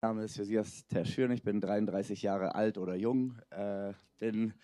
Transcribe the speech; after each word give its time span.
Mein 0.00 0.10
Name 0.10 0.26
ist 0.26 0.36
Josias 0.36 0.86
Terschürn, 0.86 1.32
ich 1.32 1.42
bin 1.42 1.60
33 1.60 2.22
Jahre 2.22 2.54
alt 2.54 2.78
oder 2.78 2.94
jung, 2.94 3.34
äh, 3.50 3.92
bin 4.20 4.54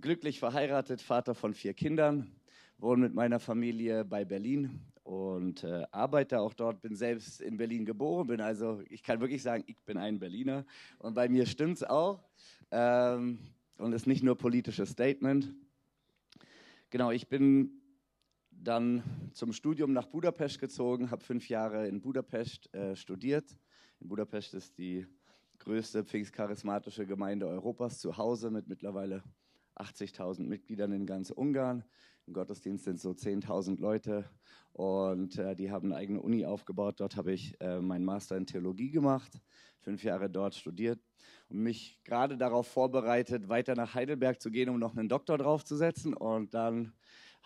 glücklich 0.00 0.38
verheiratet, 0.38 1.02
Vater 1.02 1.34
von 1.34 1.52
vier 1.52 1.74
Kindern, 1.74 2.32
wohne 2.78 3.02
mit 3.02 3.14
meiner 3.14 3.40
Familie 3.40 4.06
bei 4.06 4.24
Berlin 4.24 4.80
und 5.02 5.64
äh, 5.64 5.84
arbeite 5.90 6.40
auch 6.40 6.54
dort, 6.54 6.80
bin 6.80 6.96
selbst 6.96 7.42
in 7.42 7.58
Berlin 7.58 7.84
geboren, 7.84 8.28
bin 8.28 8.40
also, 8.40 8.80
ich 8.88 9.02
kann 9.02 9.20
wirklich 9.20 9.42
sagen, 9.42 9.64
ich 9.66 9.76
bin 9.82 9.98
ein 9.98 10.18
Berliner 10.18 10.64
und 10.98 11.12
bei 11.12 11.28
mir 11.28 11.44
stimmt 11.44 11.76
es 11.76 11.84
auch 11.84 12.24
ähm, 12.70 13.40
und 13.76 13.92
ist 13.92 14.06
nicht 14.06 14.22
nur 14.22 14.38
politisches 14.38 14.88
Statement. 14.88 15.52
Genau, 16.88 17.10
ich 17.10 17.28
bin 17.28 17.82
dann 18.50 19.02
zum 19.34 19.52
Studium 19.52 19.92
nach 19.92 20.06
Budapest 20.06 20.58
gezogen, 20.58 21.10
habe 21.10 21.22
fünf 21.22 21.50
Jahre 21.50 21.86
in 21.86 22.00
Budapest 22.00 22.74
äh, 22.74 22.96
studiert. 22.96 23.44
In 24.00 24.08
Budapest 24.08 24.54
ist 24.54 24.78
die 24.78 25.06
größte 25.58 26.04
pfingstcharismatische 26.04 27.06
Gemeinde 27.06 27.46
Europas 27.46 27.98
zu 27.98 28.16
Hause 28.16 28.50
mit 28.50 28.68
mittlerweile 28.68 29.24
80.000 29.76 30.42
Mitgliedern 30.44 30.92
in 30.92 31.06
ganz 31.06 31.30
Ungarn. 31.30 31.84
Im 32.26 32.32
Gottesdienst 32.32 32.84
sind 32.84 33.00
so 33.00 33.10
10.000 33.10 33.80
Leute 33.80 34.24
und 34.72 35.38
äh, 35.38 35.56
die 35.56 35.70
haben 35.70 35.86
eine 35.86 35.96
eigene 35.96 36.20
Uni 36.20 36.44
aufgebaut. 36.44 37.00
Dort 37.00 37.16
habe 37.16 37.32
ich 37.32 37.60
äh, 37.60 37.80
meinen 37.80 38.04
Master 38.04 38.36
in 38.36 38.46
Theologie 38.46 38.90
gemacht, 38.90 39.40
fünf 39.80 40.04
Jahre 40.04 40.28
dort 40.28 40.54
studiert 40.54 41.00
und 41.48 41.60
mich 41.62 41.98
gerade 42.04 42.36
darauf 42.36 42.68
vorbereitet, 42.68 43.48
weiter 43.48 43.74
nach 43.74 43.94
Heidelberg 43.94 44.40
zu 44.40 44.50
gehen, 44.50 44.68
um 44.68 44.78
noch 44.78 44.96
einen 44.96 45.08
Doktor 45.08 45.38
draufzusetzen. 45.38 46.14
Und 46.14 46.54
dann 46.54 46.92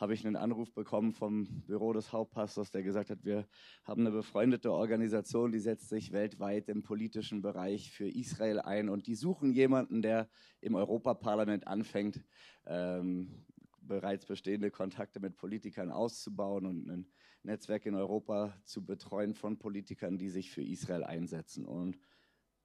habe 0.03 0.15
ich 0.15 0.27
einen 0.27 0.35
Anruf 0.35 0.75
bekommen 0.75 1.13
vom 1.13 1.63
Büro 1.63 1.93
des 1.93 2.13
Hauptpastors, 2.13 2.73
der 2.73 2.83
gesagt 2.83 3.11
hat, 3.11 3.25
wir 3.25 3.47
haben 3.85 4.01
eine 4.01 4.11
befreundete 4.11 4.73
Organisation, 4.73 5.53
die 5.53 5.61
setzt 5.61 5.89
sich 5.91 6.11
weltweit 6.11 6.69
im 6.69 6.83
politischen 6.83 7.41
Bereich 7.41 7.93
für 7.93 8.09
Israel 8.09 8.59
ein 8.59 8.89
und 8.89 9.07
die 9.07 9.15
suchen 9.15 9.53
jemanden, 9.53 10.03
der 10.03 10.29
im 10.61 10.75
Europaparlament 10.75 11.69
anfängt, 11.69 12.21
ähm, 12.67 13.45
bereits 13.81 14.27
bestehende 14.27 14.73
Kontakte 14.73 15.21
mit 15.21 15.37
Politikern 15.37 15.93
auszubauen 15.93 16.67
und 16.67 16.91
ein 16.91 17.07
Netzwerk 17.45 17.87
in 17.87 17.95
Europa 17.95 18.61
zu 18.65 18.85
betreuen 18.85 19.35
von 19.35 19.61
Politikern, 19.61 20.19
die 20.19 20.31
sich 20.31 20.51
für 20.51 20.65
Israel 20.65 21.05
einsetzen. 21.05 21.65
Und 21.65 21.97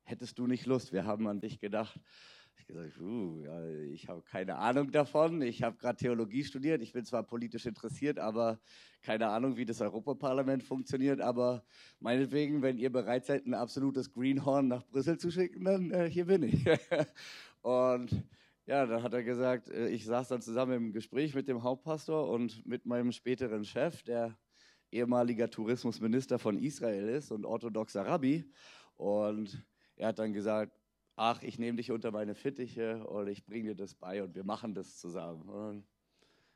hättest 0.01 0.39
du 0.39 0.47
nicht 0.47 0.65
Lust? 0.65 0.91
Wir 0.91 1.05
haben 1.05 1.27
an 1.27 1.39
dich 1.39 1.59
gedacht. 1.59 1.99
Ich 2.59 2.65
gesagt, 2.65 2.99
uh, 2.99 3.39
ja, 3.43 3.69
ich 3.93 4.07
habe 4.09 4.21
keine 4.23 4.57
Ahnung 4.57 4.91
davon. 4.91 5.41
Ich 5.41 5.63
habe 5.63 5.77
gerade 5.77 5.97
Theologie 5.97 6.43
studiert. 6.43 6.81
Ich 6.81 6.91
bin 6.91 7.05
zwar 7.05 7.23
politisch 7.23 7.65
interessiert, 7.65 8.19
aber 8.19 8.59
keine 9.01 9.27
Ahnung, 9.27 9.57
wie 9.57 9.65
das 9.65 9.79
Europaparlament 9.79 10.63
funktioniert. 10.63 11.21
Aber 11.21 11.63
meinetwegen, 11.99 12.61
wenn 12.61 12.77
ihr 12.77 12.91
bereit 12.91 13.25
seid, 13.25 13.45
ein 13.45 13.53
absolutes 13.53 14.11
Greenhorn 14.11 14.67
nach 14.67 14.83
Brüssel 14.85 15.17
zu 15.17 15.31
schicken, 15.31 15.65
dann 15.65 15.91
äh, 15.91 16.09
hier 16.09 16.25
bin 16.25 16.43
ich. 16.43 16.65
und 17.61 18.23
ja, 18.65 18.85
dann 18.85 19.03
hat 19.03 19.13
er 19.13 19.23
gesagt, 19.23 19.69
äh, 19.69 19.89
ich 19.89 20.05
saß 20.05 20.27
dann 20.27 20.41
zusammen 20.41 20.73
im 20.73 20.93
Gespräch 20.93 21.35
mit 21.35 21.47
dem 21.47 21.63
Hauptpastor 21.63 22.29
und 22.29 22.65
mit 22.65 22.85
meinem 22.85 23.11
späteren 23.11 23.63
Chef, 23.63 24.03
der 24.03 24.37
ehemaliger 24.91 25.49
Tourismusminister 25.49 26.39
von 26.39 26.57
Israel 26.57 27.07
ist 27.09 27.31
und 27.31 27.45
orthodoxer 27.45 28.05
Rabbi. 28.05 28.43
Und 28.95 29.63
er 29.95 30.09
hat 30.09 30.19
dann 30.19 30.33
gesagt, 30.33 30.73
ach, 31.17 31.41
ich 31.41 31.57
nehme 31.57 31.77
dich 31.77 31.91
unter 31.91 32.11
meine 32.11 32.35
Fittiche 32.35 33.05
und 33.07 33.27
ich 33.27 33.43
bringe 33.43 33.69
dir 33.69 33.75
das 33.75 33.95
bei 33.95 34.23
und 34.23 34.35
wir 34.35 34.43
machen 34.43 34.73
das 34.73 34.97
zusammen. 34.97 35.49
Und 35.49 35.55
dann 35.55 35.83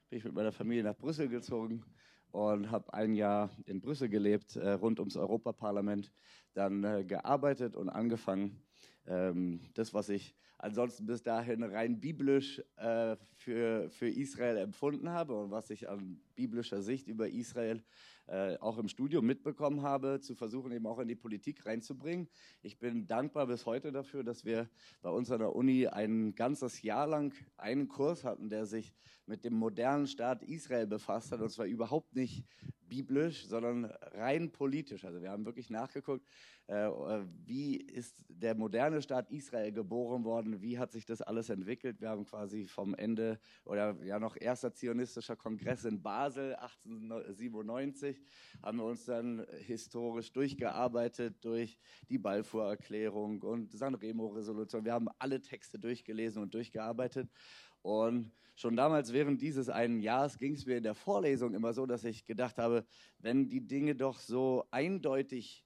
bin 0.09 0.19
ich 0.19 0.23
mit 0.23 0.33
meiner 0.33 0.51
Familie 0.51 0.83
nach 0.83 0.95
Brüssel 0.95 1.27
gezogen 1.27 1.83
und 2.29 2.69
habe 2.69 2.93
ein 2.93 3.15
Jahr 3.15 3.49
in 3.65 3.81
Brüssel 3.81 4.07
gelebt, 4.07 4.55
äh, 4.55 4.73
rund 4.73 4.99
ums 4.99 5.17
Europaparlament, 5.17 6.13
dann 6.53 6.83
äh, 6.83 7.03
gearbeitet 7.03 7.75
und 7.75 7.89
angefangen, 7.89 8.61
ähm, 9.07 9.61
das, 9.73 9.95
was 9.95 10.09
ich 10.09 10.35
ansonsten 10.59 11.07
bis 11.07 11.23
dahin 11.23 11.63
rein 11.63 11.99
biblisch 11.99 12.61
äh, 12.75 13.17
für, 13.33 13.89
für 13.89 14.09
Israel 14.09 14.57
empfunden 14.57 15.09
habe 15.09 15.33
und 15.33 15.49
was 15.49 15.71
ich 15.71 15.89
an 15.89 16.21
biblischer 16.35 16.83
Sicht 16.83 17.07
über 17.07 17.27
Israel 17.27 17.83
äh, 18.31 18.57
auch 18.61 18.77
im 18.77 18.87
Studium 18.87 19.25
mitbekommen 19.25 19.81
habe, 19.81 20.21
zu 20.21 20.35
versuchen, 20.35 20.71
eben 20.71 20.87
auch 20.87 20.99
in 20.99 21.07
die 21.09 21.15
Politik 21.15 21.65
reinzubringen. 21.65 22.29
Ich 22.61 22.79
bin 22.79 23.05
dankbar 23.05 23.45
bis 23.47 23.65
heute 23.65 23.91
dafür, 23.91 24.23
dass 24.23 24.45
wir 24.45 24.69
bei 25.01 25.09
uns 25.09 25.29
an 25.31 25.39
der 25.39 25.53
Uni 25.53 25.87
ein 25.87 26.33
ganzes 26.33 26.81
Jahr 26.81 27.07
lang 27.07 27.33
einen 27.57 27.89
Kurs 27.89 28.23
hatten, 28.23 28.49
der 28.49 28.65
sich 28.65 28.93
mit 29.25 29.43
dem 29.43 29.53
modernen 29.53 30.07
Staat 30.07 30.43
Israel 30.43 30.87
befasst 30.87 31.33
hat. 31.33 31.41
Und 31.41 31.49
zwar 31.49 31.65
überhaupt 31.65 32.15
nicht 32.15 32.45
biblisch, 32.91 33.47
sondern 33.47 33.85
rein 33.85 34.51
politisch. 34.51 35.05
Also 35.05 35.21
wir 35.21 35.31
haben 35.31 35.45
wirklich 35.45 35.69
nachgeguckt, 35.69 36.25
äh, 36.67 36.89
wie 37.45 37.77
ist 37.77 38.25
der 38.27 38.53
moderne 38.55 39.01
Staat 39.01 39.31
Israel 39.31 39.71
geboren 39.71 40.25
worden, 40.25 40.61
wie 40.61 40.77
hat 40.77 40.91
sich 40.91 41.05
das 41.05 41.21
alles 41.21 41.49
entwickelt. 41.49 42.01
Wir 42.01 42.09
haben 42.09 42.25
quasi 42.25 42.65
vom 42.65 42.93
Ende 42.93 43.39
oder 43.63 43.95
ja 44.03 44.19
noch 44.19 44.35
erster 44.39 44.73
zionistischer 44.73 45.37
Kongress 45.37 45.85
in 45.85 46.01
Basel 46.01 46.55
1897, 46.55 48.20
haben 48.61 48.77
wir 48.77 48.85
uns 48.85 49.05
dann 49.05 49.45
historisch 49.59 50.31
durchgearbeitet 50.31 51.43
durch 51.43 51.77
die 52.09 52.17
Balfour-Erklärung 52.17 53.41
und 53.41 53.71
Sanremo-Resolution. 53.71 54.85
Wir 54.85 54.93
haben 54.93 55.09
alle 55.19 55.41
Texte 55.41 55.79
durchgelesen 55.79 56.41
und 56.41 56.53
durchgearbeitet. 56.53 57.29
Und 57.81 58.31
schon 58.55 58.75
damals 58.75 59.13
während 59.13 59.41
dieses 59.41 59.69
einen 59.69 59.99
Jahres 59.99 60.37
ging 60.37 60.53
es 60.53 60.65
mir 60.65 60.77
in 60.77 60.83
der 60.83 60.95
Vorlesung 60.95 61.53
immer 61.53 61.73
so, 61.73 61.85
dass 61.85 62.03
ich 62.03 62.25
gedacht 62.25 62.57
habe, 62.57 62.85
wenn 63.19 63.49
die 63.49 63.65
Dinge 63.65 63.95
doch 63.95 64.19
so 64.19 64.65
eindeutig 64.71 65.65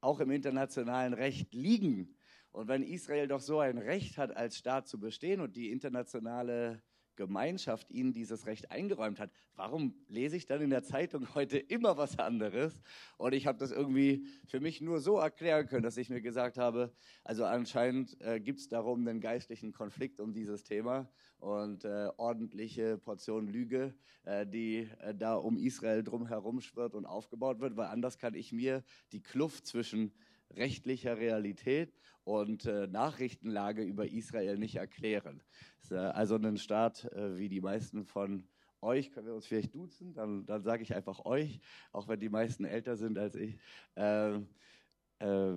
auch 0.00 0.20
im 0.20 0.30
internationalen 0.30 1.14
Recht 1.14 1.54
liegen 1.54 2.14
und 2.52 2.68
wenn 2.68 2.82
Israel 2.82 3.26
doch 3.26 3.40
so 3.40 3.58
ein 3.58 3.78
Recht 3.78 4.18
hat, 4.18 4.36
als 4.36 4.56
Staat 4.56 4.86
zu 4.86 5.00
bestehen 5.00 5.40
und 5.40 5.56
die 5.56 5.70
internationale 5.70 6.82
Gemeinschaft 7.16 7.90
ihnen 7.90 8.12
dieses 8.12 8.46
Recht 8.46 8.70
eingeräumt 8.70 9.20
hat, 9.20 9.30
warum 9.56 9.94
lese 10.08 10.36
ich 10.36 10.46
dann 10.46 10.60
in 10.60 10.70
der 10.70 10.82
Zeitung 10.82 11.34
heute 11.34 11.58
immer 11.58 11.96
was 11.96 12.18
anderes? 12.18 12.82
Und 13.16 13.34
ich 13.34 13.46
habe 13.46 13.58
das 13.58 13.70
irgendwie 13.70 14.26
für 14.46 14.60
mich 14.60 14.80
nur 14.80 15.00
so 15.00 15.18
erklären 15.18 15.66
können, 15.66 15.82
dass 15.82 15.96
ich 15.96 16.10
mir 16.10 16.20
gesagt 16.20 16.58
habe, 16.58 16.92
also 17.22 17.44
anscheinend 17.44 18.20
äh, 18.20 18.40
gibt 18.40 18.60
es 18.60 18.68
darum 18.68 19.06
einen 19.06 19.20
geistlichen 19.20 19.72
Konflikt 19.72 20.20
um 20.20 20.32
dieses 20.32 20.64
Thema 20.64 21.08
und 21.38 21.84
äh, 21.84 22.08
ordentliche 22.16 22.98
Portion 22.98 23.48
Lüge, 23.48 23.94
äh, 24.24 24.46
die 24.46 24.88
äh, 25.00 25.14
da 25.14 25.34
um 25.34 25.58
Israel 25.58 26.02
drumherum 26.02 26.60
schwirrt 26.60 26.94
und 26.94 27.04
aufgebaut 27.04 27.60
wird, 27.60 27.76
weil 27.76 27.88
anders 27.88 28.18
kann 28.18 28.34
ich 28.34 28.52
mir 28.52 28.82
die 29.12 29.22
Kluft 29.22 29.66
zwischen 29.66 30.12
rechtlicher 30.56 31.18
Realität 31.18 31.94
und 32.24 32.64
äh, 32.66 32.86
Nachrichtenlage 32.86 33.82
über 33.82 34.06
Israel 34.06 34.58
nicht 34.58 34.76
erklären. 34.76 35.42
Äh, 35.90 35.96
also 35.96 36.36
ein 36.36 36.56
Staat 36.56 37.04
äh, 37.12 37.36
wie 37.38 37.48
die 37.48 37.60
meisten 37.60 38.04
von 38.04 38.48
euch, 38.80 39.12
können 39.12 39.26
wir 39.26 39.34
uns 39.34 39.46
vielleicht 39.46 39.74
duzen, 39.74 40.14
dann, 40.14 40.44
dann 40.46 40.62
sage 40.62 40.82
ich 40.82 40.94
einfach 40.94 41.24
euch, 41.24 41.60
auch 41.92 42.08
wenn 42.08 42.20
die 42.20 42.28
meisten 42.28 42.64
älter 42.64 42.96
sind 42.96 43.18
als 43.18 43.34
ich. 43.34 43.58
Ähm, 43.96 44.48
äh, 45.18 45.54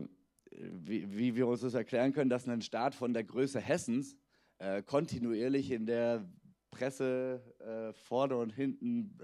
wie, 0.50 1.18
wie, 1.18 1.36
wir 1.36 1.47
uns 1.47 1.62
das 1.62 1.74
erklären 1.74 2.13
können, 2.13 2.30
dass 2.30 2.47
ein 2.47 2.62
Staat 2.62 2.96
von 2.96 3.13
der 3.13 3.25
Größe 3.25 3.59
Hessens 3.59 4.16
äh, 4.59 4.81
kontinuierlich 4.81 5.72
in 5.72 5.86
der 5.86 6.25
Presse 6.72 7.41
äh, 7.59 7.94
vorne 7.94 8.38
und 8.38 8.52
hinten 8.52 9.18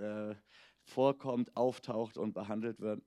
vorkommt, 0.85 1.55
auftaucht 1.55 2.17
und 2.17 2.33
behandelt 2.33 2.81
wird. 2.81 3.01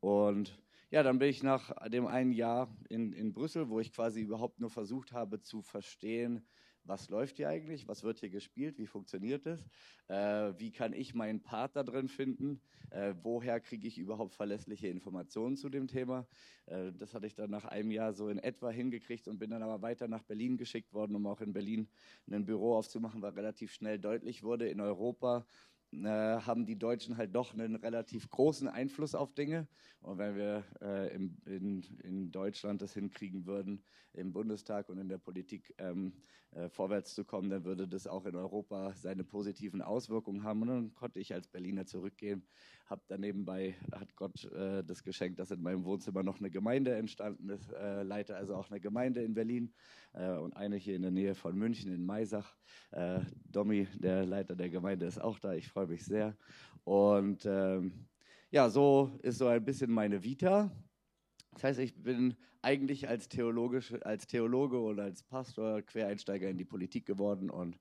Und 0.00 0.61
ja, 0.92 1.02
dann 1.02 1.18
bin 1.18 1.30
ich 1.30 1.42
nach 1.42 1.72
dem 1.88 2.06
einen 2.06 2.32
Jahr 2.32 2.68
in, 2.90 3.14
in 3.14 3.32
Brüssel, 3.32 3.70
wo 3.70 3.80
ich 3.80 3.92
quasi 3.94 4.20
überhaupt 4.20 4.60
nur 4.60 4.68
versucht 4.68 5.12
habe 5.12 5.40
zu 5.40 5.62
verstehen, 5.62 6.46
was 6.84 7.08
läuft 7.08 7.36
hier 7.36 7.48
eigentlich, 7.48 7.88
was 7.88 8.02
wird 8.02 8.18
hier 8.18 8.28
gespielt, 8.28 8.76
wie 8.76 8.86
funktioniert 8.86 9.46
es, 9.46 9.64
äh, 10.08 10.52
wie 10.58 10.70
kann 10.70 10.92
ich 10.92 11.14
meinen 11.14 11.40
Part 11.40 11.76
da 11.76 11.82
drin 11.82 12.08
finden, 12.08 12.60
äh, 12.90 13.14
woher 13.22 13.60
kriege 13.60 13.88
ich 13.88 13.96
überhaupt 13.98 14.34
verlässliche 14.34 14.88
Informationen 14.88 15.56
zu 15.56 15.70
dem 15.70 15.86
Thema. 15.86 16.26
Äh, 16.66 16.92
das 16.92 17.14
hatte 17.14 17.26
ich 17.26 17.34
dann 17.34 17.50
nach 17.50 17.64
einem 17.64 17.90
Jahr 17.90 18.12
so 18.12 18.28
in 18.28 18.38
etwa 18.38 18.68
hingekriegt 18.68 19.28
und 19.28 19.38
bin 19.38 19.50
dann 19.50 19.62
aber 19.62 19.80
weiter 19.80 20.08
nach 20.08 20.24
Berlin 20.24 20.58
geschickt 20.58 20.92
worden, 20.92 21.16
um 21.16 21.26
auch 21.26 21.40
in 21.40 21.54
Berlin 21.54 21.88
ein 22.30 22.44
Büro 22.44 22.76
aufzumachen, 22.76 23.22
weil 23.22 23.32
relativ 23.32 23.72
schnell 23.72 23.98
deutlich 23.98 24.42
wurde, 24.42 24.68
in 24.68 24.80
Europa 24.80 25.46
äh, 25.92 26.40
haben 26.40 26.64
die 26.64 26.78
Deutschen 26.78 27.16
halt 27.16 27.34
doch 27.34 27.52
einen 27.52 27.76
relativ 27.76 28.28
großen 28.30 28.68
Einfluss 28.68 29.14
auf 29.14 29.34
Dinge. 29.34 29.68
Und 30.00 30.18
wenn 30.18 30.36
wir 30.36 30.64
äh, 30.80 31.14
im, 31.14 31.36
in, 31.44 31.82
in 32.02 32.30
Deutschland 32.30 32.80
das 32.80 32.94
hinkriegen 32.94 33.46
würden, 33.46 33.84
im 34.14 34.32
Bundestag 34.32 34.88
und 34.88 34.98
in 34.98 35.08
der 35.08 35.18
Politik 35.18 35.74
ähm, 35.78 36.12
äh, 36.52 36.68
vorwärts 36.68 37.14
zu 37.14 37.24
kommen, 37.24 37.50
dann 37.50 37.64
würde 37.64 37.86
das 37.86 38.06
auch 38.06 38.26
in 38.26 38.36
Europa 38.36 38.94
seine 38.94 39.24
positiven 39.24 39.82
Auswirkungen 39.82 40.44
haben. 40.44 40.62
Und 40.62 40.68
dann 40.68 40.94
konnte 40.94 41.20
ich 41.20 41.32
als 41.34 41.46
Berliner 41.46 41.86
zurückgehen, 41.86 42.42
habe 42.92 43.02
dann 43.08 43.22
nebenbei, 43.22 43.74
hat 43.90 44.14
Gott 44.16 44.44
äh, 44.52 44.84
das 44.84 45.02
geschenkt, 45.02 45.38
dass 45.38 45.50
in 45.50 45.62
meinem 45.62 45.84
Wohnzimmer 45.84 46.22
noch 46.22 46.38
eine 46.38 46.50
Gemeinde 46.50 46.94
entstanden 46.94 47.48
ist, 47.48 47.72
äh, 47.72 48.02
leite 48.02 48.36
also 48.36 48.54
auch 48.54 48.70
eine 48.70 48.80
Gemeinde 48.80 49.22
in 49.22 49.32
Berlin 49.32 49.72
äh, 50.12 50.36
und 50.36 50.54
eine 50.54 50.76
hier 50.76 50.94
in 50.94 51.02
der 51.02 51.10
Nähe 51.10 51.34
von 51.34 51.56
München 51.56 51.92
in 51.92 52.04
Maisach. 52.04 52.54
Domi, 53.50 53.88
der 53.94 54.26
Leiter 54.26 54.54
der 54.54 54.68
Gemeinde, 54.68 55.06
ist 55.06 55.18
auch 55.18 55.38
da. 55.38 55.54
Ich 55.54 55.68
freue 55.68 55.86
mich 55.86 56.04
sehr. 56.04 56.36
Und 56.84 57.46
ähm, 57.46 58.06
ja, 58.50 58.68
so 58.68 59.18
ist 59.22 59.38
so 59.38 59.46
ein 59.46 59.64
bisschen 59.64 59.90
meine 59.90 60.22
Vita. 60.22 60.70
Das 61.52 61.64
heißt, 61.64 61.80
ich 61.80 61.94
bin 61.94 62.36
eigentlich 62.62 63.08
als, 63.08 63.28
Theologisch, 63.28 63.92
als 64.02 64.26
Theologe 64.26 64.80
oder 64.80 65.04
als 65.04 65.22
Pastor 65.22 65.82
Quereinsteiger 65.82 66.48
in 66.48 66.56
die 66.56 66.64
Politik 66.64 67.04
geworden 67.06 67.50
und 67.50 67.78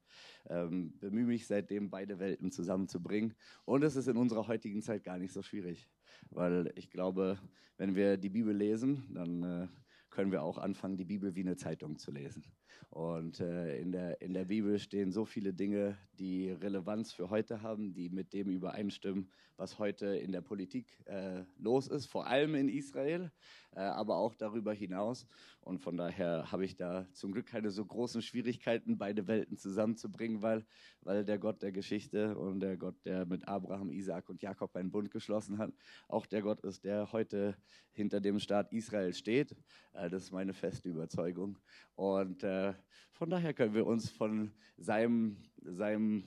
ähm, 0.49 0.97
bemühe 0.99 1.25
mich 1.25 1.47
seitdem, 1.47 1.89
beide 1.89 2.19
Welten 2.19 2.51
zusammenzubringen. 2.51 3.33
Und 3.65 3.83
es 3.83 3.95
ist 3.95 4.07
in 4.07 4.17
unserer 4.17 4.47
heutigen 4.47 4.81
Zeit 4.81 5.03
gar 5.03 5.17
nicht 5.17 5.33
so 5.33 5.41
schwierig, 5.41 5.87
weil 6.31 6.71
ich 6.75 6.89
glaube, 6.89 7.39
wenn 7.77 7.95
wir 7.95 8.17
die 8.17 8.29
Bibel 8.29 8.55
lesen, 8.55 9.07
dann 9.13 9.43
äh, 9.43 9.67
können 10.09 10.31
wir 10.31 10.43
auch 10.43 10.57
anfangen, 10.57 10.97
die 10.97 11.05
Bibel 11.05 11.35
wie 11.35 11.41
eine 11.41 11.55
Zeitung 11.55 11.97
zu 11.97 12.11
lesen. 12.11 12.43
Und 12.89 13.39
äh, 13.39 13.79
in, 13.79 13.91
der, 13.93 14.21
in 14.21 14.33
der 14.33 14.45
Bibel 14.45 14.77
stehen 14.77 15.11
so 15.11 15.23
viele 15.23 15.53
Dinge, 15.53 15.97
die 16.19 16.51
Relevanz 16.51 17.13
für 17.13 17.29
heute 17.29 17.61
haben, 17.61 17.93
die 17.93 18.09
mit 18.09 18.33
dem 18.33 18.49
übereinstimmen, 18.49 19.31
was 19.55 19.79
heute 19.79 20.07
in 20.07 20.31
der 20.31 20.41
Politik 20.41 20.87
äh, 21.05 21.43
los 21.57 21.87
ist, 21.87 22.07
vor 22.07 22.27
allem 22.27 22.55
in 22.55 22.67
Israel, 22.67 23.31
äh, 23.75 23.79
aber 23.79 24.17
auch 24.17 24.35
darüber 24.35 24.73
hinaus. 24.73 25.25
Und 25.61 25.79
von 25.79 25.95
daher 25.95 26.51
habe 26.51 26.65
ich 26.65 26.75
da 26.75 27.07
zum 27.13 27.31
Glück 27.31 27.45
keine 27.45 27.71
so 27.71 27.85
großen 27.85 28.21
Schwierigkeiten, 28.21 28.97
beide 28.97 29.27
Welten 29.27 29.57
zusammenzubringen, 29.57 30.41
weil, 30.41 30.65
weil 31.01 31.23
der 31.23 31.39
Gott 31.39 31.61
der 31.61 31.71
Geschichte 31.71 32.37
und 32.37 32.59
der 32.59 32.75
Gott, 32.77 32.95
der 33.05 33.25
mit 33.25 33.47
Abraham, 33.47 33.91
Isaak 33.91 34.29
und 34.29 34.41
Jakob 34.41 34.75
einen 34.75 34.91
Bund 34.91 35.11
geschlossen 35.11 35.59
hat, 35.59 35.71
auch 36.07 36.25
der 36.25 36.41
Gott 36.41 36.61
ist, 36.61 36.83
der 36.83 37.11
heute 37.11 37.55
hinter 37.93 38.19
dem 38.19 38.39
Staat 38.39 38.73
Israel 38.73 39.13
steht. 39.13 39.55
Äh, 39.93 40.09
das 40.09 40.23
ist 40.23 40.31
meine 40.31 40.53
feste 40.53 40.89
Überzeugung. 40.89 41.57
Und 41.95 42.43
äh, 42.43 42.60
von 43.11 43.29
daher 43.29 43.53
können 43.53 43.73
wir 43.73 43.85
uns 43.85 44.09
von 44.09 44.51
seinem, 44.77 45.37
seinem 45.63 46.23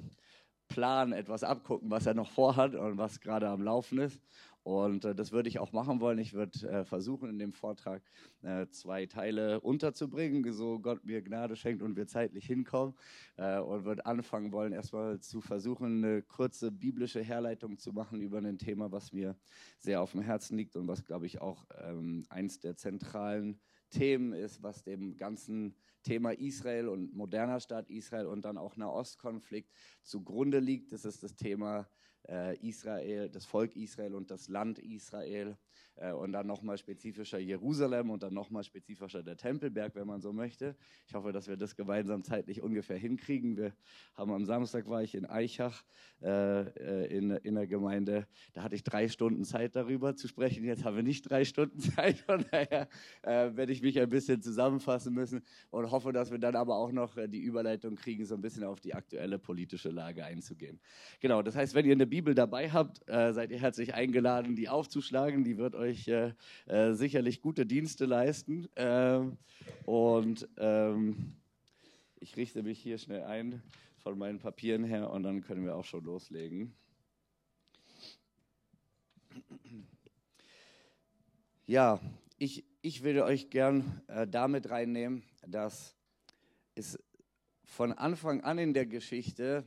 Plan 0.69 1.13
etwas 1.13 1.45
abgucken, 1.45 1.91
was 1.91 2.07
er 2.07 2.15
noch 2.15 2.31
vorhat 2.31 2.75
und 2.75 2.99
was 2.99 3.21
gerade 3.21 3.49
am 3.49 3.63
Laufen 3.63 3.99
ist. 3.99 4.21
Und 4.65 5.05
äh, 5.05 5.15
das 5.15 5.31
würde 5.31 5.51
ich 5.51 5.59
auch 5.59 5.73
machen 5.73 6.01
wollen. 6.01 6.19
Ich 6.19 6.33
würde 6.33 6.67
äh, 6.67 6.85
versuchen, 6.87 7.29
in 7.29 7.39
dem 7.39 7.53
Vortrag 7.53 8.03
äh, 8.43 8.67
zwei 8.69 9.05
Teile 9.05 9.61
unterzubringen, 9.61 10.51
so 10.55 10.79
Gott 10.79 11.05
mir 11.05 11.21
Gnade 11.21 11.55
schenkt 11.55 11.83
und 11.83 11.97
wir 11.97 12.07
zeitlich 12.07 12.47
hinkommen. 12.47 12.95
Äh, 13.37 13.59
und 13.59 13.85
würde 13.85 14.07
anfangen 14.07 14.53
wollen, 14.53 14.73
erstmal 14.73 15.21
zu 15.21 15.43
versuchen, 15.43 16.03
eine 16.03 16.23
kurze 16.23 16.73
biblische 16.73 17.21
Herleitung 17.21 17.77
zu 17.77 17.93
machen 17.93 18.23
über 18.23 18.39
ein 18.39 18.57
Thema, 18.57 18.91
was 18.91 19.13
mir 19.13 19.37
sehr 19.79 20.01
auf 20.01 20.13
dem 20.13 20.23
Herzen 20.23 20.57
liegt 20.57 20.77
und 20.77 20.89
was, 20.89 21.05
glaube 21.05 21.27
ich, 21.27 21.43
auch 21.43 21.67
ähm, 21.83 22.25
eins 22.31 22.59
der 22.59 22.75
zentralen 22.75 23.61
Themen 23.94 24.32
ist, 24.32 24.62
was 24.62 24.82
dem 24.82 25.17
ganzen 25.17 25.76
Thema 26.02 26.32
Israel 26.32 26.88
und 26.88 27.14
moderner 27.14 27.61
Staat 27.61 27.88
Israel 27.88 28.26
und 28.26 28.44
dann 28.44 28.58
auch 28.58 28.76
Nahostkonflikt 28.76 29.73
zugrunde 30.02 30.58
liegt. 30.58 30.93
Das 30.93 31.05
ist 31.05 31.23
das 31.23 31.37
Thema 31.37 31.88
äh, 32.29 32.58
Israel, 32.58 33.31
das 33.31 33.46
Volk 33.46 33.76
Israel 33.76 34.14
und 34.14 34.31
das 34.31 34.49
Land 34.49 34.81
Israel 34.81 35.56
und 35.96 36.32
dann 36.32 36.46
nochmal 36.46 36.76
spezifischer 36.76 37.38
Jerusalem 37.38 38.11
und 38.11 38.23
dann 38.23 38.35
nochmal 38.35 38.64
spezifischer 38.64 39.23
der 39.23 39.37
Tempelberg, 39.37 39.94
wenn 39.94 40.06
man 40.06 40.20
so 40.20 40.32
möchte. 40.32 40.76
Ich 41.06 41.14
hoffe, 41.14 41.32
dass 41.32 41.49
wir 41.49 41.56
das 41.56 41.76
gemeinsam 41.76 42.23
zeitlich 42.23 42.62
ungefähr 42.62 42.96
hinkriegen. 42.96 43.56
Wir 43.56 43.73
haben 44.14 44.32
am 44.32 44.44
Samstag 44.44 44.88
war 44.88 45.02
ich 45.02 45.14
in 45.14 45.25
Eichach 45.26 45.85
äh, 46.23 46.62
äh, 46.62 47.06
in, 47.17 47.31
in 47.31 47.55
der 47.55 47.67
Gemeinde. 47.67 48.26
Da 48.55 48.62
hatte 48.62 48.75
ich 48.75 48.82
drei 48.82 49.08
Stunden 49.08 49.44
Zeit 49.44 49.76
darüber 49.76 50.17
zu 50.17 50.26
sprechen. 50.26 50.64
Jetzt 50.64 50.85
haben 50.85 50.96
wir 50.96 51.02
nicht 51.02 51.29
drei 51.29 51.44
Stunden 51.44 51.79
Zeit. 51.81 52.19
Von 52.19 52.44
daher 52.50 52.88
äh, 53.23 53.55
werde 53.55 53.73
ich 53.73 53.82
mich 53.82 54.00
ein 54.00 54.08
bisschen 54.08 54.40
zusammenfassen 54.43 55.12
müssen 55.12 55.43
und 55.70 55.90
hoffe, 55.90 56.12
dass 56.12 56.31
wir 56.31 56.38
dann 56.38 56.56
aber 56.56 56.76
auch 56.76 56.93
noch 56.93 57.17
äh, 57.17 57.29
die 57.29 57.40
Überleitung 57.40 57.97
kriegen, 57.97 58.25
so 58.25 58.35
ein 58.35 58.40
bisschen 58.40 58.64
auf 58.64 58.81
die 58.81 58.94
aktuelle 58.94 59.38
politische 59.38 59.90
Lage 59.90 60.25
einzugehen. 60.25 60.81
Genau, 61.20 61.43
das 61.43 61.56
heißt, 61.56 61.75
wenn 61.75 61.85
ihr 61.85 61.93
eine 61.93 62.06
Bibel 62.06 62.35
dabei 62.35 62.70
habt, 62.70 63.06
äh, 63.08 63.32
seid 63.32 63.50
ihr 63.50 63.61
herzlich 63.61 63.94
eingeladen, 63.94 64.56
die 64.56 64.69
aufzuschlagen. 64.69 65.44
Die 65.44 65.58
wird 65.58 65.75
euch 65.75 65.84
euch 65.85 66.09
äh, 66.09 66.33
äh, 66.67 66.95
sicherlich 66.95 67.41
gute 67.41 67.67
Dienste 67.67 68.07
leisten. 68.07 68.69
Ähm, 68.77 69.37
und 69.85 70.49
ähm, 70.57 71.37
ich 72.21 72.37
richte 72.37 72.63
mich 72.63 72.79
hier 72.79 72.99
schnell 72.99 73.23
ein 73.25 73.63
von 73.99 74.19
meinen 74.19 74.39
Papieren 74.39 74.85
her 74.85 75.11
und 75.11 75.23
dann 75.23 75.43
können 75.43 75.65
wir 75.65 75.77
auch 75.77 75.85
schon 75.85 76.05
loslegen. 76.05 76.75
Ja, 81.67 82.01
ich, 82.39 82.65
ich 82.83 83.03
würde 83.03 83.25
euch 83.25 83.51
gern 83.51 84.03
äh, 84.09 84.27
damit 84.27 84.69
reinnehmen, 84.71 85.23
dass 85.47 85.97
es 86.75 86.99
von 87.65 87.93
Anfang 87.93 88.43
an 88.43 88.59
in 88.59 88.75
der 88.75 88.87
Geschichte 88.87 89.67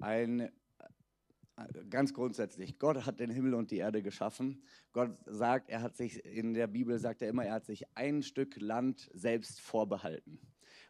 ein 0.00 0.50
ganz 1.90 2.14
grundsätzlich, 2.14 2.78
Gott 2.78 3.06
hat 3.06 3.20
den 3.20 3.30
Himmel 3.30 3.54
und 3.54 3.70
die 3.70 3.78
Erde 3.78 4.02
geschaffen. 4.02 4.62
Gott 4.92 5.16
sagt, 5.26 5.70
er 5.70 5.82
hat 5.82 5.96
sich, 5.96 6.24
in 6.24 6.54
der 6.54 6.66
Bibel 6.66 6.98
sagt 6.98 7.22
er 7.22 7.28
immer, 7.28 7.44
er 7.44 7.54
hat 7.54 7.66
sich 7.66 7.84
ein 7.96 8.22
Stück 8.22 8.60
Land 8.60 9.10
selbst 9.12 9.60
vorbehalten. 9.60 10.40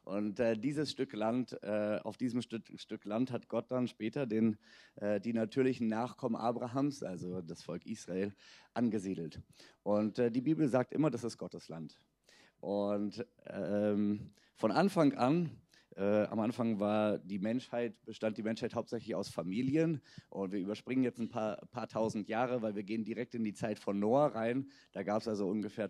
Und 0.05 0.41
äh, 0.41 0.56
dieses 0.56 0.91
Stück 0.91 1.12
Land, 1.12 1.62
äh, 1.62 1.99
auf 2.03 2.17
diesem 2.17 2.41
Stück, 2.41 2.65
Stück, 2.76 3.05
Land 3.05 3.31
hat 3.31 3.49
Gott 3.49 3.70
dann 3.70 3.88
später 3.88 4.26
den, 4.26 4.56
äh, 4.97 5.20
die 5.20 5.35
natürlichen 5.35 5.87
Nachkommen 5.87 6.35
Abrahams, 6.35 7.03
also 7.03 7.43
das 7.43 7.62
Volk 7.62 7.85
Israel, 7.85 8.32
angesiedelt. 8.73 9.43
Und 9.82 10.19
äh, 10.19 10.31
die 10.31 10.41
Bibel 10.41 10.67
sagt 10.69 10.94
immer, 10.94 11.11
das 11.11 11.25
ist 11.25 11.37
Gottes 11.37 11.69
Land. 11.69 11.99
Und 12.61 13.26
ähm, 13.47 14.32
von 14.56 14.73
Anfang 14.73 15.12
an 15.12 15.50
äh, 15.99 16.27
am 16.27 16.39
Anfang 16.39 16.79
war 16.79 17.19
die 17.19 17.41
Menschheit, 17.41 17.95
bestand 18.05 18.39
die 18.39 18.43
Menschheit 18.43 18.75
hauptsächlich 18.75 19.15
aus 19.15 19.29
Familien 19.29 20.00
und 20.31 20.53
wir 20.53 20.61
überspringen 20.61 21.03
jetzt 21.03 21.19
ein 21.19 21.29
paar, 21.29 21.56
paar 21.73 21.89
tausend 21.89 22.29
Jahre, 22.29 22.62
weil 22.62 22.77
wir 22.77 22.85
gehen 22.85 23.05
direkt 23.05 23.35
in 23.35 23.43
die 23.43 23.53
Zeit 23.53 23.79
von 23.79 23.99
Noah 23.99 24.29
rein. 24.29 24.71
Da 24.93 25.03
gab 25.03 25.23
es 25.23 25.29
also 25.29 25.49
ungefähr 25.49 25.89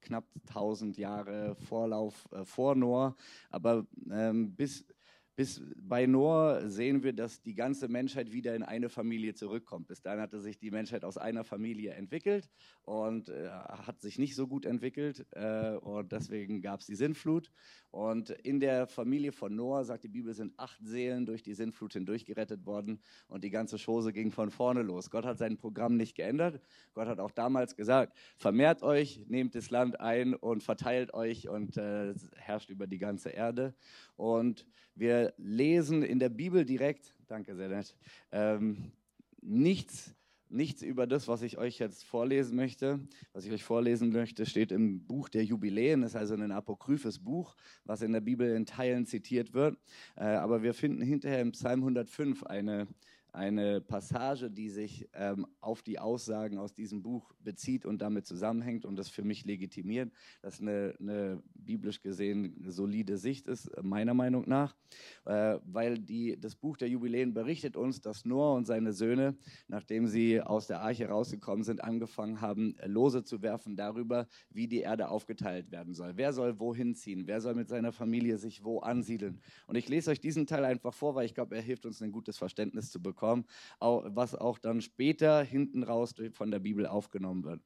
knapp 0.00 0.24
1000 0.48 0.96
Jahre 0.96 1.56
Vorlauf 1.56 2.28
äh, 2.32 2.44
vor 2.44 2.76
Noah, 2.76 3.16
aber 3.50 3.86
ähm, 4.10 4.54
bis 4.54 4.84
bis 5.34 5.62
bei 5.76 6.06
Noah 6.06 6.68
sehen 6.68 7.02
wir, 7.02 7.14
dass 7.14 7.40
die 7.40 7.54
ganze 7.54 7.88
Menschheit 7.88 8.32
wieder 8.32 8.54
in 8.54 8.62
eine 8.62 8.90
Familie 8.90 9.34
zurückkommt. 9.34 9.88
Bis 9.88 10.02
dahin 10.02 10.20
hatte 10.20 10.40
sich 10.40 10.58
die 10.58 10.70
Menschheit 10.70 11.04
aus 11.04 11.16
einer 11.16 11.42
Familie 11.42 11.92
entwickelt 11.94 12.50
und 12.82 13.30
äh, 13.30 13.48
hat 13.48 14.00
sich 14.00 14.18
nicht 14.18 14.34
so 14.34 14.46
gut 14.46 14.66
entwickelt. 14.66 15.26
Äh, 15.30 15.76
und 15.76 16.12
deswegen 16.12 16.60
gab 16.60 16.80
es 16.80 16.86
die 16.86 16.96
Sintflut. 16.96 17.50
Und 17.90 18.30
in 18.30 18.60
der 18.60 18.86
Familie 18.86 19.32
von 19.32 19.54
Noah, 19.54 19.84
sagt 19.84 20.04
die 20.04 20.08
Bibel, 20.08 20.34
sind 20.34 20.52
acht 20.58 20.78
Seelen 20.84 21.24
durch 21.24 21.42
die 21.42 21.54
Sintflut 21.54 21.94
hindurch 21.94 22.26
gerettet 22.26 22.66
worden. 22.66 23.00
Und 23.26 23.42
die 23.44 23.50
ganze 23.50 23.78
Chose 23.78 24.12
ging 24.12 24.32
von 24.32 24.50
vorne 24.50 24.82
los. 24.82 25.10
Gott 25.10 25.24
hat 25.24 25.38
sein 25.38 25.56
Programm 25.56 25.96
nicht 25.96 26.14
geändert. 26.14 26.60
Gott 26.92 27.08
hat 27.08 27.20
auch 27.20 27.30
damals 27.30 27.74
gesagt, 27.74 28.16
vermehrt 28.36 28.82
euch, 28.82 29.24
nehmt 29.28 29.54
das 29.54 29.70
Land 29.70 29.98
ein 29.98 30.34
und 30.34 30.62
verteilt 30.62 31.14
euch 31.14 31.48
und 31.48 31.78
äh, 31.78 32.14
herrscht 32.36 32.68
über 32.68 32.86
die 32.86 32.98
ganze 32.98 33.30
Erde. 33.30 33.74
Und 34.16 34.66
wir 34.94 35.21
lesen 35.36 36.02
in 36.02 36.18
der 36.18 36.28
Bibel 36.28 36.64
direkt, 36.64 37.14
danke 37.26 37.54
sehr 37.54 37.68
nett, 37.68 37.94
ähm, 38.30 38.92
nichts, 39.40 40.14
nichts 40.48 40.82
über 40.82 41.06
das, 41.06 41.28
was 41.28 41.42
ich 41.42 41.58
euch 41.58 41.78
jetzt 41.78 42.04
vorlesen 42.04 42.56
möchte. 42.56 43.00
Was 43.32 43.44
ich 43.44 43.52
euch 43.52 43.64
vorlesen 43.64 44.12
möchte, 44.12 44.46
steht 44.46 44.70
im 44.70 45.04
Buch 45.06 45.28
der 45.28 45.44
Jubiläen, 45.44 46.02
das 46.02 46.12
ist 46.12 46.16
also 46.16 46.34
ein 46.34 46.52
apokryphes 46.52 47.18
Buch, 47.18 47.56
was 47.84 48.02
in 48.02 48.12
der 48.12 48.20
Bibel 48.20 48.54
in 48.54 48.66
Teilen 48.66 49.06
zitiert 49.06 49.54
wird. 49.54 49.78
Äh, 50.16 50.24
aber 50.24 50.62
wir 50.62 50.74
finden 50.74 51.02
hinterher 51.02 51.40
im 51.40 51.52
Psalm 51.52 51.80
105 51.80 52.44
eine 52.44 52.86
eine 53.32 53.80
Passage, 53.80 54.50
die 54.50 54.68
sich 54.68 55.08
ähm, 55.14 55.46
auf 55.60 55.82
die 55.82 55.98
Aussagen 55.98 56.58
aus 56.58 56.74
diesem 56.74 57.02
Buch 57.02 57.32
bezieht 57.42 57.86
und 57.86 58.02
damit 58.02 58.26
zusammenhängt 58.26 58.84
und 58.84 58.96
das 58.96 59.08
für 59.08 59.22
mich 59.22 59.46
legitimiert, 59.46 60.12
dass 60.42 60.60
eine, 60.60 60.94
eine 61.00 61.42
biblisch 61.54 62.02
gesehen 62.02 62.62
solide 62.68 63.16
Sicht 63.16 63.48
ist, 63.48 63.70
meiner 63.82 64.12
Meinung 64.12 64.44
nach, 64.46 64.76
äh, 65.24 65.58
weil 65.64 65.98
die, 65.98 66.38
das 66.38 66.54
Buch 66.54 66.76
der 66.76 66.88
Jubiläen 66.88 67.32
berichtet 67.32 67.74
uns, 67.76 68.02
dass 68.02 68.26
Noah 68.26 68.54
und 68.54 68.66
seine 68.66 68.92
Söhne, 68.92 69.34
nachdem 69.66 70.06
sie 70.06 70.40
aus 70.42 70.66
der 70.66 70.82
Arche 70.82 71.08
rausgekommen 71.08 71.64
sind, 71.64 71.82
angefangen 71.82 72.42
haben, 72.42 72.76
Lose 72.84 73.24
zu 73.24 73.40
werfen 73.40 73.76
darüber, 73.76 74.28
wie 74.50 74.68
die 74.68 74.80
Erde 74.80 75.08
aufgeteilt 75.08 75.70
werden 75.70 75.94
soll. 75.94 76.12
Wer 76.16 76.34
soll 76.34 76.60
wohin 76.60 76.94
ziehen? 76.94 77.26
Wer 77.26 77.40
soll 77.40 77.54
mit 77.54 77.68
seiner 77.68 77.92
Familie 77.92 78.36
sich 78.36 78.62
wo 78.62 78.80
ansiedeln? 78.80 79.40
Und 79.66 79.76
ich 79.76 79.88
lese 79.88 80.10
euch 80.10 80.20
diesen 80.20 80.46
Teil 80.46 80.66
einfach 80.66 80.92
vor, 80.92 81.14
weil 81.14 81.24
ich 81.24 81.34
glaube, 81.34 81.56
er 81.56 81.62
hilft 81.62 81.86
uns, 81.86 82.02
ein 82.02 82.12
gutes 82.12 82.36
Verständnis 82.36 82.90
zu 82.90 83.00
bekommen 83.00 83.21
bekommen, 83.22 83.44
was 83.78 84.34
auch 84.34 84.58
dann 84.58 84.80
später 84.80 85.42
hinten 85.42 85.82
raus 85.82 86.14
von 86.32 86.50
der 86.50 86.58
Bibel 86.58 86.86
aufgenommen 86.86 87.44
wird. 87.44 87.60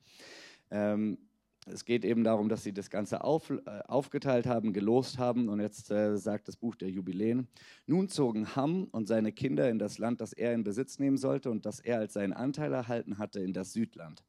Ähm, 0.71 1.19
es 1.69 1.85
geht 1.85 2.05
eben 2.05 2.23
darum, 2.23 2.49
dass 2.49 2.63
sie 2.63 2.73
das 2.73 2.91
Ganze 2.91 3.25
auf, 3.25 3.51
äh, 3.51 3.61
aufgeteilt 3.89 4.47
haben, 4.47 4.73
gelost 4.73 5.19
haben. 5.19 5.49
Und 5.49 5.59
jetzt 5.61 5.91
äh, 5.91 6.17
sagt 6.17 6.47
das 6.47 6.57
Buch 6.57 6.77
der 6.77 6.91
Jubiläen. 6.91 7.49
Nun 7.87 8.09
zogen 8.09 8.55
Ham 8.55 8.85
und 8.93 9.09
seine 9.09 9.33
Kinder 9.33 9.69
in 9.69 9.81
das 9.81 9.99
Land, 9.99 10.21
das 10.21 10.33
er 10.33 10.55
in 10.55 10.63
Besitz 10.63 11.01
nehmen 11.01 11.17
sollte 11.17 11.51
und 11.51 11.67
das 11.67 11.81
er 11.81 11.99
als 11.99 12.13
seinen 12.13 12.35
Anteil 12.35 12.73
erhalten 12.73 13.19
hatte, 13.19 13.41
in 13.41 13.53
das 13.53 13.73
Südland. 13.73 14.23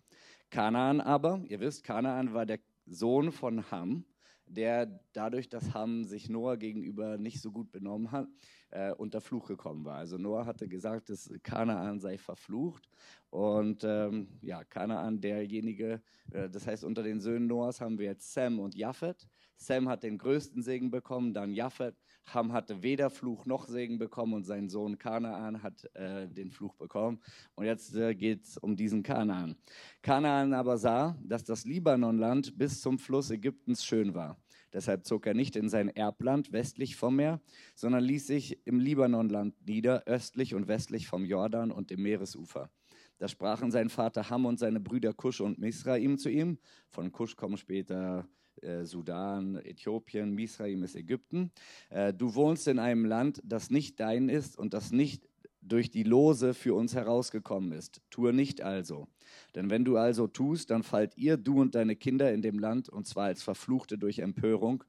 Kanaan 0.49 0.99
aber, 0.99 1.43
ihr 1.47 1.59
wisst, 1.59 1.83
Kanaan 1.83 2.33
war 2.33 2.47
der 2.47 2.59
Sohn 2.87 3.31
von 3.31 3.69
Ham, 3.69 4.05
der 4.47 4.99
dadurch, 5.13 5.49
dass 5.49 5.75
Ham 5.75 6.05
sich 6.05 6.29
Noah 6.29 6.57
gegenüber 6.57 7.17
nicht 7.17 7.41
so 7.41 7.51
gut 7.51 7.71
benommen 7.71 8.11
hat, 8.11 8.27
äh, 8.71 8.91
unter 8.91 9.21
Fluch 9.21 9.47
gekommen 9.47 9.85
war. 9.85 9.97
Also 9.97 10.17
Noah 10.17 10.45
hatte 10.45 10.67
gesagt, 10.67 11.09
dass 11.09 11.31
Kanaan 11.43 11.99
sei 11.99 12.17
verflucht. 12.17 12.89
Und 13.29 13.83
ähm, 13.83 14.27
ja, 14.41 14.63
Kanaan, 14.63 15.19
derjenige, 15.19 16.01
äh, 16.31 16.49
das 16.49 16.67
heißt, 16.67 16.83
unter 16.83 17.03
den 17.03 17.19
Söhnen 17.19 17.47
Noahs 17.47 17.81
haben 17.81 17.97
wir 17.97 18.05
jetzt 18.05 18.33
Sam 18.33 18.59
und 18.59 18.75
Japhet. 18.75 19.27
Sam 19.57 19.89
hat 19.89 20.03
den 20.03 20.17
größten 20.17 20.61
Segen 20.61 20.91
bekommen, 20.91 21.33
dann 21.33 21.53
Japhet. 21.53 21.95
Ham 22.33 22.53
hatte 22.53 22.83
weder 22.83 23.09
Fluch 23.09 23.45
noch 23.45 23.67
Segen 23.67 23.97
bekommen 23.97 24.33
und 24.33 24.43
sein 24.43 24.69
Sohn 24.69 24.97
Kanaan 24.97 25.63
hat 25.63 25.83
äh, 25.95 26.27
den 26.27 26.51
Fluch 26.51 26.75
bekommen. 26.75 27.19
Und 27.55 27.65
jetzt 27.65 27.95
äh, 27.95 28.13
geht 28.15 28.43
es 28.45 28.57
um 28.57 28.75
diesen 28.75 29.01
Kanaan. 29.03 29.55
Kanaan 30.01 30.53
aber 30.53 30.77
sah, 30.77 31.17
dass 31.23 31.43
das 31.43 31.65
Libanonland 31.65 32.57
bis 32.57 32.81
zum 32.81 32.99
Fluss 32.99 33.31
Ägyptens 33.31 33.83
schön 33.83 34.13
war. 34.13 34.37
Deshalb 34.73 35.05
zog 35.05 35.25
er 35.25 35.33
nicht 35.33 35.55
in 35.55 35.69
sein 35.69 35.89
Erbland 35.89 36.51
westlich 36.51 36.95
vom 36.95 37.15
Meer, 37.15 37.41
sondern 37.75 38.03
ließ 38.03 38.27
sich 38.27 38.65
im 38.65 38.79
Libanonland 38.79 39.55
nieder, 39.65 40.03
östlich 40.05 40.53
und 40.53 40.67
westlich 40.67 41.07
vom 41.07 41.25
Jordan 41.25 41.71
und 41.71 41.89
dem 41.89 42.03
Meeresufer. 42.03 42.69
Da 43.17 43.27
sprachen 43.27 43.71
sein 43.71 43.89
Vater 43.89 44.29
Ham 44.29 44.45
und 44.45 44.59
seine 44.59 44.79
Brüder 44.79 45.13
Kusch 45.13 45.41
und 45.41 45.57
Misraim 45.57 46.17
zu 46.17 46.29
ihm. 46.29 46.59
Von 46.89 47.11
Kusch 47.11 47.35
kommen 47.35 47.57
später 47.57 48.27
äh, 48.61 48.85
Sudan, 48.85 49.55
Äthiopien, 49.55 50.33
Misraim 50.33 50.83
ist 50.83 50.95
Ägypten. 50.95 51.51
Äh, 51.89 52.13
du 52.13 52.35
wohnst 52.35 52.67
in 52.67 52.79
einem 52.79 53.05
Land, 53.05 53.41
das 53.43 53.69
nicht 53.69 53.99
dein 53.99 54.29
ist 54.29 54.57
und 54.57 54.73
das 54.73 54.91
nicht 54.91 55.26
durch 55.67 55.91
die 55.91 56.03
Lose 56.03 56.53
für 56.53 56.73
uns 56.73 56.95
herausgekommen 56.95 57.71
ist. 57.71 58.01
Tue 58.09 58.33
nicht 58.33 58.61
also. 58.61 59.07
Denn 59.55 59.69
wenn 59.69 59.85
du 59.85 59.97
also 59.97 60.27
tust, 60.27 60.71
dann 60.71 60.83
fallt 60.83 61.17
ihr, 61.17 61.37
du 61.37 61.61
und 61.61 61.75
deine 61.75 61.95
Kinder 61.95 62.33
in 62.33 62.41
dem 62.41 62.59
Land, 62.59 62.89
und 62.89 63.07
zwar 63.07 63.25
als 63.25 63.43
Verfluchte 63.43 63.97
durch 63.97 64.19
Empörung. 64.19 64.83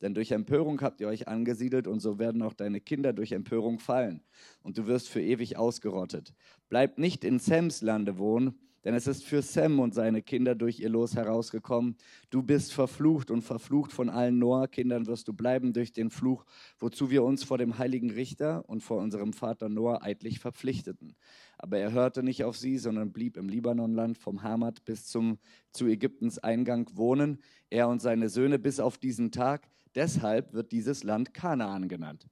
Denn 0.00 0.14
durch 0.14 0.32
Empörung 0.32 0.80
habt 0.80 1.00
ihr 1.00 1.08
euch 1.08 1.28
angesiedelt, 1.28 1.86
und 1.86 2.00
so 2.00 2.18
werden 2.18 2.42
auch 2.42 2.54
deine 2.54 2.80
Kinder 2.80 3.12
durch 3.12 3.32
Empörung 3.32 3.78
fallen. 3.78 4.22
Und 4.62 4.78
du 4.78 4.86
wirst 4.86 5.08
für 5.08 5.22
ewig 5.22 5.56
ausgerottet. 5.56 6.34
Bleib 6.68 6.98
nicht 6.98 7.24
in 7.24 7.38
Sems 7.38 7.80
Lande 7.82 8.18
wohnen, 8.18 8.58
denn 8.84 8.94
es 8.94 9.06
ist 9.06 9.24
für 9.24 9.42
Sem 9.42 9.80
und 9.80 9.94
seine 9.94 10.22
Kinder 10.22 10.54
durch 10.54 10.80
ihr 10.80 10.90
Los 10.90 11.16
herausgekommen. 11.16 11.96
Du 12.30 12.42
bist 12.42 12.72
verflucht 12.72 13.30
und 13.30 13.42
verflucht 13.42 13.92
von 13.92 14.10
allen 14.10 14.38
Noah-Kindern 14.38 15.06
wirst 15.06 15.26
du 15.28 15.32
bleiben 15.32 15.72
durch 15.72 15.92
den 15.92 16.10
Fluch, 16.10 16.44
wozu 16.78 17.10
wir 17.10 17.24
uns 17.24 17.44
vor 17.44 17.58
dem 17.58 17.78
heiligen 17.78 18.10
Richter 18.10 18.68
und 18.68 18.82
vor 18.82 18.98
unserem 18.98 19.32
Vater 19.32 19.68
Noah 19.68 20.02
eidlich 20.02 20.38
verpflichteten. 20.38 21.16
Aber 21.58 21.78
er 21.78 21.92
hörte 21.92 22.22
nicht 22.22 22.44
auf 22.44 22.56
sie, 22.56 22.78
sondern 22.78 23.12
blieb 23.12 23.36
im 23.36 23.48
Libanonland 23.48 24.18
vom 24.18 24.42
Hamad 24.42 24.84
bis 24.84 25.06
zum, 25.06 25.38
zu 25.72 25.86
Ägyptens 25.86 26.38
Eingang 26.38 26.90
wohnen, 26.94 27.38
er 27.70 27.88
und 27.88 28.02
seine 28.02 28.28
Söhne 28.28 28.58
bis 28.58 28.80
auf 28.80 28.98
diesen 28.98 29.30
Tag. 29.32 29.68
Deshalb 29.94 30.52
wird 30.52 30.72
dieses 30.72 31.04
Land 31.04 31.32
Kanaan 31.32 31.88
genannt. 31.88 32.26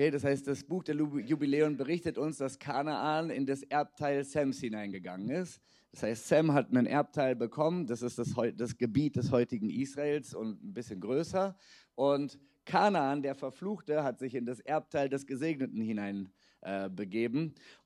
Okay, 0.00 0.10
das 0.10 0.24
heißt, 0.24 0.46
das 0.46 0.64
Buch 0.64 0.82
der 0.82 0.94
Jubiläen 0.96 1.76
berichtet 1.76 2.16
uns, 2.16 2.38
dass 2.38 2.58
Kanaan 2.58 3.28
in 3.28 3.44
das 3.44 3.62
Erbteil 3.64 4.24
Sams 4.24 4.58
hineingegangen 4.58 5.28
ist. 5.28 5.60
Das 5.90 6.04
heißt, 6.04 6.26
Sam 6.26 6.54
hat 6.54 6.70
einen 6.70 6.86
Erbteil 6.86 7.36
bekommen, 7.36 7.86
das 7.86 8.00
ist 8.00 8.18
das, 8.18 8.34
das 8.56 8.78
Gebiet 8.78 9.16
des 9.16 9.30
heutigen 9.30 9.68
Israels 9.68 10.32
und 10.32 10.64
ein 10.64 10.72
bisschen 10.72 11.02
größer. 11.02 11.54
Und 11.96 12.38
Kanaan, 12.64 13.20
der 13.20 13.34
Verfluchte, 13.34 14.02
hat 14.02 14.18
sich 14.18 14.34
in 14.34 14.46
das 14.46 14.60
Erbteil 14.60 15.10
des 15.10 15.26
Gesegneten 15.26 15.82
hinein 15.82 16.32
äh. 16.62 16.88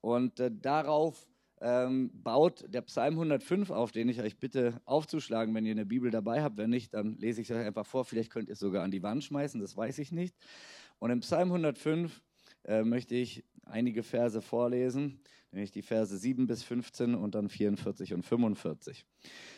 Und 0.00 0.38
äh, 0.38 0.52
darauf 0.52 1.26
ähm, 1.60 2.10
baut 2.12 2.64
der 2.68 2.82
Psalm 2.82 3.14
105 3.14 3.70
auf, 3.70 3.92
den 3.92 4.08
ich 4.08 4.20
euch 4.20 4.38
bitte 4.38 4.80
aufzuschlagen, 4.84 5.54
wenn 5.54 5.66
ihr 5.66 5.72
eine 5.72 5.86
Bibel 5.86 6.10
dabei 6.10 6.42
habt. 6.42 6.56
Wenn 6.56 6.70
nicht, 6.70 6.94
dann 6.94 7.16
lese 7.18 7.40
ich 7.40 7.50
es 7.50 7.56
euch 7.56 7.64
einfach 7.64 7.86
vor. 7.86 8.04
Vielleicht 8.04 8.30
könnt 8.30 8.48
ihr 8.48 8.54
es 8.54 8.58
sogar 8.58 8.82
an 8.84 8.90
die 8.90 9.02
Wand 9.02 9.24
schmeißen, 9.24 9.60
das 9.60 9.76
weiß 9.76 9.98
ich 9.98 10.12
nicht. 10.12 10.36
Und 10.98 11.10
im 11.10 11.20
Psalm 11.20 11.48
105 11.48 12.22
äh, 12.64 12.82
möchte 12.82 13.14
ich 13.14 13.44
einige 13.64 14.02
Verse 14.02 14.40
vorlesen, 14.40 15.20
nämlich 15.50 15.70
die 15.70 15.82
Verse 15.82 16.16
7 16.16 16.46
bis 16.46 16.62
15 16.62 17.14
und 17.14 17.34
dann 17.34 17.48
44 17.48 18.14
und 18.14 18.24
45. 18.24 19.06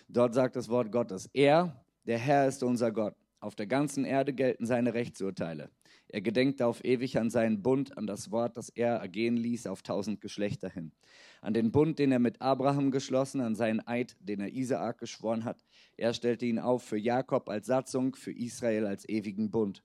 Dort 0.08 0.34
sagt 0.34 0.56
das 0.56 0.68
Wort 0.68 0.92
Gottes, 0.92 1.28
er, 1.32 1.84
der 2.04 2.18
Herr 2.18 2.46
ist 2.46 2.62
unser 2.62 2.92
Gott. 2.92 3.14
Auf 3.40 3.54
der 3.54 3.66
ganzen 3.66 4.04
Erde 4.04 4.32
gelten 4.32 4.66
seine 4.66 4.94
Rechtsurteile. 4.94 5.70
Er 6.08 6.20
gedenkt 6.20 6.62
auf 6.62 6.84
ewig 6.84 7.18
an 7.18 7.30
seinen 7.30 7.62
Bund, 7.62 7.96
an 7.98 8.06
das 8.06 8.30
Wort, 8.30 8.56
das 8.56 8.68
er 8.68 8.96
ergehen 8.96 9.36
ließ 9.36 9.66
auf 9.66 9.82
tausend 9.82 10.20
Geschlechter 10.20 10.68
hin. 10.68 10.92
An 11.40 11.52
den 11.52 11.72
Bund, 11.72 11.98
den 11.98 12.12
er 12.12 12.18
mit 12.18 12.40
Abraham 12.40 12.90
geschlossen, 12.90 13.40
an 13.40 13.56
seinen 13.56 13.86
Eid, 13.86 14.16
den 14.20 14.40
er 14.40 14.52
Isaak 14.52 14.98
geschworen 14.98 15.44
hat. 15.44 15.64
Er 15.96 16.14
stellte 16.14 16.46
ihn 16.46 16.58
auf 16.58 16.82
für 16.82 16.98
Jakob 16.98 17.48
als 17.48 17.66
Satzung, 17.66 18.14
für 18.14 18.32
Israel 18.32 18.86
als 18.86 19.08
ewigen 19.08 19.50
Bund 19.50 19.82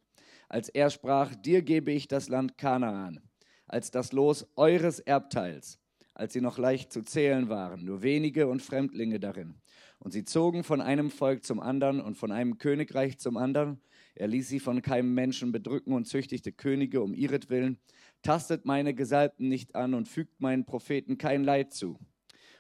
als 0.52 0.68
er 0.68 0.90
sprach, 0.90 1.34
dir 1.34 1.62
gebe 1.62 1.94
ich 1.94 2.10
das 2.10 2.28
Land 2.28 2.58
Kanaan, 2.58 3.22
als 3.68 3.90
das 3.90 4.12
Los 4.12 4.46
eures 4.58 5.00
Erbteils, 5.00 5.80
als 6.14 6.34
sie 6.34 6.42
noch 6.42 6.58
leicht 6.58 6.92
zu 6.92 7.04
zählen 7.04 7.48
waren, 7.48 7.86
nur 7.86 8.02
wenige 8.02 8.50
und 8.50 8.62
Fremdlinge 8.62 9.22
darin. 9.22 9.62
Und 10.00 10.12
sie 10.12 10.26
zogen 10.26 10.66
von 10.66 10.82
einem 10.82 11.10
Volk 11.10 11.46
zum 11.46 11.62
anderen 11.62 12.02
und 12.02 12.18
von 12.18 12.34
einem 12.34 12.58
Königreich 12.58 13.18
zum 13.18 13.38
anderen. 13.38 13.82
Er 14.16 14.28
ließ 14.28 14.50
sie 14.50 14.60
von 14.60 14.82
keinem 14.82 15.14
Menschen 15.14 15.52
bedrücken 15.52 15.94
und 15.94 16.06
züchtigte 16.06 16.52
Könige 16.52 17.02
um 17.02 17.14
ihretwillen. 17.14 17.78
Tastet 18.22 18.66
meine 18.66 18.94
Gesalbten 18.94 19.48
nicht 19.48 19.76
an 19.76 19.94
und 19.94 20.08
fügt 20.08 20.42
meinen 20.42 20.66
Propheten 20.66 21.18
kein 21.18 21.44
Leid 21.44 21.74
zu. 21.74 21.98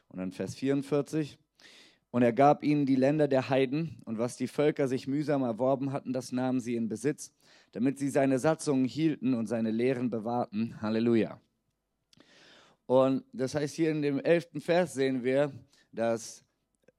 Und 0.07 0.19
dann 0.19 0.31
Vers 0.31 0.55
44. 0.55 1.37
Und 2.11 2.23
er 2.23 2.33
gab 2.33 2.63
ihnen 2.63 2.85
die 2.85 2.95
Länder 2.95 3.29
der 3.29 3.49
Heiden, 3.49 4.01
und 4.03 4.17
was 4.17 4.35
die 4.35 4.47
Völker 4.47 4.89
sich 4.89 5.07
mühsam 5.07 5.43
erworben 5.43 5.93
hatten, 5.93 6.11
das 6.11 6.33
nahmen 6.33 6.59
sie 6.59 6.75
in 6.75 6.89
Besitz, 6.89 7.33
damit 7.71 7.99
sie 7.99 8.09
seine 8.09 8.37
Satzungen 8.37 8.83
hielten 8.83 9.33
und 9.33 9.47
seine 9.47 9.71
Lehren 9.71 10.09
bewahrten. 10.09 10.81
Halleluja. 10.81 11.39
Und 12.85 13.23
das 13.31 13.55
heißt, 13.55 13.75
hier 13.75 13.91
in 13.91 14.01
dem 14.01 14.19
elften 14.19 14.59
Vers 14.59 14.93
sehen 14.93 15.23
wir, 15.23 15.53
dass 15.93 16.43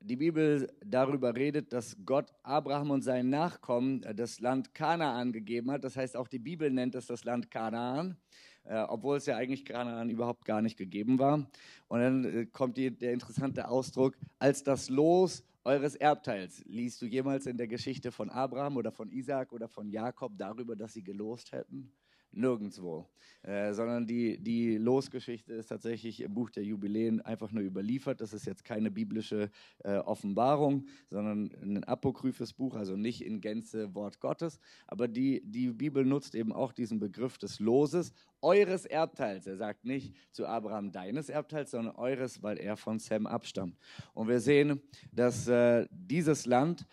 die 0.05 0.17
Bibel 0.17 0.73
darüber 0.85 1.35
redet, 1.35 1.73
dass 1.73 1.97
Gott 2.05 2.33
Abraham 2.43 2.91
und 2.91 3.03
seinen 3.03 3.31
Nachkommen 3.31 4.05
das 4.15 4.41
Land 4.41 4.75
Kanaan 4.75 5.33
gegeben 5.33 5.71
hat. 5.71 5.85
Das 5.85 5.97
heißt, 5.97 6.17
auch 6.17 6.29
die 6.29 6.39
Bibel 6.39 6.71
nennt 6.71 6.95
es 6.95 7.07
das 7.07 7.25
Land 7.25 7.51
Kanaan 7.51 8.17
äh, 8.65 8.83
obwohl 8.89 9.17
es 9.17 9.27
ja 9.27 9.37
eigentlich 9.37 9.65
Kanaan 9.65 10.11
überhaupt 10.11 10.45
gar 10.45 10.63
nicht 10.63 10.77
gegeben 10.77 11.19
war. 11.19 11.47
Und 11.89 12.01
dann 12.01 12.25
äh, 12.25 12.47
kommt 12.47 12.77
die, 12.77 12.91
der 12.91 13.13
interessante 13.13 13.69
Ausdruck, 13.69 14.17
als 14.39 14.63
das 14.63 14.89
Los 14.89 15.45
eures 15.65 15.95
Erbteils. 15.95 16.65
Liest 16.67 17.01
du 17.03 17.07
jemals 17.07 17.47
in 17.47 17.57
der 17.57 17.69
Geschichte 17.69 18.11
von 18.11 18.31
Abraham 18.31 18.77
oder 18.77 18.93
von 18.93 19.11
Isaac 19.11 19.53
oder 19.53 19.69
von 19.69 19.89
Jakob 19.91 20.33
darüber, 20.37 20.77
dass 20.77 20.93
sie 20.93 21.05
gelost 21.05 21.53
hätten? 21.53 21.93
Nirgendwo, 22.35 23.09
äh, 23.43 23.73
sondern 23.73 24.07
die, 24.07 24.39
die 24.39 24.77
Losgeschichte 24.77 25.53
ist 25.55 25.67
tatsächlich 25.67 26.21
im 26.21 26.35
Buch 26.35 26.51
der 26.51 26.65
Jubiläen 26.65 27.21
einfach 27.21 27.51
nur 27.51 27.63
überliefert. 27.63 28.21
Das 28.21 28.33
ist 28.33 28.47
jetzt 28.47 28.65
keine 28.65 28.91
biblische 28.91 29.51
äh, 29.85 29.97
Offenbarung, 29.99 30.87
sondern 31.11 31.51
ein 31.63 31.85
apokryphes 31.85 32.53
Buch, 32.53 32.75
also 32.75 32.97
nicht 32.97 33.25
in 33.25 33.41
Gänze 33.41 33.95
Wort 33.95 34.21
Gottes. 34.21 34.61
Aber 34.87 35.09
die, 35.09 35.43
die 35.45 35.69
Bibel 35.71 36.05
nutzt 36.05 36.35
eben 36.35 36.53
auch 36.53 36.73
diesen 36.73 37.01
Begriff 37.01 37.39
des 37.39 37.61
Loses, 37.61 38.13
eures 38.41 38.87
Erbteils. 38.87 39.47
Er 39.47 39.57
sagt 39.57 39.85
nicht 39.85 40.15
zu 40.33 40.47
Abraham 40.47 40.93
deines 40.93 41.29
Erbteils, 41.29 41.71
sondern 41.71 41.97
eures, 41.97 42.43
weil 42.43 42.59
er 42.59 42.77
von 42.77 42.99
Sem 42.99 43.27
abstammt. 43.27 43.79
Und 44.15 44.29
wir 44.29 44.41
sehen, 44.41 44.81
dass 45.13 45.49
äh, 45.49 45.87
dieses 45.91 46.47
Land 46.47 46.87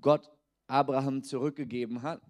Gott 0.00 0.30
Abraham 0.66 1.22
zurückgegeben 1.22 2.02
hat 2.02 2.22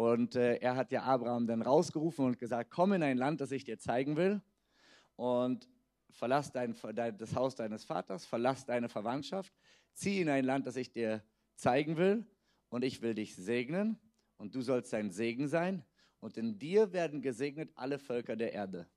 und 0.00 0.34
äh, 0.34 0.54
er 0.56 0.76
hat 0.76 0.92
ja 0.92 1.02
Abraham 1.02 1.46
dann 1.46 1.60
rausgerufen 1.60 2.24
und 2.24 2.38
gesagt, 2.38 2.70
komm 2.70 2.94
in 2.94 3.02
ein 3.02 3.18
Land, 3.18 3.42
das 3.42 3.52
ich 3.52 3.64
dir 3.64 3.78
zeigen 3.78 4.16
will 4.16 4.40
und 5.16 5.68
verlass 6.08 6.52
dein, 6.52 6.74
dein, 6.94 7.18
das 7.18 7.34
Haus 7.34 7.54
deines 7.54 7.84
Vaters, 7.84 8.24
verlass 8.24 8.64
deine 8.64 8.88
Verwandtschaft, 8.88 9.52
zieh 9.92 10.22
in 10.22 10.30
ein 10.30 10.46
Land, 10.46 10.66
das 10.66 10.76
ich 10.76 10.90
dir 10.90 11.22
zeigen 11.54 11.98
will 11.98 12.24
und 12.70 12.82
ich 12.82 13.02
will 13.02 13.12
dich 13.12 13.36
segnen 13.36 13.98
und 14.38 14.54
du 14.54 14.62
sollst 14.62 14.88
sein 14.88 15.10
Segen 15.10 15.48
sein 15.48 15.84
und 16.20 16.38
in 16.38 16.58
dir 16.58 16.94
werden 16.94 17.20
gesegnet 17.20 17.70
alle 17.74 17.98
Völker 17.98 18.36
der 18.36 18.54
Erde. 18.54 18.88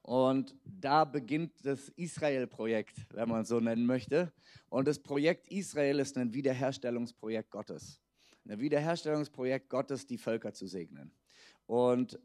Und 0.00 0.56
da 0.64 1.04
beginnt 1.04 1.52
das 1.66 1.90
Israel-Projekt, 1.90 2.96
wenn 3.12 3.28
man 3.28 3.44
so 3.44 3.60
nennen 3.60 3.84
möchte. 3.84 4.32
Und 4.70 4.88
das 4.88 5.00
Projekt 5.00 5.48
Israel 5.50 5.98
ist 5.98 6.16
ein 6.16 6.32
Wiederherstellungsprojekt 6.32 7.50
Gottes 7.50 8.00
Wiederherstellungsprojekt 8.48 9.68
Gottes, 9.68 10.06
die 10.06 10.18
Völker 10.18 10.52
zu 10.52 10.66
segnen. 10.66 11.12
Und 11.66 12.18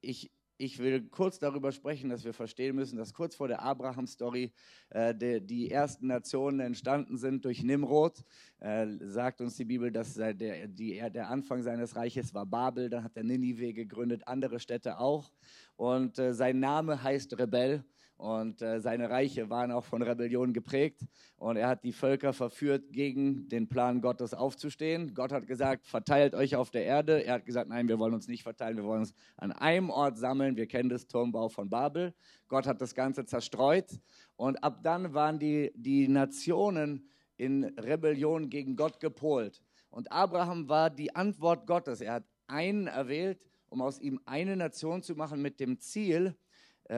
ich, 0.00 0.30
ich 0.56 0.78
will 0.78 1.08
kurz 1.08 1.38
darüber 1.38 1.72
sprechen, 1.72 2.10
dass 2.10 2.24
wir 2.24 2.32
verstehen 2.32 2.76
müssen, 2.76 2.96
dass 2.96 3.12
kurz 3.12 3.34
vor 3.34 3.48
der 3.48 3.62
Abraham-Story 3.62 4.52
äh, 4.90 5.14
die, 5.14 5.40
die, 5.40 5.70
ersten 5.70 6.06
Nationen 6.06 6.60
entstanden 6.60 7.16
sind 7.16 7.44
durch 7.44 7.62
Nimrod. 7.62 8.24
Äh, 8.60 8.86
sagt 9.00 9.40
uns 9.40 9.56
die 9.56 9.64
Bibel, 9.64 9.90
dass 9.90 10.14
der, 10.14 10.34
die, 10.34 11.02
der 11.12 11.28
Anfang 11.28 11.62
seines 11.62 11.96
Reiches 11.96 12.34
war 12.34 12.46
Babel, 12.46 12.88
dann 12.88 13.04
hat 13.04 13.16
er 13.16 13.24
Ninive 13.24 13.72
gegründet, 13.72 14.28
andere 14.28 14.60
Städte 14.60 14.98
auch. 14.98 15.32
Und 15.76 16.18
äh, 16.18 16.32
sein 16.32 16.60
Name 16.60 17.02
heißt 17.02 17.38
Rebell 17.38 17.84
Und 18.16 18.62
äh, 18.62 18.80
seine 18.80 19.10
Reiche 19.10 19.50
waren 19.50 19.72
auch 19.72 19.84
von 19.84 20.00
Rebellion 20.00 20.52
geprägt. 20.52 21.04
Und 21.36 21.56
er 21.56 21.68
hat 21.68 21.84
die 21.84 21.92
Völker 21.92 22.32
verführt, 22.32 22.92
gegen 22.92 23.48
den 23.48 23.68
Plan 23.68 24.00
Gottes 24.00 24.34
aufzustehen. 24.34 25.14
Gott 25.14 25.32
hat 25.32 25.46
gesagt, 25.46 25.86
verteilt 25.86 26.34
euch 26.34 26.54
auf 26.56 26.70
der 26.70 26.84
Erde. 26.84 27.24
Er 27.24 27.34
hat 27.34 27.44
gesagt, 27.44 27.68
nein, 27.68 27.88
wir 27.88 27.98
wollen 27.98 28.14
uns 28.14 28.28
nicht 28.28 28.44
verteilen, 28.44 28.76
wir 28.76 28.84
wollen 28.84 29.00
uns 29.00 29.14
an 29.36 29.52
einem 29.52 29.90
Ort 29.90 30.16
sammeln. 30.16 30.56
Wir 30.56 30.66
kennen 30.66 30.88
das 30.88 31.06
Turmbau 31.06 31.48
von 31.48 31.68
Babel. 31.68 32.14
Gott 32.48 32.66
hat 32.66 32.80
das 32.80 32.94
Ganze 32.94 33.24
zerstreut. 33.26 34.00
Und 34.36 34.62
ab 34.62 34.82
dann 34.82 35.12
waren 35.12 35.38
die, 35.38 35.72
die 35.74 36.06
Nationen 36.08 37.08
in 37.36 37.64
Rebellion 37.64 38.48
gegen 38.48 38.76
Gott 38.76 39.00
gepolt. 39.00 39.60
Und 39.90 40.10
Abraham 40.12 40.68
war 40.68 40.88
die 40.88 41.14
Antwort 41.14 41.66
Gottes. 41.66 42.00
Er 42.00 42.14
hat 42.14 42.24
einen 42.46 42.86
erwählt, 42.86 43.46
um 43.68 43.82
aus 43.82 44.00
ihm 44.00 44.20
eine 44.24 44.56
Nation 44.56 45.02
zu 45.02 45.14
machen 45.14 45.42
mit 45.42 45.58
dem 45.58 45.80
Ziel, 45.80 46.36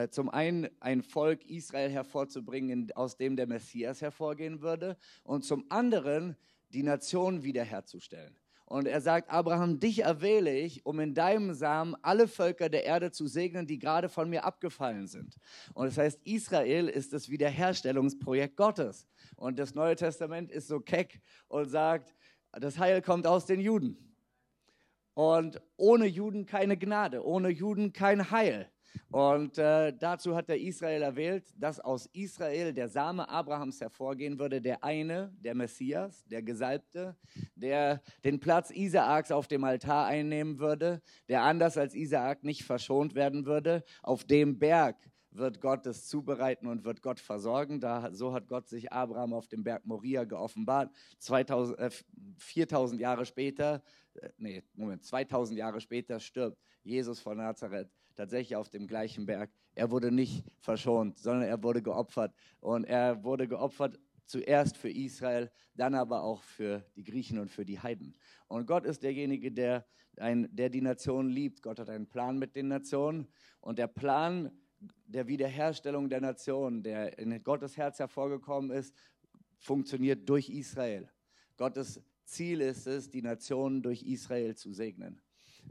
zum 0.09 0.29
einen 0.29 0.69
ein 0.79 1.01
Volk 1.01 1.45
Israel 1.45 1.89
hervorzubringen, 1.89 2.91
aus 2.93 3.17
dem 3.17 3.35
der 3.35 3.47
Messias 3.47 4.01
hervorgehen 4.01 4.61
würde, 4.61 4.97
und 5.23 5.45
zum 5.45 5.65
anderen 5.69 6.35
die 6.69 6.83
Nation 6.83 7.43
wiederherzustellen. 7.43 8.37
Und 8.69 8.85
er 8.85 8.99
sagt, 8.99 9.29
Abraham, 9.29 9.79
dich 9.79 9.99
erwähle 9.99 10.53
ich, 10.53 10.85
um 10.85 10.99
in 10.99 11.13
deinem 11.13 11.53
Samen 11.53 11.95
alle 12.01 12.27
Völker 12.27 12.67
der 12.67 12.83
Erde 12.83 13.11
zu 13.11 13.25
segnen, 13.25 13.65
die 13.65 13.79
gerade 13.79 14.09
von 14.09 14.29
mir 14.29 14.43
abgefallen 14.43 15.07
sind. 15.07 15.37
Und 15.73 15.85
das 15.85 15.97
heißt, 15.97 16.19
Israel 16.25 16.89
ist 16.89 17.13
das 17.13 17.29
Wiederherstellungsprojekt 17.29 18.57
Gottes. 18.57 19.07
Und 19.37 19.57
das 19.57 19.73
Neue 19.73 19.95
Testament 19.95 20.51
ist 20.51 20.67
so 20.67 20.81
keck 20.81 21.21
und 21.47 21.69
sagt, 21.69 22.13
das 22.51 22.77
Heil 22.77 23.01
kommt 23.01 23.25
aus 23.25 23.45
den 23.45 23.61
Juden. 23.61 24.13
Und 25.13 25.61
ohne 25.77 26.05
Juden 26.05 26.45
keine 26.45 26.75
Gnade, 26.77 27.25
ohne 27.25 27.47
Juden 27.47 27.93
kein 27.93 28.31
Heil. 28.31 28.69
Und 29.09 29.57
äh, 29.57 29.93
dazu 29.97 30.35
hat 30.35 30.49
er 30.49 30.59
Israel 30.59 31.01
erwählt, 31.01 31.45
dass 31.57 31.79
aus 31.79 32.07
Israel 32.13 32.73
der 32.73 32.87
Same 32.87 33.27
Abrahams 33.27 33.81
hervorgehen 33.81 34.37
würde, 34.39 34.61
der 34.61 34.83
eine, 34.83 35.33
der 35.39 35.55
Messias, 35.55 36.25
der 36.25 36.43
Gesalbte, 36.43 37.15
der 37.55 38.01
den 38.23 38.39
Platz 38.39 38.71
Isaaks 38.71 39.31
auf 39.31 39.47
dem 39.47 39.63
Altar 39.63 40.07
einnehmen 40.07 40.59
würde, 40.59 41.01
der 41.29 41.43
anders 41.43 41.77
als 41.77 41.95
Isaak 41.95 42.43
nicht 42.43 42.63
verschont 42.63 43.15
werden 43.15 43.45
würde, 43.45 43.83
auf 44.03 44.23
dem 44.23 44.59
Berg 44.59 44.97
wird 45.37 45.61
Gott 45.61 45.85
es 45.85 46.07
zubereiten 46.07 46.67
und 46.67 46.83
wird 46.83 47.01
Gott 47.01 47.19
versorgen. 47.19 47.79
Da, 47.79 48.13
so 48.13 48.33
hat 48.33 48.47
Gott 48.47 48.67
sich 48.67 48.91
Abraham 48.91 49.33
auf 49.33 49.47
dem 49.47 49.63
Berg 49.63 49.85
Moria 49.85 50.23
geoffenbart. 50.23 50.91
2000, 51.19 51.79
äh, 51.79 51.89
4000 52.37 52.99
Jahre 52.99 53.25
später, 53.25 53.83
äh, 54.15 54.29
nee, 54.37 54.63
Moment, 54.73 55.03
2000 55.03 55.57
Jahre 55.57 55.81
später 55.81 56.19
stirbt 56.19 56.57
Jesus 56.83 57.19
von 57.19 57.37
Nazareth 57.37 57.89
tatsächlich 58.17 58.55
auf 58.55 58.69
dem 58.69 58.87
gleichen 58.87 59.25
Berg. 59.25 59.49
Er 59.75 59.91
wurde 59.91 60.11
nicht 60.11 60.43
verschont, 60.59 61.17
sondern 61.19 61.47
er 61.47 61.61
wurde 61.63 61.81
geopfert. 61.81 62.33
Und 62.59 62.83
er 62.83 63.23
wurde 63.23 63.47
geopfert 63.47 63.99
zuerst 64.25 64.75
für 64.75 64.89
Israel, 64.89 65.49
dann 65.75 65.95
aber 65.95 66.23
auch 66.23 66.43
für 66.43 66.83
die 66.95 67.03
Griechen 67.03 67.39
und 67.39 67.49
für 67.49 67.63
die 67.63 67.79
Heiden. 67.79 68.15
Und 68.47 68.65
Gott 68.65 68.85
ist 68.85 69.03
derjenige, 69.03 69.51
der, 69.51 69.85
ein, 70.17 70.49
der 70.51 70.69
die 70.69 70.81
Nation 70.81 71.29
liebt. 71.29 71.61
Gott 71.61 71.79
hat 71.79 71.89
einen 71.89 72.07
Plan 72.07 72.37
mit 72.37 72.55
den 72.55 72.67
Nationen. 72.67 73.27
Und 73.61 73.79
der 73.79 73.87
Plan 73.87 74.51
der 75.05 75.27
Wiederherstellung 75.27 76.09
der 76.09 76.21
Nation, 76.21 76.83
der 76.83 77.17
in 77.17 77.41
Gottes 77.43 77.77
Herz 77.77 77.99
hervorgekommen 77.99 78.71
ist, 78.71 78.93
funktioniert 79.59 80.27
durch 80.27 80.49
Israel. 80.49 81.09
Gottes 81.55 82.01
Ziel 82.23 82.61
ist 82.61 82.87
es, 82.87 83.09
die 83.09 83.21
Nationen 83.21 83.81
durch 83.81 84.03
Israel 84.03 84.55
zu 84.55 84.73
segnen. 84.73 85.21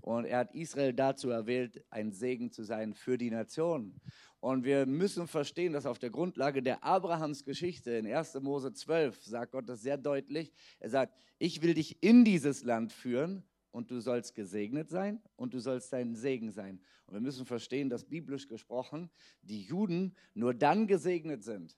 Und 0.01 0.25
er 0.25 0.39
hat 0.39 0.55
Israel 0.55 0.93
dazu 0.93 1.31
erwählt, 1.31 1.85
ein 1.91 2.13
Segen 2.13 2.51
zu 2.51 2.63
sein 2.63 2.95
für 2.95 3.19
die 3.19 3.31
Nationen. 3.31 4.01
Und 4.41 4.65
wir 4.65 4.87
müssen 4.87 5.27
verstehen, 5.27 5.73
dass 5.73 5.87
auf 5.87 5.99
der 5.99 6.11
Grundlage 6.11 6.63
der 6.63 6.85
Abrahams 6.85 7.45
Geschichte 7.45 7.93
in 7.93 8.07
1. 8.07 8.35
Mose 8.41 8.73
12 8.73 9.25
sagt 9.25 9.53
Gott 9.53 9.69
das 9.69 9.83
sehr 9.83 9.97
deutlich. 9.97 10.53
Er 10.79 10.91
sagt, 10.91 11.15
ich 11.39 11.63
will 11.63 11.75
dich 11.75 12.03
in 12.03 12.25
dieses 12.25 12.63
Land 12.63 12.93
führen 12.93 13.43
und 13.71 13.91
du 13.91 14.01
sollst 14.01 14.35
gesegnet 14.35 14.89
sein 14.89 15.21
und 15.37 15.53
du 15.53 15.59
sollst 15.59 15.93
dein 15.93 16.15
Segen 16.15 16.51
sein. 16.51 16.81
Und 17.07 17.15
wir 17.15 17.21
müssen 17.21 17.47
verstehen, 17.47 17.91
dass 17.91 18.05
biblisch 18.05 18.47
gesprochen 18.47 19.11
die 19.43 19.63
Juden 19.63 20.15
nur 20.35 20.55
dann 20.55 20.87
gesegnet 20.87 21.43
sind, 21.43 21.77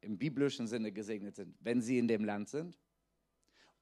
im 0.00 0.18
biblischen 0.18 0.66
Sinne 0.66 0.92
gesegnet 0.92 1.36
sind, 1.36 1.56
wenn 1.60 1.80
sie 1.80 1.98
in 1.98 2.08
dem 2.08 2.24
Land 2.24 2.48
sind 2.48 2.78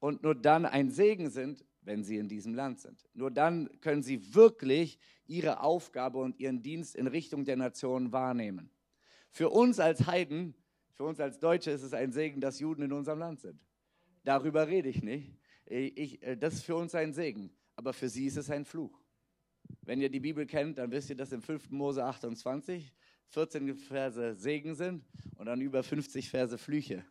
und 0.00 0.22
nur 0.22 0.34
dann 0.34 0.66
ein 0.66 0.90
Segen 0.90 1.30
sind, 1.30 1.64
wenn 1.82 2.04
sie 2.04 2.18
in 2.18 2.28
diesem 2.28 2.54
Land 2.54 2.80
sind. 2.80 3.08
Nur 3.14 3.30
dann 3.30 3.68
können 3.80 4.02
sie 4.02 4.34
wirklich 4.34 4.98
ihre 5.26 5.60
Aufgabe 5.60 6.18
und 6.18 6.38
ihren 6.38 6.62
Dienst 6.62 6.94
in 6.94 7.06
Richtung 7.06 7.44
der 7.44 7.56
Nation 7.56 8.12
wahrnehmen. 8.12 8.70
Für 9.30 9.50
uns 9.50 9.78
als 9.78 10.06
Heiden, 10.06 10.54
für 10.92 11.04
uns 11.04 11.20
als 11.20 11.38
Deutsche 11.38 11.70
ist 11.70 11.82
es 11.82 11.94
ein 11.94 12.12
Segen, 12.12 12.40
dass 12.40 12.58
Juden 12.58 12.82
in 12.82 12.92
unserem 12.92 13.20
Land 13.20 13.40
sind. 13.40 13.60
Darüber 14.24 14.68
rede 14.68 14.88
ich 14.88 15.02
nicht. 15.02 15.32
Ich, 15.64 16.22
äh, 16.22 16.36
das 16.36 16.54
ist 16.54 16.64
für 16.64 16.74
uns 16.74 16.94
ein 16.94 17.12
Segen, 17.12 17.50
aber 17.76 17.92
für 17.92 18.08
sie 18.08 18.26
ist 18.26 18.36
es 18.36 18.50
ein 18.50 18.64
Fluch. 18.64 19.00
Wenn 19.82 20.00
ihr 20.00 20.10
die 20.10 20.20
Bibel 20.20 20.46
kennt, 20.46 20.78
dann 20.78 20.90
wisst 20.90 21.10
ihr, 21.10 21.16
dass 21.16 21.32
im 21.32 21.42
5. 21.42 21.70
Mose 21.70 22.04
28 22.04 22.92
14 23.28 23.76
Verse 23.76 24.34
Segen 24.34 24.74
sind 24.74 25.04
und 25.36 25.46
dann 25.46 25.60
über 25.60 25.84
50 25.84 26.28
Verse 26.28 26.58
Flüche. 26.58 27.04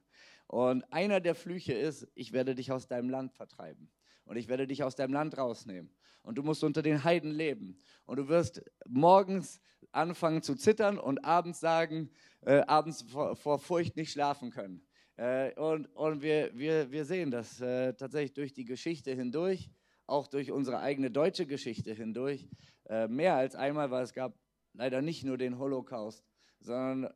Und 0.48 0.84
einer 0.92 1.22
der 1.22 1.34
Flüche 1.34 1.74
ist, 1.74 2.08
ich 2.14 2.34
werde 2.34 2.56
dich 2.56 2.74
aus 2.74 2.88
deinem 2.88 3.10
Land 3.10 3.32
vertreiben 3.32 3.90
und 4.30 4.38
ich 4.38 4.48
werde 4.48 4.68
dich 4.68 4.84
aus 4.84 4.96
deinem 4.96 5.12
Land 5.12 5.40
rausnehmen. 5.40 5.90
Und 6.22 6.38
du 6.38 6.44
musst 6.44 6.64
unter 6.64 6.84
den 6.84 7.04
Heiden 7.04 7.32
leben. 7.32 7.82
Und 8.06 8.18
du 8.18 8.28
wirst 8.28 8.62
morgens 8.88 9.60
anfangen 9.92 10.44
zu 10.44 10.54
zittern 10.54 11.00
und 11.00 11.26
abends 11.26 11.60
sagen, 11.60 12.12
äh, 12.42 12.60
abends 12.68 13.02
vor, 13.02 13.36
vor, 13.36 13.58
Furcht 13.58 13.96
nicht 13.96 14.12
schlafen 14.12 14.52
können. 14.52 14.86
Äh, 15.16 15.60
und 15.60 15.88
und 15.96 16.22
wir, 16.22 16.52
wir, 16.54 16.92
wir 16.92 17.06
sehen 17.06 17.32
das 17.32 17.60
äh, 17.60 17.94
tatsächlich 17.96 18.34
durch 18.34 18.54
die 18.54 18.66
Geschichte 18.66 19.16
hindurch, 19.16 19.72
auch 20.06 20.28
durch 20.28 20.52
unsere 20.52 20.78
eigene 20.78 21.10
deutsche 21.10 21.48
Geschichte 21.48 21.92
hindurch, 21.92 22.48
äh, 22.88 23.08
mehr 23.08 23.34
als 23.34 23.56
einmal, 23.56 23.90
weil 23.90 24.04
es 24.04 24.14
gab 24.14 24.38
leider 24.74 25.02
nicht 25.02 25.24
nur 25.24 25.40
den 25.40 25.58
Holocaust, 25.58 26.24
sondern 26.60 27.12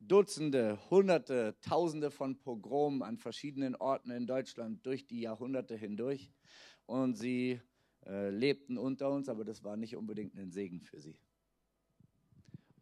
Dutzende, 0.00 0.78
Hunderte, 0.90 1.56
Tausende 1.60 2.10
von 2.10 2.38
Pogromen 2.38 3.02
an 3.02 3.18
verschiedenen 3.18 3.76
Orten 3.76 4.10
in 4.10 4.26
Deutschland 4.26 4.84
durch 4.84 5.06
die 5.06 5.20
Jahrhunderte 5.20 5.76
hindurch. 5.76 6.32
Und 6.86 7.16
sie 7.16 7.60
äh, 8.06 8.30
lebten 8.30 8.78
unter 8.78 9.10
uns, 9.10 9.28
aber 9.28 9.44
das 9.44 9.62
war 9.62 9.76
nicht 9.76 9.96
unbedingt 9.96 10.34
ein 10.36 10.50
Segen 10.50 10.80
für 10.80 11.00
sie. 11.00 11.18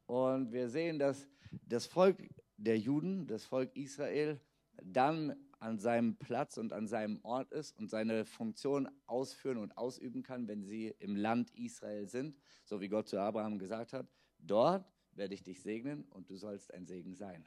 Und 0.06 0.52
wir 0.52 0.70
sehen, 0.70 0.98
dass 0.98 1.28
das 1.66 1.86
Volk 1.86 2.16
der 2.56 2.78
Juden, 2.78 3.26
das 3.26 3.44
Volk 3.44 3.76
Israel, 3.76 4.40
dann 4.82 5.36
an 5.58 5.78
seinem 5.78 6.16
Platz 6.16 6.56
und 6.56 6.72
an 6.72 6.86
seinem 6.86 7.18
Ort 7.24 7.52
ist 7.52 7.76
und 7.78 7.90
seine 7.90 8.24
Funktion 8.24 8.88
ausführen 9.06 9.58
und 9.58 9.76
ausüben 9.76 10.22
kann, 10.22 10.46
wenn 10.46 10.64
sie 10.64 10.94
im 11.00 11.16
Land 11.16 11.50
Israel 11.56 12.06
sind, 12.06 12.36
so 12.64 12.80
wie 12.80 12.88
Gott 12.88 13.08
zu 13.08 13.18
Abraham 13.18 13.58
gesagt 13.58 13.92
hat. 13.92 14.06
Dort 14.38 14.86
werde 15.18 15.34
ich 15.34 15.42
dich 15.42 15.60
segnen 15.60 16.04
und 16.10 16.30
du 16.30 16.36
sollst 16.36 16.72
ein 16.72 16.86
Segen 16.86 17.14
sein. 17.14 17.44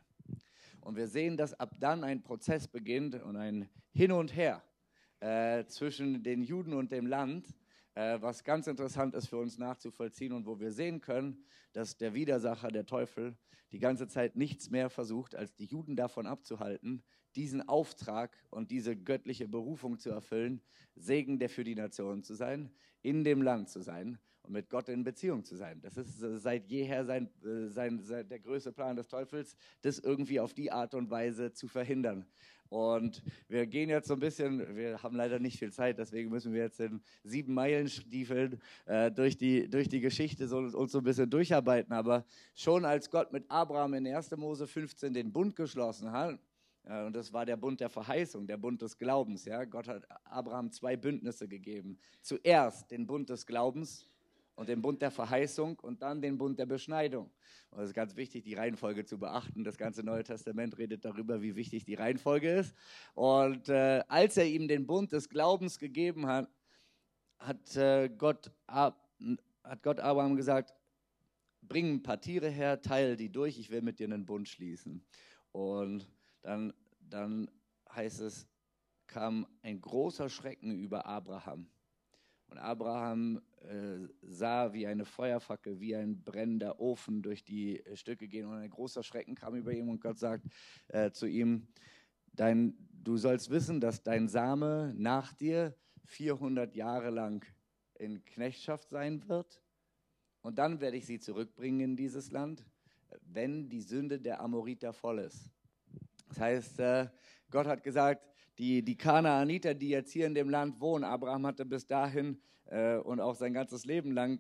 Und 0.81 0.95
wir 0.95 1.07
sehen, 1.07 1.37
dass 1.37 1.53
ab 1.53 1.75
dann 1.79 2.03
ein 2.03 2.21
Prozess 2.21 2.67
beginnt 2.67 3.15
und 3.15 3.37
ein 3.37 3.69
Hin 3.91 4.11
und 4.11 4.35
Her 4.35 4.63
äh, 5.19 5.65
zwischen 5.65 6.23
den 6.23 6.43
Juden 6.43 6.73
und 6.73 6.91
dem 6.91 7.07
Land, 7.07 7.47
äh, 7.95 8.19
was 8.21 8.43
ganz 8.43 8.67
interessant 8.67 9.15
ist 9.15 9.27
für 9.27 9.37
uns 9.37 9.57
nachzuvollziehen 9.57 10.33
und 10.33 10.45
wo 10.45 10.59
wir 10.59 10.71
sehen 10.71 11.01
können, 11.01 11.43
dass 11.73 11.97
der 11.97 12.13
Widersacher, 12.13 12.69
der 12.69 12.85
Teufel, 12.85 13.37
die 13.71 13.79
ganze 13.79 14.07
Zeit 14.07 14.35
nichts 14.35 14.69
mehr 14.69 14.89
versucht, 14.89 15.35
als 15.35 15.55
die 15.55 15.65
Juden 15.65 15.95
davon 15.95 16.27
abzuhalten, 16.27 17.03
diesen 17.35 17.67
Auftrag 17.67 18.37
und 18.49 18.71
diese 18.71 18.95
göttliche 18.95 19.47
Berufung 19.47 19.97
zu 19.97 20.09
erfüllen, 20.09 20.61
Segen 20.95 21.39
der 21.39 21.49
für 21.49 21.63
die 21.63 21.75
Nation 21.75 22.23
zu 22.23 22.35
sein, 22.35 22.71
in 23.01 23.23
dem 23.23 23.41
Land 23.41 23.69
zu 23.69 23.81
sein 23.81 24.19
und 24.43 24.53
mit 24.53 24.69
Gott 24.69 24.89
in 24.89 25.03
Beziehung 25.03 25.43
zu 25.43 25.55
sein. 25.55 25.79
Das 25.81 25.97
ist 25.97 26.21
äh, 26.21 26.37
seit 26.37 26.67
jeher 26.67 27.05
sein, 27.05 27.29
äh, 27.43 27.67
sein, 27.67 27.99
sein, 27.99 28.27
der 28.27 28.39
größte 28.39 28.71
Plan 28.71 28.95
des 28.95 29.07
Teufels, 29.07 29.55
das 29.81 29.99
irgendwie 29.99 30.39
auf 30.39 30.53
die 30.53 30.71
Art 30.71 30.93
und 30.93 31.09
Weise 31.09 31.53
zu 31.53 31.67
verhindern. 31.67 32.25
Und 32.69 33.21
wir 33.49 33.67
gehen 33.67 33.89
jetzt 33.89 34.07
so 34.07 34.13
ein 34.13 34.21
bisschen, 34.21 34.77
wir 34.77 35.03
haben 35.03 35.17
leider 35.17 35.39
nicht 35.39 35.59
viel 35.59 35.73
Zeit, 35.73 35.97
deswegen 35.97 36.29
müssen 36.29 36.53
wir 36.53 36.61
jetzt 36.61 36.79
in 36.79 37.01
sieben 37.21 37.53
Meilen 37.53 37.89
Stiefeln 37.89 38.61
äh, 38.85 39.11
durch, 39.11 39.37
die, 39.37 39.69
durch 39.69 39.89
die 39.89 39.99
Geschichte 39.99 40.47
so, 40.47 40.59
uns 40.59 40.93
so 40.93 40.99
ein 40.99 41.03
bisschen 41.03 41.29
durcharbeiten. 41.29 41.91
Aber 41.91 42.23
schon 42.55 42.85
als 42.85 43.09
Gott 43.09 43.33
mit 43.33 43.43
Abraham 43.49 43.95
in 43.95 44.07
1. 44.07 44.31
Mose 44.37 44.67
15 44.67 45.13
den 45.13 45.33
Bund 45.33 45.57
geschlossen 45.57 46.13
hat, 46.13 46.39
und 46.83 47.15
das 47.15 47.31
war 47.31 47.45
der 47.45 47.57
Bund 47.57 47.79
der 47.79 47.89
Verheißung, 47.89 48.47
der 48.47 48.57
Bund 48.57 48.81
des 48.81 48.97
Glaubens. 48.97 49.45
Ja? 49.45 49.65
Gott 49.65 49.87
hat 49.87 50.03
Abraham 50.25 50.71
zwei 50.71 50.97
Bündnisse 50.97 51.47
gegeben. 51.47 51.99
Zuerst 52.21 52.89
den 52.89 53.05
Bund 53.05 53.29
des 53.29 53.45
Glaubens 53.45 54.09
und 54.55 54.67
den 54.67 54.81
Bund 54.81 55.01
der 55.01 55.11
Verheißung 55.11 55.79
und 55.79 56.01
dann 56.01 56.21
den 56.21 56.37
Bund 56.37 56.57
der 56.57 56.65
Beschneidung. 56.65 57.31
Und 57.69 57.81
es 57.81 57.89
ist 57.89 57.93
ganz 57.93 58.15
wichtig, 58.15 58.43
die 58.43 58.55
Reihenfolge 58.55 59.05
zu 59.05 59.17
beachten. 59.17 59.63
Das 59.63 59.77
ganze 59.77 60.03
Neue 60.03 60.23
Testament 60.23 60.77
redet 60.77 61.05
darüber, 61.05 61.41
wie 61.41 61.55
wichtig 61.55 61.85
die 61.85 61.95
Reihenfolge 61.95 62.51
ist. 62.51 62.75
Und 63.13 63.69
äh, 63.69 64.03
als 64.07 64.37
er 64.37 64.45
ihm 64.45 64.67
den 64.67 64.87
Bund 64.87 65.13
des 65.13 65.29
Glaubens 65.29 65.77
gegeben 65.77 66.27
hat, 66.27 66.49
hat, 67.37 67.75
äh, 67.75 68.09
Gott, 68.09 68.51
hat 68.67 68.95
Gott 69.81 69.99
Abraham 69.99 70.35
gesagt, 70.35 70.73
bring 71.61 71.93
ein 71.93 72.03
paar 72.03 72.19
Tiere 72.19 72.49
her, 72.49 72.81
teile 72.81 73.15
die 73.15 73.31
durch, 73.31 73.57
ich 73.57 73.69
will 73.69 73.81
mit 73.81 73.99
dir 73.99 74.05
einen 74.05 74.25
Bund 74.25 74.49
schließen. 74.49 75.05
Und 75.51 76.07
dann, 76.41 76.73
dann 76.99 77.49
heißt 77.93 78.21
es, 78.21 78.47
kam 79.07 79.45
ein 79.61 79.81
großer 79.81 80.29
Schrecken 80.29 80.77
über 80.77 81.05
Abraham. 81.05 81.69
Und 82.47 82.57
Abraham 82.57 83.41
äh, 83.61 84.07
sah, 84.21 84.73
wie 84.73 84.85
eine 84.85 85.05
Feuerfackel, 85.05 85.79
wie 85.79 85.95
ein 85.95 86.21
brennender 86.21 86.79
Ofen 86.79 87.21
durch 87.21 87.43
die 87.43 87.81
Stücke 87.93 88.27
gehen. 88.27 88.45
Und 88.45 88.55
ein 88.55 88.69
großer 88.69 89.03
Schrecken 89.03 89.35
kam 89.35 89.55
über 89.55 89.71
ihn 89.71 89.87
und 89.87 90.01
Gott 90.01 90.17
sagt 90.17 90.45
äh, 90.89 91.11
zu 91.11 91.27
ihm, 91.27 91.67
dein, 92.33 92.75
du 92.91 93.17
sollst 93.17 93.49
wissen, 93.49 93.79
dass 93.79 94.03
dein 94.03 94.27
Same 94.27 94.93
nach 94.97 95.33
dir 95.33 95.75
400 96.05 96.75
Jahre 96.75 97.09
lang 97.09 97.45
in 97.95 98.25
Knechtschaft 98.25 98.89
sein 98.89 99.27
wird. 99.29 99.61
Und 100.41 100.57
dann 100.57 100.81
werde 100.81 100.97
ich 100.97 101.05
sie 101.05 101.19
zurückbringen 101.19 101.81
in 101.81 101.95
dieses 101.95 102.31
Land, 102.31 102.65
wenn 103.21 103.69
die 103.69 103.81
Sünde 103.81 104.19
der 104.19 104.41
Amoriter 104.41 104.91
voll 104.91 105.19
ist. 105.19 105.51
Das 106.31 106.39
heißt, 106.39 106.79
äh, 106.79 107.07
Gott 107.49 107.67
hat 107.67 107.83
gesagt, 107.83 108.25
die, 108.57 108.83
die 108.83 108.97
Kanaaniter, 108.97 109.73
die 109.73 109.89
jetzt 109.89 110.13
hier 110.13 110.27
in 110.27 110.33
dem 110.33 110.49
Land 110.49 110.79
wohnen, 110.79 111.03
Abraham 111.03 111.45
hatte 111.45 111.65
bis 111.65 111.85
dahin 111.85 112.41
äh, 112.67 112.95
und 112.95 113.19
auch 113.19 113.35
sein 113.35 113.53
ganzes 113.53 113.83
Leben 113.83 114.13
lang, 114.13 114.39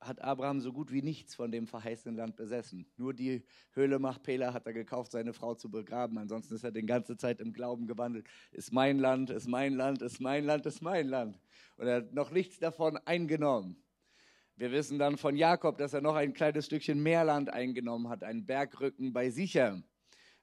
hat 0.00 0.22
Abraham 0.22 0.60
so 0.60 0.72
gut 0.72 0.90
wie 0.92 1.02
nichts 1.02 1.34
von 1.34 1.50
dem 1.50 1.66
verheißenen 1.66 2.16
Land 2.16 2.36
besessen. 2.36 2.86
Nur 2.96 3.12
die 3.12 3.44
Höhle 3.72 3.98
Machpela 3.98 4.54
hat 4.54 4.66
er 4.66 4.72
gekauft, 4.72 5.12
seine 5.12 5.34
Frau 5.34 5.54
zu 5.54 5.70
begraben. 5.70 6.16
Ansonsten 6.16 6.54
ist 6.54 6.64
er 6.64 6.72
die 6.72 6.86
ganze 6.86 7.18
Zeit 7.18 7.40
im 7.40 7.52
Glauben 7.52 7.86
gewandelt. 7.86 8.26
Ist 8.52 8.72
mein 8.72 8.98
Land, 8.98 9.28
ist 9.28 9.48
mein 9.48 9.74
Land, 9.74 10.00
ist 10.00 10.20
mein 10.20 10.44
Land, 10.44 10.64
ist 10.64 10.80
mein 10.80 11.08
Land. 11.08 11.38
Und 11.76 11.88
er 11.88 11.96
hat 11.96 12.14
noch 12.14 12.30
nichts 12.30 12.58
davon 12.58 12.96
eingenommen. 13.04 13.82
Wir 14.54 14.72
wissen 14.72 14.98
dann 14.98 15.18
von 15.18 15.36
Jakob, 15.36 15.76
dass 15.76 15.92
er 15.92 16.00
noch 16.00 16.14
ein 16.14 16.32
kleines 16.32 16.64
Stückchen 16.64 17.02
mehr 17.02 17.24
Land 17.24 17.50
eingenommen 17.50 18.08
hat, 18.08 18.22
einen 18.22 18.46
Bergrücken 18.46 19.12
bei 19.12 19.28
Sichem. 19.28 19.84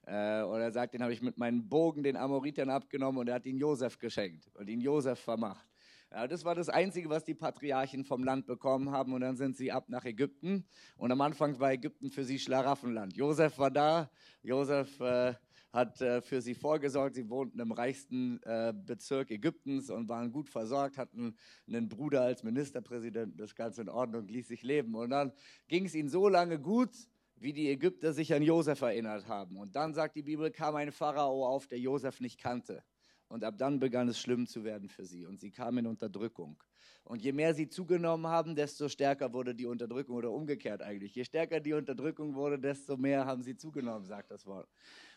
Äh, 0.06 0.42
er 0.42 0.72
sagt, 0.72 0.94
den 0.94 1.02
habe 1.02 1.12
ich 1.12 1.22
mit 1.22 1.38
meinem 1.38 1.68
Bogen 1.68 2.02
den 2.02 2.16
Amoritern 2.16 2.70
abgenommen 2.70 3.18
und 3.20 3.28
er 3.28 3.36
hat 3.36 3.46
ihn 3.46 3.56
Josef 3.56 3.98
geschenkt 3.98 4.50
und 4.54 4.68
ihn 4.68 4.80
Josef 4.80 5.18
vermacht. 5.18 5.66
Ja, 6.14 6.28
das 6.28 6.44
war 6.44 6.54
das 6.54 6.68
Einzige, 6.68 7.10
was 7.10 7.24
die 7.24 7.34
Patriarchen 7.34 8.04
vom 8.04 8.22
Land 8.22 8.46
bekommen 8.46 8.92
haben. 8.92 9.14
Und 9.14 9.22
dann 9.22 9.36
sind 9.36 9.56
sie 9.56 9.72
ab 9.72 9.88
nach 9.88 10.04
Ägypten. 10.04 10.64
Und 10.96 11.10
am 11.10 11.20
Anfang 11.20 11.58
war 11.58 11.72
Ägypten 11.72 12.08
für 12.08 12.22
sie 12.22 12.38
Schlaraffenland. 12.38 13.16
Josef 13.16 13.58
war 13.58 13.72
da. 13.72 14.08
Josef 14.40 15.00
äh, 15.00 15.34
hat 15.72 16.00
äh, 16.00 16.22
für 16.22 16.40
sie 16.40 16.54
vorgesorgt. 16.54 17.16
Sie 17.16 17.28
wohnten 17.28 17.58
im 17.58 17.72
reichsten 17.72 18.40
äh, 18.44 18.72
Bezirk 18.72 19.32
Ägyptens 19.32 19.90
und 19.90 20.08
waren 20.08 20.30
gut 20.30 20.48
versorgt, 20.48 20.98
hatten 20.98 21.34
einen 21.66 21.88
Bruder 21.88 22.22
als 22.22 22.44
Ministerpräsident. 22.44 23.40
Das 23.40 23.56
Ganze 23.56 23.82
in 23.82 23.88
Ordnung, 23.88 24.28
ließ 24.28 24.46
sich 24.46 24.62
leben. 24.62 24.94
Und 24.94 25.10
dann 25.10 25.32
ging 25.66 25.84
es 25.86 25.96
ihnen 25.96 26.08
so 26.08 26.28
lange 26.28 26.60
gut, 26.60 26.94
wie 27.36 27.52
die 27.52 27.68
Ägypter 27.68 28.12
sich 28.12 28.32
an 28.32 28.42
Josef 28.42 28.80
erinnert 28.82 29.26
haben. 29.28 29.56
Und 29.56 29.76
dann 29.76 29.94
sagt 29.94 30.16
die 30.16 30.22
Bibel, 30.22 30.50
kam 30.50 30.76
ein 30.76 30.92
Pharao 30.92 31.46
auf, 31.46 31.66
der 31.66 31.78
Josef 31.78 32.20
nicht 32.20 32.38
kannte. 32.38 32.82
Und 33.28 33.42
ab 33.42 33.56
dann 33.58 33.80
begann 33.80 34.08
es 34.08 34.18
schlimm 34.18 34.46
zu 34.46 34.64
werden 34.64 34.88
für 34.88 35.04
sie. 35.04 35.26
Und 35.26 35.40
sie 35.40 35.50
kamen 35.50 35.78
in 35.78 35.86
Unterdrückung. 35.86 36.62
Und 37.04 37.22
je 37.22 37.32
mehr 37.32 37.54
sie 37.54 37.68
zugenommen 37.68 38.26
haben, 38.26 38.54
desto 38.54 38.88
stärker 38.88 39.32
wurde 39.32 39.54
die 39.54 39.66
Unterdrückung 39.66 40.16
oder 40.16 40.30
umgekehrt 40.30 40.82
eigentlich. 40.82 41.14
Je 41.14 41.24
stärker 41.24 41.60
die 41.60 41.74
Unterdrückung 41.74 42.34
wurde, 42.34 42.58
desto 42.58 42.96
mehr 42.96 43.26
haben 43.26 43.42
sie 43.42 43.56
zugenommen, 43.56 44.06
sagt 44.06 44.30
das 44.30 44.46
Wort. 44.46 44.68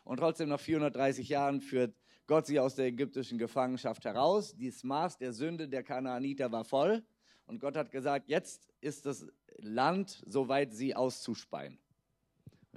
Und 0.03 0.17
trotzdem 0.17 0.49
nach 0.49 0.59
430 0.59 1.29
Jahren 1.29 1.61
führt 1.61 1.95
Gott 2.27 2.45
sie 2.45 2.59
aus 2.59 2.75
der 2.75 2.87
ägyptischen 2.87 3.37
Gefangenschaft 3.37 4.03
heraus. 4.03 4.53
Dieses 4.53 4.83
Maß 4.83 5.17
der 5.17 5.31
Sünde 5.31 5.69
der 5.69 5.83
Kanaaniter 5.83 6.51
war 6.51 6.65
voll. 6.65 7.05
Und 7.45 7.59
Gott 7.61 7.77
hat 7.77 7.89
gesagt, 7.89 8.27
jetzt 8.27 8.67
ist 8.81 9.05
das 9.05 9.25
Land 9.57 10.23
soweit, 10.25 10.73
sie 10.73 10.93
auszuspeien. 10.93 11.79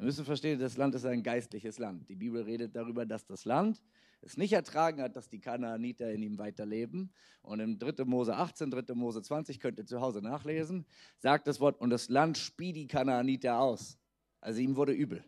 Wir 0.01 0.07
müssen 0.07 0.25
verstehen, 0.25 0.59
das 0.59 0.79
Land 0.79 0.95
ist 0.95 1.05
ein 1.05 1.23
geistliches 1.23 1.79
Land. 1.79 2.09
Die 2.09 2.15
Bibel 2.15 2.41
redet 2.41 2.75
darüber, 2.75 3.05
dass 3.05 3.27
das 3.27 3.45
Land 3.45 3.83
es 4.23 4.39
nicht 4.39 4.55
ertragen 4.55 5.03
hat, 5.03 5.15
dass 5.15 5.29
die 5.29 5.41
Kanaaniter 5.41 6.11
in 6.11 6.23
ihm 6.23 6.39
weiterleben. 6.39 7.13
Und 7.43 7.61
im 7.61 7.79
3. 7.79 8.07
Mose 8.07 8.35
18, 8.35 8.71
3. 8.71 8.95
Mose 8.95 9.21
20, 9.21 9.61
könnt 9.61 9.77
ihr 9.77 9.85
zu 9.85 10.01
Hause 10.01 10.23
nachlesen, 10.23 10.87
sagt 11.19 11.47
das 11.47 11.61
Wort, 11.61 11.79
und 11.83 11.91
das 11.91 12.09
Land 12.09 12.39
spie 12.39 12.73
die 12.73 12.87
Kanaaniter 12.87 13.61
aus. 13.61 13.99
Also 14.41 14.63
ihm 14.63 14.75
wurde 14.77 14.93
übel. 14.93 15.23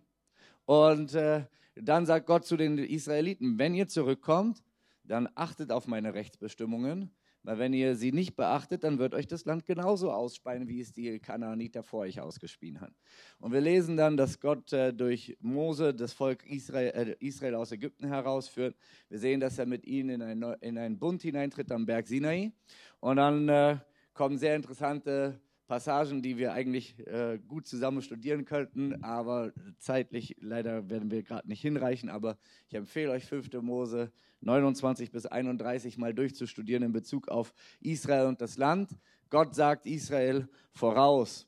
Und 0.64 1.12
äh, 1.12 1.44
dann 1.74 2.06
sagt 2.06 2.24
Gott 2.24 2.46
zu 2.46 2.56
den 2.56 2.78
Israeliten, 2.78 3.58
wenn 3.58 3.74
ihr 3.74 3.88
zurückkommt, 3.88 4.62
dann 5.04 5.28
achtet 5.35 5.70
auf 5.70 5.87
meine 5.87 6.14
Rechtsbestimmungen 6.14 7.11
weil 7.42 7.59
wenn 7.59 7.72
ihr 7.72 7.96
sie 7.96 8.12
nicht 8.12 8.37
beachtet, 8.37 8.85
dann 8.85 8.98
wird 8.98 9.14
euch 9.14 9.26
das 9.26 9.44
Land 9.44 9.66
genauso 9.66 10.12
ausspeien, 10.12 10.68
wie 10.68 10.81
es 10.81 10.92
die 10.92 11.18
Kanaaniter 11.18 11.83
vor 11.83 12.00
euch 12.00 12.20
ausgespien 12.20 12.81
hat. 12.81 12.92
Und 13.38 13.52
wir 13.52 13.61
lesen 13.61 13.96
dann, 13.96 14.16
dass 14.16 14.40
Gott 14.40 14.72
äh, 14.72 14.92
durch 14.92 15.37
Mose 15.40 15.92
das 15.94 16.12
Volk 16.12 16.46
Israel, 16.46 17.16
äh, 17.20 17.26
Israel, 17.26 17.57
aus 17.57 17.72
Ägypten 17.72 18.07
herausführt. 18.07 18.76
Wir 19.09 19.18
sehen, 19.18 19.40
dass 19.40 19.59
er 19.59 19.66
mit 19.66 19.85
ihnen 19.85 20.20
in, 20.20 20.44
ein, 20.44 20.57
in 20.61 20.78
einen 20.78 20.98
Bund 20.98 21.22
hineintritt 21.22 21.72
am 21.72 21.87
Berg 21.87 22.07
Sinai. 22.07 22.52
Und 23.00 23.16
dann 23.16 23.48
äh, 23.48 23.78
kommen 24.14 24.38
sehr 24.38 24.57
interessante 24.57 25.40
Passagen, 25.66 26.20
die 26.20 26.37
wir 26.37 26.52
eigentlich 26.52 26.98
äh, 27.07 27.38
gut 27.48 27.66
zusammen 27.66 28.02
studieren 28.02 28.44
könnten, 28.44 29.02
aber 29.02 29.52
zeitlich 29.78 30.37
leider 30.38 30.90
werden 30.90 31.11
wir 31.11 31.22
gerade 31.22 31.48
nicht 31.48 31.62
hinreichen. 31.62 32.11
Aber 32.11 32.37
ich 32.68 32.74
empfehle 32.74 33.11
euch 33.11 33.24
5. 33.24 33.50
Mose 33.62 34.12
29 34.42 35.11
bis 35.11 35.26
31 35.26 35.98
mal 35.98 36.12
durchzustudieren 36.12 36.83
in 36.83 36.92
Bezug 36.92 37.28
auf 37.28 37.55
Israel 37.81 38.26
und 38.26 38.40
das 38.40 38.57
Land. 38.57 38.90
Gott 39.31 39.55
sagt 39.55 39.87
Israel 39.87 40.48
voraus, 40.72 41.46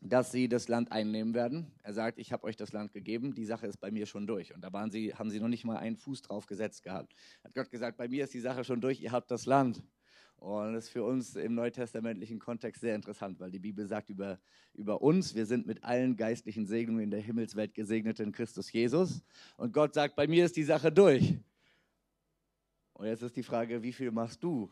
dass 0.00 0.32
sie 0.32 0.48
das 0.48 0.68
Land 0.68 0.92
einnehmen 0.92 1.34
werden. 1.34 1.72
Er 1.82 1.94
sagt, 1.94 2.18
ich 2.18 2.32
habe 2.32 2.44
euch 2.44 2.56
das 2.56 2.72
Land 2.72 2.92
gegeben, 2.92 3.34
die 3.34 3.44
Sache 3.44 3.66
ist 3.66 3.78
bei 3.78 3.90
mir 3.90 4.06
schon 4.06 4.26
durch. 4.26 4.54
Und 4.54 4.62
da 4.62 4.72
waren 4.72 4.90
sie, 4.90 5.14
haben 5.14 5.30
sie 5.30 5.40
noch 5.40 5.48
nicht 5.48 5.64
mal 5.64 5.76
einen 5.76 5.96
Fuß 5.96 6.22
drauf 6.22 6.46
gesetzt 6.46 6.82
gehabt. 6.82 7.14
Hat 7.42 7.54
Gott 7.54 7.70
gesagt, 7.70 7.96
bei 7.96 8.08
mir 8.08 8.24
ist 8.24 8.34
die 8.34 8.40
Sache 8.40 8.64
schon 8.64 8.80
durch, 8.80 9.00
ihr 9.00 9.12
habt 9.12 9.30
das 9.30 9.46
Land. 9.46 9.82
Und 10.36 10.74
das 10.74 10.84
ist 10.84 10.90
für 10.90 11.02
uns 11.02 11.34
im 11.34 11.54
neutestamentlichen 11.54 12.38
Kontext 12.38 12.82
sehr 12.82 12.94
interessant, 12.94 13.40
weil 13.40 13.50
die 13.50 13.58
Bibel 13.58 13.86
sagt 13.86 14.10
über, 14.10 14.38
über 14.74 15.00
uns, 15.00 15.34
wir 15.34 15.46
sind 15.46 15.66
mit 15.66 15.82
allen 15.82 16.16
geistlichen 16.16 16.66
Segnungen 16.66 17.04
in 17.04 17.10
der 17.10 17.20
Himmelswelt 17.20 17.74
gesegnet 17.74 18.20
in 18.20 18.32
Christus 18.32 18.70
Jesus. 18.70 19.22
Und 19.56 19.72
Gott 19.72 19.94
sagt, 19.94 20.14
bei 20.14 20.26
mir 20.26 20.44
ist 20.44 20.56
die 20.56 20.62
Sache 20.62 20.92
durch. 20.92 21.36
Und 22.96 23.06
jetzt 23.06 23.22
ist 23.22 23.36
die 23.36 23.42
Frage, 23.42 23.82
wie 23.82 23.92
viel 23.92 24.10
machst 24.10 24.42
du? 24.42 24.70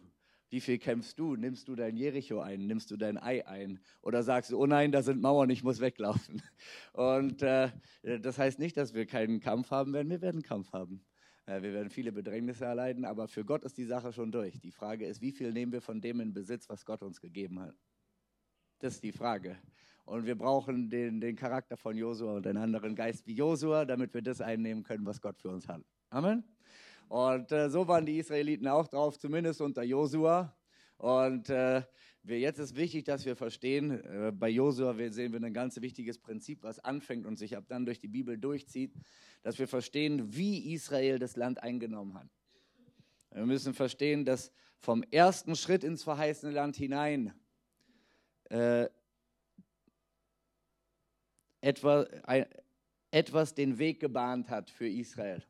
Wie 0.48 0.60
viel 0.60 0.78
kämpfst 0.78 1.18
du? 1.18 1.36
Nimmst 1.36 1.68
du 1.68 1.74
dein 1.74 1.94
Jericho 1.94 2.40
ein? 2.40 2.66
Nimmst 2.66 2.90
du 2.90 2.96
dein 2.96 3.18
Ei 3.18 3.46
ein? 3.46 3.80
Oder 4.00 4.22
sagst 4.22 4.50
du, 4.50 4.58
oh 4.58 4.66
nein, 4.66 4.92
da 4.92 5.02
sind 5.02 5.20
Mauern, 5.20 5.50
ich 5.50 5.62
muss 5.62 5.80
weglaufen? 5.80 6.40
Und 6.94 7.42
äh, 7.42 7.70
das 8.02 8.38
heißt 8.38 8.58
nicht, 8.58 8.78
dass 8.78 8.94
wir 8.94 9.04
keinen 9.04 9.40
Kampf 9.40 9.70
haben 9.70 9.92
werden. 9.92 10.08
Wir 10.08 10.22
werden 10.22 10.42
Kampf 10.42 10.72
haben. 10.72 11.04
Äh, 11.44 11.60
wir 11.60 11.74
werden 11.74 11.90
viele 11.90 12.12
Bedrängnisse 12.12 12.64
erleiden, 12.64 13.04
aber 13.04 13.28
für 13.28 13.44
Gott 13.44 13.62
ist 13.62 13.76
die 13.76 13.84
Sache 13.84 14.10
schon 14.10 14.32
durch. 14.32 14.58
Die 14.58 14.72
Frage 14.72 15.06
ist, 15.06 15.20
wie 15.20 15.32
viel 15.32 15.52
nehmen 15.52 15.72
wir 15.72 15.82
von 15.82 16.00
dem 16.00 16.20
in 16.20 16.32
Besitz, 16.32 16.66
was 16.70 16.86
Gott 16.86 17.02
uns 17.02 17.20
gegeben 17.20 17.60
hat? 17.60 17.76
Das 18.78 18.94
ist 18.94 19.02
die 19.02 19.12
Frage. 19.12 19.58
Und 20.06 20.24
wir 20.24 20.36
brauchen 20.36 20.88
den, 20.88 21.20
den 21.20 21.36
Charakter 21.36 21.76
von 21.76 21.94
Josua 21.94 22.36
und 22.36 22.46
einen 22.46 22.58
anderen 22.58 22.94
Geist 22.94 23.26
wie 23.26 23.34
Josua, 23.34 23.84
damit 23.84 24.14
wir 24.14 24.22
das 24.22 24.40
einnehmen 24.40 24.82
können, 24.82 25.04
was 25.04 25.20
Gott 25.20 25.38
für 25.38 25.50
uns 25.50 25.68
hat. 25.68 25.82
Amen. 26.08 26.42
Und 27.08 27.52
äh, 27.52 27.68
so 27.70 27.86
waren 27.86 28.06
die 28.06 28.18
Israeliten 28.18 28.66
auch 28.68 28.88
drauf, 28.88 29.18
zumindest 29.18 29.60
unter 29.60 29.82
Josua. 29.82 30.56
Und 30.96 31.50
äh, 31.50 31.82
wir, 32.22 32.38
jetzt 32.38 32.58
ist 32.58 32.76
wichtig, 32.76 33.04
dass 33.04 33.24
wir 33.26 33.36
verstehen, 33.36 34.02
äh, 34.02 34.32
bei 34.32 34.48
Josua 34.48 34.94
sehen 35.10 35.32
wir 35.32 35.42
ein 35.42 35.52
ganz 35.52 35.80
wichtiges 35.80 36.18
Prinzip, 36.18 36.62
was 36.62 36.78
anfängt 36.78 37.26
und 37.26 37.38
sich 37.38 37.56
ab 37.56 37.64
dann 37.68 37.84
durch 37.84 37.98
die 37.98 38.08
Bibel 38.08 38.38
durchzieht, 38.38 38.94
dass 39.42 39.58
wir 39.58 39.68
verstehen, 39.68 40.34
wie 40.34 40.72
Israel 40.72 41.18
das 41.18 41.36
Land 41.36 41.62
eingenommen 41.62 42.14
hat. 42.14 42.28
Wir 43.30 43.46
müssen 43.46 43.74
verstehen, 43.74 44.24
dass 44.24 44.52
vom 44.78 45.02
ersten 45.10 45.56
Schritt 45.56 45.84
ins 45.84 46.02
verheißene 46.04 46.52
Land 46.52 46.76
hinein 46.76 47.34
äh, 48.44 48.88
etwa, 51.60 52.06
ein, 52.22 52.46
etwas 53.10 53.54
den 53.54 53.78
Weg 53.78 54.00
gebahnt 54.00 54.50
hat 54.50 54.70
für 54.70 54.88
Israel. 54.88 55.42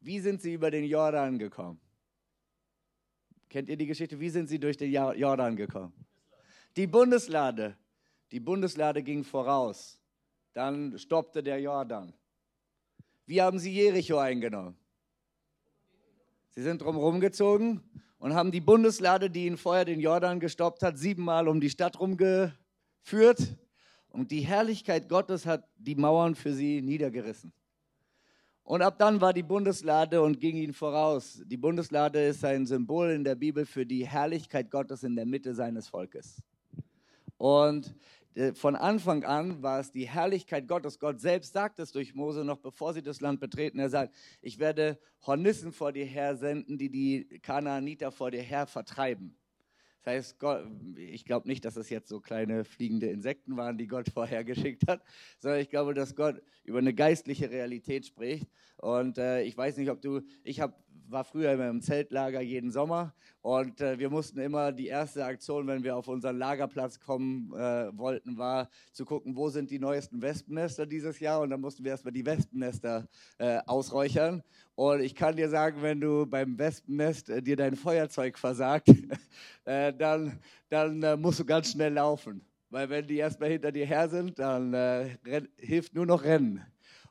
Wie 0.00 0.20
sind 0.20 0.40
sie 0.40 0.52
über 0.52 0.70
den 0.70 0.84
Jordan 0.84 1.38
gekommen? 1.38 1.80
Kennt 3.48 3.68
ihr 3.68 3.76
die 3.76 3.86
Geschichte? 3.86 4.20
Wie 4.20 4.30
sind 4.30 4.48
sie 4.48 4.58
durch 4.58 4.76
den 4.76 4.92
Jordan 4.92 5.56
gekommen? 5.56 5.92
Die 6.76 6.86
Bundeslade. 6.86 7.76
Die 8.30 8.40
Bundeslade 8.40 9.02
ging 9.02 9.24
voraus. 9.24 10.00
Dann 10.52 10.98
stoppte 10.98 11.42
der 11.42 11.60
Jordan. 11.60 12.12
Wie 13.26 13.40
haben 13.40 13.58
sie 13.58 13.72
Jericho 13.72 14.18
eingenommen? 14.18 14.76
Sie 16.50 16.62
sind 16.62 16.82
drumherum 16.82 17.20
gezogen 17.20 17.82
und 18.18 18.34
haben 18.34 18.50
die 18.50 18.60
Bundeslade, 18.60 19.30
die 19.30 19.46
ihnen 19.46 19.56
vorher 19.56 19.84
den 19.84 20.00
Jordan 20.00 20.40
gestoppt 20.40 20.82
hat, 20.82 20.98
siebenmal 20.98 21.48
um 21.48 21.60
die 21.60 21.70
Stadt 21.70 22.00
rumgeführt. 22.00 23.56
Und 24.08 24.30
die 24.30 24.40
Herrlichkeit 24.40 25.08
Gottes 25.08 25.46
hat 25.46 25.68
die 25.76 25.94
Mauern 25.94 26.34
für 26.34 26.52
sie 26.52 26.82
niedergerissen. 26.82 27.52
Und 28.68 28.82
ab 28.82 28.98
dann 28.98 29.22
war 29.22 29.32
die 29.32 29.42
Bundeslade 29.42 30.20
und 30.20 30.40
ging 30.40 30.54
ihnen 30.56 30.74
voraus. 30.74 31.40
Die 31.46 31.56
Bundeslade 31.56 32.26
ist 32.26 32.44
ein 32.44 32.66
Symbol 32.66 33.08
in 33.08 33.24
der 33.24 33.34
Bibel 33.34 33.64
für 33.64 33.86
die 33.86 34.06
Herrlichkeit 34.06 34.70
Gottes 34.70 35.04
in 35.04 35.16
der 35.16 35.24
Mitte 35.24 35.54
seines 35.54 35.88
Volkes. 35.88 36.42
Und 37.38 37.94
äh, 38.34 38.52
von 38.52 38.76
Anfang 38.76 39.24
an 39.24 39.62
war 39.62 39.80
es 39.80 39.90
die 39.90 40.06
Herrlichkeit 40.06 40.68
Gottes. 40.68 40.98
Gott 40.98 41.18
selbst 41.18 41.54
sagt 41.54 41.78
es 41.78 41.92
durch 41.92 42.14
Mose 42.14 42.44
noch, 42.44 42.58
bevor 42.58 42.92
sie 42.92 43.00
das 43.00 43.22
Land 43.22 43.40
betreten. 43.40 43.78
Er 43.78 43.88
sagt, 43.88 44.14
ich 44.42 44.58
werde 44.58 44.98
Hornissen 45.26 45.72
vor 45.72 45.92
dir 45.92 46.04
her 46.04 46.36
senden, 46.36 46.76
die 46.76 46.90
die 46.90 47.40
Kanaaniter 47.40 48.12
vor 48.12 48.30
dir 48.30 48.42
her 48.42 48.66
vertreiben. 48.66 49.34
Das 50.02 50.14
heißt, 50.14 50.38
Gott, 50.38 50.66
ich 50.96 51.24
glaube 51.24 51.48
nicht, 51.48 51.64
dass 51.64 51.76
es 51.76 51.90
jetzt 51.90 52.08
so 52.08 52.20
kleine 52.20 52.64
fliegende 52.64 53.08
Insekten 53.08 53.56
waren, 53.56 53.78
die 53.78 53.86
Gott 53.86 54.08
vorher 54.14 54.44
geschickt 54.44 54.84
hat, 54.88 55.02
sondern 55.38 55.60
ich 55.60 55.70
glaube, 55.70 55.94
dass 55.94 56.14
Gott 56.14 56.42
über 56.64 56.78
eine 56.78 56.94
geistliche 56.94 57.50
Realität 57.50 58.06
spricht. 58.06 58.48
Und 58.76 59.18
äh, 59.18 59.42
ich 59.42 59.56
weiß 59.56 59.76
nicht, 59.76 59.90
ob 59.90 60.00
du, 60.00 60.20
ich 60.44 60.60
habe 60.60 60.74
war 61.10 61.24
früher 61.24 61.52
immer 61.52 61.68
im 61.68 61.80
Zeltlager 61.80 62.40
jeden 62.40 62.70
Sommer 62.70 63.14
und 63.40 63.80
äh, 63.80 63.98
wir 63.98 64.10
mussten 64.10 64.38
immer 64.40 64.72
die 64.72 64.88
erste 64.88 65.24
Aktion, 65.24 65.66
wenn 65.66 65.82
wir 65.82 65.96
auf 65.96 66.08
unseren 66.08 66.36
Lagerplatz 66.38 67.00
kommen 67.00 67.52
äh, 67.54 67.96
wollten, 67.96 68.36
war 68.36 68.68
zu 68.92 69.04
gucken, 69.04 69.36
wo 69.36 69.48
sind 69.48 69.70
die 69.70 69.78
neuesten 69.78 70.20
Wespennester 70.20 70.86
dieses 70.86 71.18
Jahr 71.20 71.40
und 71.40 71.50
dann 71.50 71.60
mussten 71.60 71.84
wir 71.84 71.92
erstmal 71.92 72.12
die 72.12 72.26
Wespennester 72.26 73.08
äh, 73.38 73.58
ausräuchern. 73.66 74.42
Und 74.74 75.00
ich 75.00 75.14
kann 75.14 75.36
dir 75.36 75.48
sagen, 75.48 75.82
wenn 75.82 76.00
du 76.00 76.26
beim 76.26 76.58
Wespennest 76.58 77.30
äh, 77.30 77.42
dir 77.42 77.56
dein 77.56 77.74
Feuerzeug 77.74 78.38
versagt, 78.38 78.88
äh, 79.64 79.92
dann, 79.92 80.38
dann 80.68 81.02
äh, 81.02 81.16
musst 81.16 81.40
du 81.40 81.44
ganz 81.44 81.72
schnell 81.72 81.94
laufen. 81.94 82.42
Weil 82.70 82.90
wenn 82.90 83.06
die 83.06 83.16
erstmal 83.16 83.48
hinter 83.48 83.72
dir 83.72 83.86
her 83.86 84.10
sind, 84.10 84.38
dann 84.38 85.16
hilft 85.56 85.94
nur 85.94 86.04
noch 86.04 86.22
Rennen. 86.22 86.62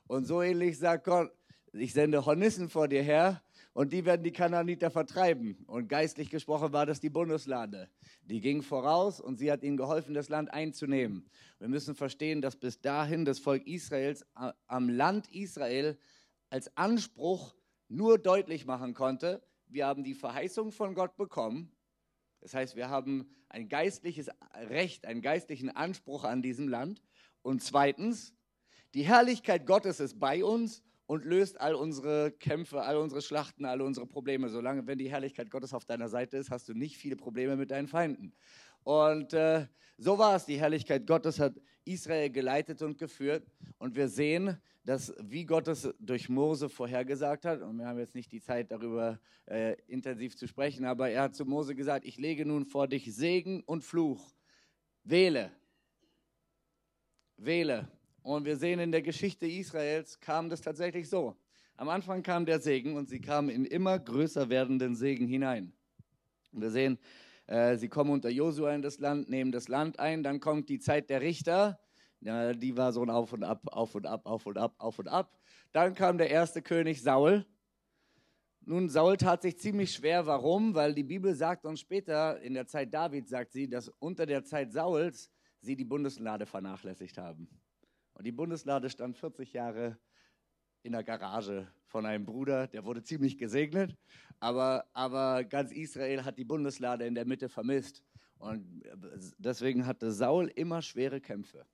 Und 0.06 0.24
so 0.24 0.40
ähnlich 0.40 0.78
sagt 0.78 1.02
Gott, 1.02 1.32
ich 1.72 1.92
sende 1.92 2.24
Hornissen 2.24 2.68
vor 2.68 2.86
dir 2.86 3.02
her 3.02 3.42
und 3.72 3.92
die 3.92 4.04
werden 4.04 4.22
die 4.22 4.32
Kananiter 4.32 4.90
vertreiben. 4.90 5.64
Und 5.66 5.88
geistlich 5.88 6.30
gesprochen 6.30 6.72
war 6.72 6.86
das 6.86 7.00
die 7.00 7.10
Bundeslade. 7.10 7.88
Die 8.22 8.40
ging 8.40 8.62
voraus 8.62 9.20
und 9.20 9.36
sie 9.36 9.50
hat 9.52 9.62
ihnen 9.62 9.76
geholfen, 9.76 10.14
das 10.14 10.28
Land 10.28 10.52
einzunehmen. 10.52 11.28
Wir 11.58 11.68
müssen 11.68 11.94
verstehen, 11.94 12.40
dass 12.40 12.56
bis 12.56 12.80
dahin 12.80 13.24
das 13.24 13.38
Volk 13.38 13.66
Israels 13.66 14.24
am 14.66 14.88
Land 14.88 15.32
Israel 15.32 15.98
als 16.50 16.76
Anspruch 16.76 17.54
nur 17.88 18.18
deutlich 18.18 18.66
machen 18.66 18.94
konnte, 18.94 19.42
wir 19.70 19.86
haben 19.86 20.02
die 20.02 20.14
Verheißung 20.14 20.72
von 20.72 20.94
Gott 20.94 21.16
bekommen. 21.16 21.70
Das 22.40 22.54
heißt, 22.54 22.76
wir 22.76 22.88
haben 22.88 23.30
ein 23.48 23.68
geistliches 23.68 24.30
Recht, 24.54 25.04
einen 25.04 25.20
geistlichen 25.20 25.70
Anspruch 25.70 26.24
an 26.24 26.42
diesem 26.42 26.68
Land. 26.68 27.02
Und 27.42 27.62
zweitens, 27.62 28.34
die 28.94 29.02
Herrlichkeit 29.02 29.66
Gottes 29.66 30.00
ist 30.00 30.18
bei 30.18 30.44
uns 30.44 30.82
und 31.08 31.24
löst 31.24 31.58
all 31.58 31.74
unsere 31.74 32.30
Kämpfe, 32.32 32.82
all 32.82 32.98
unsere 32.98 33.22
Schlachten, 33.22 33.64
all 33.64 33.80
unsere 33.80 34.06
Probleme. 34.06 34.50
Solange, 34.50 34.86
wenn 34.86 34.98
die 34.98 35.10
Herrlichkeit 35.10 35.50
Gottes 35.50 35.72
auf 35.72 35.86
deiner 35.86 36.10
Seite 36.10 36.36
ist, 36.36 36.50
hast 36.50 36.68
du 36.68 36.74
nicht 36.74 36.98
viele 36.98 37.16
Probleme 37.16 37.56
mit 37.56 37.70
deinen 37.70 37.88
Feinden. 37.88 38.34
Und 38.84 39.32
äh, 39.32 39.66
so 39.96 40.18
war 40.18 40.36
es. 40.36 40.44
Die 40.44 40.60
Herrlichkeit 40.60 41.06
Gottes 41.06 41.40
hat 41.40 41.54
Israel 41.86 42.28
geleitet 42.28 42.82
und 42.82 42.98
geführt. 42.98 43.50
Und 43.78 43.96
wir 43.96 44.08
sehen, 44.08 44.58
dass 44.84 45.14
wie 45.18 45.46
Gott 45.46 45.66
es 45.68 45.88
durch 45.98 46.28
Mose 46.28 46.68
vorhergesagt 46.68 47.46
hat, 47.46 47.62
und 47.62 47.78
wir 47.78 47.86
haben 47.86 47.98
jetzt 47.98 48.14
nicht 48.14 48.30
die 48.30 48.42
Zeit 48.42 48.70
darüber 48.70 49.18
äh, 49.46 49.76
intensiv 49.86 50.36
zu 50.36 50.46
sprechen, 50.46 50.84
aber 50.84 51.08
er 51.08 51.22
hat 51.22 51.34
zu 51.34 51.46
Mose 51.46 51.74
gesagt, 51.74 52.04
ich 52.04 52.18
lege 52.18 52.44
nun 52.44 52.66
vor 52.66 52.86
dich 52.86 53.14
Segen 53.14 53.62
und 53.62 53.82
Fluch. 53.82 54.34
Wähle. 55.04 55.52
Wähle. 57.38 57.88
Und 58.22 58.44
wir 58.44 58.56
sehen 58.56 58.80
in 58.80 58.92
der 58.92 59.02
Geschichte 59.02 59.46
Israels 59.46 60.20
kam 60.20 60.48
das 60.48 60.60
tatsächlich 60.60 61.08
so. 61.08 61.36
Am 61.76 61.88
Anfang 61.88 62.22
kam 62.22 62.44
der 62.44 62.60
Segen 62.60 62.96
und 62.96 63.08
sie 63.08 63.20
kamen 63.20 63.48
in 63.50 63.64
immer 63.64 63.98
größer 63.98 64.48
werdenden 64.48 64.96
Segen 64.96 65.28
hinein. 65.28 65.72
Und 66.52 66.62
wir 66.62 66.70
sehen, 66.70 66.98
äh, 67.46 67.76
sie 67.76 67.88
kommen 67.88 68.10
unter 68.10 68.28
Josua 68.28 68.74
in 68.74 68.82
das 68.82 68.98
Land, 68.98 69.30
nehmen 69.30 69.52
das 69.52 69.68
Land 69.68 69.98
ein, 69.98 70.22
dann 70.22 70.40
kommt 70.40 70.68
die 70.68 70.80
Zeit 70.80 71.08
der 71.08 71.20
Richter. 71.20 71.78
Ja, 72.20 72.52
die 72.52 72.76
war 72.76 72.92
so 72.92 73.02
ein 73.02 73.10
Auf 73.10 73.32
und 73.32 73.44
Ab, 73.44 73.62
Auf 73.66 73.94
und 73.94 74.06
Ab, 74.06 74.26
Auf 74.26 74.46
und 74.46 74.58
Ab, 74.58 74.74
Auf 74.78 74.98
und 74.98 75.08
Ab. 75.08 75.38
Dann 75.72 75.94
kam 75.94 76.18
der 76.18 76.30
erste 76.30 76.62
König 76.62 77.02
Saul. 77.02 77.46
Nun, 78.62 78.88
Saul 78.88 79.16
tat 79.16 79.42
sich 79.42 79.58
ziemlich 79.58 79.92
schwer. 79.92 80.26
Warum? 80.26 80.74
Weil 80.74 80.94
die 80.94 81.04
Bibel 81.04 81.34
sagt 81.34 81.64
uns 81.64 81.80
später, 81.80 82.40
in 82.40 82.54
der 82.54 82.66
Zeit 82.66 82.92
David 82.92 83.28
sagt 83.28 83.52
sie, 83.52 83.68
dass 83.68 83.88
unter 83.98 84.26
der 84.26 84.44
Zeit 84.44 84.72
Sauls 84.72 85.30
sie 85.60 85.76
die 85.76 85.84
Bundeslade 85.84 86.44
vernachlässigt 86.44 87.16
haben. 87.18 87.48
Und 88.18 88.24
die 88.24 88.32
Bundeslade 88.32 88.90
stand 88.90 89.16
40 89.16 89.52
Jahre 89.52 89.96
in 90.82 90.90
der 90.90 91.04
Garage 91.04 91.68
von 91.86 92.04
einem 92.04 92.24
Bruder, 92.24 92.66
der 92.66 92.84
wurde 92.84 93.02
ziemlich 93.02 93.38
gesegnet, 93.38 93.96
aber, 94.40 94.86
aber 94.92 95.44
ganz 95.44 95.70
Israel 95.70 96.24
hat 96.24 96.36
die 96.36 96.44
Bundeslade 96.44 97.06
in 97.06 97.14
der 97.14 97.24
Mitte 97.24 97.48
vermisst. 97.48 98.02
Und 98.38 98.82
deswegen 99.38 99.86
hatte 99.86 100.12
Saul 100.12 100.48
immer 100.48 100.82
schwere 100.82 101.20
Kämpfe. 101.20 101.64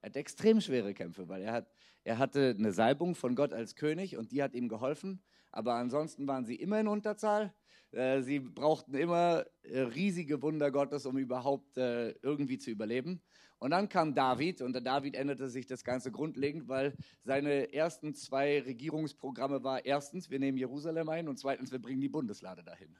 Er 0.00 0.10
hat 0.10 0.16
extrem 0.16 0.60
schwere 0.60 0.94
Kämpfe, 0.94 1.28
weil 1.28 1.42
er, 1.42 1.52
hat, 1.52 1.72
er 2.04 2.18
hatte 2.18 2.54
eine 2.56 2.72
Salbung 2.72 3.14
von 3.16 3.34
Gott 3.34 3.52
als 3.52 3.74
König 3.74 4.16
und 4.16 4.30
die 4.30 4.42
hat 4.42 4.54
ihm 4.54 4.68
geholfen. 4.68 5.22
Aber 5.50 5.74
ansonsten 5.74 6.26
waren 6.26 6.44
sie 6.44 6.56
immer 6.56 6.80
in 6.80 6.88
Unterzahl. 6.88 7.52
Äh, 7.90 8.22
sie 8.22 8.40
brauchten 8.40 8.94
immer 8.94 9.44
äh, 9.62 9.80
riesige 9.80 10.40
Wunder 10.40 10.70
Gottes, 10.70 11.04
um 11.04 11.18
überhaupt 11.18 11.76
äh, 11.78 12.10
irgendwie 12.22 12.58
zu 12.58 12.70
überleben. 12.70 13.22
Und 13.62 13.70
dann 13.70 13.88
kam 13.88 14.12
David 14.12 14.60
und 14.60 14.72
der 14.72 14.82
David 14.82 15.14
änderte 15.14 15.48
sich 15.48 15.66
das 15.66 15.84
Ganze 15.84 16.10
grundlegend, 16.10 16.66
weil 16.66 16.96
seine 17.22 17.72
ersten 17.72 18.12
zwei 18.12 18.60
Regierungsprogramme 18.60 19.62
war 19.62 19.84
erstens, 19.84 20.30
wir 20.30 20.40
nehmen 20.40 20.58
Jerusalem 20.58 21.08
ein 21.08 21.28
und 21.28 21.38
zweitens, 21.38 21.70
wir 21.70 21.80
bringen 21.80 22.00
die 22.00 22.08
Bundeslade 22.08 22.64
dahin. 22.64 22.98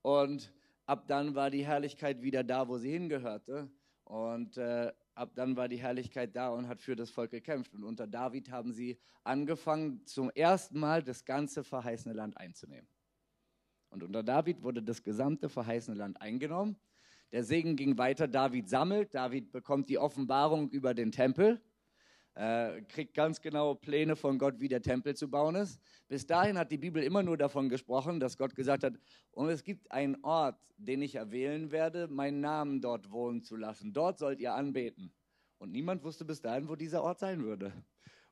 Und 0.00 0.52
ab 0.86 1.06
dann 1.06 1.36
war 1.36 1.50
die 1.50 1.64
Herrlichkeit 1.64 2.20
wieder 2.20 2.42
da, 2.42 2.66
wo 2.66 2.78
sie 2.78 2.90
hingehörte. 2.90 3.70
Und 4.02 4.56
äh, 4.56 4.90
ab 5.14 5.36
dann 5.36 5.54
war 5.54 5.68
die 5.68 5.76
Herrlichkeit 5.76 6.34
da 6.34 6.48
und 6.48 6.66
hat 6.66 6.82
für 6.82 6.96
das 6.96 7.10
Volk 7.10 7.30
gekämpft. 7.30 7.72
Und 7.72 7.84
unter 7.84 8.08
David 8.08 8.50
haben 8.50 8.72
sie 8.72 8.98
angefangen, 9.22 10.04
zum 10.04 10.30
ersten 10.30 10.80
Mal 10.80 11.04
das 11.04 11.24
ganze 11.24 11.62
verheißene 11.62 12.12
Land 12.12 12.36
einzunehmen. 12.38 12.88
Und 13.90 14.02
unter 14.02 14.24
David 14.24 14.64
wurde 14.64 14.82
das 14.82 15.04
gesamte 15.04 15.48
verheißene 15.48 15.96
Land 15.96 16.20
eingenommen. 16.20 16.74
Der 17.32 17.44
Segen 17.44 17.76
ging 17.76 17.96
weiter, 17.96 18.28
David 18.28 18.68
sammelt, 18.68 19.14
David 19.14 19.52
bekommt 19.52 19.88
die 19.88 19.96
Offenbarung 19.96 20.68
über 20.68 20.92
den 20.92 21.10
Tempel, 21.10 21.62
äh, 22.34 22.82
kriegt 22.82 23.14
ganz 23.14 23.40
genaue 23.40 23.74
Pläne 23.74 24.16
von 24.16 24.38
Gott, 24.38 24.60
wie 24.60 24.68
der 24.68 24.82
Tempel 24.82 25.16
zu 25.16 25.30
bauen 25.30 25.54
ist. 25.54 25.80
Bis 26.08 26.26
dahin 26.26 26.58
hat 26.58 26.70
die 26.70 26.76
Bibel 26.76 27.02
immer 27.02 27.22
nur 27.22 27.38
davon 27.38 27.70
gesprochen, 27.70 28.20
dass 28.20 28.36
Gott 28.36 28.54
gesagt 28.54 28.84
hat, 28.84 28.94
und 29.30 29.48
es 29.48 29.64
gibt 29.64 29.90
einen 29.90 30.22
Ort, 30.22 30.60
den 30.76 31.00
ich 31.00 31.14
erwählen 31.14 31.70
werde, 31.70 32.06
meinen 32.06 32.40
Namen 32.40 32.82
dort 32.82 33.10
wohnen 33.10 33.42
zu 33.42 33.56
lassen. 33.56 33.94
Dort 33.94 34.18
sollt 34.18 34.38
ihr 34.38 34.52
anbeten. 34.52 35.10
Und 35.56 35.72
niemand 35.72 36.04
wusste 36.04 36.26
bis 36.26 36.42
dahin, 36.42 36.68
wo 36.68 36.76
dieser 36.76 37.02
Ort 37.02 37.18
sein 37.18 37.42
würde. 37.42 37.72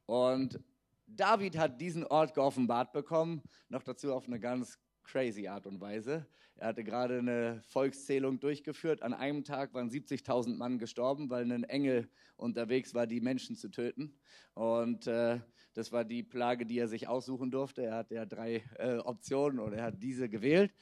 Und 0.05 0.61
David 1.07 1.57
hat 1.57 1.81
diesen 1.81 2.05
Ort 2.05 2.35
geoffenbart 2.35 2.93
bekommen, 2.93 3.43
noch 3.71 3.83
dazu 3.83 4.13
auf 4.13 4.27
eine 4.27 4.41
ganz 4.41 4.79
crazy 5.11 5.49
Art 5.49 5.67
und 5.67 5.81
Weise. 5.81 6.25
Er 6.55 6.69
hatte 6.69 6.85
gerade 6.85 7.19
eine 7.19 7.63
Volkszählung 7.67 8.39
durchgeführt. 8.39 9.03
An 9.03 9.13
einem 9.13 9.45
Tag 9.45 9.75
waren 9.75 9.91
70.000 9.91 10.57
Mann 10.57 10.79
gestorben, 10.79 11.31
weil 11.31 11.51
ein 11.51 11.65
Engel 11.65 12.09
unterwegs 12.37 12.95
war, 12.95 13.07
die 13.07 13.21
Menschen 13.21 13.57
zu 13.57 13.71
töten. 13.71 14.15
Und 14.55 15.07
äh, 15.09 15.41
das 15.75 15.91
war 15.91 16.05
die 16.05 16.23
Plage, 16.23 16.65
die 16.65 16.79
er 16.79 16.87
sich 16.87 17.09
aussuchen 17.09 17.51
durfte. 17.51 17.83
Er 17.83 17.97
hatte 17.97 18.15
ja 18.15 18.25
drei 18.25 18.63
äh, 18.79 18.99
Optionen 18.99 19.59
und 19.59 19.73
er 19.73 19.85
hat 19.85 20.03
diese 20.03 20.29
gewählt. 20.29 20.73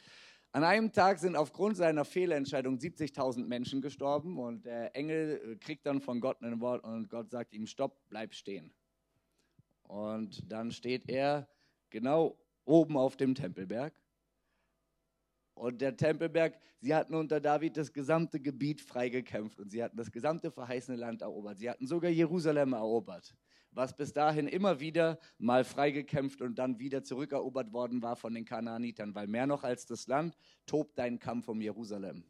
An 0.52 0.64
einem 0.64 0.92
Tag 0.92 1.20
sind 1.20 1.36
aufgrund 1.36 1.76
seiner 1.76 2.04
Fehlentscheidung 2.04 2.76
70.000 2.76 3.46
Menschen 3.46 3.80
gestorben 3.80 4.38
und 4.38 4.66
der 4.66 4.94
Engel 4.94 5.40
äh, 5.52 5.56
kriegt 5.56 5.86
dann 5.86 6.00
von 6.00 6.20
Gott 6.20 6.42
ein 6.42 6.60
Wort 6.60 6.84
und 6.84 7.08
Gott 7.08 7.30
sagt 7.30 7.54
ihm, 7.54 7.66
stopp, 7.66 7.98
bleib 8.10 8.34
stehen. 8.34 8.74
Und 9.84 10.50
dann 10.50 10.70
steht 10.70 11.08
er 11.08 11.48
genau 11.88 12.38
oben 12.64 12.98
auf 12.98 13.16
dem 13.16 13.34
Tempelberg 13.34 13.94
und 15.58 15.80
der 15.80 15.96
Tempelberg, 15.96 16.58
sie 16.80 16.94
hatten 16.94 17.14
unter 17.14 17.40
David 17.40 17.76
das 17.76 17.92
gesamte 17.92 18.40
Gebiet 18.40 18.80
freigekämpft 18.80 19.58
und 19.58 19.70
sie 19.70 19.82
hatten 19.82 19.96
das 19.96 20.10
gesamte 20.10 20.50
verheißene 20.50 20.96
Land 20.96 21.22
erobert. 21.22 21.58
Sie 21.58 21.68
hatten 21.68 21.86
sogar 21.86 22.10
Jerusalem 22.10 22.72
erobert, 22.72 23.34
was 23.72 23.96
bis 23.96 24.12
dahin 24.12 24.48
immer 24.48 24.80
wieder 24.80 25.18
mal 25.38 25.64
freigekämpft 25.64 26.40
und 26.40 26.58
dann 26.58 26.78
wieder 26.78 27.02
zurückerobert 27.02 27.72
worden 27.72 28.02
war 28.02 28.16
von 28.16 28.34
den 28.34 28.44
Kanaanitern, 28.44 29.14
weil 29.14 29.26
mehr 29.26 29.46
noch 29.46 29.64
als 29.64 29.86
das 29.86 30.06
Land 30.06 30.36
tobt 30.66 30.98
dein 30.98 31.18
Kampf 31.18 31.48
um 31.48 31.60
Jerusalem. 31.60 32.24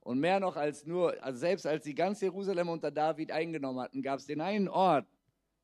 Und 0.00 0.20
mehr 0.20 0.40
noch 0.40 0.56
als 0.56 0.86
nur, 0.86 1.22
also 1.22 1.38
selbst 1.38 1.66
als 1.66 1.84
sie 1.84 1.94
ganz 1.94 2.20
Jerusalem 2.20 2.68
unter 2.68 2.90
David 2.90 3.30
eingenommen 3.30 3.80
hatten, 3.80 4.02
gab 4.02 4.18
es 4.20 4.26
den 4.26 4.40
einen 4.40 4.68
Ort, 4.68 5.06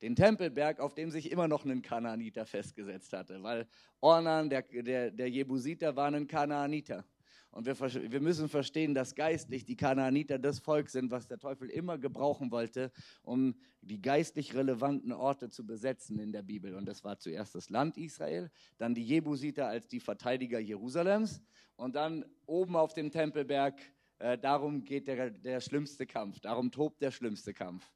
den 0.05 0.14
Tempelberg, 0.14 0.81
auf 0.81 0.95
dem 0.95 1.11
sich 1.11 1.33
immer 1.33 1.49
noch 1.49 1.64
ein 1.64 1.81
Kanaaniter 1.81 2.45
festgesetzt 2.45 3.14
hatte, 3.14 3.43
weil 3.43 3.67
Ornan, 4.01 4.51
der, 4.51 4.62
der, 4.62 5.11
der 5.11 5.31
Jebusiter, 5.31 5.97
war 5.97 6.12
ein 6.12 6.27
Kanaaniter. 6.27 7.07
Und 7.51 7.64
wir, 7.67 7.79
wir 8.12 8.21
müssen 8.21 8.49
verstehen, 8.49 8.95
dass 8.95 9.14
geistlich 9.14 9.64
die 9.64 9.77
Kanaaniter 9.77 10.38
das 10.38 10.59
Volk 10.59 10.90
sind, 10.90 11.11
was 11.11 11.27
der 11.27 11.38
Teufel 11.38 11.71
immer 11.71 11.97
gebrauchen 11.97 12.51
wollte, 12.51 12.93
um 13.23 13.55
die 13.81 14.03
geistlich 14.03 14.55
relevanten 14.55 15.12
Orte 15.12 15.49
zu 15.49 15.64
besetzen 15.64 16.19
in 16.19 16.33
der 16.33 16.43
Bibel. 16.43 16.75
Und 16.75 16.87
das 16.87 17.03
war 17.03 17.19
zuerst 17.19 17.55
das 17.55 17.71
Land 17.71 17.97
Israel, 17.97 18.51
dann 18.77 18.95
die 18.95 19.05
Jebusiter 19.05 19.69
als 19.69 19.88
die 19.88 20.01
Verteidiger 20.01 20.59
Jerusalems 20.59 21.40
und 21.77 21.95
dann 21.95 22.27
oben 22.45 22.77
auf 22.77 22.93
dem 22.93 23.11
Tempelberg 23.11 23.81
Äh, 24.19 24.38
darum 24.38 24.85
geht 24.85 25.09
der, 25.09 25.31
der 25.31 25.61
schlimmste 25.61 26.07
Kampf, 26.07 26.40
darum 26.40 26.71
tobt 26.71 27.03
der 27.03 27.11
schlimmste 27.11 27.53
Kampf. 27.53 27.90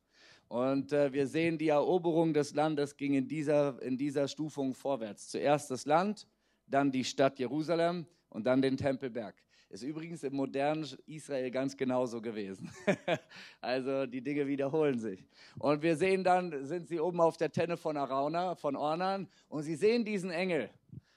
Und 0.49 0.93
äh, 0.93 1.13
wir 1.13 1.27
sehen, 1.27 1.59
die 1.59 1.69
Eroberung 1.69 2.33
des 2.33 2.55
Landes 2.55 2.97
ging 2.97 3.15
in 3.15 3.29
dieser, 3.29 3.81
in 3.83 3.99
dieser 3.99 4.27
Stufung 4.29 4.75
vorwärts. 4.75 5.29
Zuerst 5.29 5.71
das 5.71 5.85
Land, 5.85 6.27
dann 6.67 6.91
die 6.91 7.05
Stadt 7.05 7.39
Jerusalem 7.39 8.07
und 8.31 8.45
dann 8.47 8.63
den 8.63 8.77
Tempelberg. 8.77 9.35
Ist 9.71 9.83
übrigens 9.83 10.23
im 10.23 10.35
modernen 10.35 10.87
Israel 11.05 11.51
ganz 11.51 11.77
genauso 11.77 12.23
gewesen. 12.23 12.71
also 13.61 14.07
die 14.07 14.23
Dinge 14.23 14.47
wiederholen 14.47 14.99
sich. 14.99 15.23
Und 15.59 15.83
wir 15.83 15.95
sehen 15.95 16.25
dann, 16.25 16.65
sind 16.65 16.89
sie 16.89 16.99
oben 16.99 17.21
auf 17.21 17.37
der 17.37 17.53
Tenne 17.53 17.77
von 17.77 17.99
Arauna, 17.99 18.55
von 18.55 18.77
Ornan, 18.77 19.29
und 19.49 19.65
sie 19.65 19.75
sehen 19.75 20.07
diesen 20.07 20.31
Engel. 20.31 20.71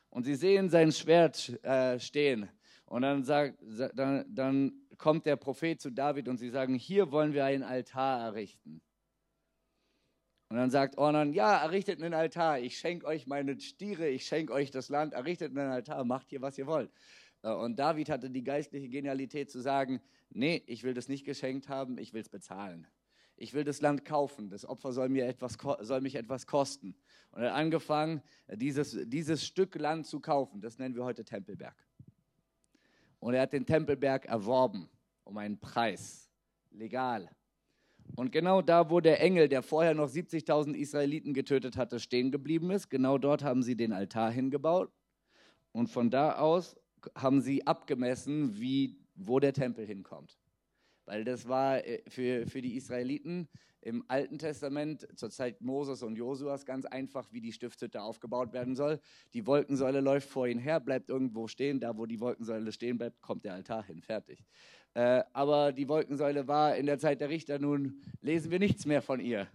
Und 0.10 0.26
sie 0.26 0.36
sehen 0.36 0.70
sein 0.70 0.92
Schwert 0.92 1.64
äh, 1.64 1.98
stehen. 1.98 2.50
Und 2.86 3.04
dann, 3.04 3.24
sagt, 3.24 3.58
dann, 3.96 4.26
dann 4.28 4.74
kommt 4.98 5.26
der 5.26 5.38
Prophet 5.38 5.80
zu 5.80 5.90
David 5.90 6.28
und 6.28 6.36
sie 6.36 6.50
sagen, 6.50 6.76
hier 6.76 7.10
wollen 7.14 7.34
wir 7.34 7.46
einen 7.46 7.64
Altar 7.64 8.20
errichten. 8.20 8.82
Und 10.52 10.58
dann 10.58 10.70
sagt 10.70 10.98
Ornan, 10.98 11.32
ja, 11.32 11.64
errichtet 11.64 12.04
einen 12.04 12.14
Altar, 12.14 12.60
ich 12.60 12.78
schenke 12.78 13.06
euch 13.06 13.26
meine 13.26 13.58
Stiere, 13.58 14.10
ich 14.10 14.26
schenke 14.26 14.52
euch 14.52 14.70
das 14.70 14.90
Land, 14.90 15.14
errichtet 15.14 15.58
einen 15.58 15.72
Altar, 15.72 16.04
macht 16.04 16.30
hier, 16.30 16.42
was 16.42 16.58
ihr 16.58 16.68
wollt. 16.68 16.92
Äh, 17.42 17.54
und 17.54 17.80
David 17.80 18.10
hatte 18.10 18.30
die 18.30 18.44
geistliche 18.44 18.90
Genialität 18.90 19.50
zu 19.50 19.62
sagen, 19.62 20.02
nee, 20.30 20.62
ich 20.66 20.84
will 20.84 20.94
das 20.94 21.08
nicht 21.08 21.24
geschenkt 21.24 21.70
haben, 21.70 21.98
ich 21.98 22.12
will 22.12 22.20
es 22.20 22.28
bezahlen. 22.28 22.86
Ich 23.38 23.54
will 23.54 23.64
das 23.64 23.80
Land 23.80 24.04
kaufen, 24.04 24.50
das 24.50 24.66
Opfer 24.66 24.92
soll, 24.92 25.08
mir 25.08 25.26
etwas, 25.26 25.58
soll 25.80 26.02
mich 26.02 26.16
etwas 26.16 26.46
kosten. 26.46 26.98
Und 27.32 27.44
er 27.44 27.52
hat 27.52 27.58
angefangen, 27.58 28.22
dieses, 28.50 28.98
dieses 29.06 29.46
Stück 29.46 29.76
Land 29.76 30.06
zu 30.06 30.20
kaufen, 30.20 30.60
das 30.60 30.78
nennen 30.78 30.96
wir 30.96 31.06
heute 31.06 31.24
Tempelberg. 31.24 31.78
Und 33.22 33.36
er 33.36 33.44
hat 33.44 33.54
den 33.54 33.66
Tempelberg 33.66 34.26
erworben 34.26 34.90
um 35.24 35.38
einen 35.38 35.62
Preis, 35.62 36.30
legal. 36.72 37.30
Und 38.16 38.32
genau 38.32 38.62
da, 38.62 38.90
wo 38.90 39.00
der 39.00 39.22
Engel, 39.22 39.48
der 39.48 39.62
vorher 39.62 39.94
noch 39.94 40.10
70.000 40.10 40.74
Israeliten 40.74 41.34
getötet 41.34 41.78
hatte, 41.78 42.00
stehen 42.00 42.32
geblieben 42.32 42.72
ist, 42.72 42.90
genau 42.90 43.18
dort 43.18 43.44
haben 43.44 43.64
sie 43.64 43.76
den 43.76 43.94
Altar 43.94 44.32
hingebaut. 44.32 44.92
Und 45.72 45.88
von 45.88 46.10
da 46.10 46.38
aus 46.38 46.76
haben 47.16 47.42
sie 47.42 47.66
abgemessen, 47.66 48.60
wie, 48.60 49.00
wo 49.16 49.40
der 49.40 49.54
Tempel 49.54 49.86
hinkommt. 49.86 50.38
Weil 51.06 51.24
das 51.24 51.48
war 51.48 51.86
äh, 51.86 52.04
für, 52.08 52.46
für 52.48 52.62
die 52.62 52.76
Israeliten 52.76 53.48
im 53.82 54.04
Alten 54.08 54.38
Testament 54.38 55.08
zur 55.18 55.32
Zeit 55.32 55.62
Moses 55.62 56.04
und 56.04 56.16
Josuas 56.16 56.66
ganz 56.66 56.86
einfach, 56.86 57.28
wie 57.32 57.42
die 57.42 57.52
Stiftshütte 57.52 58.02
aufgebaut 58.02 58.54
werden 58.54 58.76
soll. 58.76 59.00
Die 59.34 59.48
Wolkensäule 59.48 60.02
läuft 60.02 60.30
vor 60.30 60.48
ihnen 60.48 60.60
her, 60.60 60.80
bleibt 60.80 61.10
irgendwo 61.10 61.48
stehen. 61.48 61.80
Da, 61.80 61.98
wo 61.98 62.06
die 62.06 62.20
Wolkensäule 62.20 62.72
stehen 62.72 63.00
bleibt, 63.00 63.22
kommt 63.22 63.44
der 63.44 63.56
Altar 63.56 63.84
hin. 63.84 64.02
Fertig. 64.02 64.46
Äh, 64.94 65.24
aber 65.34 65.72
die 65.72 65.88
Wolkensäule 65.88 66.48
war 66.48 66.76
in 66.76 66.86
der 66.86 67.00
Zeit 67.00 67.22
der 67.22 67.30
Richter, 67.30 67.60
nun 67.60 68.02
lesen 68.22 68.52
wir 68.52 68.60
nichts 68.60 68.86
mehr 68.86 69.02
von 69.02 69.20
ihr. 69.20 69.48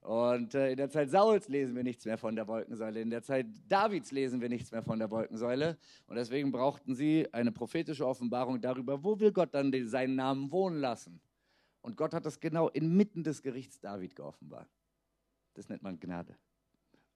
Und 0.00 0.54
äh, 0.54 0.72
in 0.72 0.76
der 0.78 0.90
Zeit 0.90 1.10
Sauls 1.10 1.48
lesen 1.48 1.76
wir 1.76 1.84
nichts 1.84 2.04
mehr 2.04 2.18
von 2.18 2.34
der 2.34 2.48
Wolkensäule. 2.48 3.00
In 3.00 3.10
der 3.10 3.22
Zeit 3.22 3.46
Davids 3.68 4.10
lesen 4.10 4.40
wir 4.40 4.48
nichts 4.48 4.72
mehr 4.72 4.82
von 4.82 4.98
der 4.98 5.10
Wolkensäule. 5.10 5.78
Und 6.06 6.16
deswegen 6.16 6.50
brauchten 6.50 6.96
sie 6.96 7.28
eine 7.32 7.52
prophetische 7.52 8.06
Offenbarung 8.06 8.60
darüber, 8.60 9.04
wo 9.04 9.20
will 9.20 9.30
Gott 9.30 9.54
dann 9.54 9.70
den, 9.70 9.88
seinen 9.88 10.16
Namen 10.16 10.50
wohnen 10.50 10.80
lassen. 10.80 11.20
Und 11.82 11.96
Gott 11.96 12.14
hat 12.14 12.26
das 12.26 12.40
genau 12.40 12.68
inmitten 12.68 13.22
des 13.22 13.42
Gerichts 13.42 13.78
David 13.78 14.16
geoffenbart. 14.16 14.68
Das 15.54 15.68
nennt 15.68 15.82
man 15.82 16.00
Gnade. 16.00 16.36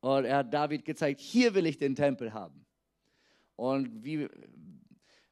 Und 0.01 0.25
er 0.25 0.39
hat 0.39 0.55
David 0.55 0.85
gezeigt, 0.85 1.21
hier 1.21 1.55
will 1.55 1.67
ich 1.67 1.79
den 1.79 1.97
Tempel 1.97 2.33
haben. 2.33 2.67
Und 3.57 4.05
wie, 4.05 4.29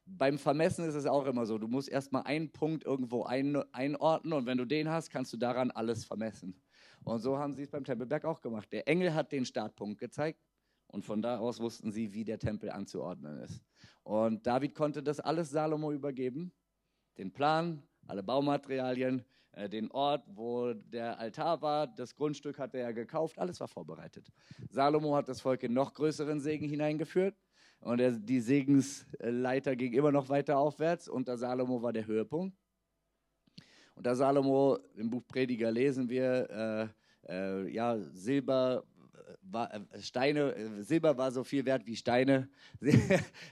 beim 0.06 0.38
Vermessen 0.38 0.84
ist 0.84 0.94
es 0.94 1.06
auch 1.06 1.26
immer 1.26 1.46
so, 1.46 1.58
du 1.58 1.68
musst 1.68 1.88
erstmal 1.88 2.22
einen 2.22 2.50
Punkt 2.50 2.84
irgendwo 2.84 3.24
ein, 3.24 3.56
einordnen 3.72 4.34
und 4.34 4.46
wenn 4.46 4.58
du 4.58 4.64
den 4.64 4.88
hast, 4.88 5.10
kannst 5.10 5.32
du 5.32 5.36
daran 5.36 5.70
alles 5.70 6.04
vermessen. 6.04 6.60
Und 7.04 7.20
so 7.20 7.38
haben 7.38 7.54
sie 7.54 7.62
es 7.62 7.70
beim 7.70 7.84
Tempelberg 7.84 8.24
auch 8.24 8.40
gemacht. 8.40 8.70
Der 8.72 8.88
Engel 8.88 9.14
hat 9.14 9.32
den 9.32 9.44
Startpunkt 9.44 9.98
gezeigt 9.98 10.40
und 10.88 11.04
von 11.04 11.22
da 11.22 11.38
aus 11.38 11.60
wussten 11.60 11.92
sie, 11.92 12.12
wie 12.12 12.24
der 12.24 12.38
Tempel 12.38 12.70
anzuordnen 12.70 13.40
ist. 13.40 13.62
Und 14.02 14.46
David 14.46 14.74
konnte 14.74 15.02
das 15.02 15.20
alles 15.20 15.50
Salomo 15.50 15.92
übergeben, 15.92 16.52
den 17.18 17.32
Plan, 17.32 17.82
alle 18.06 18.22
Baumaterialien, 18.22 19.24
äh, 19.52 19.68
den 19.68 19.90
Ort, 19.90 20.24
wo 20.26 20.72
der 20.74 21.18
Altar 21.18 21.62
war, 21.62 21.86
das 21.86 22.14
Grundstück 22.14 22.58
hatte 22.58 22.78
er 22.78 22.92
gekauft, 22.92 23.38
alles 23.38 23.60
war 23.60 23.68
vorbereitet. 23.68 24.30
Salomo 24.68 25.14
hat 25.16 25.28
das 25.28 25.40
Volk 25.40 25.62
in 25.62 25.72
noch 25.72 25.94
größeren 25.94 26.40
Segen 26.40 26.68
hineingeführt 26.68 27.34
und 27.84 27.98
der, 27.98 28.12
die 28.12 28.40
Segensleiter 28.40 29.76
ging 29.76 29.92
immer 29.92 30.10
noch 30.10 30.28
weiter 30.28 30.56
aufwärts. 30.56 31.08
Unter 31.08 31.36
Salomo 31.36 31.82
war 31.82 31.92
der 31.92 32.06
Höhepunkt. 32.06 32.56
Unter 33.94 34.16
Salomo 34.16 34.78
im 34.96 35.10
Buch 35.10 35.22
Prediger 35.26 35.70
lesen 35.70 36.08
wir, 36.08 36.90
äh, 37.28 37.32
äh, 37.32 37.68
ja, 37.70 37.98
Silber 38.12 38.84
war, 39.42 39.72
äh, 39.72 40.00
Steine, 40.00 40.54
äh, 40.54 40.82
Silber 40.82 41.16
war 41.18 41.30
so 41.30 41.44
viel 41.44 41.66
wert 41.66 41.86
wie 41.86 41.94
Steine. 41.94 42.48
Sie, 42.80 43.00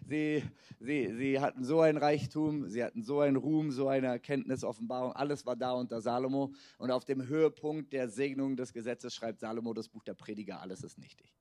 sie, 0.06 0.42
sie, 0.80 1.14
sie 1.14 1.40
hatten 1.40 1.62
so 1.62 1.80
ein 1.80 1.96
Reichtum, 1.98 2.68
sie 2.68 2.82
hatten 2.82 3.02
so 3.02 3.20
einen 3.20 3.36
Ruhm, 3.36 3.70
so 3.70 3.88
eine 3.88 4.06
Erkenntnis, 4.06 4.64
Offenbarung, 4.64 5.12
alles 5.12 5.46
war 5.46 5.56
da 5.56 5.72
unter 5.72 6.00
Salomo. 6.00 6.52
Und 6.78 6.90
auf 6.90 7.04
dem 7.04 7.26
Höhepunkt 7.26 7.92
der 7.92 8.08
Segnung 8.08 8.56
des 8.56 8.72
Gesetzes 8.72 9.14
schreibt 9.14 9.40
Salomo 9.40 9.74
das 9.74 9.88
Buch 9.88 10.02
der 10.04 10.14
Prediger, 10.14 10.60
alles 10.60 10.82
ist 10.82 10.98
nichtig. 10.98 11.34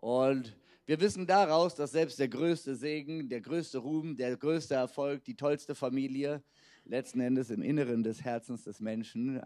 Und 0.00 0.56
wir 0.86 1.00
wissen 1.00 1.26
daraus, 1.26 1.74
dass 1.74 1.90
selbst 1.90 2.20
der 2.20 2.28
größte 2.28 2.76
Segen, 2.76 3.28
der 3.28 3.40
größte 3.40 3.78
Ruhm, 3.78 4.16
der 4.16 4.36
größte 4.36 4.74
Erfolg, 4.74 5.24
die 5.24 5.34
tollste 5.34 5.74
Familie 5.74 6.42
letzten 6.84 7.20
Endes 7.20 7.50
im 7.50 7.62
Inneren 7.62 8.04
des 8.04 8.22
Herzens 8.24 8.62
des 8.62 8.78
Menschen 8.78 9.42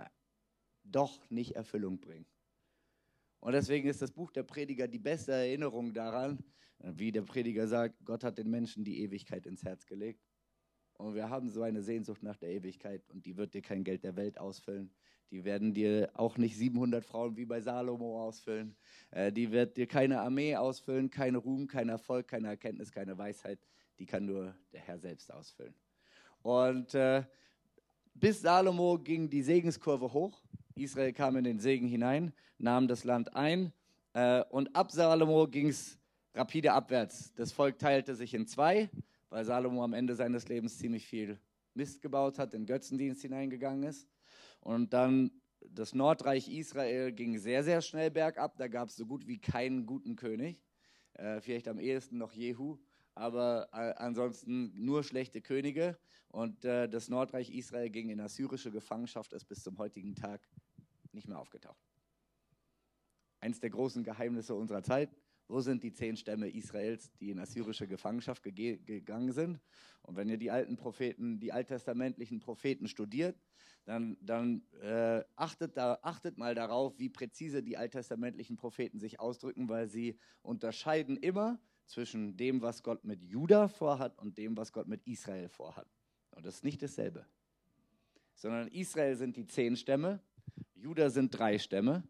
doch 0.85 1.19
nicht 1.31 1.57
Erfüllung 1.57 2.01
bringen. 2.01 2.27
Und 3.41 3.53
deswegen 3.53 3.89
ist 3.89 4.03
das 4.03 4.13
Buch 4.13 4.31
der 4.31 4.43
Prediger 4.43 4.87
die 4.87 4.99
beste 4.99 5.33
Erinnerung 5.33 5.95
daran, 5.95 6.39
wie 6.79 7.13
der 7.13 7.23
Prediger 7.23 7.67
sagt, 7.67 8.05
Gott 8.05 8.23
hat 8.23 8.37
den 8.37 8.51
Menschen 8.51 8.85
die 8.85 9.01
Ewigkeit 9.01 9.47
ins 9.47 9.65
Herz 9.65 9.87
gelegt. 9.87 10.23
Und 10.95 11.15
wir 11.15 11.31
haben 11.31 11.49
so 11.49 11.63
eine 11.63 11.83
Sehnsucht 11.83 12.23
nach 12.23 12.37
der 12.37 12.51
Ewigkeit 12.51 13.03
und 13.11 13.27
die 13.27 13.37
wird 13.37 13.55
dir 13.55 13.63
kein 13.63 13.85
Geld 13.85 14.05
der 14.05 14.17
Welt 14.17 14.39
ausfüllen. 14.39 14.91
Die 15.31 15.45
werden 15.45 15.73
dir 15.73 16.11
auch 16.15 16.37
nicht 16.37 16.57
700 16.57 17.05
Frauen 17.05 17.37
wie 17.37 17.47
bei 17.47 17.61
Salomo 17.61 18.23
ausfüllen. 18.23 18.77
Äh, 19.11 19.33
die 19.33 19.51
wird 19.51 19.79
dir 19.79 19.87
keine 19.87 20.21
Armee 20.21 20.57
ausfüllen, 20.57 21.11
kein 21.11 21.37
Ruhm, 21.37 21.67
kein 21.67 21.89
Erfolg, 21.89 22.29
keine 22.29 22.49
Erkenntnis, 22.49 22.93
keine 22.93 23.17
Weisheit. 23.17 23.59
Die 23.99 24.05
kann 24.05 24.27
nur 24.27 24.55
der 24.73 24.81
Herr 24.81 24.99
selbst 24.99 25.33
ausfüllen. 25.33 25.75
Und 26.43 26.95
äh, 26.95 27.25
bis 28.15 28.43
Salomo 28.43 28.99
ging 28.99 29.31
die 29.31 29.43
Segenskurve 29.43 30.13
hoch. 30.13 30.43
Israel 30.75 31.13
kam 31.13 31.37
in 31.37 31.45
den 31.45 31.61
Segen 31.61 31.89
hinein, 31.89 32.33
nahm 32.59 32.87
das 32.87 33.05
Land 33.05 33.35
ein. 33.35 33.73
Äh, 34.13 34.43
und 34.51 34.77
ab 34.77 34.93
Salomo 34.93 35.47
ging 35.49 35.69
es 35.69 35.99
rapide 36.35 36.73
abwärts. 36.73 37.33
Das 37.35 37.53
Volk 37.53 37.79
teilte 37.79 38.15
sich 38.15 38.35
in 38.35 38.47
zwei, 38.47 38.91
weil 39.33 39.47
Salomo 39.47 39.83
am 39.83 39.95
Ende 39.95 40.15
seines 40.15 40.47
Lebens 40.49 40.77
ziemlich 40.77 41.07
viel 41.07 41.41
Mist 41.73 42.03
gebaut 42.03 42.39
hat, 42.39 42.53
in 42.53 42.67
Götzendienst 42.67 43.23
hineingegangen 43.23 43.85
ist. 43.85 44.07
Und 44.61 44.93
dann 44.93 45.31
das 45.61 45.95
Nordreich 45.95 46.49
Israel 46.49 47.13
ging 47.13 47.39
sehr, 47.39 47.65
sehr 47.65 47.81
schnell 47.81 48.11
bergab. 48.11 48.59
Da 48.59 48.69
gab 48.69 48.91
es 48.91 48.97
so 48.97 49.07
gut 49.07 49.27
wie 49.27 49.41
keinen 49.41 49.87
guten 49.87 50.17
König. 50.17 50.63
Äh, 51.15 51.41
vielleicht 51.41 51.67
am 51.69 51.79
ehesten 51.79 52.19
noch 52.19 52.33
Jehu, 52.33 52.79
aber 53.15 53.69
äh, 53.73 53.95
ansonsten 53.97 54.73
nur 54.75 55.03
schlechte 55.03 55.41
Könige. 55.41 55.99
Und 56.29 56.65
äh, 56.67 56.87
das 56.89 57.09
Nordreich 57.09 57.51
Israel 57.51 57.89
ging 57.89 58.11
in 58.11 58.21
assyrische 58.21 58.71
Gefangenschaft, 58.71 59.33
ist 59.33 59.47
bis 59.47 59.63
zum 59.63 59.79
heutigen 59.79 60.15
Tag 60.15 60.47
nicht 61.13 61.27
mehr 61.27 61.39
aufgetaucht. 61.39 61.83
Eines 63.41 63.61
der 63.61 63.71
großen 63.71 64.05
Geheimnisse 64.05 64.55
unserer 64.55 64.83
Zeit. 64.83 65.11
Wo 65.49 65.61
sind 65.61 65.83
die 65.83 65.93
zehn 65.93 66.17
Stämme 66.17 66.49
Israels, 66.49 67.13
die 67.21 67.31
in 67.31 67.39
assyrische 67.39 67.87
Gefangenschaft 67.87 68.43
gegangen 68.43 69.33
sind? 69.33 69.61
Und 70.03 70.17
wenn 70.17 70.29
ihr 70.29 70.39
die 70.39 70.51
alten 70.51 70.77
Propheten, 70.77 71.41
die 71.41 71.53
alttestamentlichen 71.53 72.41
Propheten 72.41 72.89
studiert, 72.89 73.37
dann, 73.85 74.17
dann 74.21 74.63
äh, 74.81 75.23
achtet, 75.37 75.77
da, 75.77 75.99
achtet 76.03 76.39
mal 76.39 76.55
darauf, 76.55 76.99
wie 76.99 77.09
präzise 77.09 77.63
die 77.63 77.77
alttestamentlichen 77.77 78.57
Propheten 78.57 78.99
sich 78.99 79.19
ausdrücken, 79.19 79.69
weil 79.69 79.89
sie 79.89 80.19
unterscheiden 80.43 81.17
immer 81.17 81.61
zwischen 81.87 82.37
dem, 82.37 82.63
was 82.63 82.83
Gott 82.83 83.05
mit 83.05 83.23
Juda 83.23 83.69
vorhat 83.69 84.19
und 84.19 84.39
dem, 84.39 84.57
was 84.57 84.73
Gott 84.73 84.87
mit 84.87 85.07
Israel 85.07 85.49
vorhat. 85.49 85.89
Und 86.31 86.47
das 86.47 86.57
ist 86.57 86.65
nicht 86.65 86.83
dasselbe. 86.83 87.27
Sondern 88.35 88.69
Israel 88.69 89.17
sind 89.17 89.37
die 89.37 89.47
zehn 89.47 89.77
Stämme, 89.77 90.21
Juda 90.75 91.11
sind 91.11 91.31
drei 91.31 91.59
Stämme. 91.59 92.03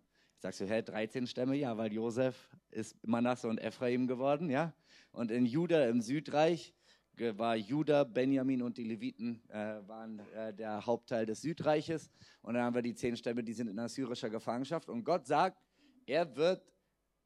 Sagst 0.42 0.58
du, 0.58 0.66
hä, 0.66 0.82
13 0.82 1.28
Stämme? 1.28 1.54
Ja, 1.54 1.78
weil 1.78 1.92
Josef 1.92 2.50
ist 2.72 2.96
Manasse 3.06 3.46
und 3.46 3.58
Ephraim 3.58 4.08
geworden, 4.08 4.50
ja. 4.50 4.72
Und 5.12 5.30
in 5.30 5.46
Juda 5.46 5.86
im 5.86 6.00
Südreich 6.00 6.74
war 7.16 7.54
Juda, 7.54 8.02
Benjamin 8.02 8.60
und 8.62 8.76
die 8.76 8.82
Leviten 8.82 9.40
äh, 9.50 9.78
waren 9.86 10.18
äh, 10.34 10.52
der 10.52 10.84
Hauptteil 10.84 11.26
des 11.26 11.42
Südreiches. 11.42 12.10
Und 12.40 12.54
dann 12.54 12.64
haben 12.64 12.74
wir 12.74 12.82
die 12.82 12.96
zehn 12.96 13.16
Stämme, 13.16 13.44
die 13.44 13.52
sind 13.52 13.68
in 13.68 13.78
assyrischer 13.78 14.30
Gefangenschaft. 14.30 14.88
Und 14.88 15.04
Gott 15.04 15.28
sagt, 15.28 15.62
er 16.06 16.34
wird 16.34 16.74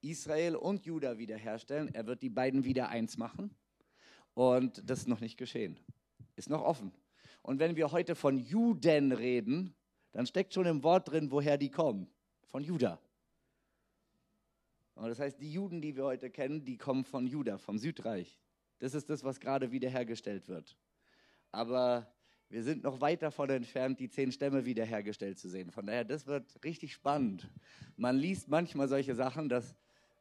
Israel 0.03 0.55
und 0.55 0.85
Juda 0.85 1.17
wiederherstellen. 1.17 1.95
Er 1.95 2.07
wird 2.07 2.21
die 2.21 2.29
beiden 2.29 2.65
wieder 2.65 2.91
eins 2.91 3.17
machen. 3.17 3.51
Und 4.35 4.83
das 4.91 4.99
ist 4.99 5.09
noch 5.09 5.21
nicht 5.21 5.39
geschehen. 5.39 5.79
Ist 6.35 6.51
noch 6.51 6.61
offen. 6.61 6.93
Und 7.41 7.61
wenn 7.61 7.77
wir 7.77 7.93
heute 7.93 8.15
von 8.15 8.37
Juden 8.37 9.13
reden, 9.13 9.75
dann 10.13 10.27
steckt 10.27 10.53
schon 10.53 10.67
im 10.67 10.83
Wort 10.83 11.11
drin, 11.11 11.31
woher 11.31 11.57
die 11.57 11.71
kommen. 11.71 12.11
Von 12.49 12.63
Juda. 12.63 13.01
Und 14.97 15.09
das 15.09 15.21
heißt, 15.21 15.41
die 15.41 15.53
Juden, 15.53 15.81
die 15.81 15.95
wir 15.95 16.05
heute 16.05 16.31
kennen, 16.31 16.65
die 16.65 16.79
kommen 16.79 17.05
von 17.05 17.27
Juda, 17.27 17.59
vom 17.59 17.79
Südreich. 17.79 18.41
Das 18.79 18.95
ist 18.95 19.09
das, 19.09 19.23
was 19.25 19.41
gerade 19.41 19.71
wiederhergestellt 19.71 20.49
wird. 20.49 20.77
Aber 21.53 22.11
wir 22.49 22.63
sind 22.63 22.83
noch 22.83 23.01
weit 23.01 23.23
davon 23.23 23.51
entfernt, 23.51 24.01
die 24.01 24.09
zehn 24.09 24.33
Stämme 24.33 24.65
wiederhergestellt 24.65 25.39
zu 25.39 25.49
sehen. 25.49 25.71
Von 25.71 25.87
daher, 25.87 26.05
das 26.05 26.27
wird 26.27 26.65
richtig 26.65 26.95
spannend. 26.95 27.49
Man 27.97 28.17
liest 28.17 28.49
manchmal 28.49 28.89
solche 28.89 29.15
Sachen, 29.15 29.49
dass 29.49 29.75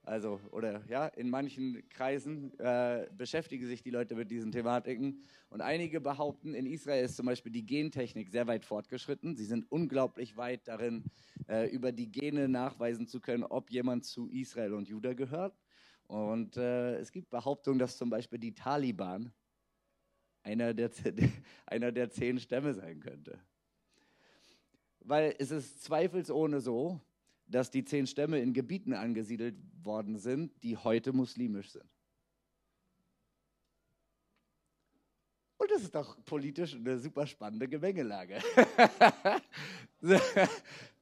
also, 0.05 0.39
oder 0.51 0.83
ja, 0.87 1.07
in 1.07 1.29
manchen 1.29 1.87
Kreisen 1.89 2.57
äh, 2.59 3.07
beschäftigen 3.17 3.65
sich 3.65 3.81
die 3.81 3.89
Leute 3.89 4.15
mit 4.15 4.29
diesen 4.29 4.51
Thematiken. 4.51 5.21
Und 5.49 5.61
einige 5.61 5.99
behaupten, 5.99 6.53
in 6.53 6.67
Israel 6.67 7.05
ist 7.05 7.15
zum 7.15 7.25
Beispiel 7.25 7.51
die 7.51 7.65
Gentechnik 7.65 8.29
sehr 8.29 8.45
weit 8.45 8.65
fortgeschritten. 8.65 9.35
Sie 9.35 9.45
sind 9.45 9.65
unglaublich 9.71 10.37
weit 10.37 10.67
darin, 10.67 11.05
äh, 11.47 11.67
über 11.69 11.91
die 11.91 12.11
Gene 12.11 12.47
nachweisen 12.47 13.07
zu 13.07 13.19
können, 13.19 13.43
ob 13.43 13.71
jemand 13.71 14.05
zu 14.05 14.29
Israel 14.29 14.73
und 14.73 14.87
Juda 14.87 15.13
gehört. 15.13 15.59
Und 16.07 16.55
äh, 16.57 16.97
es 16.97 17.11
gibt 17.11 17.31
Behauptungen, 17.31 17.79
dass 17.79 17.97
zum 17.97 18.11
Beispiel 18.11 18.37
die 18.37 18.53
Taliban 18.53 19.33
einer 20.43 20.73
der, 20.73 20.91
einer 21.65 21.91
der 21.91 22.11
zehn 22.11 22.39
Stämme 22.39 22.75
sein 22.75 22.99
könnte. 22.99 23.39
Weil 24.99 25.35
es 25.39 25.51
ist 25.51 25.83
zweifelsohne 25.83 26.61
so, 26.61 27.01
dass 27.47 27.71
die 27.71 27.85
zehn 27.85 28.07
Stämme 28.07 28.39
in 28.39 28.53
Gebieten 28.53 28.93
angesiedelt 28.93 29.55
worden 29.83 30.17
sind, 30.17 30.51
die 30.63 30.77
heute 30.77 31.13
muslimisch 31.13 31.71
sind. 31.71 31.85
Und 35.57 35.71
das 35.71 35.83
ist 35.83 35.95
doch 35.95 36.17
politisch 36.25 36.75
eine 36.75 36.99
super 36.99 37.25
spannende 37.25 37.67
Gemengelage. 37.67 38.39
so, 40.01 40.17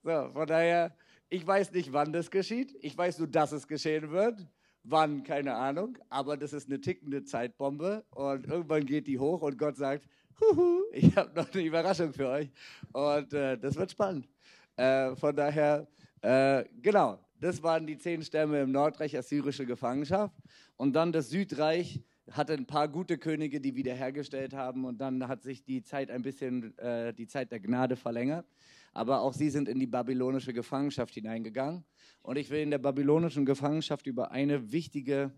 von 0.04 0.48
daher, 0.48 0.96
ich 1.30 1.46
weiß 1.46 1.72
nicht, 1.72 1.92
wann 1.92 2.14
das 2.14 2.30
geschieht. 2.30 2.76
Ich 2.82 2.96
weiß 2.98 3.18
nur, 3.20 3.28
dass 3.28 3.52
es 3.52 3.68
geschehen 3.68 4.12
wird. 4.12 4.48
Wann, 4.84 5.24
keine 5.24 5.56
Ahnung. 5.56 5.98
Aber 6.10 6.38
das 6.38 6.54
ist 6.54 6.68
eine 6.68 6.80
tickende 6.80 7.24
Zeitbombe. 7.24 8.06
Und 8.12 8.46
irgendwann 8.46 8.86
geht 8.86 9.08
die 9.08 9.18
hoch 9.18 9.42
und 9.42 9.58
Gott 9.58 9.76
sagt, 9.76 10.08
Huhu, 10.40 10.84
ich 10.92 11.16
habe 11.16 11.34
noch 11.36 11.52
eine 11.52 11.64
Überraschung 11.64 12.14
für 12.14 12.28
euch. 12.28 12.52
Und 12.92 13.34
äh, 13.34 13.58
das 13.58 13.76
wird 13.76 13.92
spannend. 13.92 14.30
Äh, 14.76 15.16
von 15.16 15.36
daher, 15.36 15.88
äh, 16.24 16.64
genau, 16.82 17.20
das 17.40 17.62
waren 17.62 17.86
die 17.86 17.98
zehn 17.98 18.24
Stämme 18.24 18.62
im 18.62 18.72
Nordreich, 18.72 19.18
assyrische 19.18 19.66
Gefangenschaft. 19.66 20.34
Und 20.78 20.94
dann 20.94 21.12
das 21.12 21.30
Südreich 21.30 22.02
hatte 22.32 22.54
ein 22.54 22.66
paar 22.66 22.88
gute 22.88 23.18
Könige, 23.18 23.60
die 23.60 23.76
wiederhergestellt 23.76 24.54
haben. 24.54 24.86
Und 24.86 25.00
dann 25.00 25.28
hat 25.28 25.44
sich 25.44 25.66
die 25.66 25.84
Zeit 25.84 26.10
ein 26.10 26.22
bisschen, 26.22 26.78
äh, 26.78 27.14
die 27.14 27.28
Zeit 27.28 27.52
der 27.52 27.60
Gnade 27.60 27.98
verlängert. 27.98 28.48
Aber 28.94 29.22
auch 29.22 29.34
sie 29.34 29.50
sind 29.50 29.68
in 29.68 29.80
die 29.80 29.88
babylonische 29.88 30.54
Gefangenschaft 30.54 31.14
hineingegangen. 31.14 31.84
Und 32.22 32.38
ich 32.38 32.50
will 32.50 32.62
in 32.62 32.72
der 32.72 32.78
babylonischen 32.78 33.46
Gefangenschaft 33.46 34.08
über 34.08 34.32
eine 34.32 34.72
wichtige 34.72 35.34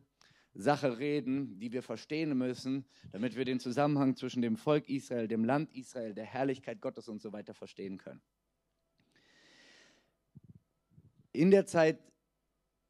Sache 0.53 0.99
reden, 0.99 1.57
die 1.59 1.71
wir 1.71 1.81
verstehen 1.81 2.37
müssen, 2.37 2.85
damit 3.11 3.35
wir 3.35 3.45
den 3.45 3.59
Zusammenhang 3.59 4.15
zwischen 4.15 4.43
dem 4.43 4.55
Volk 4.55 4.87
Israel, 4.87 5.27
dem 5.27 5.43
Land 5.43 5.73
Israel, 5.73 6.13
der 6.13 6.25
Herrlichkeit 6.25 6.79
Gottes 6.79 7.09
und 7.09 7.23
so 7.23 7.33
weiter 7.33 7.55
verstehen 7.55 7.97
können. 7.97 8.21
In 11.35 11.51
der 11.51 11.65
Zeit, 11.65 11.99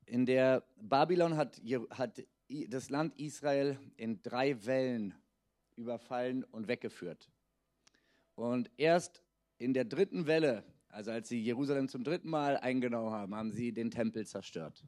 in 0.06 0.28
der 0.28 0.64
Babylon 0.76 1.36
hat, 1.36 1.60
hat 1.90 2.24
das 2.68 2.92
Land 2.92 3.20
Israel 3.20 3.80
in 3.98 4.22
drei 4.22 4.64
Wellen 4.68 5.16
überfallen 5.76 6.44
und 6.44 6.68
weggeführt. 6.68 7.32
Und 8.36 8.70
erst 8.78 9.24
in 9.58 9.74
der 9.74 9.86
dritten 9.86 10.28
Welle, 10.28 10.64
also 10.90 11.10
als 11.10 11.28
sie 11.28 11.42
Jerusalem 11.42 11.90
zum 11.90 12.04
dritten 12.04 12.30
Mal 12.30 12.58
eingenommen 12.58 13.10
haben, 13.10 13.34
haben 13.34 13.52
sie 13.52 13.74
den 13.74 13.90
Tempel 13.90 14.28
zerstört. 14.28 14.86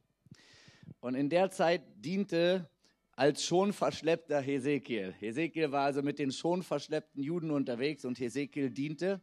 Und 1.00 1.16
in 1.16 1.28
der 1.28 1.50
Zeit 1.50 1.82
diente 1.96 2.70
als 3.16 3.44
schon 3.44 3.72
verschleppter 3.72 4.40
Hesekiel. 4.40 5.14
Hesekiel 5.18 5.72
war 5.72 5.86
also 5.86 6.02
mit 6.02 6.20
den 6.20 6.30
schon 6.30 6.62
verschleppten 6.62 7.24
Juden 7.24 7.50
unterwegs 7.50 8.04
und 8.04 8.20
Hesekiel 8.20 8.70
diente. 8.70 9.20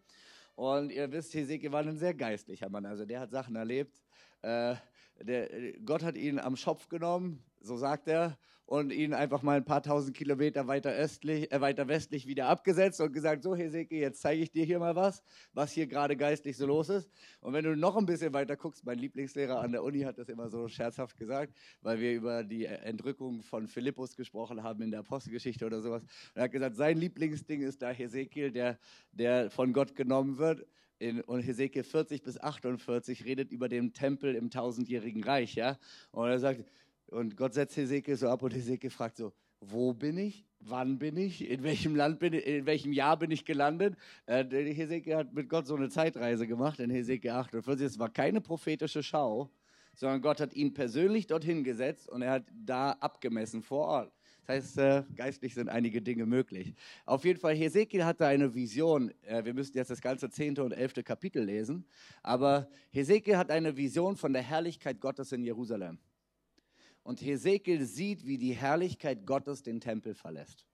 Und 0.55 0.91
ihr 0.91 1.09
wisst, 1.13 1.33
Hesekiel 1.33 1.71
war 1.71 1.83
ein 1.83 1.97
sehr 1.97 2.13
geistlicher 2.13 2.67
Mann. 2.67 2.85
Also 2.85 3.05
der 3.05 3.21
hat 3.21 3.31
Sachen 3.31 3.55
erlebt, 3.55 4.04
äh, 4.41 4.75
der, 5.21 5.73
Gott 5.85 6.03
hat 6.03 6.17
ihn 6.17 6.39
am 6.39 6.55
Schopf 6.55 6.89
genommen, 6.89 7.43
so 7.61 7.77
sagt 7.77 8.07
er, 8.07 8.37
und 8.65 8.91
ihn 8.91 9.13
einfach 9.13 9.43
mal 9.43 9.57
ein 9.57 9.65
paar 9.65 9.83
tausend 9.83 10.17
Kilometer 10.17 10.67
weiter, 10.67 10.91
östlich, 10.91 11.51
äh, 11.51 11.61
weiter 11.61 11.87
westlich 11.87 12.25
wieder 12.25 12.47
abgesetzt 12.47 12.99
und 12.99 13.13
gesagt, 13.13 13.43
so 13.43 13.55
Hesekiel, 13.55 13.99
jetzt 13.99 14.21
zeige 14.21 14.41
ich 14.41 14.51
dir 14.51 14.65
hier 14.65 14.79
mal 14.79 14.95
was, 14.95 15.23
was 15.53 15.71
hier 15.71 15.85
gerade 15.85 16.17
geistlich 16.17 16.57
so 16.57 16.65
los 16.65 16.89
ist. 16.89 17.09
Und 17.41 17.53
wenn 17.53 17.63
du 17.63 17.75
noch 17.75 17.95
ein 17.95 18.05
bisschen 18.05 18.33
weiter 18.33 18.55
guckst, 18.57 18.83
mein 18.85 18.97
Lieblingslehrer 18.97 19.59
an 19.59 19.71
der 19.71 19.83
Uni 19.83 20.01
hat 20.01 20.17
das 20.17 20.29
immer 20.29 20.49
so 20.49 20.67
scherzhaft 20.67 21.15
gesagt, 21.15 21.53
weil 21.81 21.99
wir 21.99 22.13
über 22.13 22.43
die 22.43 22.65
Entrückung 22.65 23.43
von 23.43 23.67
Philippus 23.67 24.15
gesprochen 24.15 24.63
haben 24.63 24.81
in 24.81 24.91
der 24.91 25.01
Apostelgeschichte 25.01 25.65
oder 25.65 25.81
sowas. 25.81 26.01
Und 26.01 26.09
er 26.33 26.43
hat 26.45 26.51
gesagt, 26.51 26.75
sein 26.75 26.97
Lieblingsding 26.97 27.61
ist 27.61 27.83
da 27.83 27.91
Hesekiel, 27.91 28.51
der, 28.51 28.79
der 29.11 29.51
von 29.51 29.73
Gott 29.73 29.95
genommen 29.95 30.39
wird 30.39 30.65
in 30.99 31.21
und 31.21 31.41
Hesekiel 31.41 31.83
40 31.83 32.23
bis 32.23 32.39
48 32.39 33.25
redet 33.25 33.51
über 33.51 33.69
den 33.69 33.93
Tempel 33.93 34.35
im 34.35 34.49
tausendjährigen 34.49 35.23
Reich, 35.23 35.55
ja. 35.55 35.77
Und 36.11 36.27
er 36.27 36.39
sagt, 36.39 36.65
und 37.07 37.37
Gott 37.37 37.53
setzt 37.53 37.77
Hesekiel 37.77 38.15
so 38.15 38.29
ab 38.29 38.41
und 38.41 38.53
Hesekiel 38.53 38.89
fragt 38.89 39.17
so, 39.17 39.33
wo 39.59 39.93
bin 39.93 40.17
ich? 40.17 40.45
Wann 40.59 40.97
bin 40.97 41.17
ich? 41.17 41.47
In 41.47 41.63
welchem 41.63 41.95
Land 41.95 42.19
bin 42.19 42.33
ich? 42.33 42.45
In 42.45 42.65
welchem 42.65 42.93
Jahr 42.93 43.17
bin 43.17 43.31
ich 43.31 43.45
gelandet? 43.45 43.95
Äh, 44.25 44.45
Hesekiel 44.45 45.15
hat 45.15 45.33
mit 45.33 45.49
Gott 45.49 45.67
so 45.67 45.75
eine 45.75 45.89
Zeitreise 45.89 46.47
gemacht 46.47 46.79
in 46.79 46.89
Hesekiel 46.89 47.31
48. 47.31 47.85
Es 47.85 47.99
war 47.99 48.09
keine 48.09 48.41
prophetische 48.41 49.03
Schau, 49.03 49.51
sondern 49.95 50.21
Gott 50.21 50.39
hat 50.39 50.53
ihn 50.53 50.73
persönlich 50.73 51.27
dorthin 51.27 51.63
gesetzt 51.63 52.09
und 52.09 52.21
er 52.21 52.31
hat 52.31 52.45
da 52.53 52.91
abgemessen 52.91 53.61
vor 53.61 53.87
Ort. 53.87 54.14
Das 54.45 54.57
heißt, 54.57 54.77
äh, 54.77 55.03
geistlich 55.15 55.55
sind 55.55 55.69
einige 55.69 56.03
Dinge 56.03 56.27
möglich. 56.27 56.75
Auf 57.05 57.25
jeden 57.25 57.39
Fall, 57.39 57.55
Hesekiel 57.55 58.05
hatte 58.05 58.27
eine 58.27 58.53
Vision. 58.53 59.11
Äh, 59.23 59.43
wir 59.43 59.55
müssen 59.55 59.75
jetzt 59.75 59.89
das 59.89 60.01
ganze 60.01 60.29
zehnte 60.29 60.63
und 60.63 60.71
elfte 60.71 61.03
Kapitel 61.03 61.43
lesen. 61.43 61.87
Aber 62.21 62.69
Hesekiel 62.91 63.37
hat 63.37 63.49
eine 63.49 63.75
Vision 63.75 64.15
von 64.15 64.33
der 64.33 64.43
Herrlichkeit 64.43 65.01
Gottes 65.01 65.31
in 65.31 65.43
Jerusalem. 65.43 65.97
Und 67.01 67.21
Hesekiel 67.21 67.85
sieht, 67.85 68.27
wie 68.27 68.37
die 68.37 68.53
Herrlichkeit 68.53 69.25
Gottes 69.25 69.63
den 69.63 69.79
Tempel 69.79 70.13
verlässt. 70.13 70.67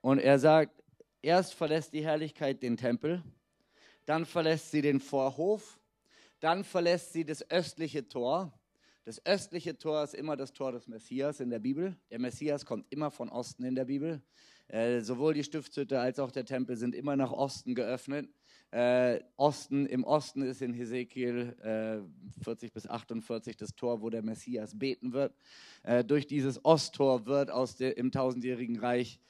Und 0.00 0.18
er 0.18 0.38
sagt, 0.38 0.82
erst 1.20 1.52
verlässt 1.52 1.92
die 1.92 2.04
Herrlichkeit 2.04 2.62
den 2.62 2.78
Tempel, 2.78 3.22
dann 4.06 4.24
verlässt 4.24 4.70
sie 4.70 4.80
den 4.80 4.98
Vorhof, 4.98 5.78
dann 6.40 6.64
verlässt 6.64 7.12
sie 7.12 7.24
das 7.24 7.48
östliche 7.50 8.08
Tor 8.08 8.58
das 9.04 9.24
östliche 9.26 9.76
Tor 9.76 10.04
ist 10.04 10.14
immer 10.14 10.36
das 10.36 10.52
Tor 10.52 10.72
des 10.72 10.86
Messias 10.86 11.40
in 11.40 11.50
der 11.50 11.58
Bibel. 11.58 11.96
Der 12.10 12.20
Messias 12.20 12.64
kommt 12.64 12.86
immer 12.90 13.10
von 13.10 13.28
Osten 13.28 13.64
in 13.64 13.74
der 13.74 13.86
Bibel. 13.86 14.22
Äh, 14.68 15.00
sowohl 15.00 15.34
die 15.34 15.44
Stiftshütte 15.44 15.98
als 15.98 16.18
auch 16.18 16.30
der 16.30 16.44
Tempel 16.44 16.76
sind 16.76 16.94
immer 16.94 17.16
nach 17.16 17.32
Osten 17.32 17.74
geöffnet. 17.74 18.28
Äh, 18.70 19.20
Osten, 19.36 19.86
Im 19.86 20.04
Osten 20.04 20.42
ist 20.42 20.62
in 20.62 20.72
Hesekiel 20.72 21.56
äh, 21.62 22.42
40 22.42 22.72
bis 22.72 22.86
48 22.86 23.56
das 23.56 23.74
Tor, 23.74 24.00
wo 24.00 24.08
der 24.08 24.22
Messias 24.22 24.78
beten 24.78 25.12
wird. 25.12 25.34
Äh, 25.82 26.04
durch 26.04 26.26
dieses 26.26 26.64
Osttor 26.64 27.26
wird 27.26 27.50
aus 27.50 27.76
der, 27.76 27.98
im 27.98 28.12
tausendjährigen 28.12 28.78
Reich 28.78 29.20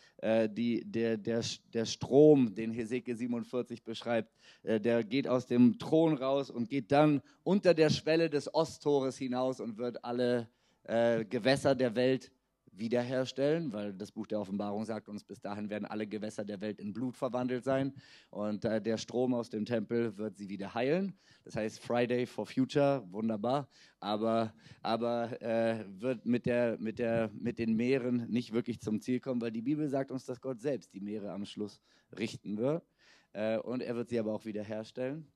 die, 0.49 0.85
der, 0.85 1.17
der, 1.17 1.43
der 1.75 1.85
Strom, 1.85 2.55
den 2.55 2.71
Hesekiel 2.71 3.17
47 3.17 3.83
beschreibt, 3.83 4.33
äh, 4.63 4.81
der 4.81 5.03
geht 5.03 5.27
aus 5.27 5.47
dem 5.47 5.79
Thron 5.79 6.17
raus 6.17 6.51
und 6.51 6.69
geht 6.69 6.93
dann 6.93 7.23
unter 7.43 7.75
der 7.75 7.91
Schwelle 7.91 8.31
des 8.31 8.53
Osttores 8.55 9.19
hinaus 9.19 9.61
und 9.61 9.79
wird 9.79 10.05
alle 10.05 10.49
äh, 10.85 11.25
Gewässer 11.25 11.75
der 11.75 11.97
Welt 11.97 12.31
wiederherstellen, 12.73 13.73
weil 13.73 13.93
das 13.93 14.11
Buch 14.11 14.27
der 14.27 14.41
Offenbarung 14.41 14.85
sagt 14.85 15.09
uns, 15.09 15.25
bis 15.25 15.41
dahin 15.41 15.69
werden 15.69 15.85
alle 15.85 16.07
Gewässer 16.07 16.45
der 16.45 16.61
Welt 16.61 16.81
in 16.81 16.93
Blut 16.93 17.17
verwandelt 17.17 17.65
sein 17.65 17.93
und 18.31 18.65
äh, 18.65 18.81
der 18.81 18.97
Strom 18.97 19.35
aus 19.35 19.51
dem 19.51 19.65
Tempel 19.65 20.17
wird 20.17 20.39
sie 20.39 20.49
wieder 20.49 20.75
heilen. 20.75 21.15
Das 21.45 21.57
heißt 21.57 21.81
Friday 21.81 22.27
for 22.27 22.47
Future, 22.47 23.07
wunderbar, 23.11 23.69
aber, 24.01 24.55
aber 24.81 25.41
äh, 25.43 25.85
wird 26.01 26.25
mit, 26.25 26.47
der, 26.47 26.79
mit, 26.79 26.99
der, 26.99 27.31
mit 27.35 27.59
den 27.59 27.75
Meeren 27.77 28.29
nicht 28.31 28.53
wirklich 28.53 28.81
zum 28.81 29.01
Ziel 29.01 29.21
kommen, 29.21 29.41
weil 29.41 29.53
die 29.53 29.63
Bibel 29.63 29.89
sagt 29.89 30.11
uns, 30.11 30.25
dass 30.25 30.41
Gott 30.41 30.61
selbst 30.61 30.95
die 30.95 31.01
Meere 31.01 31.31
am 31.31 31.45
Schluss 31.45 31.81
richten 32.19 32.57
wird 32.57 32.85
äh, 33.33 33.59
und 33.59 33.83
er 33.83 33.97
wird 33.97 34.09
sie 34.09 34.19
aber 34.19 34.33
auch 34.33 34.45
wiederherstellen. 34.47 35.31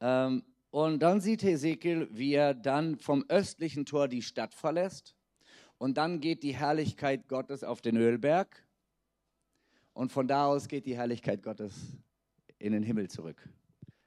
Ähm, 0.00 0.44
und 0.70 1.00
dann 1.00 1.20
sieht 1.20 1.42
Hesekiel, 1.42 2.08
wie 2.12 2.32
er 2.32 2.54
dann 2.54 2.96
vom 2.96 3.24
östlichen 3.28 3.84
Tor 3.84 4.08
die 4.08 4.22
Stadt 4.22 4.54
verlässt 4.54 5.16
und 5.82 5.94
dann 5.98 6.20
geht 6.20 6.44
die 6.44 6.54
Herrlichkeit 6.54 7.26
Gottes 7.26 7.64
auf 7.64 7.80
den 7.80 7.96
Ölberg. 7.96 8.64
Und 9.92 10.12
von 10.12 10.28
da 10.28 10.46
aus 10.46 10.68
geht 10.68 10.86
die 10.86 10.94
Herrlichkeit 10.94 11.42
Gottes 11.42 11.74
in 12.60 12.72
den 12.72 12.84
Himmel 12.84 13.10
zurück. 13.10 13.48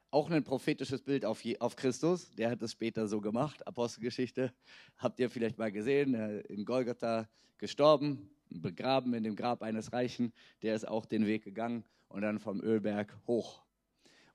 Auch 0.10 0.32
ein 0.32 0.46
prophetisches 0.46 1.02
Bild 1.02 1.26
auf, 1.26 1.44
auf 1.60 1.76
Christus. 1.76 2.32
Der 2.36 2.50
hat 2.50 2.62
es 2.62 2.72
später 2.72 3.10
so 3.10 3.20
gemacht. 3.20 3.68
Apostelgeschichte 3.68 4.54
habt 4.96 5.20
ihr 5.20 5.30
vielleicht 5.30 5.58
mal 5.58 5.70
gesehen. 5.70 6.14
In 6.44 6.64
Golgatha 6.64 7.28
gestorben, 7.58 8.30
begraben 8.50 9.14
in 9.14 9.26
dem 9.26 9.36
Grab 9.36 9.62
eines 9.62 9.92
Reichen. 9.92 10.32
Der 10.62 10.76
ist 10.76 10.88
auch 10.88 11.06
den 11.06 11.26
Weg 11.26 11.44
gegangen 11.44 11.84
und 12.08 12.22
dann 12.22 12.40
vom 12.40 12.62
Ölberg 12.62 13.14
hoch. 13.28 13.66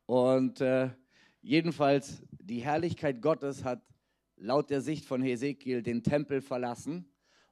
Und 0.04 0.60
äh, 0.60 0.90
jedenfalls, 1.40 2.22
die 2.32 2.60
Herrlichkeit 2.60 3.22
Gottes 3.22 3.64
hat 3.64 3.80
laut 4.36 4.68
der 4.68 4.82
Sicht 4.82 5.06
von 5.06 5.22
Hesekiel 5.22 5.82
den 5.82 6.02
Tempel 6.02 6.42
verlassen. 6.42 7.06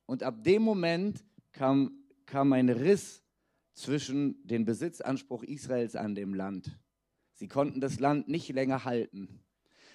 Und 0.08 0.22
ab 0.22 0.42
dem 0.42 0.62
Moment 0.62 1.22
kam, 1.52 1.92
kam 2.24 2.54
ein 2.54 2.70
Riss 2.70 3.22
zwischen 3.74 4.42
dem 4.42 4.64
Besitzanspruch 4.64 5.42
Israels 5.42 5.96
an 5.96 6.14
dem 6.14 6.32
Land. 6.32 6.78
Sie 7.34 7.46
konnten 7.46 7.78
das 7.82 8.00
Land 8.00 8.26
nicht 8.26 8.48
länger 8.48 8.86
halten. 8.86 9.28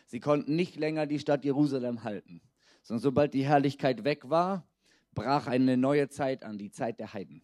Sie 0.06 0.20
konnten 0.20 0.56
nicht 0.56 0.76
länger 0.76 1.08
die 1.08 1.18
Stadt 1.18 1.44
Jerusalem 1.44 2.04
halten. 2.04 2.44
Sondern 2.84 3.02
sobald 3.02 3.34
die 3.34 3.44
Herrlichkeit 3.44 4.04
weg 4.04 4.30
war, 4.30 4.68
brach 5.16 5.48
eine 5.48 5.78
neue 5.78 6.10
Zeit 6.10 6.44
an, 6.44 6.60
die 6.60 6.70
Zeit 6.70 7.00
der 7.00 7.16
Heiden. 7.16 7.42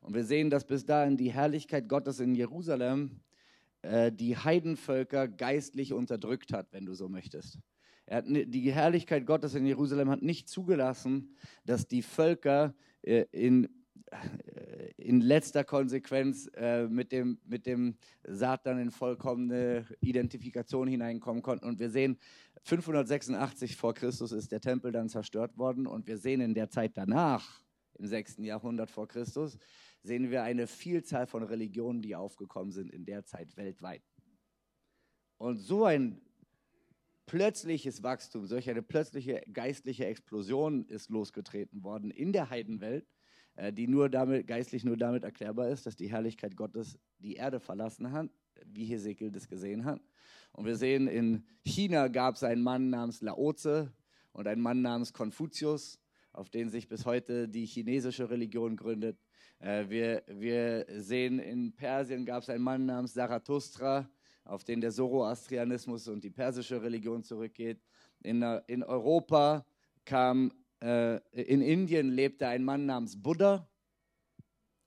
Und 0.00 0.14
wir 0.14 0.24
sehen, 0.24 0.50
dass 0.50 0.66
bis 0.66 0.84
dahin 0.84 1.16
die 1.16 1.32
Herrlichkeit 1.32 1.88
Gottes 1.88 2.18
in 2.18 2.34
Jerusalem 2.34 3.20
äh, 3.82 4.10
die 4.10 4.36
Heidenvölker 4.36 5.28
geistlich 5.28 5.92
unterdrückt 5.92 6.52
hat, 6.52 6.72
wenn 6.72 6.86
du 6.86 6.94
so 6.94 7.08
möchtest. 7.08 7.60
Hat, 8.10 8.24
die 8.28 8.72
Herrlichkeit 8.72 9.26
Gottes 9.26 9.54
in 9.54 9.66
Jerusalem 9.66 10.10
hat 10.10 10.22
nicht 10.22 10.48
zugelassen, 10.48 11.34
dass 11.64 11.86
die 11.86 12.02
Völker 12.02 12.74
äh, 13.02 13.24
in, 13.30 13.68
äh, 14.10 14.90
in 14.96 15.20
letzter 15.20 15.64
Konsequenz 15.64 16.48
äh, 16.54 16.88
mit, 16.88 17.12
dem, 17.12 17.38
mit 17.46 17.66
dem 17.66 17.96
Satan 18.24 18.78
in 18.78 18.90
vollkommene 18.90 19.86
Identifikation 20.00 20.88
hineinkommen 20.88 21.42
konnten. 21.42 21.66
Und 21.66 21.78
wir 21.78 21.90
sehen, 21.90 22.18
586 22.64 23.76
vor 23.76 23.94
Christus 23.94 24.32
ist 24.32 24.52
der 24.52 24.60
Tempel 24.60 24.92
dann 24.92 25.08
zerstört 25.08 25.56
worden 25.58 25.86
und 25.86 26.06
wir 26.06 26.18
sehen 26.18 26.40
in 26.40 26.54
der 26.54 26.70
Zeit 26.70 26.92
danach, 26.96 27.62
im 27.98 28.06
6. 28.06 28.38
Jahrhundert 28.38 28.90
vor 28.90 29.08
Christus, 29.08 29.58
sehen 30.02 30.30
wir 30.30 30.42
eine 30.42 30.66
Vielzahl 30.66 31.26
von 31.26 31.42
Religionen, 31.42 32.02
die 32.02 32.14
aufgekommen 32.16 32.72
sind 32.72 32.90
in 32.90 33.04
der 33.04 33.24
Zeit 33.24 33.56
weltweit. 33.56 34.02
Und 35.38 35.58
so 35.58 35.84
ein 35.84 36.20
plötzliches 37.26 38.02
Wachstum, 38.02 38.46
solch 38.46 38.68
eine 38.68 38.82
plötzliche 38.82 39.42
geistliche 39.52 40.06
Explosion 40.06 40.86
ist 40.86 41.10
losgetreten 41.10 41.82
worden 41.82 42.10
in 42.10 42.32
der 42.32 42.50
Heidenwelt, 42.50 43.06
äh, 43.54 43.72
die 43.72 43.86
nur 43.86 44.08
damit, 44.08 44.46
geistlich 44.46 44.84
nur 44.84 44.96
damit 44.96 45.24
erklärbar 45.24 45.68
ist, 45.68 45.86
dass 45.86 45.96
die 45.96 46.10
Herrlichkeit 46.10 46.56
Gottes 46.56 46.98
die 47.18 47.34
Erde 47.34 47.60
verlassen 47.60 48.12
hat, 48.12 48.28
wie 48.66 48.84
Hesekiel 48.84 49.30
das 49.30 49.48
gesehen 49.48 49.84
hat. 49.84 50.00
Und 50.52 50.66
wir 50.66 50.76
sehen, 50.76 51.08
in 51.08 51.44
China 51.64 52.08
gab 52.08 52.34
es 52.34 52.44
einen 52.44 52.62
Mann 52.62 52.90
namens 52.90 53.22
Laoze 53.22 53.92
und 54.32 54.46
einen 54.46 54.60
Mann 54.60 54.82
namens 54.82 55.12
Konfuzius, 55.12 55.98
auf 56.32 56.50
den 56.50 56.70
sich 56.70 56.88
bis 56.88 57.04
heute 57.04 57.48
die 57.48 57.66
chinesische 57.66 58.30
Religion 58.30 58.76
gründet. 58.76 59.18
Äh, 59.58 59.88
wir, 59.88 60.22
wir 60.28 60.86
sehen, 60.98 61.38
in 61.38 61.74
Persien 61.74 62.24
gab 62.24 62.42
es 62.42 62.48
einen 62.48 62.64
Mann 62.64 62.86
namens 62.86 63.14
Zarathustra, 63.14 64.10
auf 64.44 64.64
den 64.64 64.80
der 64.80 64.90
Zoroastrianismus 64.90 66.08
und 66.08 66.24
die 66.24 66.30
persische 66.30 66.82
Religion 66.82 67.22
zurückgeht. 67.22 67.80
In, 68.22 68.42
äh, 68.42 68.62
in 68.66 68.82
Europa 68.82 69.64
kam, 70.04 70.52
äh, 70.82 71.18
in 71.32 71.62
Indien 71.62 72.10
lebte 72.10 72.46
ein 72.48 72.64
Mann 72.64 72.86
namens 72.86 73.20
Buddha, 73.20 73.68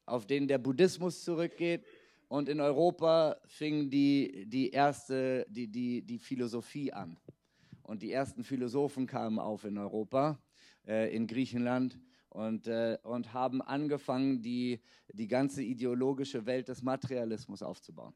auf 0.05 0.25
den 0.25 0.47
der 0.47 0.57
Buddhismus 0.57 1.23
zurückgeht. 1.23 1.85
Und 2.27 2.49
in 2.49 2.59
Europa 2.59 3.37
fing 3.45 3.89
die, 3.89 4.45
die 4.47 4.71
erste, 4.71 5.45
die, 5.49 5.67
die, 5.67 6.01
die 6.01 6.19
Philosophie 6.19 6.91
an. 6.91 7.17
Und 7.83 8.01
die 8.01 8.11
ersten 8.11 8.43
Philosophen 8.43 9.05
kamen 9.05 9.37
auf 9.37 9.63
in 9.63 9.77
Europa, 9.77 10.39
äh, 10.87 11.15
in 11.15 11.27
Griechenland 11.27 11.99
und, 12.29 12.67
äh, 12.67 12.97
und 13.03 13.33
haben 13.33 13.61
angefangen, 13.61 14.41
die, 14.41 14.81
die 15.13 15.27
ganze 15.27 15.61
ideologische 15.61 16.45
Welt 16.45 16.67
des 16.67 16.81
Materialismus 16.81 17.61
aufzubauen. 17.61 18.13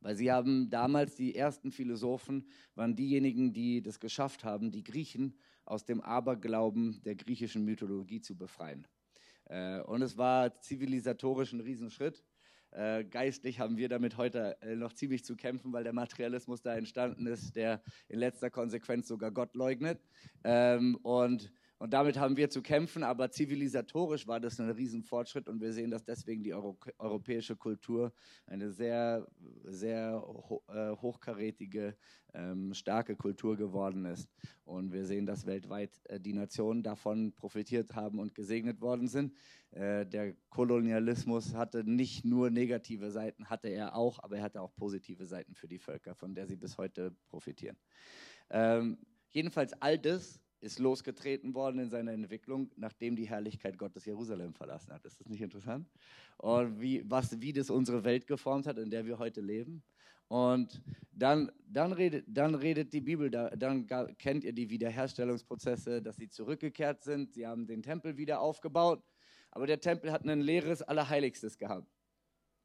Weil 0.00 0.16
sie 0.16 0.30
haben 0.30 0.70
damals, 0.70 1.16
die 1.16 1.34
ersten 1.34 1.72
Philosophen 1.72 2.46
waren 2.74 2.94
diejenigen, 2.94 3.52
die 3.52 3.82
das 3.82 4.00
geschafft 4.00 4.44
haben, 4.44 4.70
die 4.70 4.84
Griechen 4.84 5.38
aus 5.64 5.84
dem 5.84 6.00
Aberglauben 6.00 7.02
der 7.02 7.16
griechischen 7.16 7.64
Mythologie 7.64 8.20
zu 8.20 8.36
befreien. 8.36 8.86
Äh, 9.46 9.80
und 9.80 10.02
es 10.02 10.16
war 10.16 10.60
zivilisatorisch 10.60 11.52
ein 11.52 11.60
Riesenschritt. 11.60 12.24
Äh, 12.70 13.04
geistlich 13.04 13.60
haben 13.60 13.78
wir 13.78 13.88
damit 13.88 14.18
heute 14.18 14.60
äh, 14.60 14.76
noch 14.76 14.92
ziemlich 14.92 15.24
zu 15.24 15.36
kämpfen, 15.36 15.72
weil 15.72 15.84
der 15.84 15.94
Materialismus 15.94 16.60
da 16.60 16.76
entstanden 16.76 17.26
ist, 17.26 17.56
der 17.56 17.82
in 18.08 18.18
letzter 18.18 18.50
Konsequenz 18.50 19.08
sogar 19.08 19.30
Gott 19.30 19.54
leugnet. 19.56 20.00
Ähm, 20.44 20.96
und 21.02 21.50
und 21.78 21.92
damit 21.92 22.18
haben 22.18 22.36
wir 22.36 22.50
zu 22.50 22.60
kämpfen, 22.60 23.04
aber 23.04 23.30
zivilisatorisch 23.30 24.26
war 24.26 24.40
das 24.40 24.58
ein 24.58 24.70
Riesenfortschritt 24.70 25.48
und 25.48 25.60
wir 25.60 25.72
sehen, 25.72 25.90
dass 25.90 26.04
deswegen 26.04 26.42
die 26.42 26.52
Euro 26.52 26.76
europäische 26.98 27.54
Kultur 27.54 28.12
eine 28.46 28.70
sehr, 28.70 29.28
sehr 29.64 30.20
ho 30.20 30.62
äh, 30.68 30.90
hochkarätige, 30.96 31.96
ähm, 32.34 32.74
starke 32.74 33.14
Kultur 33.14 33.56
geworden 33.56 34.06
ist. 34.06 34.28
Und 34.64 34.92
wir 34.92 35.06
sehen, 35.06 35.24
dass 35.24 35.46
weltweit 35.46 36.00
äh, 36.04 36.18
die 36.18 36.32
Nationen 36.32 36.82
davon 36.82 37.32
profitiert 37.32 37.94
haben 37.94 38.18
und 38.18 38.34
gesegnet 38.34 38.80
worden 38.80 39.06
sind. 39.06 39.32
Äh, 39.70 40.04
der 40.04 40.34
Kolonialismus 40.50 41.54
hatte 41.54 41.84
nicht 41.84 42.24
nur 42.24 42.50
negative 42.50 43.12
Seiten, 43.12 43.48
hatte 43.48 43.68
er 43.68 43.94
auch, 43.94 44.18
aber 44.24 44.38
er 44.38 44.42
hatte 44.42 44.62
auch 44.62 44.74
positive 44.74 45.26
Seiten 45.26 45.54
für 45.54 45.68
die 45.68 45.78
Völker, 45.78 46.16
von 46.16 46.34
der 46.34 46.48
sie 46.48 46.56
bis 46.56 46.76
heute 46.76 47.14
profitieren. 47.28 47.76
Ähm, 48.50 48.98
jedenfalls 49.30 49.72
all 49.80 49.98
das 49.98 50.40
ist 50.60 50.78
losgetreten 50.78 51.54
worden 51.54 51.78
in 51.78 51.90
seiner 51.90 52.12
Entwicklung, 52.12 52.70
nachdem 52.76 53.16
die 53.16 53.28
Herrlichkeit 53.28 53.78
Gottes 53.78 54.04
Jerusalem 54.04 54.54
verlassen 54.54 54.92
hat. 54.92 55.04
Ist 55.04 55.20
das 55.20 55.28
nicht 55.28 55.40
interessant? 55.40 55.88
Und 56.36 56.80
wie, 56.80 57.08
was, 57.08 57.40
wie 57.40 57.52
das 57.52 57.70
unsere 57.70 58.04
Welt 58.04 58.26
geformt 58.26 58.66
hat, 58.66 58.78
in 58.78 58.90
der 58.90 59.06
wir 59.06 59.18
heute 59.18 59.40
leben. 59.40 59.82
Und 60.28 60.82
dann, 61.12 61.50
dann, 61.66 61.92
redet, 61.92 62.26
dann 62.28 62.54
redet 62.54 62.92
die 62.92 63.00
Bibel, 63.00 63.30
da, 63.30 63.50
dann 63.50 63.86
kennt 64.18 64.44
ihr 64.44 64.52
die 64.52 64.68
Wiederherstellungsprozesse, 64.68 66.02
dass 66.02 66.16
sie 66.16 66.28
zurückgekehrt 66.28 67.02
sind. 67.02 67.32
Sie 67.32 67.46
haben 67.46 67.66
den 67.66 67.82
Tempel 67.82 68.16
wieder 68.16 68.40
aufgebaut, 68.40 69.02
aber 69.50 69.66
der 69.66 69.80
Tempel 69.80 70.12
hat 70.12 70.26
ein 70.26 70.40
leeres 70.40 70.82
Allerheiligstes 70.82 71.56
gehabt. 71.56 71.88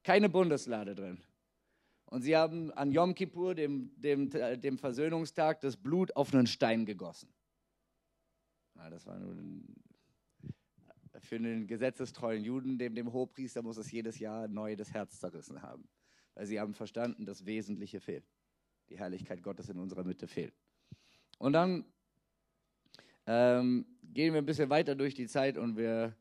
Keine 0.04 0.30
Bundeslade 0.30 0.94
drin. 0.94 1.20
Und 2.06 2.22
sie 2.22 2.36
haben 2.36 2.72
an 2.74 2.92
Yom 2.92 3.16
Kippur, 3.16 3.56
dem, 3.56 3.92
dem, 3.96 4.30
dem 4.30 4.78
Versöhnungstag, 4.78 5.62
das 5.62 5.78
Blut 5.78 6.16
auf 6.16 6.34
einen 6.34 6.46
Stein 6.46 6.86
gegossen. 6.86 7.30
Na, 8.76 8.90
das 8.90 9.06
war 9.06 9.20
nun 9.20 9.66
für 11.24 11.36
einen 11.36 11.68
gesetzestreuen 11.68 12.44
Juden, 12.44 12.78
dem, 12.78 12.96
dem 12.96 13.14
Hohepriester, 13.14 13.62
muss 13.62 13.78
es 13.78 13.92
jedes 13.92 14.20
Jahr 14.20 14.48
neu 14.48 14.76
das 14.76 14.94
Herz 14.94 15.20
zerrissen 15.20 15.62
haben. 15.62 15.88
Weil 16.36 16.48
sie 16.48 16.60
haben 16.60 16.74
verstanden, 16.74 17.26
das 17.26 17.46
Wesentliche 17.46 18.00
fehlt. 18.00 18.26
Die 18.90 18.98
Herrlichkeit 18.98 19.42
Gottes 19.42 19.70
in 19.70 19.80
unserer 19.80 20.04
Mitte 20.04 20.28
fehlt. 20.28 20.54
Und 21.38 21.54
dann 21.54 21.86
ähm, 23.26 23.86
gehen 24.04 24.34
wir 24.34 24.42
ein 24.42 24.46
bisschen 24.46 24.70
weiter 24.70 24.96
durch 24.96 25.14
die 25.14 25.28
Zeit 25.28 25.58
und 25.58 25.78
wir 25.78 26.16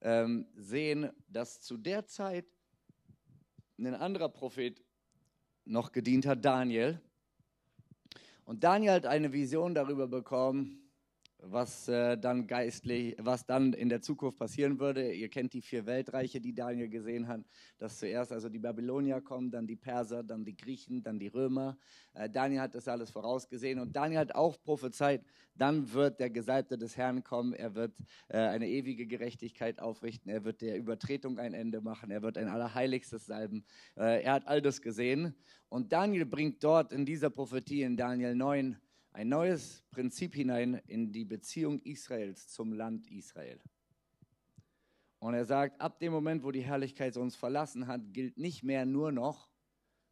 ähm, 0.00 0.46
sehen, 0.54 1.10
dass 1.28 1.60
zu 1.60 1.78
der 1.78 2.06
Zeit 2.06 2.44
ein 3.78 3.94
anderer 3.94 4.28
Prophet 4.28 4.82
noch 5.64 5.92
gedient 5.92 6.26
hat, 6.26 6.44
Daniel. 6.44 7.00
Und 8.44 8.64
Daniel 8.64 8.92
hat 8.92 9.06
eine 9.06 9.32
Vision 9.32 9.74
darüber 9.74 10.08
bekommen, 10.08 10.81
was 11.44 11.88
äh, 11.88 12.16
dann 12.16 12.46
geistlich, 12.46 13.16
was 13.18 13.44
dann 13.44 13.72
in 13.72 13.88
der 13.88 14.00
Zukunft 14.00 14.38
passieren 14.38 14.78
würde. 14.78 15.12
Ihr 15.12 15.28
kennt 15.28 15.52
die 15.52 15.60
vier 15.60 15.86
Weltreiche, 15.86 16.40
die 16.40 16.54
Daniel 16.54 16.88
gesehen 16.88 17.26
hat, 17.26 17.40
dass 17.78 17.98
zuerst 17.98 18.32
also 18.32 18.48
die 18.48 18.60
Babylonier 18.60 19.20
kommen, 19.20 19.50
dann 19.50 19.66
die 19.66 19.76
Perser, 19.76 20.22
dann 20.22 20.44
die 20.44 20.56
Griechen, 20.56 21.02
dann 21.02 21.18
die 21.18 21.26
Römer. 21.26 21.76
Äh, 22.14 22.30
Daniel 22.30 22.60
hat 22.60 22.74
das 22.74 22.86
alles 22.86 23.10
vorausgesehen 23.10 23.80
und 23.80 23.96
Daniel 23.96 24.20
hat 24.20 24.34
auch 24.34 24.56
prophezeit, 24.62 25.24
dann 25.54 25.92
wird 25.92 26.20
der 26.20 26.30
Gesalbte 26.30 26.78
des 26.78 26.96
Herrn 26.96 27.24
kommen, 27.24 27.52
er 27.52 27.74
wird 27.74 27.92
äh, 28.28 28.38
eine 28.38 28.68
ewige 28.68 29.06
Gerechtigkeit 29.06 29.80
aufrichten, 29.80 30.30
er 30.30 30.44
wird 30.44 30.62
der 30.62 30.78
Übertretung 30.78 31.38
ein 31.38 31.54
Ende 31.54 31.80
machen, 31.80 32.10
er 32.10 32.22
wird 32.22 32.38
ein 32.38 32.48
Allerheiligstes 32.48 33.26
salben. 33.26 33.64
Äh, 33.96 34.22
er 34.22 34.34
hat 34.34 34.46
all 34.46 34.62
das 34.62 34.80
gesehen 34.80 35.34
und 35.68 35.92
Daniel 35.92 36.24
bringt 36.24 36.62
dort 36.62 36.92
in 36.92 37.04
dieser 37.04 37.30
Prophetie 37.30 37.82
in 37.82 37.96
Daniel 37.96 38.34
9 38.34 38.76
ein 39.12 39.28
neues 39.28 39.82
Prinzip 39.90 40.34
hinein 40.34 40.80
in 40.86 41.12
die 41.12 41.24
Beziehung 41.24 41.80
Israels 41.80 42.48
zum 42.48 42.72
Land 42.72 43.10
Israel. 43.10 43.60
Und 45.18 45.34
er 45.34 45.44
sagt, 45.44 45.80
ab 45.80 46.00
dem 46.00 46.12
Moment, 46.12 46.42
wo 46.42 46.50
die 46.50 46.62
Herrlichkeit 46.62 47.16
uns 47.16 47.36
verlassen 47.36 47.86
hat, 47.86 48.12
gilt 48.12 48.38
nicht 48.38 48.64
mehr 48.64 48.86
nur 48.86 49.12
noch, 49.12 49.48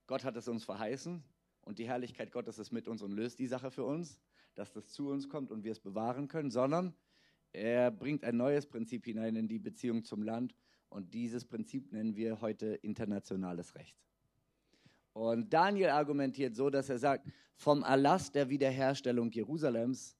Gott 0.06 0.24
hat 0.24 0.36
es 0.36 0.48
uns 0.48 0.64
verheißen 0.64 1.24
und 1.62 1.78
die 1.78 1.88
Herrlichkeit 1.88 2.30
Gottes 2.30 2.58
ist 2.58 2.72
mit 2.72 2.86
uns 2.88 3.02
und 3.02 3.12
löst 3.12 3.38
die 3.38 3.46
Sache 3.46 3.70
für 3.70 3.84
uns, 3.84 4.20
dass 4.54 4.72
das 4.72 4.90
zu 4.90 5.08
uns 5.08 5.28
kommt 5.28 5.50
und 5.50 5.64
wir 5.64 5.72
es 5.72 5.80
bewahren 5.80 6.28
können, 6.28 6.50
sondern 6.50 6.94
er 7.52 7.90
bringt 7.90 8.22
ein 8.24 8.36
neues 8.36 8.66
Prinzip 8.66 9.04
hinein 9.04 9.34
in 9.36 9.48
die 9.48 9.58
Beziehung 9.58 10.04
zum 10.04 10.22
Land 10.22 10.54
und 10.88 11.14
dieses 11.14 11.44
Prinzip 11.44 11.92
nennen 11.92 12.16
wir 12.16 12.40
heute 12.40 12.74
internationales 12.74 13.74
Recht. 13.74 13.96
Und 15.12 15.52
Daniel 15.52 15.90
argumentiert 15.90 16.54
so, 16.54 16.70
dass 16.70 16.88
er 16.88 16.98
sagt, 16.98 17.26
vom 17.56 17.82
Erlass 17.82 18.32
der 18.32 18.48
Wiederherstellung 18.48 19.30
Jerusalems 19.30 20.16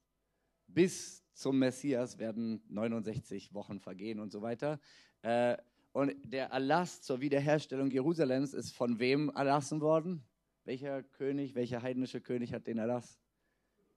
bis 0.66 1.24
zum 1.32 1.58
Messias 1.58 2.18
werden 2.18 2.62
69 2.68 3.54
Wochen 3.54 3.80
vergehen 3.80 4.20
und 4.20 4.30
so 4.30 4.42
weiter. 4.42 4.78
Äh, 5.22 5.56
und 5.92 6.14
der 6.24 6.50
Erlass 6.50 7.02
zur 7.02 7.20
Wiederherstellung 7.20 7.90
Jerusalems 7.90 8.54
ist 8.54 8.72
von 8.72 8.98
wem 8.98 9.30
erlassen 9.30 9.80
worden? 9.80 10.22
Welcher 10.64 11.02
König, 11.02 11.54
welcher 11.54 11.82
heidnische 11.82 12.20
König 12.20 12.52
hat 12.52 12.66
den 12.66 12.78
Erlass? 12.78 13.18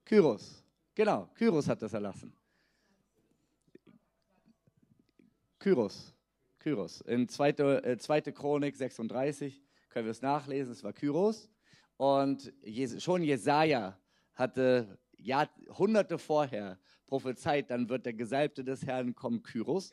Kyros. 0.06 0.64
Genau, 0.96 1.30
Kyros 1.36 1.68
hat 1.68 1.82
das 1.82 1.94
erlassen. 1.94 2.34
Kyros. 5.60 6.14
Kyros. 6.60 7.02
In 7.02 7.28
2. 7.28 7.50
Äh, 7.50 8.32
Chronik 8.32 8.76
36 8.76 9.62
können 9.94 10.08
wir 10.08 10.12
es 10.12 10.22
nachlesen, 10.24 10.72
es 10.74 10.84
war 10.84 10.92
Kyros. 10.92 11.50
Und 11.98 12.52
schon 12.98 13.24
Jesaja 13.24 13.98
hatte 14.34 14.98
Jahrhunderte 15.18 16.18
vorher 16.18 16.80
prophezeit, 17.06 17.70
dann 17.70 17.88
wird 17.90 18.08
der 18.08 18.14
Gesalbte 18.14 18.64
des 18.64 18.86
Herrn 18.86 19.14
kommen, 19.14 19.44
Kyros. 19.44 19.92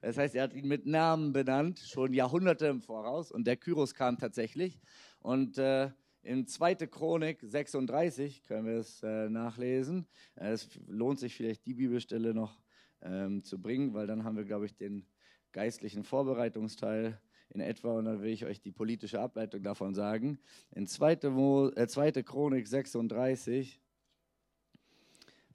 Das 0.00 0.16
heißt, 0.16 0.34
er 0.34 0.44
hat 0.44 0.54
ihn 0.54 0.66
mit 0.66 0.86
Namen 0.86 1.32
benannt, 1.32 1.78
schon 1.78 2.14
Jahrhunderte 2.14 2.66
im 2.66 2.80
Voraus. 2.80 3.30
Und 3.30 3.46
der 3.46 3.56
Kyros 3.56 3.94
kam 3.94 4.18
tatsächlich. 4.18 4.80
Und 5.20 5.58
äh, 5.58 5.90
in 6.22 6.46
2. 6.46 6.74
Chronik 6.86 7.40
36 7.42 8.44
können 8.44 8.66
wir 8.66 8.78
es 8.78 9.02
äh, 9.02 9.28
nachlesen. 9.28 10.06
Äh, 10.36 10.52
es 10.52 10.68
lohnt 10.86 11.18
sich 11.18 11.34
vielleicht, 11.34 11.66
die 11.66 11.74
Bibelstelle 11.74 12.32
noch 12.32 12.58
ähm, 13.02 13.42
zu 13.42 13.60
bringen, 13.60 13.92
weil 13.92 14.06
dann 14.06 14.24
haben 14.24 14.36
wir, 14.36 14.44
glaube 14.44 14.64
ich, 14.64 14.74
den 14.74 15.06
geistlichen 15.52 16.02
Vorbereitungsteil 16.02 17.20
in 17.50 17.60
etwa 17.60 17.92
und 17.98 18.06
dann 18.06 18.22
will 18.22 18.32
ich 18.32 18.44
euch 18.44 18.60
die 18.60 18.72
politische 18.72 19.20
Ableitung 19.20 19.62
davon 19.62 19.94
sagen. 19.94 20.38
In 20.72 20.86
2. 20.86 21.30
Mo, 21.30 21.68
äh, 21.70 21.86
2. 21.86 22.22
Chronik 22.22 22.66
36, 22.66 23.80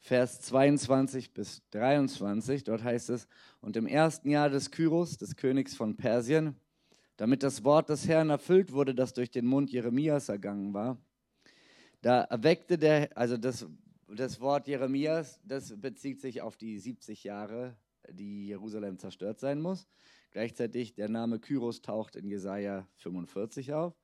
Vers 0.02 0.40
22 0.42 1.34
bis 1.34 1.62
23, 1.72 2.64
dort 2.64 2.84
heißt 2.84 3.10
es, 3.10 3.28
und 3.60 3.76
im 3.76 3.86
ersten 3.86 4.30
Jahr 4.30 4.50
des 4.50 4.72
Kyros, 4.72 5.18
des 5.18 5.36
Königs 5.36 5.76
von 5.76 5.98
Persien, 5.98 6.56
damit 7.18 7.44
das 7.44 7.66
Wort 7.66 7.90
des 7.90 8.08
Herrn 8.08 8.30
erfüllt 8.30 8.72
wurde, 8.72 8.96
das 8.96 9.14
durch 9.14 9.30
den 9.30 9.46
Mund 9.46 9.72
Jeremias 9.72 10.30
ergangen 10.30 10.74
war, 10.74 10.98
da 12.02 12.22
erweckte 12.22 12.78
der, 12.78 13.10
also 13.18 13.36
das, 13.36 13.68
das 14.08 14.40
Wort 14.40 14.70
Jeremias, 14.70 15.42
das 15.44 15.76
bezieht 15.80 16.22
sich 16.22 16.42
auf 16.42 16.56
die 16.56 16.78
70 16.78 17.26
Jahre, 17.26 17.76
die 18.10 18.48
Jerusalem 18.48 18.98
zerstört 18.98 19.42
sein 19.42 19.62
muss. 19.62 19.86
Gleichzeitig 20.32 20.94
der 20.94 21.10
Name 21.10 21.40
Kyros 21.40 21.82
taucht 21.82 22.16
in 22.16 22.28
Jesaja 22.28 22.88
45 22.98 23.74
auf. 23.74 23.96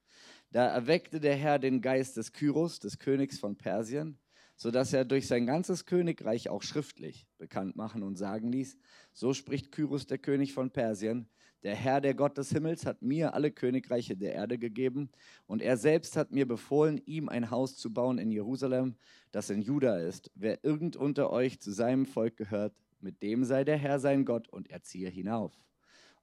Da 0.51 0.65
erweckte 0.67 1.19
der 1.19 1.35
Herr 1.35 1.59
den 1.59 1.81
Geist 1.81 2.17
des 2.17 2.31
Kyros, 2.33 2.79
des 2.79 2.97
Königs 2.97 3.37
von 3.37 3.57
Persien, 3.57 4.17
sodass 4.55 4.93
er 4.93 5.05
durch 5.05 5.27
sein 5.27 5.45
ganzes 5.45 5.85
Königreich 5.85 6.49
auch 6.49 6.63
schriftlich 6.63 7.27
bekannt 7.37 7.75
machen 7.75 8.03
und 8.03 8.15
sagen 8.15 8.51
ließ, 8.51 8.77
so 9.11 9.33
spricht 9.33 9.71
Kyros, 9.71 10.07
der 10.07 10.17
König 10.17 10.53
von 10.53 10.71
Persien, 10.71 11.29
der 11.63 11.75
Herr, 11.75 11.99
der 11.99 12.13
Gott 12.13 12.37
des 12.37 12.51
Himmels, 12.51 12.85
hat 12.85 13.01
mir 13.01 13.33
alle 13.33 13.51
Königreiche 13.51 14.15
der 14.15 14.33
Erde 14.33 14.57
gegeben 14.57 15.09
und 15.45 15.61
er 15.61 15.77
selbst 15.77 16.15
hat 16.15 16.31
mir 16.31 16.47
befohlen, 16.47 17.01
ihm 17.05 17.27
ein 17.27 17.49
Haus 17.49 17.75
zu 17.75 17.91
bauen 17.91 18.17
in 18.17 18.31
Jerusalem, 18.31 18.95
das 19.31 19.49
in 19.49 19.61
Juda 19.61 19.97
ist. 19.97 20.31
Wer 20.35 20.63
irgend 20.63 20.95
unter 20.95 21.31
euch 21.31 21.59
zu 21.59 21.71
seinem 21.71 22.05
Volk 22.05 22.37
gehört, 22.37 22.75
mit 22.99 23.21
dem 23.23 23.43
sei 23.43 23.63
der 23.63 23.77
Herr 23.77 23.99
sein 23.99 24.25
Gott 24.25 24.47
und 24.47 24.69
er 24.69 24.83
ziehe 24.83 25.09
hinauf. 25.09 25.59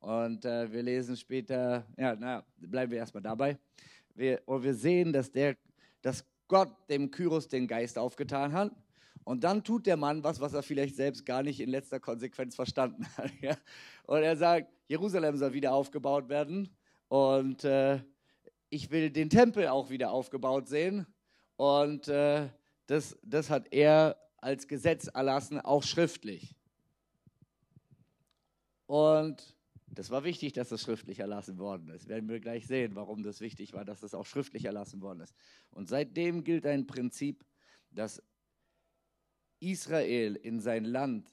Und 0.02 0.44
äh, 0.44 0.70
wir 0.72 0.82
lesen 0.82 1.16
später, 1.16 1.86
ja, 1.96 2.16
na, 2.18 2.44
bleiben 2.58 2.90
wir 2.90 2.98
erstmal 2.98 3.22
dabei. 3.22 3.56
Wir, 4.16 4.42
und 4.46 4.64
wir 4.64 4.74
sehen, 4.74 5.12
dass, 5.12 5.30
der, 5.30 5.56
dass 6.02 6.24
Gott 6.48 6.74
dem 6.90 7.12
Kyros 7.12 7.46
den 7.46 7.68
Geist 7.68 7.96
aufgetan 7.96 8.52
hat. 8.52 8.72
Und 9.22 9.44
dann 9.44 9.62
tut 9.62 9.86
der 9.86 9.96
Mann 9.96 10.24
was, 10.24 10.40
was 10.40 10.54
er 10.54 10.64
vielleicht 10.64 10.96
selbst 10.96 11.24
gar 11.24 11.44
nicht 11.44 11.60
in 11.60 11.70
letzter 11.70 12.00
Konsequenz 12.00 12.56
verstanden 12.56 13.06
hat. 13.16 13.30
Ja? 13.40 13.56
Und 14.02 14.24
er 14.24 14.36
sagt, 14.36 14.72
Jerusalem 14.88 15.36
soll 15.36 15.52
wieder 15.52 15.72
aufgebaut 15.72 16.28
werden. 16.28 16.76
Und 17.06 17.62
äh, 17.62 18.00
ich 18.70 18.90
will 18.90 19.08
den 19.08 19.30
Tempel 19.30 19.68
auch 19.68 19.88
wieder 19.88 20.10
aufgebaut 20.10 20.66
sehen. 20.66 21.06
Und 21.54 22.08
äh, 22.08 22.48
das, 22.88 23.16
das 23.22 23.50
hat 23.50 23.72
er 23.72 24.16
als 24.38 24.66
Gesetz 24.66 25.06
erlassen, 25.06 25.60
auch 25.60 25.84
schriftlich. 25.84 26.56
Und 28.86 29.54
das 29.94 30.10
war 30.10 30.24
wichtig, 30.24 30.52
dass 30.52 30.70
das 30.70 30.82
schriftlich 30.82 31.18
erlassen 31.18 31.58
worden 31.58 31.88
ist. 31.88 32.08
Werden 32.08 32.28
wir 32.28 32.40
gleich 32.40 32.66
sehen, 32.66 32.94
warum 32.94 33.22
das 33.22 33.40
wichtig 33.40 33.74
war, 33.74 33.84
dass 33.84 34.00
das 34.00 34.14
auch 34.14 34.26
schriftlich 34.26 34.64
erlassen 34.64 35.02
worden 35.02 35.20
ist. 35.20 35.34
Und 35.70 35.88
seitdem 35.88 36.44
gilt 36.44 36.66
ein 36.66 36.86
Prinzip, 36.86 37.44
dass 37.90 38.22
Israel 39.60 40.36
in 40.36 40.60
sein 40.60 40.84
Land 40.84 41.28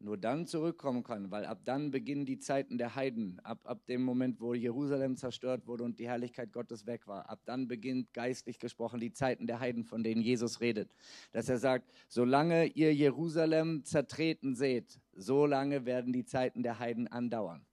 nur 0.00 0.16
dann 0.16 0.46
zurückkommen 0.46 1.04
kann, 1.04 1.30
weil 1.30 1.44
ab 1.44 1.60
dann 1.64 1.90
beginnen 1.90 2.26
die 2.26 2.38
Zeiten 2.38 2.76
der 2.76 2.94
Heiden. 2.96 3.38
Ab, 3.40 3.60
ab 3.64 3.86
dem 3.86 4.02
Moment, 4.02 4.40
wo 4.40 4.54
Jerusalem 4.54 5.16
zerstört 5.16 5.66
wurde 5.66 5.84
und 5.84 5.98
die 5.98 6.08
Herrlichkeit 6.08 6.52
Gottes 6.52 6.86
weg 6.86 7.06
war, 7.06 7.28
ab 7.28 7.42
dann 7.44 7.68
beginnt 7.68 8.12
geistlich 8.12 8.58
gesprochen 8.58 9.00
die 9.00 9.12
Zeiten 9.12 9.46
der 9.46 9.60
Heiden, 9.60 9.84
von 9.84 10.02
denen 10.02 10.22
Jesus 10.22 10.60
redet. 10.60 10.92
Dass 11.30 11.48
er 11.48 11.58
sagt, 11.58 11.92
solange 12.08 12.66
ihr 12.66 12.94
Jerusalem 12.94 13.84
zertreten 13.84 14.54
seht, 14.54 14.98
solange 15.12 15.84
werden 15.84 16.12
die 16.12 16.24
Zeiten 16.24 16.62
der 16.62 16.78
Heiden 16.78 17.06
andauern. 17.06 17.64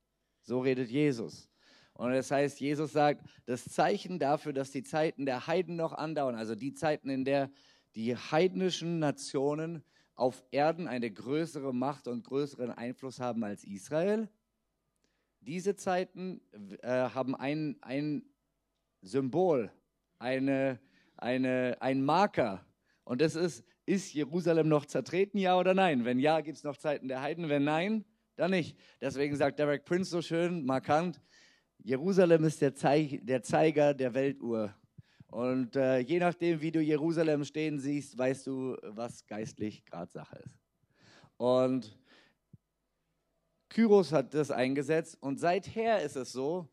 So 0.50 0.62
redet 0.62 0.90
Jesus. 0.90 1.48
Und 1.94 2.12
das 2.12 2.32
heißt, 2.32 2.60
Jesus 2.60 2.92
sagt, 2.92 3.24
das 3.46 3.66
Zeichen 3.66 4.18
dafür, 4.18 4.52
dass 4.52 4.72
die 4.72 4.82
Zeiten 4.82 5.28
der 5.28 5.46
Heiden 5.46 5.76
noch 5.76 5.94
andauern, 5.94 6.34
also 6.34 6.56
die 6.56 6.74
Zeiten, 6.74 7.12
in 7.12 7.24
der 7.24 7.52
die 7.94 8.18
heidnischen 8.18 8.98
Nationen 8.98 9.84
auf 10.16 10.44
Erden 10.50 10.88
eine 10.88 11.12
größere 11.12 11.72
Macht 11.72 12.08
und 12.08 12.24
größeren 12.24 12.72
Einfluss 12.72 13.20
haben 13.20 13.44
als 13.44 13.64
Israel, 13.64 14.28
diese 15.40 15.76
Zeiten 15.76 16.42
äh, 16.82 16.88
haben 16.88 17.36
ein, 17.36 17.78
ein 17.82 18.24
Symbol, 19.04 19.72
eine, 20.18 20.80
eine, 21.16 21.78
ein 21.80 22.04
Marker. 22.04 22.66
Und 23.04 23.22
das 23.22 23.36
ist, 23.36 23.64
ist 23.86 24.16
Jerusalem 24.16 24.68
noch 24.68 24.88
zertreten, 24.88 25.38
ja 25.38 25.60
oder 25.60 25.76
nein? 25.76 26.06
Wenn 26.06 26.18
ja, 26.18 26.42
gibt 26.42 26.58
es 26.58 26.64
noch 26.64 26.78
Zeiten 26.78 27.08
der 27.08 27.22
Heiden. 27.22 27.50
Wenn 27.50 27.66
nein, 27.66 28.04
dann 28.40 28.52
nicht. 28.52 28.78
Deswegen 29.02 29.36
sagt 29.36 29.60
Derek 29.60 29.86
Prince 29.86 30.10
so 30.10 30.22
schön, 30.22 30.66
markant, 30.66 31.22
Jerusalem 31.80 32.44
ist 32.46 32.62
der, 32.62 32.74
Zeig, 32.74 33.20
der 33.26 33.42
Zeiger 33.44 33.94
der 33.94 34.14
Weltuhr. 34.14 34.74
Und 35.28 35.76
äh, 35.76 36.00
je 36.00 36.20
nachdem, 36.20 36.62
wie 36.62 36.72
du 36.72 36.82
Jerusalem 36.82 37.44
stehen 37.44 37.80
siehst, 37.80 38.18
weißt 38.18 38.48
du, 38.48 38.78
was 38.82 39.26
geistlich 39.28 39.86
gerade 39.86 40.12
Sache 40.12 40.38
ist. 40.38 40.58
Und 41.38 41.98
Kyros 43.70 44.12
hat 44.12 44.34
das 44.34 44.52
eingesetzt 44.52 45.18
und 45.22 45.40
seither 45.40 46.02
ist 46.02 46.16
es 46.16 46.32
so, 46.32 46.68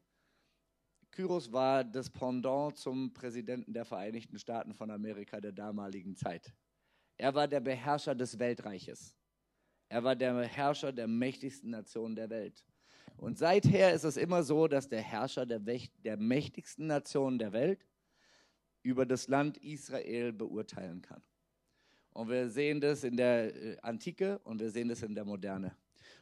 Kyros 1.11 1.53
war 1.53 1.85
das 1.85 2.11
Pendant 2.11 2.77
zum 2.77 3.13
Präsidenten 3.13 3.73
der 3.73 3.85
Vereinigten 3.85 4.39
Staaten 4.39 4.75
von 4.75 4.91
Amerika 4.91 5.41
der 5.41 5.53
damaligen 5.53 6.17
Zeit. 6.17 6.53
Er 7.17 7.35
war 7.35 7.49
der 7.49 7.61
Beherrscher 7.61 8.15
des 8.15 8.39
Weltreiches. 8.39 9.15
Er 9.89 10.03
war 10.03 10.17
der 10.17 10.43
Herrscher 10.43 10.93
der 10.93 11.07
mächtigsten 11.07 11.71
Nation 11.71 12.15
der 12.15 12.31
Welt. 12.31 12.65
Und 13.17 13.39
seither 13.39 13.95
ist 13.95 14.05
es 14.05 14.17
immer 14.17 14.43
so, 14.43 14.69
dass 14.69 14.89
der 14.89 15.01
Herrscher 15.01 15.47
der, 15.47 15.61
der 15.61 16.17
mächtigsten 16.17 16.87
Nation 16.87 17.39
der 17.39 17.53
Welt 17.53 17.87
über 18.83 19.07
das 19.07 19.29
Land 19.29 19.59
Israel 19.59 20.33
beurteilen 20.33 21.03
kann. 21.03 21.23
Und 22.11 22.29
wir 22.29 22.49
sehen 22.49 22.81
das 22.81 23.05
in 23.05 23.17
der 23.17 23.55
äh, 23.55 23.77
Antike 23.83 24.39
und 24.41 24.61
wir 24.61 24.71
sehen 24.71 24.89
das 24.89 25.03
in 25.03 25.15
der 25.15 25.25
Moderne. 25.25 25.77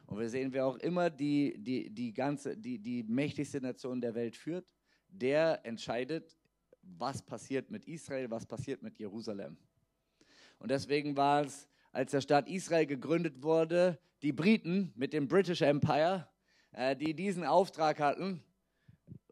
Und 0.07 0.19
wir 0.19 0.29
sehen, 0.29 0.51
wer 0.51 0.65
auch 0.65 0.77
immer 0.77 1.09
die, 1.09 1.55
die, 1.57 1.89
die, 1.89 2.13
ganze, 2.13 2.57
die, 2.57 2.79
die 2.79 3.03
mächtigste 3.03 3.61
Nation 3.61 4.01
der 4.01 4.13
Welt 4.13 4.35
führt, 4.35 4.73
der 5.07 5.65
entscheidet, 5.65 6.37
was 6.81 7.21
passiert 7.21 7.71
mit 7.71 7.85
Israel, 7.85 8.29
was 8.29 8.45
passiert 8.45 8.81
mit 8.81 8.97
Jerusalem. 8.99 9.57
Und 10.59 10.69
deswegen 10.69 11.15
war 11.15 11.45
es 11.45 11.67
als 11.95 12.11
der 12.11 12.19
Staat 12.19 12.49
Israel 12.49 12.85
gegründet 12.85 13.41
wurde, 13.41 13.97
die 14.21 14.33
Briten 14.33 14.91
mit 14.95 15.13
dem 15.13 15.29
British 15.29 15.61
Empire, 15.61 16.27
äh, 16.73 16.93
die 16.93 17.13
diesen 17.13 17.45
Auftrag 17.45 18.01
hatten, 18.01 18.43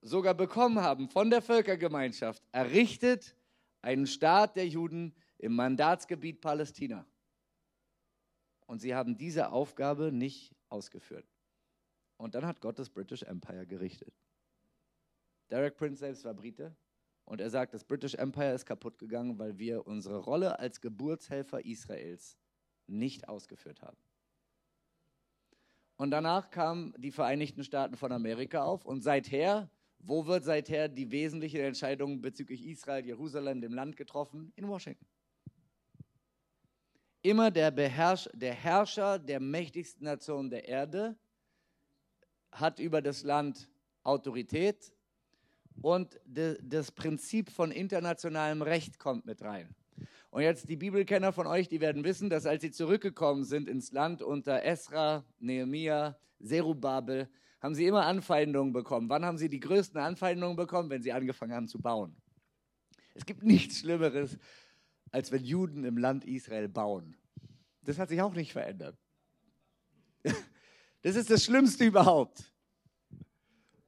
sogar 0.02 0.34
bekommen 0.34 0.80
haben 0.80 1.10
von 1.10 1.30
der 1.30 1.42
Völkergemeinschaft, 1.42 2.42
errichtet 2.54 3.36
einen 3.82 4.08
Staat 4.08 4.56
der 4.56 4.66
Juden 4.66 5.14
im 5.40 5.56
Mandatsgebiet 5.56 6.40
Palästina. 6.40 7.06
Und 8.66 8.80
sie 8.80 8.96
haben 8.96 9.18
diese 9.18 9.52
Aufgabe 9.52 10.14
nicht 10.14 10.56
ausgeführt. 10.70 11.28
Und 12.16 12.34
dann 12.34 12.46
hat 12.46 12.62
Gott 12.62 12.80
das 12.80 12.90
British 12.90 13.24
Empire 13.24 13.68
gerichtet. 13.68 14.14
Derek 15.50 15.76
Prince 15.76 16.00
selbst 16.00 16.24
war 16.24 16.34
Brite 16.34 16.74
und 17.26 17.42
er 17.42 17.50
sagt, 17.50 17.74
das 17.74 17.84
British 17.84 18.16
Empire 18.16 18.54
ist 18.54 18.66
kaputt 18.66 18.98
gegangen, 18.98 19.38
weil 19.38 19.58
wir 19.60 19.86
unsere 19.86 20.20
Rolle 20.20 20.58
als 20.60 20.80
Geburtshelfer 20.80 21.66
Israels 21.66 22.38
nicht 22.88 23.30
ausgeführt 23.30 23.82
haben. 23.82 23.98
Und 25.98 26.12
danach 26.12 26.50
kamen 26.50 26.94
die 26.98 27.12
Vereinigten 27.12 27.64
Staaten 27.64 27.96
von 27.96 28.12
Amerika 28.12 28.64
auf 28.64 28.86
und 28.86 29.02
seither, 29.02 29.70
wo 30.00 30.26
wird 30.26 30.44
seither 30.44 30.90
die 30.90 31.12
wesentliche 31.12 31.62
Entscheidung 31.62 32.22
bezüglich 32.22 32.66
Israel, 32.66 33.06
Jerusalem, 33.06 33.62
dem 33.62 33.74
Land 33.74 33.96
getroffen? 33.96 34.52
In 34.56 34.68
Washington. 34.68 35.06
immer 37.24 37.52
der, 37.52 37.72
Beherrsch 37.72 38.30
der 38.34 38.54
Herrscher 38.54 39.18
der 39.18 39.40
mächtigsten 39.40 40.04
Nation 40.04 40.50
der 40.50 40.68
Erde 40.68 41.18
hat 42.52 42.80
über 42.80 43.02
das 43.02 43.24
Land 43.24 43.70
Autorität 44.04 44.94
und 45.82 46.20
de, 46.26 46.60
das 46.62 46.92
Prinzip 46.92 47.50
von 47.50 47.72
internationalem 47.72 48.62
Recht 48.62 49.00
kommt 49.00 49.26
mit 49.26 49.42
rein. 49.42 49.74
Und 50.34 50.42
jetzt 50.42 50.68
die 50.68 50.78
Bibelkenner 50.78 51.32
von 51.32 51.46
euch, 51.46 51.68
die 51.68 51.80
werden 51.80 52.04
wissen, 52.04 52.28
dass 52.28 52.48
als 52.48 52.64
sie 52.64 52.72
zurückgekommen 52.72 53.44
sind 53.44 53.70
ins 53.70 53.92
Land 53.92 54.24
unter 54.24 54.64
Esra, 54.64 55.24
Nehemiah, 55.38 56.18
Zerubabel, 56.44 57.30
haben 57.62 57.76
sie 57.76 57.86
immer 57.86 58.08
Anfeindungen 58.08 58.74
bekommen. 58.74 59.10
Wann 59.10 59.24
haben 59.24 59.38
sie 59.38 59.48
die 59.48 59.60
größten 59.60 60.02
Anfeindungen 60.02 60.56
bekommen? 60.56 60.90
Wenn 60.90 61.04
sie 61.04 61.12
angefangen 61.12 61.54
haben 61.54 61.68
zu 61.68 61.80
bauen. 61.80 62.20
Es 63.14 63.28
gibt 63.28 63.44
nichts 63.44 63.82
Schlimmeres, 63.82 64.40
als 65.12 65.32
wenn 65.32 65.44
Juden 65.44 65.84
im 65.84 66.00
Land 66.00 66.26
Israel 66.26 66.68
bauen. 66.68 67.16
Das 67.84 68.00
hat 68.00 68.10
sich 68.10 68.20
auch 68.20 68.34
nicht 68.34 68.54
verändert. 68.54 68.98
Das 71.04 71.16
ist 71.16 71.30
das 71.30 71.44
Schlimmste 71.44 71.86
überhaupt. 71.86 72.52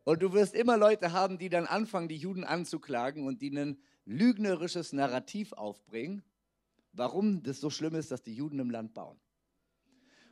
Und 0.03 0.21
du 0.21 0.31
wirst 0.31 0.53
immer 0.53 0.77
Leute 0.77 1.11
haben, 1.11 1.39
die 1.39 1.49
dann 1.49 1.65
anfangen, 1.65 2.07
die 2.07 2.17
Juden 2.17 2.43
anzuklagen 2.43 3.25
und 3.25 3.41
die 3.41 3.49
ein 3.49 3.79
lügnerisches 4.05 4.93
Narrativ 4.93 5.51
aufbringen, 5.51 6.21
warum 6.95 7.43
das 7.43 7.59
so 7.59 7.69
schlimm 7.69 7.95
ist, 7.95 8.11
dass 8.11 8.23
die 8.23 8.33
Juden 8.33 8.59
im 8.59 8.69
Land 8.69 8.93
bauen. 8.93 9.19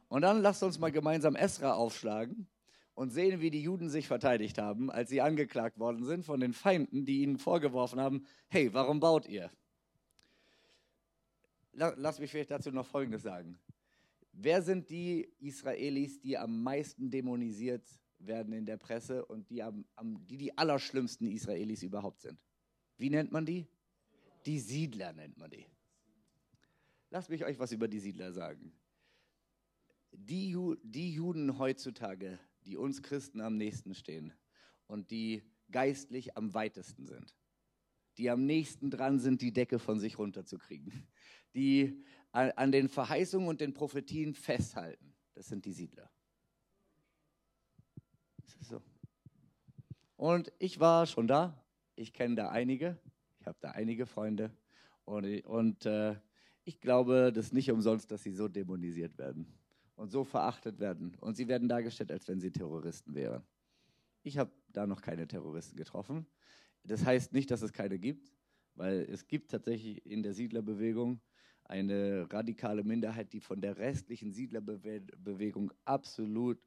Und 0.08 0.22
dann 0.22 0.42
lasst 0.42 0.64
uns 0.64 0.80
mal 0.80 0.92
gemeinsam 0.92 1.36
Esra 1.36 1.74
aufschlagen 1.74 2.48
und 2.94 3.10
sehen, 3.10 3.42
wie 3.42 3.50
die 3.50 3.64
Juden 3.64 3.90
sich 3.90 4.08
verteidigt 4.08 4.58
haben, 4.58 4.92
als 4.92 5.10
sie 5.10 5.22
angeklagt 5.22 5.80
worden 5.80 6.06
sind 6.06 6.26
von 6.26 6.40
den 6.40 6.54
Feinden, 6.54 7.06
die 7.06 7.24
ihnen 7.24 7.38
vorgeworfen 7.38 8.00
haben, 8.00 8.26
hey, 8.50 8.74
warum 8.74 9.00
baut 9.00 9.28
ihr? 9.28 9.50
Lass 11.74 12.20
mich 12.20 12.30
vielleicht 12.30 12.52
dazu 12.52 12.72
noch 12.72 12.86
Folgendes 12.86 13.24
sagen. 13.24 13.60
Wer 14.32 14.62
sind 14.62 14.90
die 14.90 15.28
Israelis, 15.40 16.22
die 16.22 16.38
am 16.38 16.62
meisten 16.62 17.10
dämonisiert 17.10 17.88
werden 18.20 18.54
in 18.54 18.66
der 18.66 18.78
Presse 18.78 19.26
und 19.26 19.50
die, 19.50 19.62
am, 19.64 19.86
am, 19.96 20.26
die 20.28 20.38
die 20.38 20.58
allerschlimmsten 20.58 21.28
Israelis 21.28 21.84
überhaupt 21.84 22.22
sind. 22.22 22.40
Wie 22.98 23.10
nennt 23.10 23.32
man 23.32 23.46
die? 23.46 23.68
Die 24.46 24.60
Siedler 24.60 25.14
nennt 25.14 25.38
man 25.38 25.50
die. 25.50 25.66
Lasst 27.14 27.30
mich 27.30 27.46
euch 27.46 27.60
was 27.60 27.72
über 27.72 27.88
die 27.88 28.00
Siedler 28.00 28.34
sagen. 28.34 28.74
Die, 30.14 30.50
Ju 30.50 30.74
die 30.82 31.14
Juden 31.14 31.60
heutzutage, 31.60 32.40
die 32.66 32.76
uns 32.76 33.04
Christen 33.04 33.40
am 33.40 33.56
nächsten 33.56 33.94
stehen 33.94 34.34
und 34.88 35.12
die 35.12 35.44
geistlich 35.70 36.36
am 36.36 36.56
weitesten 36.56 37.06
sind, 37.06 37.36
die 38.18 38.32
am 38.32 38.48
nächsten 38.48 38.90
dran 38.90 39.20
sind, 39.20 39.44
die 39.44 39.54
Decke 39.54 39.78
von 39.78 40.00
sich 40.00 40.18
runterzukriegen, 40.18 41.08
die 41.54 42.04
an 42.32 42.72
den 42.72 42.90
Verheißungen 42.90 43.48
und 43.48 43.62
den 43.62 43.76
Prophetien 43.76 44.34
festhalten, 44.34 45.14
das 45.36 45.46
sind 45.46 45.66
die 45.66 45.74
Siedler. 45.74 46.10
So. 48.62 48.82
Und 50.16 50.52
ich 50.58 50.80
war 50.80 51.06
schon 51.06 51.28
da. 51.28 51.64
Ich 51.96 52.12
kenne 52.12 52.34
da 52.34 52.50
einige. 52.50 52.98
Ich 53.40 53.46
habe 53.46 53.60
da 53.62 53.70
einige 53.70 54.08
Freunde. 54.08 54.50
Und, 55.06 55.46
und 55.46 55.86
äh, 55.86 56.16
ich 56.66 56.80
glaube, 56.80 57.32
das 57.34 57.48
ist 57.48 57.54
nicht 57.54 57.72
umsonst, 57.72 58.12
dass 58.12 58.24
sie 58.24 58.34
so 58.34 58.48
dämonisiert 58.48 59.18
werden 59.18 59.48
und 59.96 60.10
so 60.12 60.24
verachtet 60.24 60.80
werden. 60.80 61.16
Und 61.20 61.36
sie 61.36 61.48
werden 61.48 61.68
dargestellt, 61.68 62.12
als 62.12 62.28
wenn 62.28 62.40
sie 62.40 62.52
Terroristen 62.52 63.14
wären. 63.16 63.44
Ich 64.24 64.38
habe 64.38 64.52
da 64.70 64.88
noch 64.88 65.02
keine 65.02 65.28
Terroristen 65.28 65.76
getroffen. 65.76 66.26
Das 66.84 67.06
heißt 67.06 67.34
nicht, 67.34 67.52
dass 67.52 67.62
es 67.62 67.74
keine 67.74 68.00
gibt, 68.00 68.32
weil 68.76 69.02
es 69.10 69.28
gibt 69.28 69.52
tatsächlich 69.52 70.06
in 70.06 70.24
der 70.24 70.34
Siedlerbewegung 70.34 71.22
eine 71.66 72.28
radikale 72.32 72.84
Minderheit, 72.84 73.32
die 73.34 73.40
von 73.40 73.62
der 73.62 73.78
restlichen 73.78 74.34
Siedlerbewegung 74.34 75.72
absolut 75.86 76.60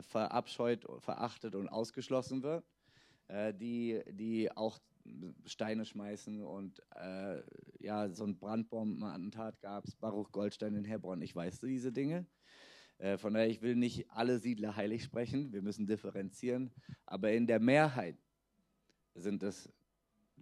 verabscheut, 0.00 0.86
verachtet 1.00 1.54
und 1.54 1.68
ausgeschlossen 1.68 2.42
wird, 2.42 2.64
äh, 3.28 3.52
die, 3.52 4.00
die 4.12 4.50
auch 4.56 4.78
Steine 5.46 5.84
schmeißen 5.84 6.42
und 6.42 6.82
äh, 6.96 7.42
ja, 7.80 8.08
so 8.10 8.24
ein 8.24 8.38
Brandbombenattentat 8.38 9.60
gab 9.60 9.84
es, 9.84 9.96
Baruch 9.96 10.32
Goldstein 10.32 10.74
in 10.74 10.84
Hebron. 10.84 11.22
Ich 11.22 11.34
weiß 11.34 11.60
diese 11.60 11.92
Dinge. 11.92 12.26
Äh, 12.98 13.18
von 13.18 13.34
daher, 13.34 13.48
ich 13.48 13.62
will 13.62 13.76
nicht 13.76 14.10
alle 14.10 14.38
Siedler 14.38 14.76
heilig 14.76 15.04
sprechen, 15.04 15.52
wir 15.52 15.62
müssen 15.62 15.86
differenzieren, 15.86 16.70
aber 17.06 17.32
in 17.32 17.46
der 17.46 17.60
Mehrheit 17.60 18.16
sind 19.14 19.42
es 19.42 19.72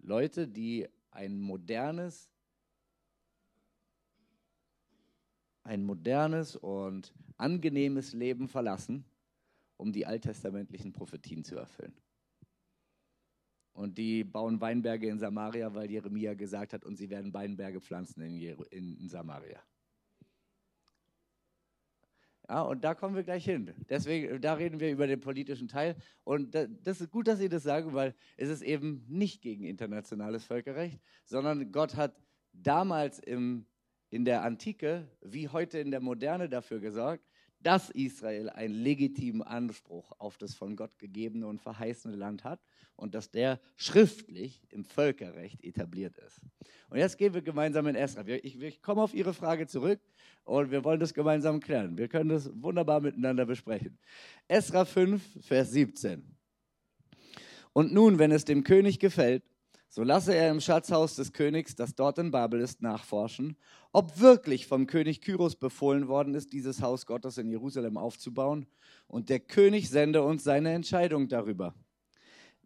Leute, 0.03 0.49
die 0.49 0.89
ein 1.11 1.41
modernes, 1.41 2.31
ein 5.63 5.85
modernes 5.85 6.57
und 6.57 7.13
angenehmes 7.37 8.13
Leben 8.13 8.49
verlassen 8.49 9.05
um 9.79 9.93
die 9.93 10.05
alttestamentlichen 10.05 10.93
Prophetien 10.93 11.45
zu 11.45 11.57
erfüllen. 11.57 11.95
Und 13.79 13.97
die 13.97 14.25
bauen 14.25 14.61
Weinberge 14.61 15.07
in 15.07 15.21
Samaria, 15.21 15.73
weil 15.73 15.89
Jeremia 15.89 16.35
gesagt 16.35 16.73
hat, 16.73 16.85
und 16.85 16.97
sie 16.97 17.09
werden 17.11 17.33
Weinberge 17.33 17.81
pflanzen 17.81 18.23
in, 18.23 18.97
in 18.97 19.09
Samaria. 19.09 19.63
Ja, 22.49 22.63
und 22.63 22.83
da 22.83 22.97
kommen 22.97 23.15
wir 23.15 23.23
gleich 23.23 23.45
hin. 23.45 23.73
Deswegen, 23.89 24.41
da 24.41 24.55
reden 24.55 24.81
wir 24.81 24.91
über 24.91 25.07
den 25.07 25.21
politischen 25.21 25.69
Teil. 25.69 25.95
Und 26.25 26.57
das 26.57 27.01
ist 27.01 27.13
gut, 27.13 27.29
dass 27.29 27.39
Sie 27.39 27.49
das 27.49 27.63
sagen, 27.63 27.95
weil 27.95 28.17
es 28.37 28.49
ist 28.49 28.63
eben 28.63 29.05
nicht 29.07 29.43
gegen 29.43 29.63
internationales 29.63 30.45
Völkerrecht, 30.45 31.01
sondern 31.25 31.71
Gott 31.71 31.95
hat 31.95 32.21
damals 32.53 33.21
im, 33.21 33.65
in 34.11 34.25
der 34.25 34.43
Antike 34.43 35.09
wie 35.21 35.47
heute 35.47 35.79
in 35.79 35.93
der 35.93 36.01
Moderne 36.01 36.49
dafür 36.49 36.81
gesorgt, 36.81 37.28
dass 37.61 37.91
Israel 37.91 38.51
einen 38.51 38.75
legitimen 38.75 39.43
Anspruch 39.43 40.13
auf 40.19 40.39
das 40.39 40.55
von 40.55 40.77
Gott 40.77 40.99
gegebene 40.99 41.47
und 41.47 41.61
verheißene 41.61 42.15
Land 42.15 42.45
hat 42.45 42.61
und 42.97 43.15
dass 43.15 43.31
der 43.31 43.61
schriftlich 43.77 44.63
im 44.71 44.85
Völkerrecht 44.85 45.63
etabliert 45.65 46.17
ist. 46.19 46.41
Und 46.91 46.99
jetzt 46.99 47.19
gehen 47.19 47.35
wir 47.35 47.43
gemeinsam 47.43 47.87
in 47.87 47.95
Esra. 47.95 48.27
Ich, 48.27 48.61
ich 48.61 48.83
komme 48.83 49.03
auf 49.03 49.15
Ihre 49.15 49.35
Frage 49.35 49.67
zurück 49.67 50.01
und 50.45 50.71
wir 50.71 50.85
wollen 50.85 51.01
das 51.01 51.15
gemeinsam 51.15 51.61
klären. 51.61 51.99
Wir 51.99 52.09
können 52.09 52.31
das 52.31 52.51
wunderbar 52.55 53.01
miteinander 53.01 53.45
besprechen. 53.45 53.99
Esra 54.47 54.85
5, 54.85 55.45
Vers 55.45 55.73
17. 55.73 56.37
Und 57.73 57.93
nun, 57.93 58.19
wenn 58.19 58.33
es 58.33 58.45
dem 58.45 58.65
König 58.65 58.99
gefällt, 58.99 59.43
so 59.89 60.03
lasse 60.03 60.35
er 60.35 60.51
im 60.51 60.61
Schatzhaus 60.61 61.17
des 61.17 61.33
Königs, 61.33 61.75
das 61.75 61.95
dort 61.95 62.19
in 62.19 62.31
Babel 62.31 62.61
ist, 62.61 62.83
nachforschen, 62.83 63.57
ob 63.93 64.21
wirklich 64.21 64.67
vom 64.67 64.87
König 64.87 65.23
Kyros 65.23 65.57
befohlen 65.57 66.09
worden 66.09 66.35
ist, 66.35 66.53
dieses 66.53 66.83
Haus 66.83 67.07
Gottes 67.07 67.39
in 67.39 67.49
Jerusalem 67.49 67.97
aufzubauen. 67.97 68.67
Und 69.07 69.31
der 69.31 69.41
König 69.41 69.89
sende 69.89 70.23
uns 70.23 70.45
seine 70.45 70.73
Entscheidung 70.73 71.29
darüber. 71.29 71.75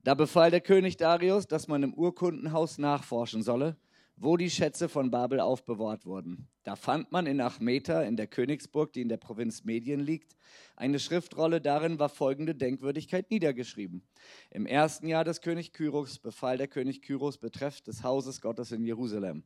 Da 0.02 0.14
befahl 0.14 0.50
der 0.50 0.60
König 0.60 0.96
Darius, 0.96 1.46
dass 1.46 1.68
man 1.68 1.84
im 1.84 1.94
Urkundenhaus 1.94 2.78
nachforschen 2.78 3.44
solle, 3.44 3.76
wo 4.22 4.36
die 4.36 4.50
Schätze 4.50 4.88
von 4.88 5.10
Babel 5.10 5.40
aufbewahrt 5.40 6.06
wurden. 6.06 6.46
Da 6.62 6.76
fand 6.76 7.10
man 7.10 7.26
in 7.26 7.40
Achmeta, 7.40 8.02
in 8.02 8.16
der 8.16 8.28
Königsburg, 8.28 8.92
die 8.92 9.00
in 9.00 9.08
der 9.08 9.16
Provinz 9.16 9.64
Medien 9.64 9.98
liegt, 9.98 10.36
eine 10.76 11.00
Schriftrolle. 11.00 11.60
Darin 11.60 11.98
war 11.98 12.08
folgende 12.08 12.54
Denkwürdigkeit 12.54 13.32
niedergeschrieben. 13.32 14.06
Im 14.50 14.64
ersten 14.64 15.08
Jahr 15.08 15.24
des 15.24 15.40
König 15.40 15.72
Kyros 15.72 16.20
befahl 16.20 16.56
der 16.56 16.68
König 16.68 17.02
Kyros 17.02 17.38
betreffend 17.38 17.88
des 17.88 18.04
Hauses 18.04 18.40
Gottes 18.40 18.70
in 18.70 18.84
Jerusalem. 18.84 19.42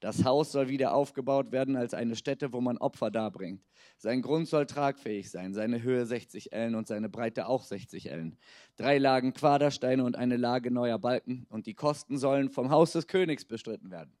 Das 0.00 0.24
Haus 0.24 0.52
soll 0.52 0.68
wieder 0.68 0.94
aufgebaut 0.94 1.52
werden 1.52 1.76
als 1.76 1.94
eine 1.94 2.16
Stätte, 2.16 2.52
wo 2.52 2.60
man 2.60 2.78
Opfer 2.78 3.10
darbringt. 3.10 3.62
Sein 3.98 4.22
Grund 4.22 4.48
soll 4.48 4.66
tragfähig 4.66 5.30
sein, 5.30 5.54
seine 5.54 5.82
Höhe 5.82 6.04
60 6.04 6.52
Ellen 6.52 6.74
und 6.74 6.86
seine 6.86 7.08
Breite 7.08 7.46
auch 7.48 7.64
60 7.64 8.10
Ellen. 8.10 8.36
Drei 8.76 8.98
Lagen 8.98 9.32
Quadersteine 9.32 10.04
und 10.04 10.16
eine 10.16 10.36
Lage 10.36 10.70
neuer 10.70 10.98
Balken 10.98 11.46
und 11.48 11.66
die 11.66 11.74
Kosten 11.74 12.18
sollen 12.18 12.50
vom 12.50 12.70
Haus 12.70 12.92
des 12.92 13.06
Königs 13.06 13.44
bestritten 13.44 13.90
werden. 13.90 14.12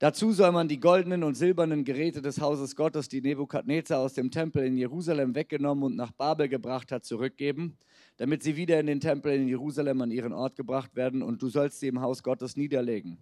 Dazu 0.00 0.30
soll 0.30 0.52
man 0.52 0.68
die 0.68 0.78
goldenen 0.78 1.24
und 1.24 1.34
silbernen 1.34 1.84
Geräte 1.84 2.22
des 2.22 2.40
Hauses 2.40 2.76
Gottes, 2.76 3.08
die 3.08 3.20
Nebukadnezar 3.20 3.98
aus 3.98 4.14
dem 4.14 4.30
Tempel 4.30 4.64
in 4.64 4.76
Jerusalem 4.76 5.34
weggenommen 5.34 5.82
und 5.82 5.96
nach 5.96 6.12
Babel 6.12 6.48
gebracht 6.48 6.92
hat, 6.92 7.04
zurückgeben, 7.04 7.76
damit 8.16 8.44
sie 8.44 8.54
wieder 8.54 8.78
in 8.78 8.86
den 8.86 9.00
Tempel 9.00 9.34
in 9.34 9.48
Jerusalem 9.48 10.00
an 10.00 10.12
ihren 10.12 10.32
Ort 10.32 10.54
gebracht 10.54 10.94
werden, 10.94 11.20
und 11.20 11.42
du 11.42 11.48
sollst 11.48 11.80
sie 11.80 11.88
im 11.88 12.00
Haus 12.00 12.22
Gottes 12.22 12.56
niederlegen. 12.56 13.18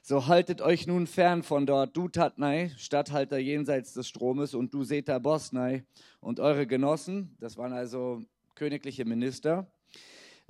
So 0.00 0.26
haltet 0.26 0.62
euch 0.62 0.86
nun 0.86 1.06
fern 1.06 1.42
von 1.42 1.66
dort, 1.66 1.94
du 1.94 2.08
Tatnai, 2.08 2.70
Statthalter 2.78 3.36
jenseits 3.36 3.92
des 3.92 4.08
Stromes, 4.08 4.54
und 4.54 4.72
du 4.72 4.82
Seta 4.82 5.18
Bosnai 5.18 5.84
und 6.20 6.40
eure 6.40 6.66
Genossen, 6.66 7.36
das 7.38 7.58
waren 7.58 7.74
also 7.74 8.22
königliche 8.54 9.04
Minister, 9.04 9.70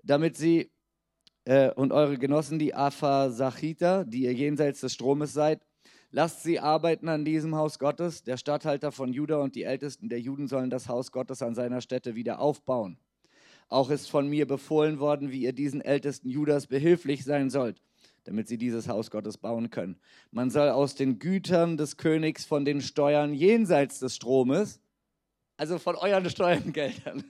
damit 0.05 0.37
sie 0.37 0.71
äh, 1.45 1.71
und 1.71 1.93
eure 1.93 2.19
Genossen, 2.19 2.59
die 2.59 2.75
Aphasachiter, 2.75 4.05
die 4.05 4.23
ihr 4.23 4.33
jenseits 4.33 4.81
des 4.81 4.95
Stromes 4.95 5.33
seid, 5.33 5.61
lasst 6.11 6.43
sie 6.43 6.61
arbeiten 6.61 7.09
an 7.09 7.25
diesem 7.25 7.55
Haus 7.55 7.79
Gottes. 7.79 8.23
Der 8.23 8.37
Statthalter 8.37 8.93
von 8.93 9.13
Juda 9.13 9.39
und 9.39 9.55
die 9.55 9.65
Ältesten 9.65 10.09
der 10.09 10.21
Juden 10.21 10.47
sollen 10.49 10.71
das 10.71 10.89
Haus 10.89 11.13
Gottes 11.13 11.43
an 11.43 11.55
seiner 11.55 11.81
Stätte 11.81 12.15
wieder 12.15 12.39
aufbauen. 12.39 12.99
Auch 13.69 13.91
ist 13.91 14.11
von 14.11 14.29
mir 14.29 14.47
befohlen 14.47 15.01
worden, 15.01 15.33
wie 15.33 15.41
ihr 15.41 15.53
diesen 15.53 15.81
Ältesten 15.81 16.29
Judas 16.29 16.67
behilflich 16.67 17.25
sein 17.25 17.51
sollt. 17.51 17.81
damit 18.25 18.49
sie 18.49 18.59
dieses 18.59 18.89
Haus 18.89 19.11
Gottes 19.11 19.39
bauen 19.39 19.71
können. 19.71 19.97
Man 20.31 20.51
soll 20.51 20.71
aus 20.71 20.95
den 20.95 21.19
Gütern 21.19 21.77
des 21.77 21.97
Königs 21.97 22.45
von 22.45 22.65
den 22.65 22.81
Steuern 22.81 23.35
jenseits 23.35 24.01
des 24.01 24.17
Stromes, 24.17 24.81
also 25.57 25.79
von 25.79 25.95
euren 25.95 26.29
Steuergeldern, 26.29 27.25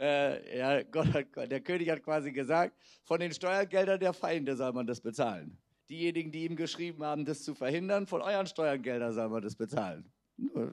äh, 0.00 0.58
ja, 0.58 0.82
Gott 0.82 1.12
hat, 1.12 1.50
der 1.50 1.60
König 1.60 1.90
hat 1.90 2.02
quasi 2.02 2.32
gesagt, 2.32 2.74
von 3.04 3.20
den 3.20 3.32
Steuergeldern 3.32 4.00
der 4.00 4.12
Feinde 4.12 4.56
soll 4.56 4.72
man 4.72 4.86
das 4.86 5.00
bezahlen. 5.00 5.58
Diejenigen, 5.88 6.30
die 6.30 6.44
ihm 6.44 6.56
geschrieben 6.56 7.02
haben, 7.04 7.24
das 7.24 7.42
zu 7.42 7.54
verhindern, 7.54 8.06
von 8.06 8.20
euren 8.20 8.46
Steuergeldern 8.46 9.12
soll 9.12 9.28
man 9.28 9.42
das 9.42 9.56
bezahlen. 9.56 10.04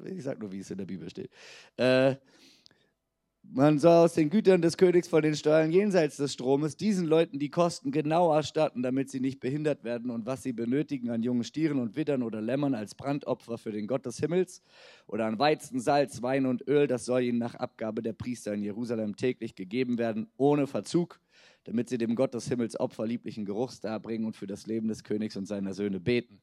Ich 0.06 0.24
sage 0.24 0.40
nur, 0.40 0.52
wie 0.52 0.60
es 0.60 0.70
in 0.70 0.78
der 0.78 0.86
Bibel 0.86 1.10
steht. 1.10 1.32
Äh, 1.78 2.16
man 3.52 3.80
soll 3.80 4.06
aus 4.06 4.14
den 4.14 4.30
Gütern 4.30 4.62
des 4.62 4.78
Königs 4.78 5.08
von 5.08 5.22
den 5.22 5.36
Steuern 5.36 5.72
jenseits 5.72 6.18
des 6.18 6.34
Stromes 6.34 6.78
diesen 6.78 7.06
Leuten 7.06 7.40
die 7.40 7.50
Kosten 7.50 7.92
genau 7.92 8.34
erstatten, 8.34 8.84
damit 8.84 9.10
sie 9.10 9.20
nicht 9.20 9.40
behindert 9.40 9.84
werden 9.84 10.12
und 10.12 10.26
was 10.26 10.44
sie 10.44 10.54
benötigen 10.54 11.10
an 11.10 11.24
jungen 11.24 11.44
Stieren 11.44 11.80
und 11.80 11.96
Widdern 11.96 12.24
oder 12.24 12.42
Lämmern 12.42 12.76
als 12.76 12.96
Brandopfer 12.96 13.58
für 13.58 13.72
den 13.72 13.88
Gott 13.88 14.06
des 14.06 14.20
Himmels 14.20 14.62
oder 15.08 15.26
an 15.26 15.40
Weizen, 15.40 15.80
Salz, 15.80 16.22
Wein 16.22 16.46
und 16.46 16.68
Öl, 16.68 16.88
das 16.88 17.06
soll 17.06 17.24
ihnen 17.24 17.40
nach 17.40 17.56
Abgabe 17.56 18.02
der 18.02 18.14
Priester 18.14 18.54
in 18.54 18.64
Jerusalem 18.64 19.16
täglich 19.16 19.56
gegeben 19.56 19.98
werden, 19.98 20.28
ohne 20.38 20.68
Verzug, 20.68 21.20
damit 21.64 21.90
sie 21.90 21.98
dem 21.98 22.16
Gott 22.16 22.34
des 22.34 22.48
Himmels 22.48 22.80
Opfer 22.80 23.06
lieblichen 23.06 23.46
Geruchs 23.46 23.80
darbringen 23.80 24.26
und 24.26 24.36
für 24.36 24.48
das 24.48 24.68
Leben 24.68 24.88
des 24.88 25.04
Königs 25.04 25.36
und 25.36 25.46
seiner 25.46 25.74
Söhne 25.74 26.00
beten. 26.00 26.42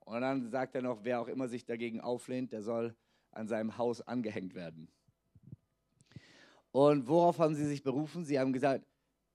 Und 0.00 0.20
dann 0.22 0.50
sagt 0.50 0.74
er 0.74 0.82
noch, 0.82 1.04
wer 1.04 1.20
auch 1.20 1.28
immer 1.28 1.48
sich 1.48 1.64
dagegen 1.64 2.00
auflehnt, 2.00 2.52
der 2.52 2.62
soll 2.62 2.94
an 3.32 3.46
seinem 3.46 3.78
Haus 3.78 4.00
angehängt 4.00 4.54
werden. 4.54 4.88
Und 6.72 7.08
worauf 7.08 7.38
haben 7.38 7.54
sie 7.54 7.66
sich 7.66 7.82
berufen? 7.82 8.24
Sie 8.24 8.38
haben 8.38 8.52
gesagt, 8.52 8.86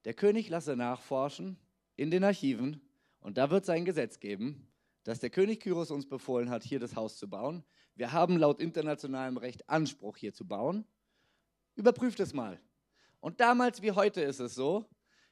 der 0.06 0.14
König 0.14 0.50
lasse 0.50 0.76
nachforschen 0.76 1.58
in 1.96 2.12
den 2.12 2.24
Archiven 2.24 2.82
und 3.20 3.38
da 3.38 3.50
wird 3.50 3.64
es 3.64 3.70
ein 3.70 3.86
Gesetz 3.86 4.20
geben, 4.20 4.68
dass 5.04 5.20
der 5.20 5.30
König 5.30 5.60
Kyros 5.60 5.92
uns 5.92 6.08
befohlen 6.08 6.50
hat, 6.50 6.64
hier 6.64 6.80
das 6.80 6.96
Haus 6.96 7.18
zu 7.18 7.30
bauen. 7.30 7.64
Wir 7.96 8.12
haben 8.12 8.38
laut 8.38 8.60
internationalem 8.60 9.38
Recht 9.38 9.68
Anspruch, 9.70 10.18
hier 10.18 10.34
zu 10.34 10.48
bauen. 10.48 10.86
Überprüft 11.76 12.20
es 12.20 12.34
mal. 12.34 12.60
Und 13.20 13.40
damals 13.40 13.82
wie 13.82 13.92
heute 13.92 14.22
ist 14.22 14.40
es 14.40 14.54
so, 14.56 14.86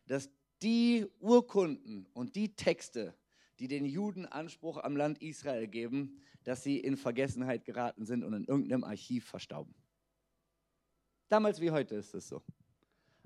dass 0.08 0.30
die 0.62 1.06
Urkunden 1.20 2.08
und 2.14 2.36
die 2.36 2.56
Texte, 2.56 3.14
die 3.60 3.68
den 3.68 3.86
Juden 3.86 4.26
Anspruch 4.26 4.78
am 4.78 4.98
Land 4.98 5.22
Israel 5.22 5.68
geben, 5.68 6.22
dass 6.44 6.64
sie 6.64 6.80
in 6.80 6.98
Vergessenheit 6.98 7.64
geraten 7.66 8.06
sind 8.06 8.24
und 8.24 8.34
in 8.34 8.46
irgendeinem 8.46 8.84
Archiv 8.84 9.26
verstauben. 9.26 9.76
Damals 11.30 11.62
wie 11.62 11.72
heute 11.72 11.96
ist 11.96 12.14
es 12.14 12.28
so. 12.28 12.42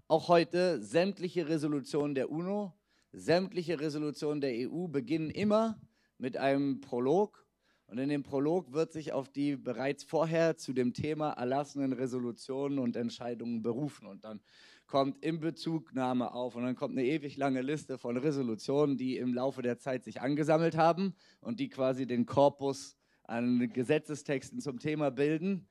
Auch 0.07 0.29
heute 0.29 0.81
sämtliche 0.81 1.49
Resolutionen 1.49 2.15
der 2.15 2.31
UNO, 2.31 2.73
sämtliche 3.11 3.79
Resolutionen 3.79 4.39
der 4.39 4.69
EU 4.69 4.87
beginnen 4.87 5.29
immer 5.29 5.81
mit 6.17 6.37
einem 6.37 6.79
Prolog. 6.79 7.45
Und 7.87 7.97
in 7.97 8.09
dem 8.09 8.23
Prolog 8.23 8.73
wird 8.73 8.91
sich 8.91 9.13
auf 9.13 9.29
die 9.29 9.55
bereits 9.55 10.03
vorher 10.03 10.57
zu 10.57 10.73
dem 10.73 10.93
Thema 10.93 11.31
erlassenen 11.31 11.93
Resolutionen 11.93 12.79
und 12.79 12.95
Entscheidungen 12.95 13.61
berufen. 13.61 14.07
Und 14.07 14.23
dann 14.23 14.41
kommt 14.87 15.23
Inbezugnahme 15.23 16.33
auf 16.33 16.55
und 16.55 16.63
dann 16.63 16.75
kommt 16.75 16.97
eine 16.97 17.05
ewig 17.05 17.37
lange 17.37 17.61
Liste 17.61 17.97
von 17.97 18.17
Resolutionen, 18.17 18.97
die 18.97 19.17
im 19.17 19.33
Laufe 19.33 19.61
der 19.61 19.79
Zeit 19.79 20.03
sich 20.03 20.21
angesammelt 20.21 20.77
haben 20.77 21.13
und 21.41 21.59
die 21.59 21.69
quasi 21.69 22.07
den 22.07 22.25
Korpus 22.25 22.97
an 23.23 23.69
Gesetzestexten 23.71 24.61
zum 24.61 24.79
Thema 24.79 25.11
bilden. 25.11 25.67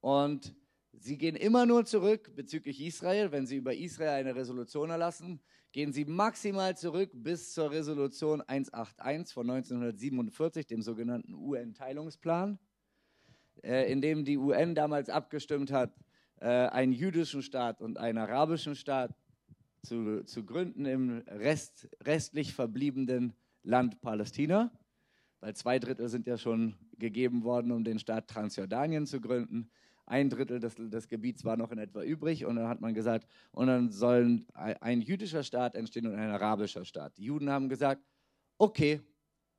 Und 0.00 0.54
Sie 0.98 1.18
gehen 1.18 1.36
immer 1.36 1.66
nur 1.66 1.84
zurück 1.84 2.34
bezüglich 2.34 2.80
Israel. 2.80 3.32
Wenn 3.32 3.46
Sie 3.46 3.56
über 3.56 3.74
Israel 3.74 4.20
eine 4.20 4.34
Resolution 4.34 4.90
erlassen, 4.90 5.40
gehen 5.72 5.92
Sie 5.92 6.04
maximal 6.04 6.76
zurück 6.76 7.10
bis 7.12 7.52
zur 7.52 7.70
Resolution 7.70 8.40
181 8.42 9.34
von 9.34 9.50
1947, 9.50 10.66
dem 10.66 10.82
sogenannten 10.82 11.34
UN-Teilungsplan, 11.34 12.58
äh, 13.62 13.90
in 13.90 14.00
dem 14.00 14.24
die 14.24 14.38
UN 14.38 14.74
damals 14.74 15.08
abgestimmt 15.08 15.72
hat, 15.72 15.94
äh, 16.40 16.46
einen 16.46 16.92
jüdischen 16.92 17.42
Staat 17.42 17.80
und 17.80 17.98
einen 17.98 18.18
arabischen 18.18 18.74
Staat 18.76 19.14
zu, 19.82 20.24
zu 20.24 20.44
gründen 20.44 20.86
im 20.86 21.18
Rest, 21.28 21.88
restlich 22.02 22.54
verbliebenen 22.54 23.34
Land 23.62 24.00
Palästina, 24.00 24.70
weil 25.40 25.54
zwei 25.54 25.78
Drittel 25.78 26.08
sind 26.08 26.26
ja 26.26 26.38
schon 26.38 26.76
gegeben 26.98 27.44
worden, 27.44 27.72
um 27.72 27.84
den 27.84 27.98
Staat 27.98 28.28
Transjordanien 28.28 29.06
zu 29.06 29.20
gründen 29.20 29.70
ein 30.06 30.28
Drittel 30.28 30.60
des, 30.60 30.74
des, 30.76 31.08
Gebiets 31.08 31.44
war 31.44 31.56
noch 31.56 31.72
in 31.72 31.78
etwa 31.78 32.02
übrig 32.02 32.44
und 32.44 32.56
dann 32.56 32.68
hat 32.68 32.80
man 32.80 32.94
gesagt, 32.94 33.26
und 33.52 33.68
dann 33.68 33.90
sollen 33.90 34.46
ein 34.54 35.00
jüdischer 35.00 35.42
Staat 35.42 35.74
entstehen 35.74 36.06
und 36.06 36.14
ein 36.14 36.30
arabischer 36.30 36.84
Staat. 36.84 37.16
Die 37.16 37.24
Juden 37.24 37.50
haben 37.50 37.68
gesagt, 37.68 38.02
okay, 38.58 39.00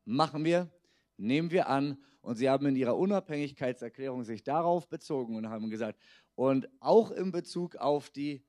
machen 0.06 0.46
wir, 0.46 0.70
nehmen 1.18 1.52
wir 1.52 1.68
an 1.68 1.98
und 2.22 2.36
sie 2.36 2.50
haben 2.50 2.66
in 2.68 2.76
ihrer 2.76 2.98
Unabhängigkeitserklärung 2.98 4.24
sich 4.24 4.44
darauf 4.44 4.88
bezogen 4.88 5.36
und 5.36 5.50
haben 5.50 5.70
gesagt, 5.70 6.00
und 6.36 6.70
auch 6.80 7.12
in 7.12 7.32
Bezug 7.32 7.76
auf 7.78 8.10
die 8.10 8.44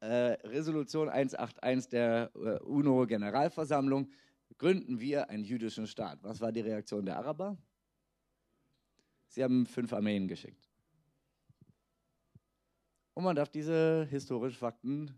äh, 0.00 0.36
Resolution 0.46 1.08
181 1.08 1.90
der 1.90 2.30
äh, 2.34 2.58
UNO-Generalversammlung 2.64 4.10
gründen 4.58 5.00
wir 5.00 5.30
einen 5.30 5.44
jüdischen 5.44 5.86
Staat. 5.86 6.22
Was 6.22 6.40
war 6.40 6.52
die 6.52 6.60
Reaktion 6.60 7.06
der 7.06 7.16
Araber? 7.18 7.56
Sie 9.28 9.42
haben 9.42 9.64
fünf 9.64 9.92
Armeen 9.92 10.28
geschickt. 10.28 10.71
Und 13.14 13.24
man 13.24 13.36
darf 13.36 13.48
diese 13.48 14.06
historischen 14.10 14.58
Fakten 14.58 15.14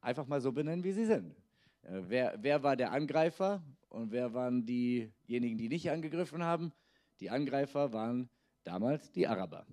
einfach 0.00 0.26
mal 0.26 0.40
so 0.40 0.52
benennen, 0.52 0.84
wie 0.84 0.92
sie 0.92 1.06
sind. 1.06 1.34
Äh, 1.82 2.02
wer, 2.08 2.34
wer 2.40 2.62
war 2.62 2.76
der 2.76 2.92
Angreifer 2.92 3.62
und 3.88 4.12
wer 4.12 4.32
waren 4.34 4.64
diejenigen, 4.64 5.56
die 5.56 5.68
nicht 5.68 5.90
angegriffen 5.90 6.42
haben? 6.42 6.72
Die 7.20 7.30
Angreifer 7.30 7.92
waren 7.92 8.28
damals 8.64 9.10
die 9.12 9.26
Araber. 9.26 9.66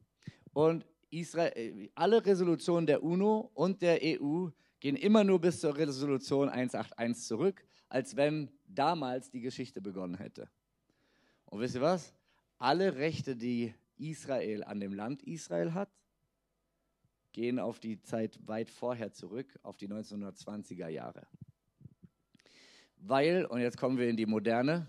Und 0.53 0.85
Israel, 1.09 1.51
äh, 1.55 1.89
alle 1.95 2.25
Resolutionen 2.25 2.85
der 2.85 3.03
UNO 3.03 3.51
und 3.53 3.81
der 3.81 3.99
EU 4.01 4.47
gehen 4.79 4.95
immer 4.95 5.23
nur 5.23 5.39
bis 5.39 5.59
zur 5.59 5.75
Resolution 5.75 6.49
181 6.49 7.25
zurück, 7.25 7.65
als 7.89 8.15
wenn 8.15 8.49
damals 8.65 9.29
die 9.29 9.41
Geschichte 9.41 9.81
begonnen 9.81 10.15
hätte. 10.15 10.49
Und 11.45 11.59
wisst 11.59 11.75
ihr 11.75 11.81
was? 11.81 12.13
Alle 12.57 12.95
Rechte, 12.95 13.35
die 13.35 13.73
Israel 13.97 14.63
an 14.63 14.79
dem 14.79 14.93
Land 14.93 15.23
Israel 15.23 15.73
hat, 15.73 15.89
gehen 17.37 17.59
auf 17.59 17.79
die 17.79 18.01
Zeit 18.01 18.39
weit 18.47 18.67
vorher 18.67 19.13
zurück, 19.13 19.59
auf 19.61 19.77
die 19.77 19.87
1920er 19.87 20.87
Jahre. 20.87 21.27
Weil, 22.97 23.45
und 23.45 23.59
jetzt 23.59 23.77
kommen 23.77 23.99
wir 23.99 24.09
in 24.09 24.17
die 24.17 24.25
Moderne, 24.25 24.87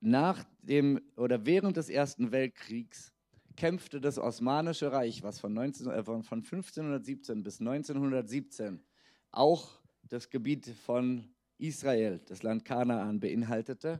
nach 0.00 0.44
dem 0.60 1.00
oder 1.16 1.46
während 1.46 1.78
des 1.78 1.88
Ersten 1.88 2.30
Weltkriegs 2.30 3.10
kämpfte 3.56 4.02
das 4.02 4.18
Osmanische 4.18 4.92
Reich, 4.92 5.22
was 5.22 5.40
von, 5.40 5.54
19, 5.54 5.86
äh, 5.86 6.04
von 6.04 6.24
1517 6.26 7.42
bis 7.42 7.58
1917 7.60 8.84
auch 9.30 9.80
das 10.10 10.28
Gebiet 10.28 10.66
von 10.84 11.24
Israel, 11.56 12.20
das 12.26 12.42
Land 12.42 12.66
Kanaan, 12.66 13.18
beinhaltete, 13.18 13.98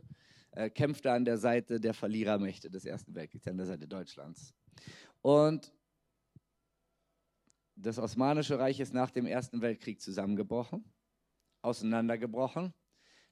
äh, 0.51 0.69
kämpfte 0.69 1.11
an 1.11 1.25
der 1.25 1.39
Seite 1.39 1.79
der 1.79 1.95
Verlierermächte 1.95 2.69
des 2.69 2.85
Ersten 2.85 3.15
Weltkriegs, 3.15 3.47
an 3.47 3.57
der 3.57 3.65
Seite 3.65 3.87
Deutschlands. 3.87 4.53
Und 5.23 5.73
das 7.83 7.99
Osmanische 7.99 8.57
Reich 8.57 8.79
ist 8.79 8.93
nach 8.93 9.11
dem 9.11 9.25
Ersten 9.25 9.61
Weltkrieg 9.61 10.01
zusammengebrochen, 10.01 10.85
auseinandergebrochen. 11.61 12.73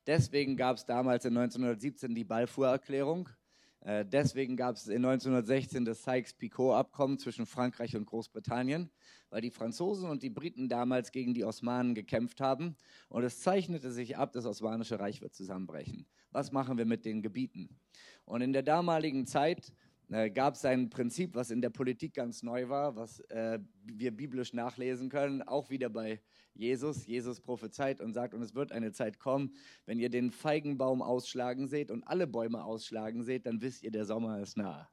Deswegen 0.05 0.57
gab 0.57 0.77
es 0.77 0.85
damals 0.85 1.25
in 1.25 1.37
1917 1.37 2.13
die 2.13 2.25
Balfour-Erklärung. 2.25 3.29
Äh, 3.79 4.05
deswegen 4.05 4.57
gab 4.57 4.75
es 4.75 4.87
in 4.87 5.05
1916 5.05 5.85
das 5.85 6.03
Sykes-Picot-Abkommen 6.03 7.17
zwischen 7.17 7.45
Frankreich 7.45 7.95
und 7.95 8.05
Großbritannien, 8.05 8.91
weil 9.29 9.41
die 9.41 9.51
Franzosen 9.51 10.09
und 10.09 10.21
die 10.21 10.29
Briten 10.29 10.67
damals 10.67 11.11
gegen 11.11 11.33
die 11.33 11.45
Osmanen 11.45 11.95
gekämpft 11.95 12.41
haben. 12.41 12.75
Und 13.09 13.23
es 13.23 13.39
zeichnete 13.39 13.91
sich 13.91 14.17
ab, 14.17 14.33
das 14.33 14.45
Osmanische 14.45 14.99
Reich 14.99 15.21
wird 15.21 15.33
zusammenbrechen. 15.33 16.05
Was 16.31 16.51
machen 16.51 16.77
wir 16.77 16.85
mit 16.85 17.05
den 17.05 17.21
Gebieten? 17.21 17.79
Und 18.25 18.41
in 18.41 18.53
der 18.53 18.63
damaligen 18.63 19.25
Zeit 19.25 19.73
gab 20.11 20.55
es 20.55 20.65
ein 20.65 20.89
Prinzip, 20.89 21.35
was 21.35 21.51
in 21.51 21.61
der 21.61 21.69
Politik 21.69 22.13
ganz 22.13 22.43
neu 22.43 22.67
war, 22.67 22.97
was 22.97 23.21
äh, 23.29 23.59
wir 23.85 24.11
biblisch 24.11 24.51
nachlesen 24.51 25.07
können, 25.09 25.41
auch 25.41 25.69
wieder 25.69 25.89
bei 25.89 26.19
Jesus. 26.53 27.05
Jesus 27.07 27.39
prophezeit 27.39 28.01
und 28.01 28.13
sagt, 28.13 28.33
und 28.33 28.41
es 28.41 28.53
wird 28.53 28.73
eine 28.73 28.91
Zeit 28.91 29.19
kommen, 29.19 29.55
wenn 29.85 29.99
ihr 29.99 30.09
den 30.09 30.31
Feigenbaum 30.31 31.01
ausschlagen 31.01 31.67
seht 31.67 31.91
und 31.91 32.03
alle 32.03 32.27
Bäume 32.27 32.63
ausschlagen 32.63 33.23
seht, 33.23 33.45
dann 33.45 33.61
wisst 33.61 33.83
ihr, 33.83 33.91
der 33.91 34.03
Sommer 34.03 34.41
ist 34.41 34.57
nahe. 34.57 34.89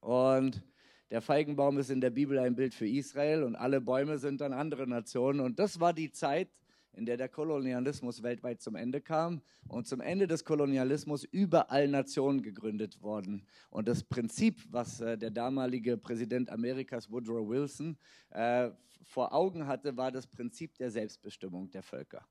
Und 0.00 0.62
der 1.10 1.20
Feigenbaum 1.20 1.78
ist 1.78 1.90
in 1.90 2.00
der 2.00 2.10
Bibel 2.10 2.38
ein 2.38 2.54
Bild 2.54 2.74
für 2.74 2.86
Israel 2.86 3.42
und 3.42 3.56
alle 3.56 3.80
Bäume 3.80 4.18
sind 4.18 4.40
dann 4.40 4.52
andere 4.52 4.86
Nationen. 4.86 5.40
Und 5.40 5.58
das 5.58 5.80
war 5.80 5.92
die 5.92 6.12
Zeit, 6.12 6.50
in 6.98 7.06
der 7.06 7.16
der 7.16 7.28
Kolonialismus 7.28 8.24
weltweit 8.24 8.60
zum 8.60 8.74
Ende 8.74 9.00
kam 9.00 9.40
und 9.68 9.86
zum 9.86 10.00
Ende 10.00 10.26
des 10.26 10.44
Kolonialismus 10.44 11.22
überall 11.22 11.86
Nationen 11.86 12.42
gegründet 12.42 13.00
wurden. 13.00 13.46
Und 13.70 13.86
das 13.86 14.02
Prinzip, 14.02 14.60
was 14.70 15.00
äh, 15.00 15.16
der 15.16 15.30
damalige 15.30 15.96
Präsident 15.96 16.50
Amerikas 16.50 17.08
Woodrow 17.08 17.48
Wilson 17.48 17.96
äh, 18.30 18.70
vor 19.04 19.32
Augen 19.32 19.68
hatte, 19.68 19.96
war 19.96 20.10
das 20.10 20.26
Prinzip 20.26 20.76
der 20.76 20.90
Selbstbestimmung 20.90 21.70
der 21.70 21.84
Völker. 21.84 22.26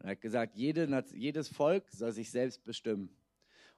er 0.00 0.10
hat 0.10 0.20
gesagt, 0.20 0.56
jede, 0.56 1.04
jedes 1.14 1.48
Volk 1.48 1.88
soll 1.92 2.10
sich 2.10 2.30
selbst 2.30 2.64
bestimmen. 2.64 3.08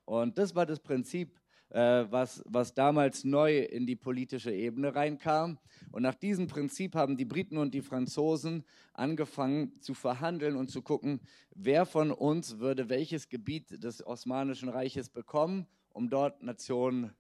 Und 0.07 0.39
das 0.39 0.55
war 0.55 0.65
das 0.65 0.81
Prinzip, 0.81 1.39
äh, 1.71 2.07
was, 2.11 2.43
was 2.47 2.75
damals 2.75 3.25
neu 3.25 3.59
in 3.59 3.87
die 3.87 3.97
politische 3.97 4.53
Ebene 4.53 4.95
reinkam. 4.95 5.59
Und 5.91 6.03
nach 6.03 6.15
diesem 6.15 6.47
Prinzip 6.47 6.95
haben 6.95 7.17
die 7.17 7.25
Briten 7.25 7.59
und 7.59 7.75
die 7.75 7.83
Franzosen 7.83 8.65
angefangen 8.95 9.81
zu 9.81 9.95
verhandeln 9.95 10.57
und 10.57 10.71
zu 10.71 10.83
gucken, 10.83 11.21
wer 11.55 11.87
von 11.87 12.11
uns 12.11 12.59
würde 12.59 12.89
welches 12.89 13.29
Gebiet 13.29 13.83
des 13.83 14.07
Osmanischen 14.07 14.69
Reiches 14.69 15.11
bekommen, 15.11 15.67
um 15.91 16.09
dort 16.09 16.43
Nationen 16.43 17.13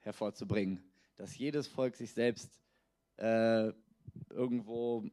hervorzubringen. 0.00 0.82
Dass 1.16 1.38
jedes 1.38 1.68
Volk 1.68 1.96
sich 1.96 2.12
selbst 2.12 2.60
äh, 3.18 3.72
irgendwo 4.30 5.04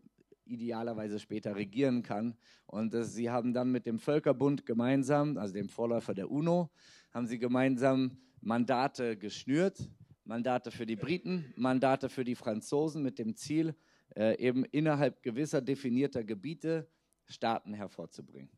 idealerweise 0.46 1.20
später 1.20 1.56
regieren 1.56 2.02
kann. 2.02 2.36
Und 2.66 2.94
das, 2.94 3.14
sie 3.14 3.30
haben 3.30 3.54
dann 3.54 3.72
mit 3.72 3.86
dem 3.86 4.00
Völkerbund 4.00 4.66
gemeinsam, 4.66 5.38
also 5.38 5.54
dem 5.54 5.70
Vorläufer 5.70 6.14
der 6.14 6.32
UNO, 6.32 6.72
haben 7.14 7.28
sie 7.28 7.38
gemeinsam 7.40 8.18
Mandate 8.42 9.18
geschnürt, 9.18 9.90
Mandate 10.24 10.72
für 10.72 10.86
die 10.86 10.96
Briten, 10.96 11.54
Mandate 11.56 12.10
für 12.10 12.24
die 12.24 12.36
Franzosen 12.36 13.04
mit 13.04 13.20
dem 13.20 13.36
Ziel, 13.36 13.76
äh, 14.16 14.38
eben 14.38 14.64
innerhalb 14.66 15.22
gewisser 15.24 15.62
definierter 15.62 16.24
Gebiete 16.24 16.90
Staaten 17.26 17.74
hervorzubringen. 17.74 18.52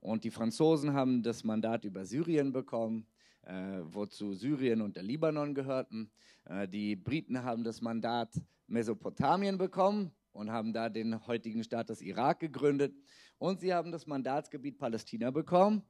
Und 0.00 0.24
die 0.24 0.30
Franzosen 0.30 0.92
haben 0.92 1.22
das 1.22 1.44
Mandat 1.44 1.84
über 1.84 2.04
Syrien 2.04 2.52
bekommen, 2.52 3.06
äh, 3.42 3.80
wozu 3.82 4.34
Syrien 4.34 4.80
und 4.80 4.96
der 4.96 5.02
Libanon 5.02 5.54
gehörten. 5.54 6.10
Äh, 6.44 6.66
die 6.66 6.96
Briten 6.96 7.42
haben 7.42 7.62
das 7.62 7.80
Mandat 7.80 8.40
Mesopotamien 8.66 9.58
bekommen 9.58 10.12
und 10.32 10.50
haben 10.50 10.72
da 10.72 10.88
den 10.88 11.26
heutigen 11.26 11.62
Staat 11.62 11.90
des 11.90 12.02
Irak 12.02 12.40
gegründet. 12.40 12.94
Und 13.38 13.60
sie 13.60 13.72
haben 13.72 13.92
das 13.92 14.06
Mandatsgebiet 14.06 14.78
Palästina 14.78 15.30
bekommen 15.30 15.82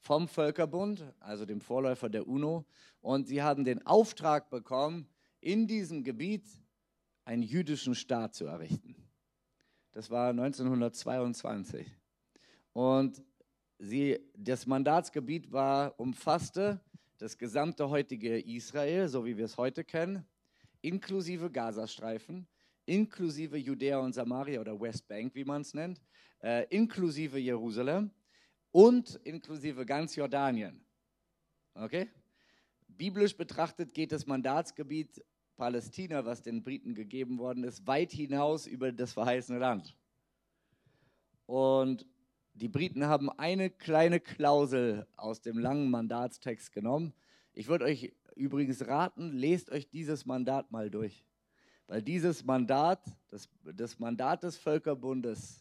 vom 0.00 0.28
Völkerbund, 0.28 1.04
also 1.20 1.44
dem 1.44 1.60
Vorläufer 1.60 2.08
der 2.08 2.26
UNO. 2.26 2.64
Und 3.00 3.28
sie 3.28 3.42
haben 3.42 3.64
den 3.64 3.86
Auftrag 3.86 4.50
bekommen, 4.50 5.06
in 5.40 5.66
diesem 5.66 6.02
Gebiet 6.02 6.44
einen 7.24 7.42
jüdischen 7.42 7.94
Staat 7.94 8.34
zu 8.34 8.46
errichten. 8.46 8.96
Das 9.92 10.10
war 10.10 10.30
1922. 10.30 11.86
Und 12.72 13.22
sie, 13.78 14.18
das 14.36 14.66
Mandatsgebiet 14.66 15.50
war, 15.52 15.98
umfasste 15.98 16.80
das 17.18 17.36
gesamte 17.36 17.88
heutige 17.90 18.38
Israel, 18.38 19.08
so 19.08 19.24
wie 19.24 19.36
wir 19.36 19.44
es 19.44 19.58
heute 19.58 19.84
kennen, 19.84 20.24
inklusive 20.80 21.50
Gazastreifen, 21.50 22.46
inklusive 22.86 23.58
Judäa 23.58 23.98
und 23.98 24.14
Samaria 24.14 24.60
oder 24.60 24.80
Westbank, 24.80 25.34
wie 25.34 25.44
man 25.44 25.62
es 25.62 25.74
nennt, 25.74 26.00
äh, 26.42 26.66
inklusive 26.70 27.38
Jerusalem 27.38 28.10
und 28.72 29.16
inklusive 29.24 29.84
ganz 29.84 30.16
Jordanien. 30.16 30.84
Okay? 31.74 32.08
Biblisch 32.88 33.36
betrachtet 33.36 33.94
geht 33.94 34.12
das 34.12 34.26
Mandatsgebiet 34.26 35.24
Palästina, 35.56 36.24
was 36.24 36.42
den 36.42 36.62
Briten 36.62 36.94
gegeben 36.94 37.38
worden 37.38 37.64
ist, 37.64 37.86
weit 37.86 38.12
hinaus 38.12 38.66
über 38.66 38.92
das 38.92 39.12
verheißene 39.12 39.58
Land. 39.58 39.96
Und 41.46 42.06
die 42.54 42.68
Briten 42.68 43.04
haben 43.06 43.30
eine 43.30 43.70
kleine 43.70 44.20
Klausel 44.20 45.06
aus 45.16 45.40
dem 45.40 45.58
langen 45.58 45.90
Mandatstext 45.90 46.72
genommen. 46.72 47.12
Ich 47.52 47.68
würde 47.68 47.84
euch 47.84 48.14
übrigens 48.36 48.86
raten, 48.86 49.32
lest 49.32 49.70
euch 49.70 49.90
dieses 49.90 50.26
Mandat 50.26 50.70
mal 50.70 50.90
durch. 50.90 51.24
Weil 51.86 52.02
dieses 52.02 52.44
Mandat, 52.44 53.04
das, 53.28 53.48
das 53.64 53.98
Mandat 53.98 54.42
des 54.44 54.56
Völkerbundes, 54.56 55.59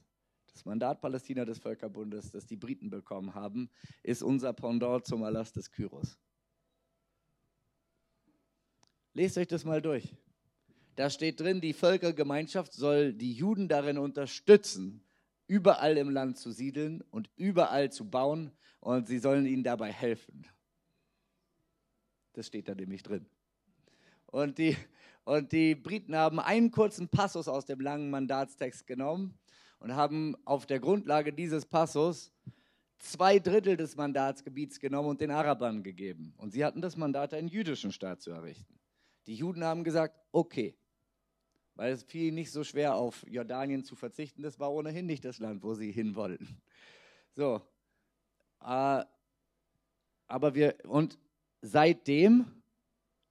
das 0.60 0.66
Mandat 0.66 0.99
Palästina 0.99 1.45
des 1.45 1.57
Völkerbundes, 1.60 2.32
das 2.32 2.45
die 2.45 2.57
Briten 2.57 2.89
bekommen 2.89 3.34
haben, 3.34 3.70
ist 4.03 4.22
unser 4.22 4.51
Pendant 4.51 5.05
zum 5.05 5.22
Erlass 5.24 5.53
des 5.53 5.72
Kyros. 5.72 6.20
Lest 9.14 9.38
euch 9.38 9.47
das 9.47 9.64
mal 9.64 9.82
durch. 9.82 10.18
Da 10.97 11.10
steht 11.10 11.39
drin, 11.39 11.62
die 11.62 11.72
Völkergemeinschaft 11.72 12.74
soll 12.74 13.14
die 13.14 13.32
Juden 13.32 13.70
darin 13.70 13.97
unterstützen, 13.97 15.01
überall 15.47 15.95
im 15.97 16.10
Land 16.10 16.38
zu 16.38 16.51
siedeln 16.51 17.03
und 17.10 17.30
überall 17.38 17.89
zu 17.89 18.10
bauen 18.10 18.51
und 18.82 19.07
sie 19.07 19.20
sollen 19.20 19.45
ihnen 19.45 19.64
dabei 19.64 19.93
helfen. 19.93 20.45
Das 22.34 22.47
steht 22.47 22.68
da 22.68 22.76
nämlich 22.76 23.03
drin. 23.03 23.26
Und 24.26 24.57
die, 24.57 24.76
und 25.24 25.53
die 25.53 25.74
Briten 25.74 26.18
haben 26.18 26.41
einen 26.41 26.70
kurzen 26.70 27.07
Passus 27.07 27.47
aus 27.47 27.66
dem 27.66 27.80
langen 27.80 28.10
Mandatstext 28.10 28.86
genommen 28.86 29.39
und 29.80 29.95
haben 29.95 30.36
auf 30.45 30.65
der 30.65 30.80
Grundlage 30.80 31.34
dieses 31.34 31.65
Passus 31.65 32.32
zwei 32.99 33.39
Drittel 33.39 33.77
des 33.77 33.95
Mandatsgebiets 33.95 34.80
genommen 34.80 35.09
und 35.09 35.21
den 35.21 35.32
Arabern 35.32 35.84
gegeben. 35.84 36.34
Und 36.38 36.51
sie 36.51 36.63
hatten 36.63 36.82
das 36.82 36.97
Mandat, 36.97 37.34
einen 37.34 37.47
jüdischen 37.47 37.91
Staat 37.91 38.21
zu 38.21 38.32
errichten. 38.32 38.80
Die 39.27 39.36
Juden 39.36 39.63
haben 39.63 39.84
gesagt, 39.84 40.19
okay, 40.32 40.75
weil 41.75 41.93
es 41.93 42.03
fiel 42.03 42.34
nicht 42.34 42.51
so 42.51 42.63
schwer 42.63 42.95
auf 42.95 43.25
Jordanien 43.27 43.84
zu 43.84 43.95
verzichten, 43.95 44.41
das 44.41 44.59
war 44.59 44.71
ohnehin 44.71 45.05
nicht 45.05 45.23
das 45.23 45.39
Land, 45.39 45.63
wo 45.63 45.73
sie 45.75 45.91
hin 45.91 46.15
wollten. 46.15 46.61
So, 47.36 47.61
äh, 48.61 49.05
aber 50.27 50.55
wir, 50.55 50.75
und 50.86 51.17
seitdem 51.61 52.61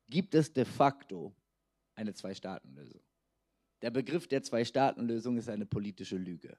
gibt 0.07 0.35
es 0.35 0.53
de 0.53 0.65
facto 0.65 1.35
eine 1.95 2.15
Zwei-Staaten-Lösung. 2.15 3.03
Der 3.83 3.91
Begriff 3.91 4.27
der 4.27 4.43
Zwei-Staaten-Lösung 4.43 5.37
ist 5.37 5.49
eine 5.49 5.67
politische 5.67 6.17
Lüge, 6.17 6.57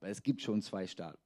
weil 0.00 0.10
es 0.10 0.22
gibt 0.22 0.40
schon 0.40 0.62
zwei 0.62 0.86
Staaten. 0.86 1.20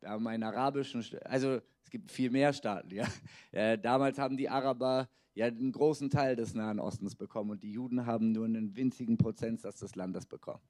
Wir 0.00 0.10
haben 0.10 0.26
einen 0.28 0.44
arabischen, 0.44 1.04
also 1.24 1.60
es 1.82 1.90
gibt 1.90 2.12
viel 2.12 2.30
mehr 2.30 2.52
Staaten. 2.52 2.94
Ja. 2.94 3.06
ja. 3.52 3.76
damals 3.76 4.18
haben 4.18 4.36
die 4.36 4.48
Araber 4.48 5.08
ja 5.34 5.46
einen 5.46 5.72
großen 5.72 6.10
Teil 6.10 6.36
des 6.36 6.54
Nahen 6.54 6.78
Ostens 6.78 7.16
bekommen 7.16 7.50
und 7.50 7.62
die 7.62 7.72
Juden 7.72 8.06
haben 8.06 8.32
nur 8.32 8.44
einen 8.44 8.76
winzigen 8.76 9.16
Prozentsatz 9.16 9.80
des 9.80 9.96
Landes 9.96 10.26
bekommen. 10.26 10.62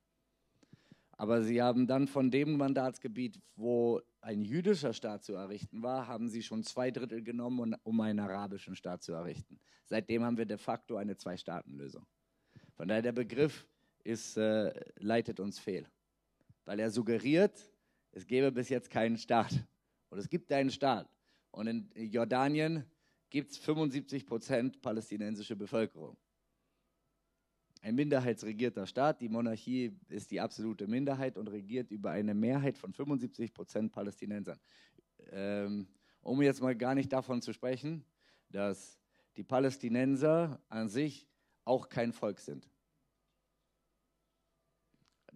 Aber 1.12 1.43
sie 1.43 1.61
haben 1.61 1.87
dann 1.89 2.07
von 2.07 2.31
dem 2.31 2.57
Mandatsgebiet, 2.57 3.41
wo 3.57 4.01
ein 4.20 4.41
jüdischer 4.43 4.93
Staat 4.93 5.24
zu 5.24 5.35
errichten 5.35 5.83
war, 5.83 6.07
haben 6.07 6.29
sie 6.29 6.43
schon 6.43 6.62
zwei 6.62 6.93
Drittel 6.93 7.22
genommen, 7.22 7.74
um 7.83 8.01
einen 8.01 8.20
arabischen 8.20 8.76
Staat 8.76 9.03
zu 9.03 9.12
errichten. 9.12 9.59
Seitdem 9.87 10.22
haben 10.22 10.37
wir 10.37 10.47
de 10.47 10.59
facto 10.59 10.97
eine 10.97 11.16
Zwei-Staaten-Lösung. 11.16 12.07
Von 12.79 12.87
daher 12.87 13.03
der 13.03 13.12
Begriff 13.12 13.66
ist, 14.05 14.37
äh, 14.37 14.72
leitet 15.01 15.41
uns 15.41 15.59
fehl, 15.59 15.85
weil 16.64 16.79
er 16.79 16.93
suggeriert, 16.93 17.70
es 18.12 18.24
gäbe 18.24 18.53
bis 18.53 18.68
jetzt 18.68 18.89
keinen 18.89 19.18
Staat. 19.18 19.53
Und 20.11 20.18
es 20.18 20.29
gibt 20.29 20.51
einen 20.53 20.70
Staat. 20.70 21.11
Und 21.51 21.66
in 21.66 22.11
Jordanien 22.11 22.85
gibt 23.31 23.51
es 23.51 23.59
75 23.59 24.24
Prozent 24.24 24.81
palästinensische 24.81 25.57
Bevölkerung. 25.57 26.16
Ein 27.83 27.97
minderheitsregierter 27.97 28.87
Staat, 28.87 29.20
die 29.20 29.29
Monarchie 29.29 29.99
ist 30.09 30.31
die 30.31 30.41
absolute 30.41 30.87
Minderheit 30.87 31.37
und 31.37 31.49
regiert 31.49 31.91
über 31.91 32.12
eine 32.12 32.33
Mehrheit 32.33 32.79
von 32.79 32.93
75 32.93 33.53
Prozent 33.53 33.93
Palästinensern. 33.93 34.59
Ähm, 35.31 35.89
um 36.20 36.41
jetzt 36.43 36.62
mal 36.62 36.76
gar 36.76 36.95
nicht 36.95 37.12
davon 37.12 37.43
zu 37.43 37.53
sprechen, 37.53 38.05
dass 38.51 39.01
die 39.37 39.45
Palästinenser 39.45 40.62
an 40.68 40.89
sich 40.89 41.28
auch 41.69 41.89
kein 41.89 42.12
Volk 42.12 42.41
sind. 42.41 42.69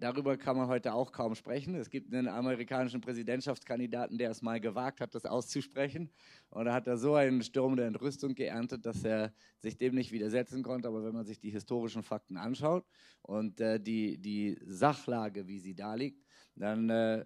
Darüber 0.03 0.37
kann 0.37 0.57
man 0.57 0.67
heute 0.67 0.95
auch 0.95 1.13
kaum 1.13 1.37
sprechen. 1.37 1.77
Es 1.77 1.89
gibt 1.89 2.13
einen 2.13 2.27
amerikanischen 2.27 3.01
Präsidentschaftskandidaten, 3.01 4.19
der 4.19 4.31
es 4.31 4.43
mal 4.43 4.59
gewagt 4.59 5.01
hat, 5.01 5.15
das 5.15 5.27
auszusprechen. 5.27 6.11
Und 6.51 6.65
da 6.65 6.75
hat 6.75 6.89
er 6.89 6.97
so 6.97 7.15
einen 7.15 7.41
Sturm 7.43 7.77
der 7.77 7.87
Entrüstung 7.87 8.35
geerntet, 8.35 8.85
dass 8.85 9.05
er 9.05 9.33
sich 9.61 9.79
dem 9.79 9.95
nicht 9.95 10.11
widersetzen 10.11 10.65
konnte. 10.65 10.89
Aber 10.89 11.05
wenn 11.05 11.15
man 11.15 11.25
sich 11.25 11.39
die 11.39 11.51
historischen 11.51 12.03
Fakten 12.03 12.37
anschaut 12.37 12.85
und 13.23 13.61
äh, 13.61 13.79
die, 13.79 14.19
die 14.19 14.59
Sachlage, 14.67 15.47
wie 15.47 15.61
sie 15.61 15.77
da 15.77 15.95
liegt, 15.95 16.25
dann 16.57 16.91
äh, 16.91 17.25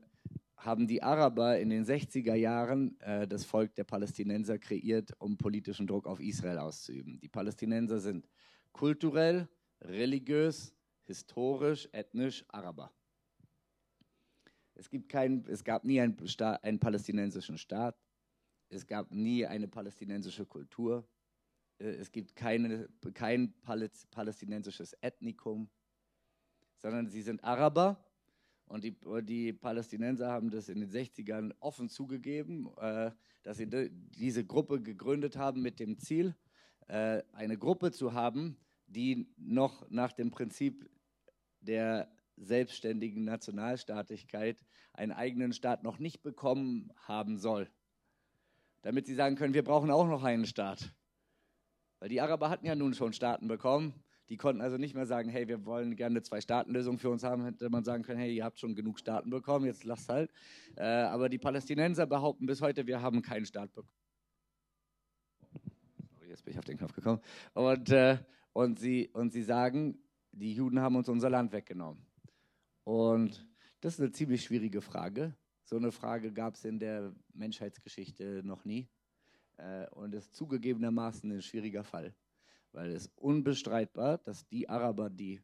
haben 0.56 0.86
die 0.86 1.02
Araber 1.02 1.58
in 1.58 1.70
den 1.70 1.86
60er 1.86 2.34
Jahren 2.34 3.00
äh, 3.00 3.26
das 3.26 3.44
Volk 3.44 3.74
der 3.76 3.84
Palästinenser 3.84 4.58
kreiert, 4.58 5.12
um 5.18 5.38
politischen 5.38 5.86
Druck 5.86 6.06
auf 6.06 6.20
Israel 6.20 6.58
auszuüben. 6.58 7.20
Die 7.20 7.28
Palästinenser 7.28 8.00
sind 8.00 8.28
kulturell, 8.76 9.48
religiös, 9.80 10.74
historisch, 11.04 11.88
ethnisch 11.92 12.44
Araber. 12.48 12.92
Es, 14.74 14.90
gibt 14.90 15.08
kein, 15.08 15.46
es 15.46 15.64
gab 15.64 15.84
nie 15.84 15.98
einen, 15.98 16.28
Staat, 16.28 16.62
einen 16.62 16.78
palästinensischen 16.78 17.56
Staat, 17.56 17.96
es 18.68 18.86
gab 18.86 19.10
nie 19.10 19.46
eine 19.46 19.66
palästinensische 19.66 20.44
Kultur, 20.44 21.08
äh, 21.78 21.86
es 21.86 22.12
gibt 22.12 22.36
keine, 22.36 22.88
kein 23.14 23.54
palästinensisches 23.62 24.94
Ethnikum, 25.00 25.70
sondern 26.76 27.06
sie 27.06 27.22
sind 27.22 27.42
Araber 27.42 28.04
und 28.66 28.84
die, 28.84 28.94
die 29.22 29.54
Palästinenser 29.54 30.30
haben 30.30 30.50
das 30.50 30.68
in 30.68 30.80
den 30.80 30.90
60ern 30.90 31.54
offen 31.60 31.88
zugegeben, 31.88 32.68
äh, 32.76 33.10
dass 33.42 33.56
sie 33.56 33.90
diese 33.90 34.44
Gruppe 34.44 34.82
gegründet 34.82 35.38
haben 35.38 35.62
mit 35.62 35.80
dem 35.80 35.98
Ziel, 35.98 36.34
äh, 36.88 37.22
eine 37.32 37.56
Gruppe 37.56 37.90
zu 37.90 38.12
haben, 38.12 38.58
die 38.86 39.28
noch 39.36 39.88
nach 39.90 40.12
dem 40.12 40.30
Prinzip 40.30 40.88
der 41.60 42.08
selbstständigen 42.36 43.24
Nationalstaatlichkeit 43.24 44.64
einen 44.92 45.12
eigenen 45.12 45.52
Staat 45.52 45.82
noch 45.82 45.98
nicht 45.98 46.22
bekommen 46.22 46.92
haben 46.96 47.38
soll. 47.38 47.68
Damit 48.82 49.06
sie 49.06 49.14
sagen 49.14 49.36
können, 49.36 49.54
wir 49.54 49.64
brauchen 49.64 49.90
auch 49.90 50.06
noch 50.06 50.22
einen 50.22 50.46
Staat. 50.46 50.92
Weil 51.98 52.08
die 52.08 52.20
Araber 52.20 52.50
hatten 52.50 52.66
ja 52.66 52.74
nun 52.74 52.94
schon 52.94 53.12
Staaten 53.12 53.48
bekommen. 53.48 53.94
Die 54.28 54.36
konnten 54.36 54.60
also 54.60 54.76
nicht 54.76 54.94
mehr 54.94 55.06
sagen, 55.06 55.28
hey, 55.28 55.48
wir 55.48 55.64
wollen 55.64 55.96
gerne 55.96 56.14
eine 56.14 56.22
Zwei-Staaten-Lösung 56.22 56.98
für 56.98 57.10
uns 57.10 57.22
haben. 57.22 57.44
Hätte 57.44 57.70
man 57.70 57.84
sagen 57.84 58.02
können, 58.02 58.18
hey, 58.18 58.34
ihr 58.34 58.44
habt 58.44 58.58
schon 58.58 58.74
genug 58.74 58.98
Staaten 58.98 59.30
bekommen, 59.30 59.66
jetzt 59.66 59.84
lasst 59.84 60.08
halt. 60.08 60.30
Äh, 60.76 60.84
aber 60.84 61.28
die 61.28 61.38
Palästinenser 61.38 62.06
behaupten 62.06 62.46
bis 62.46 62.60
heute, 62.60 62.86
wir 62.86 63.00
haben 63.00 63.22
keinen 63.22 63.46
Staat 63.46 63.72
bekommen. 63.72 63.92
Sorry, 66.14 66.28
jetzt 66.28 66.44
bin 66.44 66.52
ich 66.52 66.58
auf 66.58 66.64
den 66.64 66.76
Knopf 66.76 66.92
gekommen. 66.92 67.20
Und, 67.54 67.90
äh, 67.90 68.18
und, 68.56 68.78
sie, 68.78 69.10
und 69.12 69.34
sie 69.34 69.42
sagen, 69.42 69.98
die 70.32 70.54
Juden 70.54 70.80
haben 70.80 70.96
uns 70.96 71.10
unser 71.10 71.28
Land 71.28 71.52
weggenommen. 71.52 72.06
Und 72.84 73.46
das 73.82 73.94
ist 73.94 74.00
eine 74.00 74.12
ziemlich 74.12 74.44
schwierige 74.44 74.80
Frage. 74.80 75.36
So 75.64 75.76
eine 75.76 75.92
Frage 75.92 76.32
gab 76.32 76.54
es 76.54 76.64
in 76.64 76.78
der 76.78 77.14
Menschheitsgeschichte 77.34 78.40
noch 78.44 78.64
nie. 78.64 78.88
Äh, 79.58 79.86
und 79.90 80.14
ist 80.14 80.34
zugegebenermaßen 80.34 81.30
ein 81.32 81.42
schwieriger 81.42 81.84
Fall, 81.84 82.14
weil 82.72 82.92
es 82.92 83.12
unbestreitbar, 83.16 84.16
dass 84.16 84.48
die 84.48 84.70
Araber, 84.70 85.10
die 85.10 85.42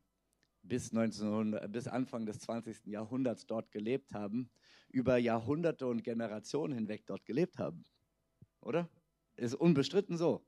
bis, 0.63 0.91
1900, 0.91 1.71
bis 1.71 1.89
Anfang 1.89 2.25
des 2.25 2.39
20. 2.39 2.87
Jahrhunderts 2.87 3.45
dort 3.47 3.73
gelebt 3.73 4.15
haben, 4.15 4.49
über 4.89 5.19
Jahrhunderte 5.19 5.87
und 5.87 6.03
Generationen 6.03 6.73
hinweg 6.73 7.05
dort 7.05 7.27
gelebt 7.27 7.59
haben. 7.59 7.85
Oder? 8.63 8.89
Ist 9.37 9.55
unbestritten 9.55 10.17
so. 10.17 10.47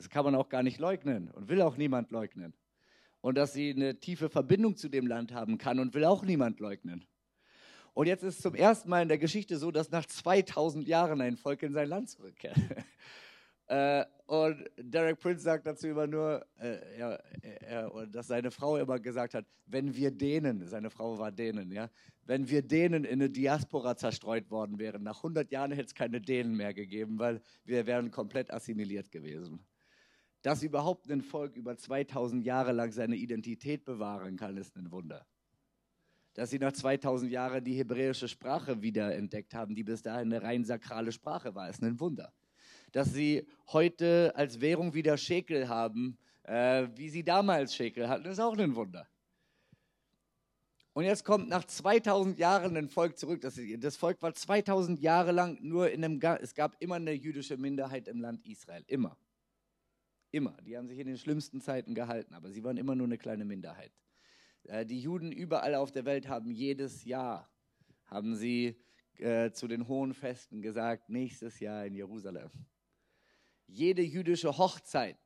Das 0.00 0.08
kann 0.08 0.24
man 0.24 0.34
auch 0.34 0.48
gar 0.48 0.62
nicht 0.62 0.78
leugnen 0.78 1.30
und 1.30 1.50
will 1.50 1.60
auch 1.60 1.76
niemand 1.76 2.10
leugnen. 2.10 2.54
Und 3.20 3.36
dass 3.36 3.52
sie 3.52 3.68
eine 3.68 4.00
tiefe 4.00 4.30
Verbindung 4.30 4.74
zu 4.74 4.88
dem 4.88 5.06
Land 5.06 5.34
haben 5.34 5.58
kann 5.58 5.78
und 5.78 5.92
will 5.92 6.06
auch 6.06 6.24
niemand 6.24 6.58
leugnen. 6.58 7.04
Und 7.92 8.06
jetzt 8.06 8.22
ist 8.22 8.36
es 8.36 8.40
zum 8.40 8.54
ersten 8.54 8.88
Mal 8.88 9.02
in 9.02 9.08
der 9.08 9.18
Geschichte 9.18 9.58
so, 9.58 9.70
dass 9.70 9.90
nach 9.90 10.06
2000 10.06 10.88
Jahren 10.88 11.20
ein 11.20 11.36
Volk 11.36 11.62
in 11.62 11.74
sein 11.74 11.86
Land 11.86 12.08
zurückkehrt. 12.08 12.56
äh, 13.66 14.06
und 14.24 14.70
Derek 14.78 15.18
Prince 15.18 15.42
sagt 15.42 15.66
dazu 15.66 15.88
immer 15.88 16.06
nur, 16.06 16.46
äh, 16.58 16.98
ja, 16.98 17.18
er, 17.60 18.06
dass 18.06 18.28
seine 18.28 18.50
Frau 18.50 18.78
immer 18.78 18.98
gesagt 18.98 19.34
hat, 19.34 19.44
wenn 19.66 19.94
wir 19.94 20.12
denen, 20.12 20.66
seine 20.66 20.88
Frau 20.88 21.18
war 21.18 21.30
denen, 21.30 21.72
ja, 21.72 21.90
wenn 22.24 22.48
wir 22.48 22.62
denen 22.62 23.04
in 23.04 23.20
eine 23.20 23.28
Diaspora 23.28 23.98
zerstreut 23.98 24.50
worden 24.50 24.78
wären, 24.78 25.02
nach 25.02 25.18
100 25.18 25.50
Jahren 25.50 25.72
hätte 25.72 25.88
es 25.88 25.94
keine 25.94 26.22
Dänen 26.22 26.56
mehr 26.56 26.72
gegeben, 26.72 27.18
weil 27.18 27.42
wir 27.66 27.86
wären 27.86 28.10
komplett 28.10 28.50
assimiliert 28.50 29.10
gewesen. 29.10 29.66
Dass 30.42 30.62
überhaupt 30.62 31.10
ein 31.10 31.22
Volk 31.22 31.56
über 31.56 31.76
2000 31.76 32.44
Jahre 32.44 32.72
lang 32.72 32.92
seine 32.92 33.16
Identität 33.16 33.84
bewahren 33.84 34.36
kann, 34.36 34.56
ist 34.56 34.76
ein 34.76 34.90
Wunder 34.90 35.26
dass 36.34 36.50
sie 36.50 36.58
nach 36.58 36.72
2000 36.72 37.30
Jahren 37.30 37.64
die 37.64 37.74
hebräische 37.74 38.28
Sprache 38.28 38.82
wiederentdeckt 38.82 39.54
haben, 39.54 39.74
die 39.74 39.84
bis 39.84 40.02
dahin 40.02 40.32
eine 40.32 40.42
rein 40.42 40.64
sakrale 40.64 41.12
Sprache 41.12 41.54
war, 41.54 41.68
ist 41.68 41.82
ein 41.82 41.98
Wunder. 42.00 42.32
Dass 42.92 43.12
sie 43.12 43.46
heute 43.68 44.32
als 44.34 44.60
Währung 44.60 44.94
wieder 44.94 45.16
Schekel 45.16 45.68
haben, 45.68 46.18
äh, 46.44 46.88
wie 46.94 47.08
sie 47.08 47.24
damals 47.24 47.74
Schekel 47.74 48.08
hatten, 48.08 48.26
ist 48.26 48.40
auch 48.40 48.56
ein 48.56 48.74
Wunder. 48.74 49.06
Und 50.92 51.04
jetzt 51.04 51.24
kommt 51.24 51.48
nach 51.48 51.64
2000 51.64 52.38
Jahren 52.38 52.76
ein 52.76 52.88
Volk 52.88 53.16
zurück. 53.16 53.40
Das, 53.40 53.60
das, 53.78 53.96
Volk 53.96 54.20
war 54.22 54.34
2000 54.34 55.00
Jahre 55.00 55.30
lang 55.30 55.58
nur 55.62 55.90
in 55.90 56.04
einem, 56.04 56.20
es 56.40 56.54
gab 56.54 56.74
immer 56.80 56.96
eine 56.96 57.12
jüdische 57.12 57.56
Minderheit 57.56 58.08
im 58.08 58.20
Land 58.20 58.44
Israel, 58.44 58.82
immer. 58.88 59.16
Immer. 60.30 60.56
Die 60.62 60.76
haben 60.76 60.86
sich 60.86 60.98
in 60.98 61.06
den 61.06 61.18
schlimmsten 61.18 61.60
Zeiten 61.60 61.94
gehalten, 61.94 62.34
aber 62.34 62.50
sie 62.50 62.62
waren 62.62 62.76
immer 62.76 62.94
nur 62.94 63.06
eine 63.06 63.18
kleine 63.18 63.44
Minderheit. 63.44 63.92
Äh, 64.64 64.86
die 64.86 65.00
Juden 65.00 65.32
überall 65.32 65.74
auf 65.74 65.90
der 65.90 66.04
Welt 66.04 66.28
haben 66.28 66.50
jedes 66.50 67.04
Jahr, 67.04 67.50
haben 68.06 68.36
sie 68.36 68.80
äh, 69.18 69.50
zu 69.50 69.66
den 69.66 69.88
hohen 69.88 70.14
Festen 70.14 70.62
gesagt, 70.62 71.08
nächstes 71.10 71.60
Jahr 71.60 71.84
in 71.84 71.94
Jerusalem. 71.94 72.50
Jede 73.66 74.02
jüdische 74.02 74.56
Hochzeit 74.56 75.18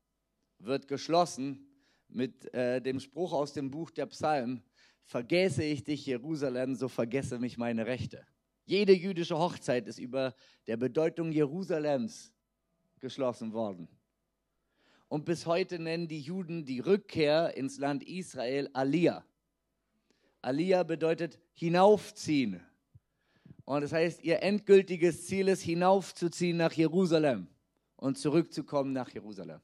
wird 0.59 0.87
geschlossen 0.87 1.67
mit 2.07 2.53
äh, 2.53 2.81
dem 2.81 2.99
Spruch 2.99 3.33
aus 3.33 3.53
dem 3.53 3.71
Buch 3.71 3.91
der 3.91 4.05
Psalmen, 4.07 4.63
vergesse 5.03 5.63
ich 5.63 5.83
dich, 5.83 6.05
Jerusalem, 6.05 6.75
so 6.75 6.87
vergesse 6.87 7.39
mich 7.39 7.57
meine 7.57 7.85
Rechte. 7.85 8.25
Jede 8.65 8.93
jüdische 8.93 9.37
Hochzeit 9.37 9.87
ist 9.87 9.99
über 9.99 10.35
der 10.65 10.77
Bedeutung 10.77 11.31
Jerusalems 11.31 12.33
geschlossen 12.99 13.53
worden. 13.53 13.87
Und 15.07 15.25
bis 15.25 15.45
heute 15.45 15.79
nennen 15.79 16.07
die 16.07 16.19
Juden 16.19 16.65
die 16.65 16.79
Rückkehr 16.79 17.55
ins 17.55 17.77
Land 17.77 18.03
Israel 18.03 18.69
Aliyah. 18.73 19.23
Aliyah 20.41 20.83
bedeutet 20.83 21.39
hinaufziehen. 21.53 22.61
Und 23.65 23.81
das 23.81 23.93
heißt, 23.93 24.23
ihr 24.23 24.43
endgültiges 24.43 25.25
Ziel 25.25 25.47
ist, 25.47 25.61
hinaufzuziehen 25.61 26.57
nach 26.57 26.73
Jerusalem 26.73 27.47
und 27.95 28.17
zurückzukommen 28.17 28.93
nach 28.93 29.09
Jerusalem. 29.09 29.61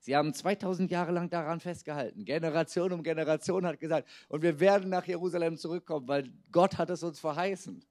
Sie 0.00 0.14
haben 0.14 0.32
2000 0.32 0.90
Jahre 0.90 1.10
lang 1.10 1.28
daran 1.30 1.58
festgehalten. 1.58 2.24
Generation 2.24 2.92
um 2.92 3.02
Generation 3.02 3.66
hat 3.66 3.80
gesagt, 3.80 4.08
und 4.28 4.42
wir 4.42 4.60
werden 4.60 4.88
nach 4.90 5.04
Jerusalem 5.04 5.56
zurückkommen, 5.56 6.06
weil 6.06 6.30
Gott 6.52 6.78
hat 6.78 6.90
es 6.90 7.02
uns 7.02 7.18
verheißen. 7.18 7.84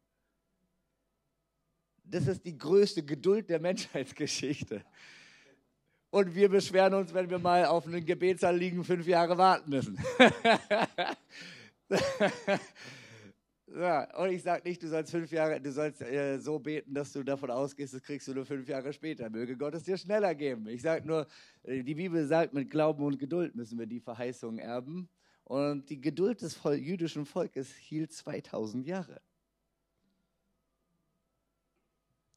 Das 2.06 2.28
ist 2.28 2.46
die 2.46 2.58
größte 2.58 3.04
Geduld 3.04 3.50
der 3.50 3.60
Menschheitsgeschichte 3.60 4.86
und 6.16 6.34
wir 6.34 6.48
beschweren 6.48 6.94
uns, 6.94 7.14
wenn 7.14 7.30
wir 7.30 7.40
mal 7.40 7.66
auf 7.66 7.86
einen 7.86 8.06
Gebetssaal 8.06 8.56
liegen, 8.56 8.86
fünf 8.86 9.06
Jahre 9.06 9.38
warten 9.38 9.70
müssen. 9.70 10.00
ja, 13.68 14.18
und 14.18 14.30
ich 14.30 14.42
sage 14.42 14.66
nicht, 14.66 14.82
du 14.82 14.88
sollst 14.88 15.12
fünf 15.12 15.30
Jahre, 15.34 15.60
du 15.60 15.74
sollst 15.74 16.02
äh, 16.02 16.40
so 16.40 16.58
beten, 16.58 16.94
dass 16.94 17.12
du 17.12 17.22
davon 17.22 17.52
ausgehst, 17.52 17.96
das 17.96 18.02
kriegst 18.02 18.30
du 18.30 18.34
nur 18.34 18.46
fünf 18.46 18.66
Jahre 18.70 18.94
später. 18.94 19.30
Möge 19.30 19.58
Gott 19.58 19.76
es 19.76 19.84
dir 19.84 19.98
schneller 19.98 20.34
geben. 20.36 20.70
Ich 20.70 20.84
sage 20.84 21.06
nur, 21.06 21.28
äh, 21.64 21.84
die 21.84 21.96
Bibel 21.96 22.26
sagt, 22.26 22.54
mit 22.54 22.70
Glauben 22.70 23.04
und 23.04 23.20
Geduld 23.20 23.54
müssen 23.54 23.78
wir 23.78 23.86
die 23.86 24.00
Verheißung 24.00 24.58
erben. 24.58 25.10
Und 25.44 25.90
die 25.90 26.00
Geduld 26.00 26.42
des 26.42 26.58
jüdischen 26.64 27.26
Volkes 27.26 27.76
hielt 27.76 28.14
2000 28.14 28.88
Jahre. 28.88 29.20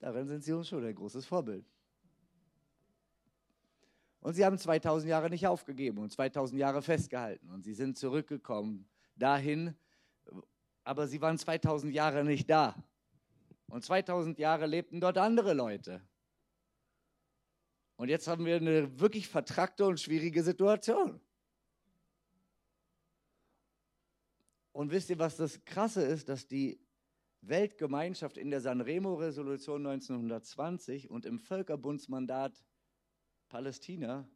Darin 0.01 0.27
sind 0.27 0.43
sie 0.43 0.53
uns 0.53 0.67
schon 0.67 0.85
ein 0.85 0.97
großes 0.97 1.27
Vorbild. 1.27 1.65
Und 4.21 4.35
sie 4.35 4.45
haben 4.45 4.59
2000 4.59 5.09
Jahre 5.09 5.31
nicht 5.31 5.47
aufgegeben 5.47 5.99
und 5.99 6.13
2000 6.13 6.59
Jahre 6.61 6.83
festgehalten. 6.83 7.51
Und 7.51 7.65
sie 7.65 7.75
sind 7.75 7.97
zurückgekommen 7.97 8.89
dahin, 9.17 9.75
aber 10.85 11.07
sie 11.07 11.21
waren 11.21 11.39
2000 11.39 11.93
Jahre 11.93 12.25
nicht 12.25 12.51
da. 12.51 12.75
Und 13.69 13.85
2000 13.85 14.39
Jahre 14.39 14.67
lebten 14.67 15.01
dort 15.01 15.19
andere 15.19 15.53
Leute. 15.53 16.03
Und 17.97 18.09
jetzt 18.09 18.29
haben 18.29 18.45
wir 18.47 18.57
eine 18.57 18.99
wirklich 19.01 19.29
vertrackte 19.29 19.85
und 19.87 20.01
schwierige 20.01 20.43
Situation. 20.43 21.21
Und 24.73 24.93
wisst 24.93 25.11
ihr, 25.11 25.19
was 25.19 25.37
das 25.37 25.65
Krasse 25.65 26.03
ist, 26.03 26.29
dass 26.29 26.47
die 26.47 26.81
Weltgemeinschaft 27.41 28.37
in 28.37 28.51
der 28.51 28.61
Sanremo-Resolution 28.61 29.87
1920 29.87 31.11
und 31.11 31.27
im 31.27 31.39
Völkerbundsmandat 31.39 32.65
Palästina 33.49 34.29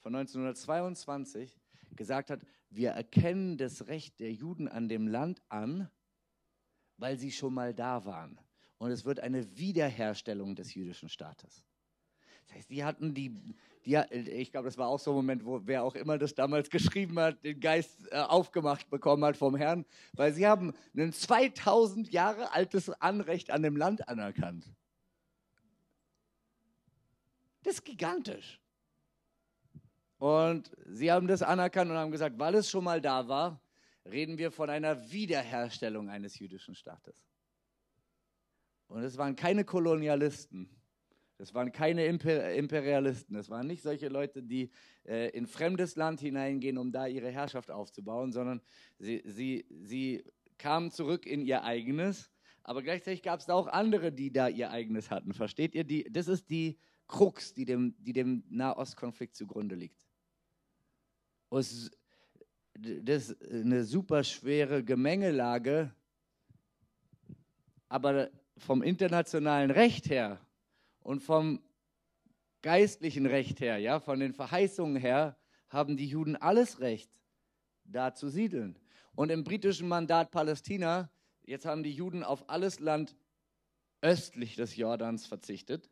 von 0.00 0.14
1922 0.14 1.58
gesagt 1.96 2.30
hat, 2.30 2.40
wir 2.70 2.90
erkennen 2.90 3.56
das 3.56 3.86
Recht 3.86 4.20
der 4.20 4.32
Juden 4.32 4.68
an 4.68 4.88
dem 4.88 5.06
Land 5.06 5.42
an, 5.48 5.90
weil 6.96 7.18
sie 7.18 7.32
schon 7.32 7.54
mal 7.54 7.74
da 7.74 8.04
waren. 8.04 8.38
Und 8.78 8.90
es 8.90 9.04
wird 9.04 9.20
eine 9.20 9.56
Wiederherstellung 9.56 10.54
des 10.54 10.74
jüdischen 10.74 11.08
Staates. 11.08 11.64
Das 12.46 12.56
heißt, 12.56 12.70
die 12.70 12.84
hatten 12.84 13.14
die, 13.14 13.30
die 13.84 13.96
ich 13.96 14.52
glaube, 14.52 14.66
das 14.66 14.78
war 14.78 14.88
auch 14.88 14.98
so 14.98 15.10
ein 15.10 15.16
Moment, 15.16 15.44
wo 15.44 15.60
wer 15.64 15.82
auch 15.82 15.94
immer 15.94 16.16
das 16.16 16.34
damals 16.34 16.70
geschrieben 16.70 17.18
hat, 17.18 17.44
den 17.44 17.60
Geist 17.60 18.10
äh, 18.10 18.16
aufgemacht 18.16 18.88
bekommen 18.88 19.24
hat 19.24 19.36
vom 19.36 19.54
Herrn, 19.54 19.84
weil 20.14 20.32
sie 20.32 20.46
haben 20.46 20.72
ein 20.96 21.12
2000 21.12 22.10
Jahre 22.10 22.52
altes 22.52 22.88
Anrecht 22.88 23.50
an 23.50 23.62
dem 23.62 23.76
Land 23.76 24.08
anerkannt. 24.08 24.70
Das 27.68 27.74
ist 27.74 27.84
gigantisch. 27.84 28.58
Und 30.16 30.74
sie 30.86 31.12
haben 31.12 31.26
das 31.26 31.42
anerkannt 31.42 31.90
und 31.90 31.98
haben 31.98 32.10
gesagt, 32.10 32.38
weil 32.38 32.54
es 32.54 32.70
schon 32.70 32.82
mal 32.82 32.98
da 32.98 33.28
war, 33.28 33.60
reden 34.06 34.38
wir 34.38 34.50
von 34.50 34.70
einer 34.70 35.12
Wiederherstellung 35.12 36.08
eines 36.08 36.38
jüdischen 36.38 36.74
Staates. 36.74 37.28
Und 38.86 39.02
es 39.02 39.18
waren 39.18 39.36
keine 39.36 39.66
Kolonialisten, 39.66 40.70
das 41.36 41.52
waren 41.52 41.70
keine 41.70 42.06
Imperialisten, 42.06 43.36
das 43.36 43.50
waren 43.50 43.66
nicht 43.66 43.82
solche 43.82 44.08
Leute, 44.08 44.42
die 44.42 44.70
äh, 45.04 45.28
in 45.36 45.46
fremdes 45.46 45.94
Land 45.94 46.20
hineingehen, 46.20 46.78
um 46.78 46.90
da 46.90 47.06
ihre 47.06 47.30
Herrschaft 47.30 47.70
aufzubauen, 47.70 48.32
sondern 48.32 48.62
sie, 48.98 49.22
sie, 49.26 49.66
sie 49.68 50.24
kamen 50.56 50.90
zurück 50.90 51.26
in 51.26 51.42
ihr 51.42 51.64
eigenes, 51.64 52.30
aber 52.62 52.82
gleichzeitig 52.82 53.22
gab 53.22 53.40
es 53.40 53.46
da 53.46 53.52
auch 53.52 53.66
andere, 53.66 54.10
die 54.10 54.32
da 54.32 54.48
ihr 54.48 54.70
eigenes 54.70 55.10
hatten. 55.10 55.34
Versteht 55.34 55.74
ihr? 55.74 55.84
Die, 55.84 56.04
das 56.10 56.28
ist 56.28 56.48
die 56.48 56.78
Krux, 57.08 57.54
die 57.54 57.64
dem, 57.64 57.94
die 57.98 58.12
dem 58.12 58.44
Nahostkonflikt 58.48 59.34
zugrunde 59.34 59.74
liegt. 59.74 60.06
Es, 61.50 61.90
das 62.74 63.30
ist 63.30 63.50
eine 63.50 63.84
super 63.84 64.22
schwere 64.22 64.84
Gemengelage, 64.84 65.92
aber 67.88 68.30
vom 68.58 68.82
internationalen 68.82 69.70
Recht 69.70 70.10
her 70.10 70.38
und 71.00 71.20
vom 71.20 71.60
geistlichen 72.62 73.26
Recht 73.26 73.60
her, 73.60 73.78
ja, 73.78 73.98
von 73.98 74.20
den 74.20 74.34
Verheißungen 74.34 74.96
her, 74.96 75.36
haben 75.70 75.96
die 75.96 76.06
Juden 76.06 76.36
alles 76.36 76.80
Recht, 76.80 77.10
da 77.84 78.14
zu 78.14 78.28
siedeln. 78.28 78.78
Und 79.14 79.30
im 79.30 79.44
britischen 79.44 79.88
Mandat 79.88 80.30
Palästina, 80.30 81.10
jetzt 81.44 81.66
haben 81.66 81.82
die 81.82 81.92
Juden 81.92 82.22
auf 82.22 82.48
alles 82.48 82.78
Land 82.78 83.16
östlich 84.00 84.56
des 84.56 84.76
Jordans 84.76 85.26
verzichtet. 85.26 85.90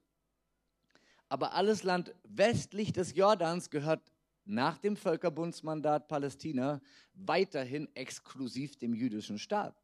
Aber 1.29 1.55
alles 1.55 1.83
Land 1.83 2.15
westlich 2.25 2.93
des 2.93 3.15
Jordans 3.15 3.71
gehört 3.71 4.13
nach 4.45 4.79
dem 4.79 4.97
Völkerbundsmandat 4.97 6.09
Palästina 6.09 6.81
weiterhin 7.15 7.89
exklusiv 7.95 8.77
dem 8.77 8.95
jüdischen 8.95 9.39
Staat. 9.39 9.83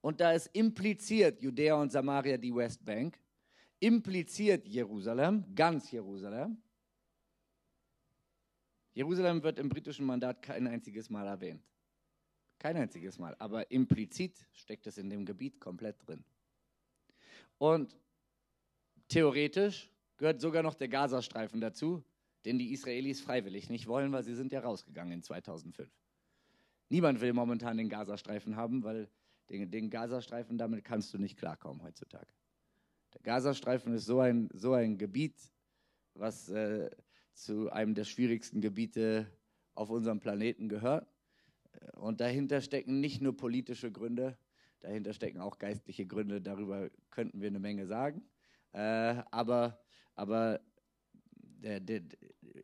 Und 0.00 0.20
da 0.20 0.32
ist 0.32 0.48
impliziert 0.52 1.40
Judäa 1.40 1.74
und 1.80 1.90
Samaria 1.90 2.36
die 2.36 2.54
Westbank, 2.54 3.18
impliziert 3.80 4.66
Jerusalem, 4.68 5.44
ganz 5.54 5.90
Jerusalem. 5.90 6.62
Jerusalem 8.92 9.42
wird 9.42 9.58
im 9.58 9.68
britischen 9.68 10.06
Mandat 10.06 10.40
kein 10.40 10.68
einziges 10.68 11.10
Mal 11.10 11.26
erwähnt. 11.26 11.64
Kein 12.58 12.76
einziges 12.76 13.18
Mal. 13.18 13.34
Aber 13.38 13.68
implizit 13.70 14.46
steckt 14.52 14.86
es 14.86 14.98
in 14.98 15.10
dem 15.10 15.24
Gebiet 15.24 15.60
komplett 15.60 16.06
drin. 16.06 16.24
Und 17.58 17.96
theoretisch 19.08 19.90
gehört 20.16 20.40
sogar 20.40 20.62
noch 20.62 20.74
der 20.74 20.88
Gazastreifen 20.88 21.60
dazu, 21.60 22.04
den 22.44 22.58
die 22.58 22.72
Israelis 22.72 23.20
freiwillig 23.20 23.70
nicht 23.70 23.86
wollen, 23.86 24.12
weil 24.12 24.22
sie 24.22 24.34
sind 24.34 24.52
ja 24.52 24.60
rausgegangen 24.60 25.12
in 25.12 25.22
2005. 25.22 25.90
Niemand 26.90 27.20
will 27.20 27.32
momentan 27.32 27.76
den 27.76 27.88
Gazastreifen 27.88 28.56
haben, 28.56 28.84
weil 28.84 29.08
den, 29.48 29.70
den 29.70 29.90
Gazastreifen, 29.90 30.58
damit 30.58 30.84
kannst 30.84 31.12
du 31.14 31.18
nicht 31.18 31.38
klarkommen 31.38 31.82
heutzutage. 31.82 32.32
Der 33.14 33.22
Gazastreifen 33.22 33.94
ist 33.94 34.06
so 34.06 34.20
ein, 34.20 34.48
so 34.52 34.72
ein 34.72 34.98
Gebiet, 34.98 35.36
was 36.14 36.48
äh, 36.48 36.90
zu 37.32 37.70
einem 37.70 37.94
der 37.94 38.04
schwierigsten 38.04 38.60
Gebiete 38.60 39.26
auf 39.74 39.90
unserem 39.90 40.20
Planeten 40.20 40.68
gehört. 40.68 41.06
Und 41.94 42.20
dahinter 42.20 42.60
stecken 42.60 43.00
nicht 43.00 43.20
nur 43.20 43.36
politische 43.36 43.90
Gründe, 43.90 44.38
dahinter 44.80 45.12
stecken 45.12 45.40
auch 45.40 45.58
geistliche 45.58 46.06
Gründe. 46.06 46.40
Darüber 46.40 46.90
könnten 47.10 47.40
wir 47.40 47.48
eine 47.48 47.58
Menge 47.58 47.86
sagen. 47.86 48.22
Äh, 48.72 49.22
aber 49.30 49.83
aber 50.14 50.60
der, 51.64 51.80
der, 51.80 52.02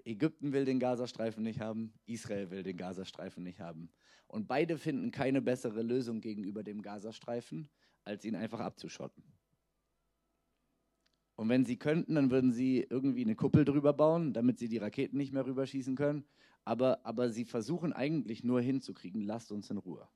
Ägypten 0.05 0.53
will 0.53 0.65
den 0.65 0.79
Gazastreifen 0.79 1.43
nicht 1.43 1.61
haben, 1.61 1.93
Israel 2.07 2.51
will 2.51 2.63
den 2.63 2.77
Gazastreifen 2.77 3.43
nicht 3.43 3.61
haben. 3.61 3.91
Und 4.27 4.47
beide 4.47 4.79
finden 4.79 5.11
keine 5.11 5.43
bessere 5.43 5.83
Lösung 5.83 6.21
gegenüber 6.21 6.63
dem 6.63 6.83
Gazastreifen, 6.83 7.69
als 8.05 8.25
ihn 8.25 8.37
einfach 8.37 8.61
abzuschotten. 8.61 9.25
Und 11.35 11.49
wenn 11.49 11.65
sie 11.65 11.79
könnten, 11.79 12.17
dann 12.17 12.31
würden 12.31 12.53
sie 12.53 12.87
irgendwie 12.89 13.25
eine 13.25 13.35
Kuppel 13.35 13.65
drüber 13.65 13.93
bauen, 13.93 14.33
damit 14.33 14.59
sie 14.59 14.69
die 14.69 14.77
Raketen 14.77 15.17
nicht 15.17 15.33
mehr 15.33 15.47
rüberschießen 15.47 15.97
können. 15.97 16.25
Aber, 16.65 17.05
aber 17.07 17.31
sie 17.31 17.47
versuchen 17.47 17.93
eigentlich 17.93 18.45
nur 18.45 18.61
hinzukriegen, 18.61 19.23
lasst 19.23 19.51
uns 19.51 19.71
in 19.71 19.79
Ruhe. 19.79 20.07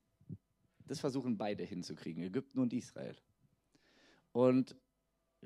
Das 0.86 1.00
versuchen 1.00 1.38
beide 1.38 1.64
hinzukriegen, 1.64 2.22
Ägypten 2.22 2.58
und 2.58 2.74
Israel. 2.74 3.16
Und 4.32 4.76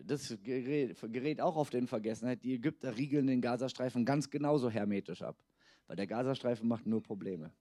das 0.04 0.36
gerät, 0.42 1.40
auch 1.40 1.56
auf 1.56 1.70
den 1.70 1.86
Vergessenheit. 1.86 2.42
Die 2.44 2.54
Ägypter 2.54 2.96
riegeln 2.96 3.26
den 3.26 3.40
Gazastreifen 3.40 4.04
ganz 4.04 4.30
genauso 4.30 4.70
hermetisch 4.70 5.22
ab, 5.22 5.36
weil 5.86 5.96
der 5.96 6.06
Gazastreifen 6.06 6.68
macht 6.68 6.86
nur 6.86 7.02
Probleme. 7.02 7.52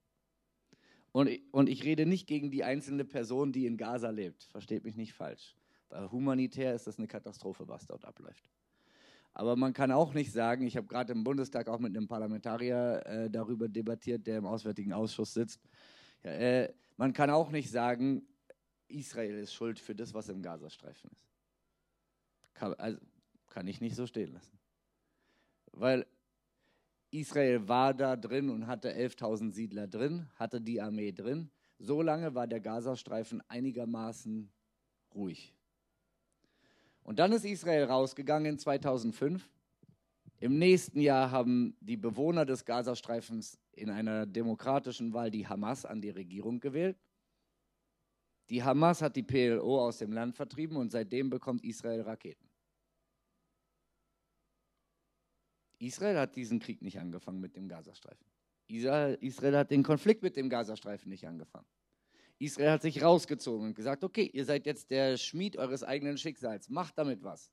Und, 1.12 1.30
und 1.52 1.70
ich 1.70 1.84
rede 1.84 2.06
nicht 2.06 2.28
gegen 2.28 2.52
die 2.52 2.64
einzelne 2.64 3.06
Person, 3.06 3.52
die 3.52 3.66
in 3.66 3.78
Gaza 3.78 4.10
lebt. 4.10 4.44
Versteht 4.44 4.84
mich 4.84 4.96
nicht 4.96 5.14
falsch. 5.14 5.56
Weil 5.90 6.12
humanitär 6.12 6.76
ist 6.76 6.86
das 6.86 6.98
eine 6.98 7.08
Katastrophe, 7.08 7.68
was 7.68 7.86
dort 7.88 8.06
abläuft. 8.06 8.50
Aber 9.34 9.56
man 9.56 9.74
kann 9.74 9.92
auch 9.92 10.14
nicht 10.14 10.32
sagen, 10.32 10.66
ich 10.66 10.76
habe 10.78 10.88
gerade 10.88 11.14
im 11.14 11.24
Bundestag 11.24 11.70
auch 11.70 11.80
mit 11.80 11.96
einem 11.96 12.08
Parlamentarier 12.08 13.04
äh, 13.06 13.30
darüber 13.30 13.68
debattiert, 13.68 14.26
der 14.26 14.40
im 14.40 14.46
Auswärtigen 14.46 14.94
Ausschuss 14.94 15.34
sitzt. 15.34 15.62
Ja, 16.24 16.32
äh, 16.32 16.74
man 16.98 17.14
kann 17.14 17.30
auch 17.30 17.52
nicht 17.52 17.70
sagen, 17.70 18.24
Israel 18.88 19.38
ist 19.38 19.54
schuld 19.54 19.80
für 19.80 19.94
das, 19.94 20.14
was 20.14 20.30
im 20.30 20.42
Gazastreifen 20.42 21.12
ist. 21.12 21.37
Kann, 22.58 22.74
also, 22.74 22.98
kann 23.50 23.68
ich 23.68 23.82
nicht 23.82 23.96
so 23.96 24.08
stehen 24.08 24.34
lassen. 24.34 24.58
Weil 25.74 26.08
Israel 27.12 27.68
war 27.68 27.94
da 27.94 28.16
drin 28.16 28.50
und 28.50 28.66
hatte 28.66 28.92
11.000 28.92 29.52
Siedler 29.52 29.88
drin, 29.88 30.28
hatte 30.36 30.60
die 30.60 30.82
Armee 30.82 31.12
drin. 31.12 31.52
So 31.78 32.02
lange 32.02 32.34
war 32.34 32.48
der 32.48 32.60
Gazastreifen 32.60 33.44
einigermaßen 33.48 34.50
ruhig. 35.14 35.54
Und 37.04 37.20
dann 37.20 37.32
ist 37.32 37.46
Israel 37.46 37.86
rausgegangen 37.86 38.54
in 38.54 38.60
2005. 38.60 39.48
Im 40.40 40.58
nächsten 40.58 41.00
Jahr 41.00 41.30
haben 41.30 41.78
die 41.80 41.98
Bewohner 41.98 42.46
des 42.46 42.66
Gazastreifens 42.66 43.60
in 43.74 43.90
einer 43.92 44.26
demokratischen 44.26 45.14
Wahl 45.14 45.30
die 45.30 45.48
Hamas 45.48 45.86
an 45.86 46.02
die 46.02 46.10
Regierung 46.10 46.60
gewählt. 46.60 46.98
Die 48.50 48.64
Hamas 48.64 49.02
hat 49.02 49.16
die 49.16 49.24
PLO 49.24 49.86
aus 49.86 50.00
dem 50.00 50.12
Land 50.12 50.36
vertrieben 50.36 50.78
und 50.78 50.92
seitdem 50.92 51.30
bekommt 51.30 51.64
Israel 51.64 52.02
Raketen. 52.02 52.47
Israel 55.80 56.18
hat 56.18 56.36
diesen 56.36 56.60
Krieg 56.60 56.82
nicht 56.82 57.00
angefangen 57.00 57.40
mit 57.40 57.56
dem 57.56 57.68
Gazastreifen. 57.68 58.26
Israel, 58.68 59.18
Israel 59.22 59.58
hat 59.58 59.72
den 59.72 59.84
Konflikt 59.84 60.24
mit 60.24 60.36
dem 60.36 60.50
Gazastreifen 60.50 61.10
nicht 61.10 61.28
angefangen. 61.28 61.68
Israel 62.40 62.72
hat 62.72 62.82
sich 62.82 63.02
rausgezogen 63.02 63.68
und 63.68 63.76
gesagt, 63.76 64.04
okay, 64.04 64.30
ihr 64.32 64.46
seid 64.46 64.66
jetzt 64.66 64.92
der 64.92 65.18
Schmied 65.18 65.58
eures 65.58 65.84
eigenen 65.84 66.18
Schicksals, 66.18 66.70
macht 66.70 66.98
damit 66.98 67.24
was. 67.24 67.52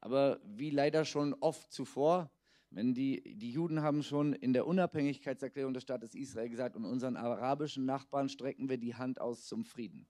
Aber 0.00 0.40
wie 0.44 0.70
leider 0.70 1.04
schon 1.04 1.34
oft 1.34 1.72
zuvor, 1.72 2.30
wenn 2.70 2.94
die, 2.94 3.36
die 3.36 3.50
Juden 3.50 3.82
haben 3.82 4.02
schon 4.02 4.32
in 4.32 4.52
der 4.52 4.66
Unabhängigkeitserklärung 4.66 5.72
des 5.72 5.84
Staates 5.84 6.14
Israel 6.14 6.48
gesagt, 6.48 6.76
und 6.76 6.84
unseren 6.84 7.16
arabischen 7.16 7.84
Nachbarn 7.84 8.28
strecken 8.28 8.68
wir 8.68 8.78
die 8.78 8.94
Hand 8.94 9.20
aus 9.20 9.46
zum 9.46 9.64
Frieden. 9.64 10.06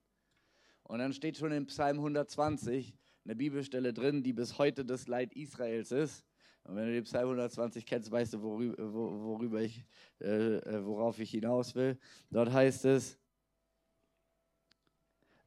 Und 0.83 0.99
dann 0.99 1.13
steht 1.13 1.37
schon 1.37 1.51
in 1.51 1.65
Psalm 1.65 1.97
120 1.97 2.93
eine 3.25 3.35
Bibelstelle 3.35 3.93
drin, 3.93 4.23
die 4.23 4.33
bis 4.33 4.57
heute 4.57 4.85
das 4.85 5.07
Leid 5.07 5.33
Israels 5.33 5.91
ist. 5.91 6.26
Und 6.67 6.75
wenn 6.75 6.87
du 6.87 6.93
den 6.93 7.05
Psalm 7.05 7.29
120 7.29 7.85
kennst, 7.85 8.11
weißt 8.11 8.33
du, 8.33 8.41
worüber, 8.41 8.93
worüber 8.93 9.61
ich, 9.61 9.85
äh, 10.19 10.57
äh, 10.57 10.85
worauf 10.85 11.17
ich 11.17 11.31
hinaus 11.31 11.73
will. 11.75 11.97
Dort 12.29 12.51
heißt 12.51 12.85
es, 12.85 13.17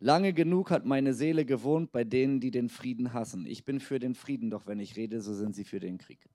Lange 0.03 0.33
genug 0.33 0.71
hat 0.71 0.87
meine 0.87 1.13
Seele 1.13 1.45
gewohnt 1.45 1.93
bei 1.93 2.05
denen, 2.05 2.41
die 2.41 2.51
den 2.51 2.71
Frieden 2.71 3.13
hassen. 3.13 3.45
Ich 3.45 3.67
bin 3.67 3.81
für 3.81 3.99
den 3.99 4.15
Frieden, 4.15 4.49
doch 4.49 4.67
wenn 4.67 4.81
ich 4.81 4.97
rede, 4.97 5.21
so 5.21 5.35
sind 5.35 5.55
sie 5.55 5.65
für 5.65 5.79
den 5.79 5.99
Krieg. 5.99 6.27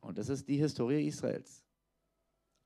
Und 0.00 0.16
das 0.16 0.30
ist 0.30 0.48
die 0.48 0.56
Historie 0.56 1.06
Israels. 1.06 1.62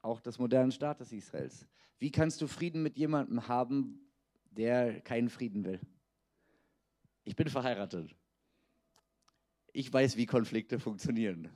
Auch 0.02 0.20
des 0.20 0.38
modernen 0.38 0.70
Staates 0.70 1.10
Israels. 1.10 1.66
Wie 1.98 2.12
kannst 2.12 2.40
du 2.40 2.46
Frieden 2.46 2.80
mit 2.80 2.96
jemandem 2.96 3.48
haben, 3.48 4.08
der 4.52 5.00
keinen 5.00 5.28
Frieden 5.28 5.64
will? 5.64 5.80
Ich 7.24 7.34
bin 7.34 7.48
verheiratet 7.48 8.14
ich 9.74 9.92
weiß, 9.92 10.16
wie 10.16 10.24
Konflikte 10.24 10.78
funktionieren. 10.78 11.48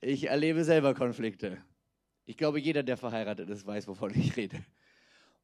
Ich 0.00 0.28
erlebe 0.28 0.64
selber 0.64 0.92
Konflikte. 0.92 1.56
Ich 2.26 2.36
glaube, 2.36 2.60
jeder, 2.60 2.82
der 2.82 2.96
verheiratet 2.96 3.48
ist, 3.48 3.64
weiß, 3.64 3.86
wovon 3.86 4.12
ich 4.14 4.36
rede. 4.36 4.62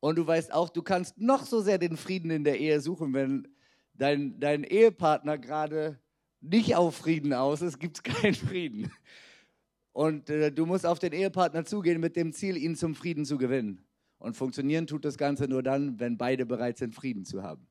Und 0.00 0.16
du 0.16 0.26
weißt 0.26 0.52
auch, 0.52 0.68
du 0.68 0.82
kannst 0.82 1.18
noch 1.18 1.46
so 1.46 1.60
sehr 1.60 1.78
den 1.78 1.96
Frieden 1.96 2.32
in 2.32 2.42
der 2.42 2.58
Ehe 2.58 2.80
suchen, 2.80 3.14
wenn 3.14 3.46
dein, 3.94 4.40
dein 4.40 4.64
Ehepartner 4.64 5.38
gerade 5.38 6.00
nicht 6.40 6.74
auf 6.74 6.96
Frieden 6.96 7.32
aus 7.32 7.62
ist, 7.62 7.78
gibt 7.78 7.98
es 7.98 8.02
keinen 8.02 8.34
Frieden. 8.34 8.90
Und 9.92 10.28
äh, 10.30 10.50
du 10.50 10.66
musst 10.66 10.84
auf 10.84 10.98
den 10.98 11.12
Ehepartner 11.12 11.64
zugehen 11.64 12.00
mit 12.00 12.16
dem 12.16 12.32
Ziel, 12.32 12.56
ihn 12.56 12.74
zum 12.74 12.96
Frieden 12.96 13.24
zu 13.24 13.38
gewinnen. 13.38 13.84
Und 14.18 14.36
funktionieren 14.36 14.88
tut 14.88 15.04
das 15.04 15.16
Ganze 15.16 15.46
nur 15.46 15.62
dann, 15.62 16.00
wenn 16.00 16.18
beide 16.18 16.44
bereit 16.44 16.78
sind, 16.78 16.96
Frieden 16.96 17.24
zu 17.24 17.44
haben. 17.44 17.68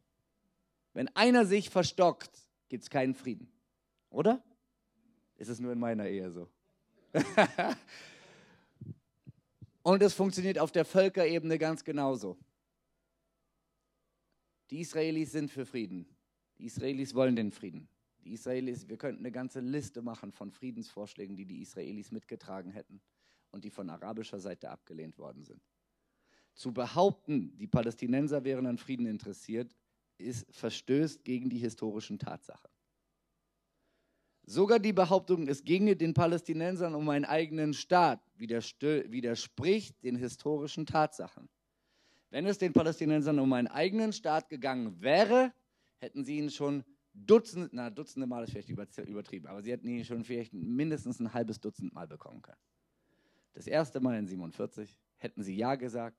Wenn 0.93 1.09
einer 1.09 1.45
sich 1.45 1.69
verstockt, 1.69 2.31
gibt 2.69 2.83
es 2.83 2.89
keinen 2.89 3.15
Frieden. 3.15 3.51
Oder? 4.11 4.43
Ist 5.37 5.49
es 5.49 5.59
nur 5.59 5.71
in 5.71 5.79
meiner 5.79 6.07
Ehe 6.07 6.29
so? 6.29 6.47
Und 9.81 10.03
es 10.03 10.13
funktioniert 10.13 10.59
auf 10.59 10.71
der 10.71 10.85
Völkerebene 10.85 11.57
ganz 11.57 11.83
genauso. 11.83 12.37
Die 14.69 14.81
Israelis 14.81 15.31
sind 15.31 15.49
für 15.49 15.65
Frieden. 15.65 16.05
Die 16.59 16.65
Israelis 16.65 17.15
wollen 17.15 17.35
den 17.35 17.51
Frieden. 17.51 17.87
Die 18.23 18.33
Israelis, 18.33 18.87
wir 18.87 18.97
könnten 18.97 19.21
eine 19.21 19.31
ganze 19.31 19.61
Liste 19.61 20.03
machen 20.03 20.31
von 20.31 20.51
Friedensvorschlägen, 20.51 21.35
die 21.35 21.45
die 21.45 21.61
Israelis 21.61 22.11
mitgetragen 22.11 22.71
hätten 22.71 23.01
und 23.49 23.63
die 23.63 23.71
von 23.71 23.89
arabischer 23.89 24.39
Seite 24.39 24.69
abgelehnt 24.69 25.17
worden 25.17 25.43
sind. 25.43 25.61
Zu 26.53 26.71
behaupten, 26.71 27.57
die 27.57 27.67
Palästinenser 27.67 28.43
wären 28.43 28.67
an 28.67 28.77
Frieden 28.77 29.07
interessiert, 29.07 29.75
ist 30.17 30.45
verstößt 30.53 31.23
gegen 31.23 31.49
die 31.49 31.57
historischen 31.57 32.19
Tatsachen 32.19 32.70
Sogar 34.51 34.79
die 34.79 34.91
Behauptung, 34.91 35.47
es 35.47 35.63
ginge 35.63 35.95
den 35.95 36.13
Palästinensern 36.13 36.93
um 36.93 37.07
einen 37.07 37.23
eigenen 37.23 37.73
Staat, 37.73 38.19
widerspricht 38.35 40.03
den 40.03 40.17
historischen 40.17 40.85
Tatsachen. 40.85 41.47
Wenn 42.31 42.45
es 42.45 42.57
den 42.57 42.73
Palästinensern 42.73 43.39
um 43.39 43.53
einen 43.53 43.69
eigenen 43.69 44.11
Staat 44.11 44.49
gegangen 44.49 44.99
wäre, 44.99 45.53
hätten 45.99 46.25
sie 46.25 46.37
ihn 46.37 46.49
schon 46.49 46.83
Dutzende, 47.13 47.69
na, 47.71 47.89
Dutzende 47.89 48.27
Mal 48.27 48.43
ist 48.43 48.51
vielleicht 48.51 48.67
übertrieben, 49.07 49.47
aber 49.47 49.61
sie 49.61 49.71
hätten 49.71 49.87
ihn 49.87 50.03
schon 50.03 50.25
vielleicht 50.25 50.51
mindestens 50.51 51.21
ein 51.21 51.33
halbes 51.33 51.61
Dutzend 51.61 51.93
Mal 51.93 52.09
bekommen 52.09 52.41
können. 52.41 52.59
Das 53.53 53.67
erste 53.67 54.01
Mal 54.01 54.17
in 54.17 54.27
47 54.27 54.99
hätten 55.15 55.43
sie 55.43 55.55
Ja 55.55 55.75
gesagt, 55.75 56.17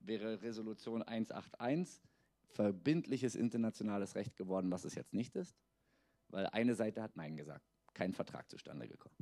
wäre 0.00 0.42
Resolution 0.42 1.04
181 1.04 2.02
verbindliches 2.48 3.36
internationales 3.36 4.16
Recht 4.16 4.36
geworden, 4.36 4.72
was 4.72 4.84
es 4.84 4.96
jetzt 4.96 5.14
nicht 5.14 5.36
ist, 5.36 5.56
weil 6.30 6.46
eine 6.46 6.74
Seite 6.74 7.02
hat 7.02 7.16
Nein 7.16 7.36
gesagt, 7.36 7.64
kein 7.94 8.12
Vertrag 8.12 8.50
zustande 8.50 8.88
gekommen. 8.88 9.14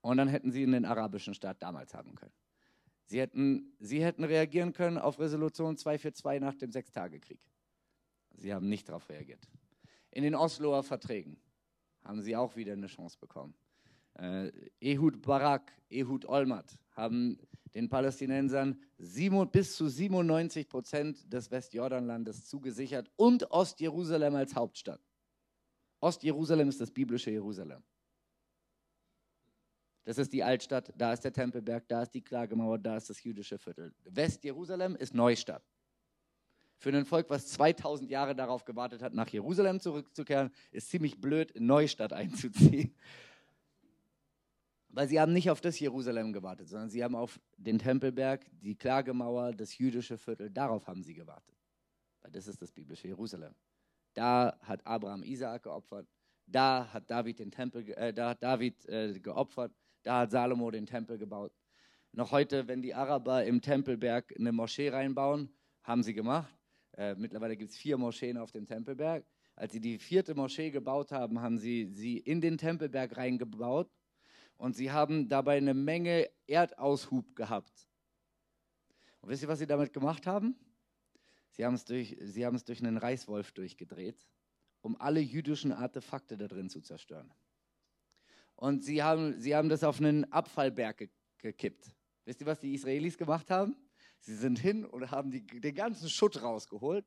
Und 0.00 0.16
dann 0.16 0.28
hätten 0.28 0.50
sie 0.50 0.62
in 0.62 0.72
den 0.72 0.84
arabischen 0.84 1.34
Staat 1.34 1.62
damals 1.62 1.94
haben 1.94 2.14
können. 2.14 2.32
Sie 3.06 3.20
hätten, 3.20 3.72
sie 3.78 4.02
hätten 4.02 4.24
reagieren 4.24 4.72
können 4.72 4.98
auf 4.98 5.18
Resolution 5.18 5.76
242 5.76 6.40
nach 6.40 6.54
dem 6.54 6.72
Sechstagekrieg. 6.72 7.40
Sie 8.36 8.52
haben 8.52 8.68
nicht 8.68 8.88
darauf 8.88 9.08
reagiert. 9.08 9.46
In 10.10 10.22
den 10.22 10.34
Osloer 10.34 10.82
Verträgen 10.82 11.36
haben 12.04 12.22
sie 12.22 12.36
auch 12.36 12.56
wieder 12.56 12.72
eine 12.72 12.86
Chance 12.86 13.18
bekommen. 13.20 13.54
Äh, 14.14 14.50
Ehud 14.80 15.22
Barak, 15.22 15.72
Ehud 15.90 16.26
Olmert 16.26 16.78
haben 16.92 17.38
den 17.74 17.88
Palästinensern 17.88 18.80
sieben, 18.98 19.50
bis 19.50 19.76
zu 19.76 19.88
97 19.88 20.68
Prozent 20.68 21.32
des 21.32 21.50
Westjordanlandes 21.50 22.46
zugesichert 22.46 23.10
und 23.16 23.50
Ostjerusalem 23.50 24.34
als 24.34 24.54
Hauptstadt. 24.54 25.00
Ostjerusalem 26.02 26.68
ist 26.68 26.80
das 26.80 26.90
biblische 26.90 27.30
Jerusalem. 27.30 27.82
Das 30.04 30.18
ist 30.18 30.32
die 30.32 30.42
Altstadt, 30.42 30.92
da 30.96 31.12
ist 31.12 31.20
der 31.20 31.32
Tempelberg, 31.32 31.86
da 31.86 32.02
ist 32.02 32.10
die 32.10 32.22
Klagemauer, 32.22 32.76
da 32.78 32.96
ist 32.96 33.08
das 33.08 33.22
jüdische 33.22 33.56
Viertel. 33.56 33.94
Westjerusalem 34.04 34.96
ist 34.96 35.14
Neustadt. 35.14 35.62
Für 36.76 36.90
ein 36.90 37.04
Volk, 37.04 37.30
was 37.30 37.46
2000 37.46 38.10
Jahre 38.10 38.34
darauf 38.34 38.64
gewartet 38.64 39.00
hat, 39.00 39.14
nach 39.14 39.28
Jerusalem 39.28 39.78
zurückzukehren, 39.78 40.50
ist 40.72 40.90
ziemlich 40.90 41.20
blöd, 41.20 41.52
in 41.52 41.66
Neustadt 41.66 42.12
einzuziehen. 42.12 42.96
Weil 44.88 45.06
sie 45.06 45.20
haben 45.20 45.32
nicht 45.32 45.50
auf 45.50 45.60
das 45.60 45.78
Jerusalem 45.78 46.32
gewartet, 46.32 46.68
sondern 46.68 46.90
sie 46.90 47.04
haben 47.04 47.14
auf 47.14 47.40
den 47.56 47.78
Tempelberg, 47.78 48.44
die 48.60 48.74
Klagemauer, 48.74 49.52
das 49.52 49.78
jüdische 49.78 50.18
Viertel, 50.18 50.50
darauf 50.50 50.88
haben 50.88 51.04
sie 51.04 51.14
gewartet. 51.14 51.54
Weil 52.22 52.32
das 52.32 52.48
ist 52.48 52.60
das 52.60 52.72
biblische 52.72 53.06
Jerusalem. 53.06 53.54
Da 54.14 54.58
hat 54.62 54.86
Abraham 54.86 55.22
Isaak 55.22 55.62
geopfert, 55.62 56.06
da 56.46 56.92
hat 56.92 57.10
David 57.10 57.38
den 57.38 57.50
Tempel, 57.50 57.88
äh, 57.92 58.12
da 58.12 58.30
hat 58.30 58.42
David 58.42 58.86
äh, 58.88 59.18
geopfert, 59.18 59.72
da 60.02 60.20
hat 60.20 60.30
Salomo 60.30 60.70
den 60.70 60.86
Tempel 60.86 61.18
gebaut. 61.18 61.52
Noch 62.12 62.30
heute, 62.30 62.68
wenn 62.68 62.82
die 62.82 62.94
Araber 62.94 63.44
im 63.44 63.62
Tempelberg 63.62 64.34
eine 64.38 64.52
Moschee 64.52 64.90
reinbauen, 64.90 65.48
haben 65.82 66.02
sie 66.02 66.12
gemacht. 66.12 66.52
Äh, 66.96 67.14
mittlerweile 67.14 67.56
gibt 67.56 67.70
es 67.70 67.76
vier 67.76 67.96
Moscheen 67.96 68.36
auf 68.36 68.52
dem 68.52 68.66
Tempelberg. 68.66 69.24
Als 69.56 69.72
sie 69.72 69.80
die 69.80 69.98
vierte 69.98 70.34
Moschee 70.34 70.70
gebaut 70.70 71.12
haben, 71.12 71.40
haben 71.40 71.58
sie 71.58 71.86
sie 71.86 72.18
in 72.18 72.40
den 72.40 72.58
Tempelberg 72.58 73.16
reingebaut 73.16 73.90
und 74.56 74.76
sie 74.76 74.90
haben 74.90 75.28
dabei 75.28 75.56
eine 75.56 75.74
Menge 75.74 76.28
Erdaushub 76.46 77.34
gehabt. 77.34 77.88
Und 79.20 79.30
wisst 79.30 79.42
ihr, 79.42 79.48
was 79.48 79.58
sie 79.58 79.66
damit 79.66 79.92
gemacht 79.92 80.26
haben? 80.26 80.56
Sie 81.52 81.64
haben 81.64 81.74
es 81.74 81.84
durch, 81.84 82.16
sie 82.20 82.44
haben 82.44 82.56
es 82.56 82.64
durch 82.64 82.80
einen 82.80 82.96
Reißwolf 82.96 83.52
durchgedreht, 83.52 84.26
um 84.80 85.00
alle 85.00 85.20
jüdischen 85.20 85.72
Artefakte 85.72 86.36
da 86.36 86.48
drin 86.48 86.68
zu 86.68 86.80
zerstören. 86.80 87.32
Und 88.56 88.82
sie 88.82 89.02
haben, 89.02 89.38
sie 89.38 89.54
haben 89.54 89.68
das 89.68 89.84
auf 89.84 89.98
einen 89.98 90.30
Abfallberg 90.32 90.98
ge 90.98 91.08
gekippt. 91.38 91.92
Wisst 92.24 92.40
ihr, 92.40 92.46
was 92.46 92.60
die 92.60 92.72
Israelis 92.72 93.18
gemacht 93.18 93.50
haben? 93.50 93.76
Sie 94.20 94.36
sind 94.36 94.60
hin 94.60 94.84
und 94.84 95.10
haben 95.10 95.32
die, 95.32 95.44
den 95.44 95.74
ganzen 95.74 96.08
Schutt 96.08 96.40
rausgeholt 96.40 97.04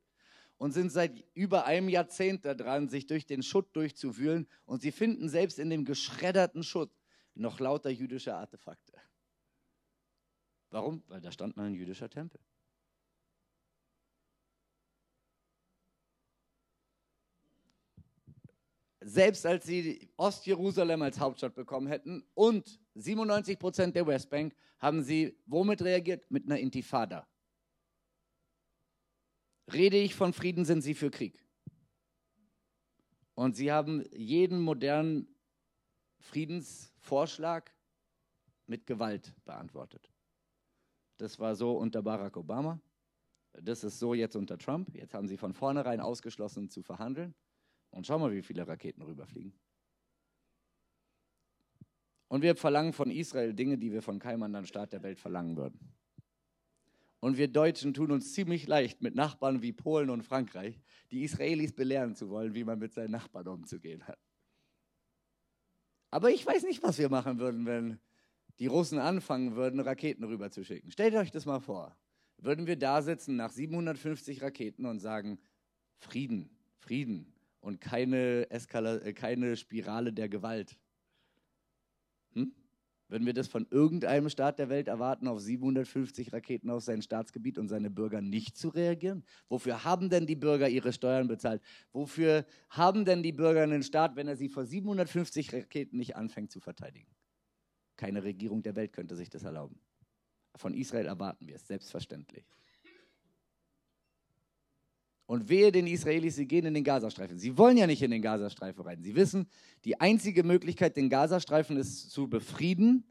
und 0.57 0.73
sind 0.73 0.89
seit 0.89 1.23
über 1.33 1.65
einem 1.65 1.87
Jahrzehnt 1.87 2.43
daran, 2.43 2.89
sich 2.89 3.07
durch 3.07 3.25
den 3.25 3.41
Schutt 3.41 3.73
durchzuwühlen. 3.77 4.45
Und 4.65 4.81
sie 4.81 4.91
finden 4.91 5.29
selbst 5.29 5.57
in 5.57 5.69
dem 5.69 5.85
geschredderten 5.85 6.63
Schutt 6.63 6.91
noch 7.33 7.61
lauter 7.61 7.89
jüdische 7.89 8.35
Artefakte. 8.35 8.93
Warum? 10.69 11.01
Weil 11.07 11.21
da 11.21 11.31
stand 11.31 11.55
mal 11.55 11.67
ein 11.67 11.75
jüdischer 11.75 12.09
Tempel. 12.09 12.41
Selbst 19.07 19.45
als 19.45 19.67
sie 19.67 20.09
Ostjerusalem 20.17 21.03
als 21.03 21.19
Hauptstadt 21.19 21.53
bekommen 21.53 21.85
hätten 21.85 22.25
und 22.33 22.79
97 22.95 23.59
Prozent 23.59 23.95
der 23.95 24.07
Westbank, 24.07 24.55
haben 24.79 25.03
sie 25.03 25.37
womit 25.45 25.83
reagiert? 25.83 26.31
Mit 26.31 26.45
einer 26.45 26.57
Intifada. 26.57 27.27
Rede 29.71 29.97
ich 29.97 30.15
von 30.15 30.33
Frieden, 30.33 30.65
sind 30.65 30.81
sie 30.81 30.95
für 30.95 31.11
Krieg. 31.11 31.45
Und 33.35 33.55
sie 33.55 33.71
haben 33.71 34.03
jeden 34.11 34.59
modernen 34.59 35.27
Friedensvorschlag 36.17 37.71
mit 38.65 38.87
Gewalt 38.87 39.35
beantwortet. 39.45 40.11
Das 41.17 41.37
war 41.37 41.55
so 41.55 41.77
unter 41.77 42.01
Barack 42.01 42.37
Obama. 42.37 42.81
Das 43.53 43.83
ist 43.83 43.99
so 43.99 44.15
jetzt 44.15 44.35
unter 44.35 44.57
Trump. 44.57 44.95
Jetzt 44.95 45.13
haben 45.13 45.27
sie 45.27 45.37
von 45.37 45.53
vornherein 45.53 45.99
ausgeschlossen 45.99 46.71
zu 46.71 46.81
verhandeln. 46.81 47.35
Und 47.95 48.05
schau 48.05 48.19
mal, 48.19 48.33
wie 48.33 48.41
viele 48.41 48.67
Raketen 48.67 49.01
rüberfliegen. 49.03 49.53
Und 52.27 52.41
wir 52.41 52.57
verlangen 52.57 52.91
von 52.91 53.09
Israel 53.09 53.53
Dinge, 53.53 53.77
die 53.77 53.93
wir 53.93 54.01
von 54.01 54.19
keinem 54.19 54.43
anderen 54.43 54.65
Staat 54.65 54.91
der 54.91 55.01
Welt 55.01 55.17
verlangen 55.17 55.55
würden. 55.55 55.79
Und 57.21 57.37
wir 57.37 57.47
Deutschen 57.47 57.93
tun 57.93 58.11
uns 58.11 58.33
ziemlich 58.33 58.67
leicht, 58.67 59.01
mit 59.01 59.15
Nachbarn 59.15 59.61
wie 59.61 59.71
Polen 59.71 60.09
und 60.09 60.23
Frankreich 60.23 60.81
die 61.09 61.23
Israelis 61.23 61.71
belehren 61.71 62.15
zu 62.15 62.29
wollen, 62.29 62.53
wie 62.53 62.65
man 62.65 62.79
mit 62.79 62.91
seinen 62.91 63.11
Nachbarn 63.11 63.47
umzugehen 63.47 64.05
hat. 64.05 64.19
Aber 66.11 66.31
ich 66.31 66.45
weiß 66.45 66.63
nicht, 66.63 66.83
was 66.83 66.97
wir 66.97 67.07
machen 67.07 67.39
würden, 67.39 67.65
wenn 67.65 67.97
die 68.59 68.67
Russen 68.67 68.99
anfangen 68.99 69.55
würden, 69.55 69.79
Raketen 69.79 70.25
rüberzuschicken. 70.25 70.91
Stellt 70.91 71.15
euch 71.15 71.31
das 71.31 71.45
mal 71.45 71.61
vor. 71.61 71.95
Würden 72.39 72.67
wir 72.67 72.75
da 72.75 73.01
sitzen 73.01 73.37
nach 73.37 73.53
750 73.53 74.41
Raketen 74.41 74.85
und 74.85 74.99
sagen, 74.99 75.39
Frieden, 75.97 76.49
Frieden 76.75 77.34
und 77.65 77.81
keine, 77.81 78.47
Eskala 78.51 78.97
äh, 78.97 79.13
keine 79.13 79.55
Spirale 79.57 80.13
der 80.13 80.29
Gewalt. 80.29 80.77
Hm? 82.33 82.53
Würden 83.07 83.25
wir 83.25 83.33
das 83.33 83.47
von 83.47 83.65
irgendeinem 83.71 84.29
Staat 84.29 84.59
der 84.59 84.69
Welt 84.69 84.87
erwarten, 84.87 85.27
auf 85.27 85.39
750 85.39 86.31
Raketen 86.31 86.69
aus 86.69 86.85
sein 86.85 87.01
Staatsgebiet 87.01 87.57
und 87.57 87.67
seine 87.67 87.89
Bürger 87.89 88.21
nicht 88.21 88.55
zu 88.55 88.69
reagieren? 88.69 89.23
Wofür 89.49 89.83
haben 89.83 90.09
denn 90.09 90.27
die 90.27 90.35
Bürger 90.35 90.69
ihre 90.69 90.93
Steuern 90.93 91.27
bezahlt? 91.27 91.63
Wofür 91.91 92.45
haben 92.69 93.03
denn 93.03 93.23
die 93.23 93.31
Bürger 93.31 93.63
einen 93.63 93.81
Staat, 93.81 94.15
wenn 94.15 94.27
er 94.27 94.35
sie 94.35 94.49
vor 94.49 94.65
750 94.65 95.51
Raketen 95.51 95.97
nicht 95.97 96.15
anfängt 96.15 96.51
zu 96.51 96.59
verteidigen? 96.59 97.15
Keine 97.95 98.23
Regierung 98.23 98.61
der 98.61 98.75
Welt 98.75 98.93
könnte 98.93 99.15
sich 99.15 99.29
das 99.29 99.43
erlauben. 99.43 99.79
Von 100.55 100.75
Israel 100.75 101.07
erwarten 101.07 101.47
wir 101.47 101.55
es, 101.55 101.65
selbstverständlich. 101.65 102.45
Und 105.27 105.49
wehe 105.49 105.71
den 105.71 105.87
Israelis, 105.87 106.35
sie 106.35 106.45
gehen 106.45 106.65
in 106.65 106.75
den 106.75 106.83
Gazastreifen. 106.83 107.39
Sie 107.39 107.57
wollen 107.57 107.77
ja 107.77 107.87
nicht 107.87 108.01
in 108.01 108.11
den 108.11 108.21
Gazastreifen 108.21 108.83
rein. 108.83 109.01
Sie 109.01 109.15
wissen, 109.15 109.47
die 109.83 109.99
einzige 109.99 110.43
Möglichkeit, 110.43 110.95
den 110.97 111.09
Gazastreifen 111.09 111.77
ist 111.77 112.11
zu 112.11 112.27
befrieden, 112.27 113.03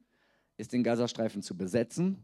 ist 0.57 0.73
den 0.73 0.85
Gazastreifen 0.85 1.43
zu 1.43 1.57
besetzen, 1.57 2.19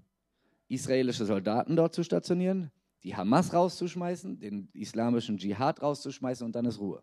israelische 0.69 1.25
Soldaten 1.25 1.75
dort 1.75 1.95
zu 1.95 2.05
stationieren, 2.05 2.71
die 3.03 3.17
Hamas 3.17 3.53
rauszuschmeißen, 3.53 4.39
den 4.39 4.69
islamischen 4.73 5.39
Dschihad 5.39 5.83
rauszuschmeißen 5.83 6.47
und 6.47 6.55
dann 6.55 6.67
ist 6.67 6.79
Ruhe. 6.79 7.03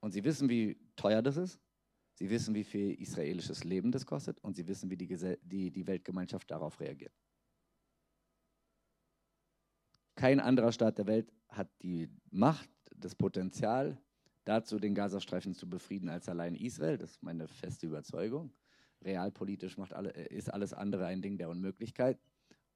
Und 0.00 0.12
sie 0.12 0.24
wissen, 0.24 0.48
wie 0.48 0.78
teuer 0.94 1.20
das 1.20 1.36
ist. 1.36 1.60
Sie 2.14 2.30
wissen, 2.30 2.54
wie 2.54 2.64
viel 2.64 2.94
israelisches 2.94 3.64
Leben 3.64 3.92
das 3.92 4.06
kostet 4.06 4.38
und 4.40 4.56
sie 4.56 4.66
wissen, 4.66 4.88
wie 4.88 4.96
die, 4.96 5.06
die, 5.42 5.70
die 5.70 5.86
Weltgemeinschaft 5.86 6.50
darauf 6.50 6.80
reagiert. 6.80 7.12
Kein 10.16 10.40
anderer 10.40 10.72
Staat 10.72 10.98
der 10.98 11.06
Welt 11.06 11.32
hat 11.48 11.68
die 11.82 12.08
Macht, 12.30 12.70
das 12.96 13.14
Potenzial, 13.14 13.98
dazu 14.44 14.78
den 14.78 14.94
Gazastreifen 14.94 15.54
zu 15.54 15.68
befrieden 15.68 16.08
als 16.08 16.28
allein 16.28 16.54
Israel. 16.54 16.96
Das 16.96 17.12
ist 17.12 17.22
meine 17.22 17.46
feste 17.46 17.86
Überzeugung. 17.86 18.50
Realpolitisch 19.02 19.76
macht 19.76 19.92
alle, 19.92 20.10
ist 20.10 20.52
alles 20.52 20.72
andere 20.72 21.06
ein 21.06 21.20
Ding 21.20 21.36
der 21.36 21.50
Unmöglichkeit 21.50 22.18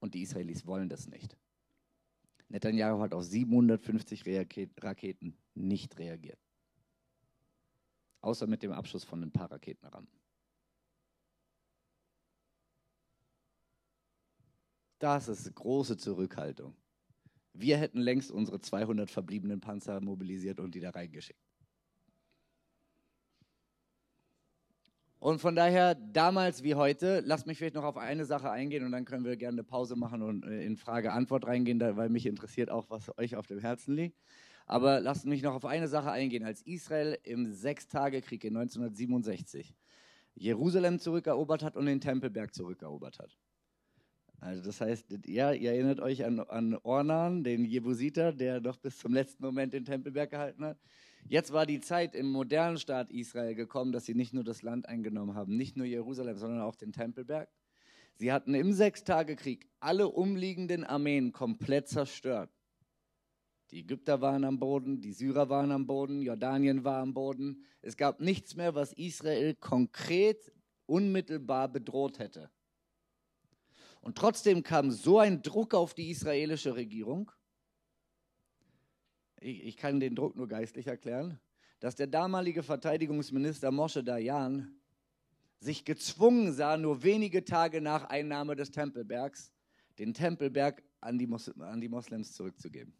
und 0.01 0.15
die 0.15 0.23
Israelis 0.23 0.67
wollen 0.67 0.91
das 0.91 1.09
nicht. 1.09 1.37
Netanyahu 2.49 3.01
hat 3.01 3.15
auf 3.15 3.25
750 3.25 4.25
Raketen 4.83 5.39
nicht 5.55 5.99
reagiert. 5.99 6.39
Außer 8.21 8.47
mit 8.47 8.63
dem 8.63 8.73
Abschuss 8.73 9.05
von 9.05 9.23
ein 9.23 9.33
paar 9.33 9.51
Raketenrampen. 9.51 10.21
Das 14.99 15.29
ist 15.29 15.55
große 15.55 15.97
Zurückhaltung. 15.97 16.75
Wir 17.53 17.77
hätten 17.77 18.01
längst 18.01 18.31
unsere 18.31 18.61
200 18.61 19.11
verbliebenen 19.11 19.61
Panzer 19.61 20.01
mobilisiert 20.01 20.61
und 20.61 20.75
die 20.75 20.81
da 20.81 20.91
reingeschickt. 20.91 21.41
Und 25.21 25.39
von 25.39 25.55
daher, 25.55 25.95
damals 25.95 26.63
wie 26.63 26.75
heute, 26.75 27.21
lasst 27.21 27.47
mich 27.47 27.59
vielleicht 27.59 27.75
noch 27.75 27.85
auf 27.85 27.99
eine 27.99 28.25
Sache 28.25 28.51
eingehen 28.51 28.87
und 28.87 28.93
dann 28.93 29.05
können 29.05 29.27
wir 29.27 29.37
gerne 29.37 29.57
eine 29.57 29.65
Pause 29.65 29.95
machen 29.95 30.23
und 30.23 30.47
äh, 30.47 30.65
in 30.65 30.79
Frage-Antwort 30.79 31.47
reingehen, 31.47 31.79
weil 31.79 32.09
mich 32.09 32.25
interessiert 32.25 32.71
auch, 32.71 32.89
was 32.89 33.17
euch 33.19 33.37
auf 33.37 33.47
dem 33.47 33.59
Herzen 33.59 33.95
liegt. 33.95 34.17
Aber 34.65 34.99
lasst 35.01 35.27
mich 35.27 35.43
noch 35.43 35.55
auf 35.55 35.67
eine 35.67 35.89
Sache 35.89 36.11
eingehen. 36.11 36.43
Als 36.43 36.63
Israel 36.63 37.19
im 37.25 37.53
Sechstagekrieg 37.53 38.45
in 38.45 38.57
1967 38.57 39.75
Jerusalem 40.37 40.99
zurückerobert 40.99 41.63
hat 41.63 41.77
und 41.77 41.85
den 41.85 42.01
Tempelberg 42.01 42.55
zurückerobert 42.55 43.19
hat. 43.19 43.37
Also 44.41 44.63
das 44.63 44.81
heißt, 44.81 45.19
ja, 45.27 45.53
ihr 45.53 45.73
erinnert 45.73 46.01
euch 46.01 46.25
an, 46.25 46.41
an 46.41 46.75
Ornan, 46.83 47.45
den 47.45 47.67
Jebusiter, 47.67 48.33
der 48.33 48.61
noch 48.61 48.79
bis 48.79 48.99
zum 48.99 49.13
letzten 49.13 49.45
Moment 49.45 49.75
den 49.75 49.85
Tempelberg 49.85 50.31
gehalten 50.31 50.65
hat. 50.65 50.79
Jetzt 51.29 51.53
war 51.53 51.67
die 51.67 51.81
Zeit 51.81 52.15
im 52.15 52.33
modernen 52.33 52.79
Staat 52.79 53.11
Israel 53.11 53.55
gekommen, 53.55 53.93
dass 53.93 54.07
sie 54.07 54.15
nicht 54.15 54.33
nur 54.33 54.43
das 54.43 54.63
Land 54.63 54.89
eingenommen 54.89 55.35
haben, 55.35 55.57
nicht 55.57 55.77
nur 55.77 55.87
Jerusalem, 55.87 56.39
sondern 56.39 56.63
auch 56.63 56.75
den 56.75 56.93
Tempelberg. 56.93 57.51
Sie 58.15 58.33
hatten 58.33 58.55
im 58.55 58.73
Sechstagekrieg 58.73 59.69
alle 59.79 60.09
umliegenden 60.09 60.85
Armeen 60.85 61.33
komplett 61.33 61.89
zerstört. 61.89 62.51
Die 63.71 63.81
Ägypter 63.81 64.21
waren 64.21 64.45
am 64.45 64.59
Boden, 64.59 65.01
die 65.01 65.13
Syrer 65.13 65.49
waren 65.51 65.71
am 65.71 65.87
Boden, 65.87 66.23
Jordanien 66.23 66.83
war 66.83 67.03
am 67.03 67.13
Boden. 67.13 67.63
Es 67.83 67.97
gab 67.97 68.21
nichts 68.21 68.57
mehr, 68.57 68.75
was 68.75 68.93
Israel 68.95 69.55
konkret, 69.55 70.51
unmittelbar 70.87 71.69
bedroht 71.69 72.19
hätte. 72.19 72.51
Und 74.01 74.17
trotzdem 74.17 74.63
kam 74.63 74.91
so 74.91 75.19
ein 75.19 75.43
Druck 75.43 75.75
auf 75.75 75.95
die 75.95 76.11
israelische 76.11 76.75
Regierung, 76.75 77.31
ich, 79.41 79.65
ich 79.65 79.77
kann 79.77 80.01
den 80.01 80.15
Druck 80.15 80.37
nur 80.37 80.49
geistlich 80.49 80.87
erklären, 80.87 81.41
dass 81.81 81.97
der 81.97 82.07
damalige 82.07 82.63
Verteidigungsminister 82.63 83.71
Moshe 83.71 84.05
Dayan 84.05 84.75
sich 85.61 85.85
gezwungen 85.85 86.53
sah, 86.53 86.77
nur 86.77 87.03
wenige 87.03 87.45
Tage 87.45 87.81
nach 87.81 88.05
Einnahme 88.05 88.55
des 88.55 88.71
Tempelbergs, 88.71 89.53
den 89.99 90.15
Tempelberg 90.15 90.83
an 91.01 91.19
die, 91.19 91.27
Mos 91.27 91.49
an 91.59 91.81
die 91.81 91.89
Moslems 91.89 92.33
zurückzugeben. 92.33 92.95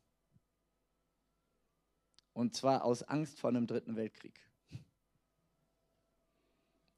Und 2.33 2.55
zwar 2.55 2.85
aus 2.85 3.03
Angst 3.03 3.39
vor 3.39 3.51
einem 3.51 3.67
dritten 3.67 3.97
Weltkrieg. 3.97 4.50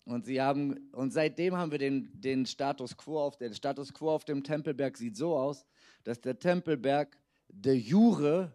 Und, 0.04 0.26
sie 0.26 0.40
haben, 0.40 0.90
und 0.92 1.12
seitdem 1.12 1.56
haben 1.56 1.70
wir 1.70 1.78
den, 1.78 2.10
den 2.20 2.44
Status 2.46 2.96
quo 2.96 3.20
auf 3.20 3.36
der 3.36 3.52
Status 3.54 3.94
quo 3.94 4.10
auf 4.10 4.24
dem 4.24 4.42
Tempelberg 4.42 4.96
sieht 4.96 5.16
so 5.16 5.36
aus, 5.36 5.64
dass 6.02 6.20
der 6.20 6.38
Tempelberg 6.38 7.16
de 7.48 7.74
jure 7.74 8.52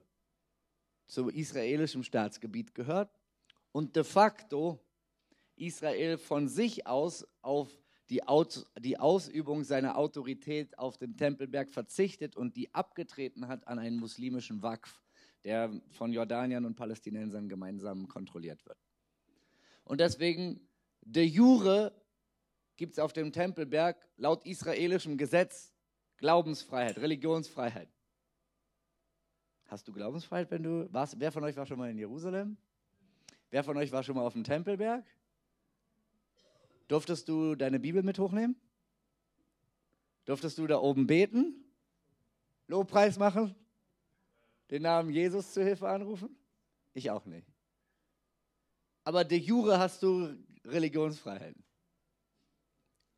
zum 1.08 1.30
israelischen 1.30 2.04
Staatsgebiet 2.04 2.76
gehört 2.76 3.10
und 3.72 3.96
de 3.96 4.04
facto 4.04 4.80
Israel 5.56 6.18
von 6.18 6.50
sich 6.50 6.86
aus 6.86 7.26
auf 7.42 7.70
die, 8.10 8.24
Aus, 8.24 8.66
die 8.80 9.00
Ausübung 9.00 9.64
seiner 9.64 9.98
Autorität 9.98 10.78
auf 10.78 10.98
den 10.98 11.18
Tempelberg 11.18 11.70
verzichtet 11.70 12.36
und 12.36 12.56
die 12.56 12.74
abgetreten 12.74 13.48
hat 13.48 13.68
an 13.68 13.80
einen 13.80 13.98
muslimischen 13.98 14.62
Waqf, 14.62 15.02
der 15.44 15.82
von 15.90 16.14
Jordaniern 16.14 16.66
und 16.66 16.76
Palästinensern 16.76 17.50
gemeinsam 17.50 18.08
kontrolliert 18.08 18.66
wird. 18.66 18.78
Und 19.84 20.00
deswegen, 20.00 20.67
de 21.08 21.24
jure 21.24 21.94
gibt 22.76 22.94
es 22.94 23.00
auf 23.00 23.14
dem 23.14 23.32
Tempelberg 23.32 23.98
laut 24.18 24.46
israelischem 24.46 25.18
Gesetz 25.18 25.74
Glaubensfreiheit, 26.18 26.98
Religionsfreiheit. 26.98 27.90
Hast 29.68 29.88
du 29.88 29.94
Glaubensfreiheit, 29.94 30.50
wenn 30.52 30.64
du 30.64 30.92
warst? 30.92 31.20
Wer 31.20 31.32
von 31.32 31.44
euch 31.44 31.56
war 31.56 31.66
schon 31.66 31.78
mal 31.78 31.90
in 31.90 31.98
Jerusalem? 31.98 32.58
Wer 33.50 33.64
von 33.64 33.78
euch 33.78 33.92
war 33.92 34.04
schon 34.04 34.16
mal 34.16 34.26
auf 34.26 34.34
dem 34.34 34.44
Tempelberg? 34.44 35.06
Durftest 36.88 37.28
du 37.30 37.56
deine 37.56 37.80
Bibel 37.80 38.02
mit 38.02 38.18
hochnehmen? 38.18 38.56
Durftest 40.26 40.58
du 40.58 40.68
da 40.68 40.80
oben 40.80 41.06
beten? 41.06 41.64
Lobpreis 42.68 43.18
machen? 43.18 43.56
Den 44.72 44.82
Namen 44.82 45.12
Jesus 45.12 45.54
zur 45.54 45.64
Hilfe 45.64 45.88
anrufen? 45.88 46.36
Ich 46.94 47.12
auch 47.12 47.26
nicht. 47.26 47.48
Aber 49.04 49.24
de 49.24 49.38
jure 49.38 49.80
hast 49.80 50.04
du 50.04 50.36
Religionsfreiheit. 50.68 51.56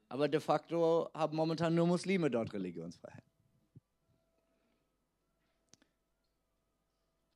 Aber 0.09 0.27
de 0.27 0.39
facto 0.39 1.09
haben 1.13 1.35
momentan 1.35 1.75
nur 1.75 1.87
Muslime 1.87 2.31
dort 2.31 2.53
Religionsfreiheit. 2.53 3.23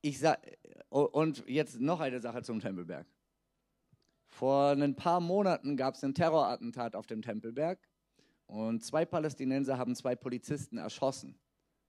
Ich 0.01 0.19
sag, 0.19 0.39
und 0.89 1.47
jetzt 1.47 1.79
noch 1.79 1.99
eine 1.99 2.19
Sache 2.19 2.41
zum 2.43 2.59
Tempelberg. 2.59 3.07
Vor 4.27 4.71
ein 4.71 4.95
paar 4.95 5.19
Monaten 5.19 5.77
gab 5.77 5.93
es 5.93 6.03
ein 6.03 6.15
Terrorattentat 6.15 6.95
auf 6.95 7.05
dem 7.05 7.21
Tempelberg 7.21 7.79
und 8.47 8.83
zwei 8.83 9.05
Palästinenser 9.05 9.77
haben 9.77 9.95
zwei 9.95 10.15
Polizisten 10.15 10.77
erschossen 10.77 11.39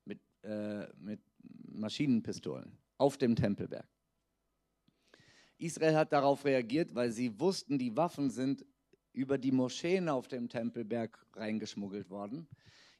mit, 0.05 0.20
äh, 0.42 0.86
mit 0.96 1.20
Maschinenpistolen 1.66 2.78
auf 2.98 3.16
dem 3.16 3.34
Tempelberg. 3.34 3.88
Israel 5.59 5.97
hat 5.97 6.12
darauf 6.12 6.44
reagiert, 6.44 6.94
weil 6.94 7.10
sie 7.10 7.39
wussten, 7.39 7.78
die 7.78 7.97
Waffen 7.97 8.31
sind 8.31 8.64
über 9.12 9.39
die 9.39 9.52
Moscheen 9.52 10.09
auf 10.09 10.28
dem 10.28 10.48
Tempelberg 10.48 11.24
reingeschmuggelt 11.35 12.10
worden. 12.10 12.48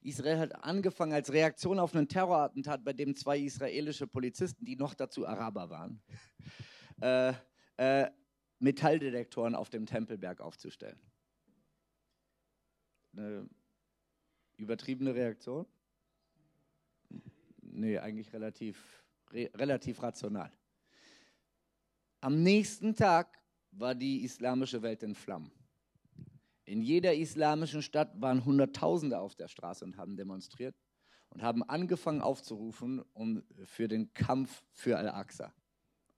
Israel 0.01 0.39
hat 0.39 0.65
angefangen 0.65 1.13
als 1.13 1.33
Reaktion 1.33 1.79
auf 1.79 1.95
einen 1.95 2.09
Terrorattentat, 2.09 2.85
bei 2.85 2.93
dem 2.93 3.17
zwei 3.17 3.39
israelische 3.39 4.07
Polizisten, 4.07 4.65
die 4.65 4.77
noch 4.77 4.95
dazu 4.95 5.27
Araber 5.27 5.71
waren, 5.71 6.03
äh, 7.01 7.33
äh, 7.79 8.11
Metalldetektoren 8.59 9.55
auf 9.55 9.71
dem 9.71 9.87
Tempelberg 9.87 10.41
aufzustellen. 10.41 11.01
Eine 13.17 13.49
übertriebene 14.57 15.15
Reaktion? 15.15 15.67
Nee, 17.63 17.99
eigentlich 17.99 18.33
relativ, 18.33 19.03
re 19.33 19.51
relativ 19.55 20.03
rational. 20.03 20.53
Am 22.25 22.43
nächsten 22.43 22.95
Tag 22.95 23.39
war 23.71 23.95
die 23.95 24.25
islamische 24.25 24.81
Welt 24.81 25.03
in 25.03 25.15
Flammen. 25.15 25.53
In 26.65 26.81
jeder 26.81 27.15
islamischen 27.15 27.83
Stadt 27.83 28.19
waren 28.19 28.47
Hunderttausende 28.47 29.19
auf 29.19 29.35
der 29.35 29.47
Straße 29.47 29.85
und 29.85 29.99
haben 29.99 30.17
demonstriert 30.17 30.75
und 31.29 31.43
haben 31.43 31.63
angefangen 31.63 32.23
aufzurufen 32.23 33.03
um, 33.13 33.43
für 33.67 33.89
den 33.89 34.15
Kampf 34.15 34.65
für 34.73 34.97
Al-Aqsa. 34.97 35.53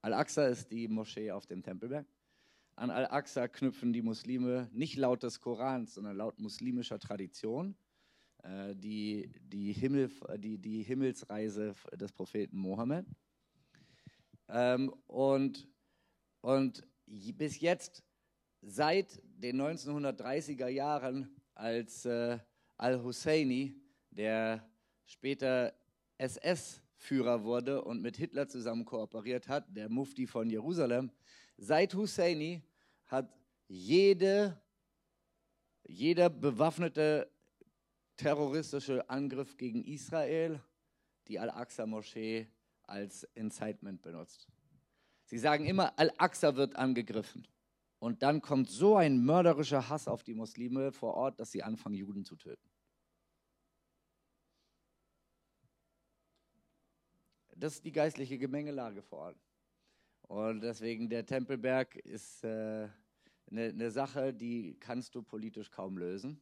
Al-Aqsa 0.00 0.46
ist 0.46 0.70
die 0.70 0.86
Moschee 0.86 1.32
auf 1.32 1.46
dem 1.46 1.64
Tempelberg. 1.64 2.06
An 2.76 2.90
Al-Aqsa 2.90 3.48
knüpfen 3.48 3.92
die 3.92 4.02
Muslime 4.02 4.70
nicht 4.72 4.94
laut 4.94 5.24
des 5.24 5.40
Korans, 5.40 5.94
sondern 5.94 6.16
laut 6.18 6.38
muslimischer 6.38 7.00
Tradition 7.00 7.76
äh, 8.44 8.76
die, 8.76 9.32
die, 9.40 9.72
Himmel, 9.72 10.12
die, 10.38 10.58
die 10.58 10.84
Himmelsreise 10.84 11.74
des 11.94 12.12
Propheten 12.12 12.58
Mohammed. 12.58 13.06
Ähm, 14.48 14.94
und, 15.08 15.66
und 16.46 16.86
bis 17.08 17.58
jetzt 17.58 18.04
seit 18.62 19.20
den 19.24 19.60
1930er 19.60 20.68
Jahren, 20.68 21.28
als 21.56 22.04
äh, 22.04 22.38
Al-Husseini, 22.76 23.74
der 24.10 24.64
später 25.06 25.74
SS-Führer 26.18 27.42
wurde 27.42 27.82
und 27.82 28.00
mit 28.00 28.16
Hitler 28.16 28.46
zusammen 28.46 28.84
kooperiert 28.84 29.48
hat, 29.48 29.64
der 29.76 29.88
Mufti 29.88 30.28
von 30.28 30.48
Jerusalem, 30.48 31.10
seit 31.56 31.94
Husseini 31.94 32.62
hat 33.06 33.36
jede, 33.66 34.56
jeder 35.82 36.30
bewaffnete 36.30 37.28
terroristische 38.16 39.10
Angriff 39.10 39.56
gegen 39.56 39.82
Israel 39.82 40.62
die 41.26 41.40
Al-Aqsa-Moschee 41.40 42.46
als 42.84 43.24
Incitement 43.34 44.00
benutzt. 44.00 44.46
Sie 45.26 45.38
sagen 45.38 45.66
immer, 45.66 45.98
Al-Aqsa 45.98 46.56
wird 46.56 46.76
angegriffen. 46.76 47.46
Und 47.98 48.22
dann 48.22 48.40
kommt 48.40 48.70
so 48.70 48.96
ein 48.96 49.24
mörderischer 49.24 49.88
Hass 49.88 50.06
auf 50.06 50.22
die 50.22 50.34
Muslime 50.34 50.92
vor 50.92 51.14
Ort, 51.14 51.40
dass 51.40 51.50
sie 51.50 51.62
anfangen, 51.62 51.96
Juden 51.96 52.24
zu 52.24 52.36
töten. 52.36 52.70
Das 57.56 57.74
ist 57.74 57.84
die 57.84 57.92
geistliche 57.92 58.38
Gemengelage 58.38 59.02
vor 59.02 59.18
Ort. 59.18 59.38
Und 60.22 60.60
deswegen 60.60 61.08
der 61.08 61.24
Tempelberg 61.24 61.96
ist 61.96 62.44
äh, 62.44 62.88
eine, 63.50 63.68
eine 63.68 63.90
Sache, 63.90 64.34
die 64.34 64.76
kannst 64.78 65.14
du 65.14 65.22
politisch 65.22 65.70
kaum 65.70 65.96
lösen. 65.98 66.40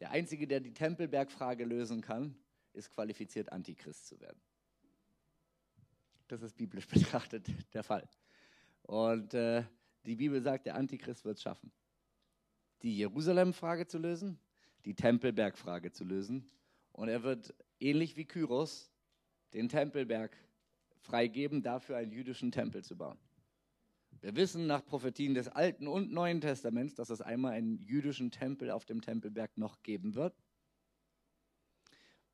Der 0.00 0.10
Einzige, 0.10 0.46
der 0.46 0.60
die 0.60 0.74
Tempelbergfrage 0.74 1.64
lösen 1.64 2.00
kann, 2.00 2.36
ist 2.72 2.90
qualifiziert, 2.90 3.52
Antichrist 3.52 4.08
zu 4.08 4.20
werden. 4.20 4.40
Das 6.28 6.42
ist 6.42 6.56
biblisch 6.56 6.86
betrachtet 6.88 7.48
der 7.74 7.82
Fall. 7.82 8.08
Und 8.82 9.34
äh, 9.34 9.64
die 10.04 10.16
Bibel 10.16 10.42
sagt, 10.42 10.66
der 10.66 10.74
Antichrist 10.74 11.24
wird 11.24 11.38
es 11.38 11.42
schaffen, 11.42 11.72
die 12.82 12.96
Jerusalem-Frage 12.96 13.86
zu 13.86 13.98
lösen, 13.98 14.38
die 14.84 14.94
Tempelberg-Frage 14.94 15.92
zu 15.92 16.04
lösen. 16.04 16.50
Und 16.92 17.08
er 17.08 17.22
wird 17.22 17.54
ähnlich 17.80 18.16
wie 18.16 18.26
Kyros 18.26 18.92
den 19.54 19.68
Tempelberg 19.68 20.36
freigeben, 20.98 21.62
dafür 21.62 21.96
einen 21.96 22.12
jüdischen 22.12 22.52
Tempel 22.52 22.84
zu 22.84 22.96
bauen. 22.96 23.18
Wir 24.20 24.36
wissen 24.36 24.66
nach 24.66 24.84
Prophetien 24.84 25.34
des 25.34 25.48
Alten 25.48 25.86
und 25.86 26.10
Neuen 26.12 26.40
Testaments, 26.40 26.94
dass 26.94 27.10
es 27.10 27.20
einmal 27.20 27.52
einen 27.52 27.78
jüdischen 27.78 28.30
Tempel 28.30 28.70
auf 28.70 28.84
dem 28.84 29.00
Tempelberg 29.00 29.56
noch 29.58 29.82
geben 29.82 30.14
wird. 30.14 30.34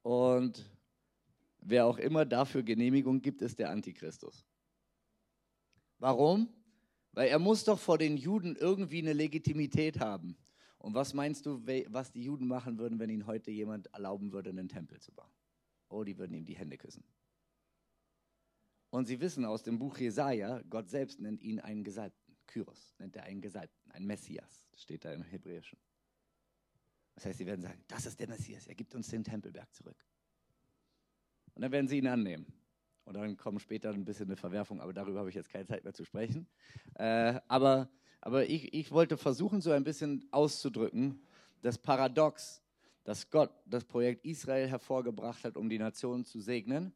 Und 0.02 0.70
wer 1.62 1.86
auch 1.86 1.98
immer 1.98 2.24
dafür 2.24 2.62
Genehmigung 2.62 3.22
gibt, 3.22 3.42
ist 3.42 3.58
der 3.58 3.70
Antichristus. 3.70 4.46
Warum? 5.98 6.48
Weil 7.12 7.28
er 7.28 7.38
muss 7.38 7.64
doch 7.64 7.78
vor 7.78 7.98
den 7.98 8.16
Juden 8.16 8.56
irgendwie 8.56 8.98
eine 8.98 9.12
Legitimität 9.12 10.00
haben. 10.00 10.36
Und 10.78 10.94
was 10.94 11.12
meinst 11.12 11.44
du, 11.44 11.60
was 11.88 12.10
die 12.10 12.22
Juden 12.22 12.46
machen 12.46 12.78
würden, 12.78 12.98
wenn 12.98 13.10
ihnen 13.10 13.26
heute 13.26 13.50
jemand 13.50 13.88
erlauben 13.88 14.32
würde, 14.32 14.50
einen 14.50 14.68
Tempel 14.68 14.98
zu 15.00 15.12
bauen? 15.12 15.30
Oh, 15.88 16.04
die 16.04 16.16
würden 16.16 16.34
ihm 16.34 16.46
die 16.46 16.56
Hände 16.56 16.78
küssen. 16.78 17.04
Und 18.90 19.06
sie 19.06 19.20
wissen 19.20 19.44
aus 19.44 19.62
dem 19.62 19.78
Buch 19.78 19.98
Jesaja, 19.98 20.62
Gott 20.70 20.88
selbst 20.88 21.20
nennt 21.20 21.42
ihn 21.42 21.60
einen 21.60 21.84
Gesalbten. 21.84 22.36
Kyros 22.46 22.94
nennt 22.98 23.14
er 23.14 23.24
einen 23.24 23.40
Gesalbten, 23.40 23.92
ein 23.92 24.04
Messias, 24.04 24.66
steht 24.74 25.04
da 25.04 25.12
im 25.12 25.22
Hebräischen. 25.22 25.78
Das 27.14 27.26
heißt, 27.26 27.38
sie 27.38 27.46
werden 27.46 27.62
sagen, 27.62 27.84
das 27.86 28.06
ist 28.06 28.18
der 28.18 28.28
Messias, 28.28 28.66
er 28.66 28.74
gibt 28.74 28.94
uns 28.94 29.08
den 29.08 29.22
Tempelberg 29.22 29.72
zurück. 29.72 30.04
Und 31.60 31.64
dann 31.64 31.72
werden 31.72 31.88
sie 31.88 31.98
ihn 31.98 32.06
annehmen. 32.06 32.46
Und 33.04 33.18
dann 33.18 33.36
kommt 33.36 33.60
später 33.60 33.90
ein 33.90 34.06
bisschen 34.06 34.28
eine 34.28 34.36
Verwerfung, 34.36 34.80
aber 34.80 34.94
darüber 34.94 35.18
habe 35.18 35.28
ich 35.28 35.34
jetzt 35.34 35.50
keine 35.50 35.66
Zeit 35.66 35.84
mehr 35.84 35.92
zu 35.92 36.06
sprechen. 36.06 36.46
Äh, 36.94 37.38
aber 37.48 37.90
aber 38.22 38.48
ich, 38.48 38.72
ich 38.72 38.90
wollte 38.92 39.18
versuchen, 39.18 39.60
so 39.60 39.70
ein 39.70 39.84
bisschen 39.84 40.26
auszudrücken, 40.30 41.22
das 41.60 41.76
Paradox, 41.76 42.62
dass 43.04 43.28
Gott 43.28 43.50
das 43.66 43.84
Projekt 43.84 44.24
Israel 44.24 44.68
hervorgebracht 44.68 45.44
hat, 45.44 45.58
um 45.58 45.68
die 45.68 45.78
Nationen 45.78 46.24
zu 46.24 46.40
segnen 46.40 46.94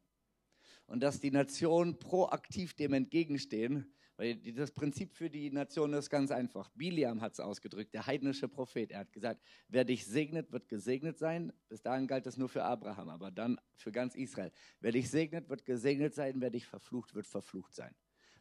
und 0.87 1.01
dass 1.01 1.19
die 1.19 1.29
Nationen 1.29 1.99
proaktiv 1.99 2.73
dem 2.73 2.93
entgegenstehen, 2.93 3.91
weil 4.17 4.35
das 4.53 4.71
Prinzip 4.71 5.13
für 5.13 5.29
die 5.29 5.51
Nation 5.51 5.91
ist 5.93 6.09
ganz 6.09 6.31
einfach. 6.31 6.69
Biliam 6.69 7.21
hat 7.21 7.33
es 7.33 7.39
ausgedrückt, 7.39 7.93
der 7.93 8.07
heidnische 8.07 8.47
Prophet. 8.47 8.91
Er 8.91 8.99
hat 8.99 9.11
gesagt, 9.11 9.41
wer 9.67 9.83
dich 9.83 10.05
segnet, 10.05 10.51
wird 10.51 10.69
gesegnet 10.69 11.17
sein. 11.17 11.51
Bis 11.67 11.81
dahin 11.81 12.07
galt 12.07 12.25
das 12.25 12.37
nur 12.37 12.47
für 12.47 12.63
Abraham, 12.63 13.09
aber 13.09 13.29
dann 13.29 13.59
für 13.75 13.91
ganz 13.91 14.15
Israel. 14.15 14.51
Wer 14.79 14.93
dich 14.93 15.09
segnet, 15.09 15.49
wird 15.49 15.65
gesegnet 15.65 16.13
sein. 16.13 16.39
Wer 16.39 16.49
dich 16.49 16.65
verflucht, 16.65 17.13
wird 17.13 17.27
verflucht 17.27 17.75
sein. 17.75 17.93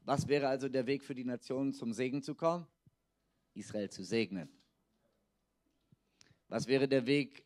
Was 0.02 0.28
wäre 0.28 0.48
also 0.48 0.68
der 0.68 0.86
Weg 0.86 1.02
für 1.02 1.14
die 1.14 1.24
Nationen, 1.24 1.72
zum 1.72 1.92
Segen 1.92 2.22
zu 2.22 2.34
kommen? 2.34 2.66
Israel 3.54 3.90
zu 3.90 4.04
segnen. 4.04 4.48
Was 6.48 6.68
wäre 6.68 6.86
der 6.86 7.06
Weg 7.06 7.44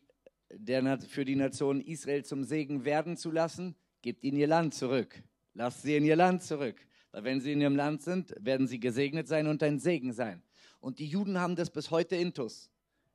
der, 0.51 0.99
für 0.99 1.25
die 1.25 1.35
Nation 1.35 1.81
Israel 1.81 2.25
zum 2.25 2.43
Segen 2.43 2.85
werden 2.85 3.17
zu 3.17 3.31
lassen? 3.31 3.75
Gebt 4.01 4.23
ihnen 4.23 4.37
ihr 4.37 4.47
Land 4.47 4.75
zurück. 4.75 5.23
Lasst 5.53 5.81
sie 5.81 5.95
in 5.95 6.05
ihr 6.05 6.15
Land 6.15 6.43
zurück. 6.43 6.85
Weil 7.11 7.23
wenn 7.23 7.41
sie 7.41 7.53
in 7.53 7.61
ihrem 7.61 7.75
Land 7.75 8.01
sind, 8.01 8.33
werden 8.39 8.67
sie 8.67 8.79
gesegnet 8.79 9.27
sein 9.27 9.47
und 9.47 9.63
ein 9.63 9.79
Segen 9.79 10.13
sein. 10.13 10.43
Und 10.79 10.99
die 10.99 11.07
Juden 11.07 11.39
haben 11.39 11.55
das 11.55 11.69
bis 11.69 11.91
heute 11.91 12.15
intus. 12.15 12.69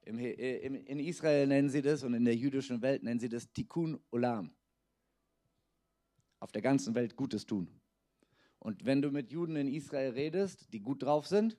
in 0.04 0.98
Israel 0.98 1.46
nennen 1.46 1.70
sie 1.70 1.82
das 1.82 2.02
und 2.02 2.14
in 2.14 2.24
der 2.24 2.34
jüdischen 2.34 2.82
Welt 2.82 3.02
nennen 3.02 3.20
sie 3.20 3.28
das 3.28 3.50
Tikkun 3.52 3.98
Olam. 4.10 4.50
Auf 6.40 6.52
der 6.52 6.62
ganzen 6.62 6.94
Welt 6.94 7.16
Gutes 7.16 7.46
tun. 7.46 7.68
Und 8.58 8.84
wenn 8.84 9.02
du 9.02 9.10
mit 9.10 9.30
Juden 9.30 9.56
in 9.56 9.68
Israel 9.68 10.12
redest, 10.12 10.72
die 10.72 10.80
gut 10.80 11.02
drauf 11.02 11.26
sind, 11.26 11.56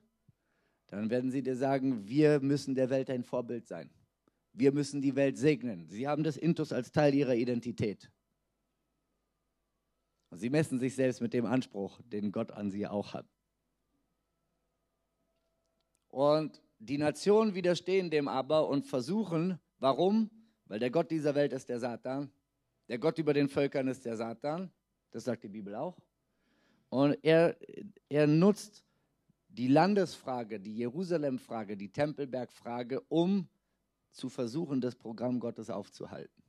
dann 0.87 1.09
werden 1.09 1.31
sie 1.31 1.41
dir 1.41 1.55
sagen, 1.55 2.07
wir 2.07 2.39
müssen 2.39 2.75
der 2.75 2.89
Welt 2.89 3.09
ein 3.09 3.23
Vorbild 3.23 3.67
sein. 3.67 3.89
Wir 4.53 4.71
müssen 4.71 5.01
die 5.01 5.15
Welt 5.15 5.37
segnen. 5.37 5.87
Sie 5.87 6.07
haben 6.07 6.23
das 6.23 6.37
Intus 6.37 6.71
als 6.71 6.91
Teil 6.91 7.13
ihrer 7.13 7.35
Identität. 7.35 8.11
Und 10.35 10.39
sie 10.39 10.49
messen 10.49 10.79
sich 10.79 10.95
selbst 10.95 11.21
mit 11.21 11.33
dem 11.33 11.45
Anspruch, 11.45 12.01
den 12.11 12.33
Gott 12.33 12.51
an 12.51 12.69
sie 12.69 12.85
auch 12.85 13.13
hat. 13.13 13.25
Und 16.09 16.61
die 16.77 16.97
Nationen 16.97 17.55
widerstehen 17.55 18.09
dem 18.09 18.27
aber 18.27 18.67
und 18.67 18.85
versuchen, 18.85 19.57
warum? 19.79 20.29
Weil 20.65 20.79
der 20.79 20.89
Gott 20.91 21.09
dieser 21.09 21.35
Welt 21.35 21.53
ist 21.53 21.69
der 21.69 21.79
Satan. 21.79 22.33
Der 22.89 22.99
Gott 22.99 23.17
über 23.17 23.33
den 23.33 23.47
Völkern 23.47 23.87
ist 23.87 24.03
der 24.03 24.17
Satan. 24.17 24.69
Das 25.11 25.23
sagt 25.23 25.45
die 25.45 25.47
Bibel 25.47 25.73
auch. 25.73 25.97
Und 26.89 27.17
er, 27.23 27.55
er 28.09 28.27
nutzt 28.27 28.83
die 29.47 29.69
Landesfrage, 29.69 30.59
die 30.59 30.75
Jerusalem-Frage, 30.75 31.77
die 31.77 31.93
Tempelberg-Frage, 31.93 32.99
um 33.07 33.47
zu 34.11 34.27
versuchen, 34.27 34.81
das 34.81 34.97
Programm 34.97 35.39
Gottes 35.39 35.69
aufzuhalten. 35.69 36.43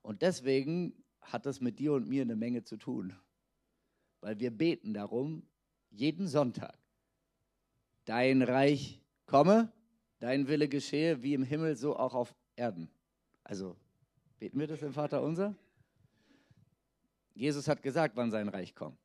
Und 0.00 0.22
deswegen 0.22 1.03
hat 1.24 1.46
das 1.46 1.60
mit 1.60 1.78
dir 1.78 1.92
und 1.92 2.08
mir 2.08 2.22
eine 2.22 2.36
Menge 2.36 2.62
zu 2.62 2.76
tun, 2.76 3.14
weil 4.20 4.38
wir 4.38 4.50
beten 4.50 4.94
darum, 4.94 5.42
jeden 5.90 6.26
Sonntag, 6.26 6.76
dein 8.04 8.42
Reich 8.42 9.00
komme, 9.26 9.72
dein 10.18 10.48
Wille 10.48 10.68
geschehe, 10.68 11.22
wie 11.22 11.34
im 11.34 11.42
Himmel, 11.42 11.76
so 11.76 11.96
auch 11.96 12.14
auf 12.14 12.34
Erden. 12.56 12.88
Also 13.42 13.76
beten 14.38 14.58
wir 14.58 14.66
das 14.66 14.82
im 14.82 14.92
Vater 14.92 15.22
unser? 15.22 15.54
Jesus 17.34 17.66
hat 17.68 17.82
gesagt, 17.82 18.16
wann 18.16 18.30
sein 18.30 18.48
Reich 18.48 18.74
kommt. 18.74 18.98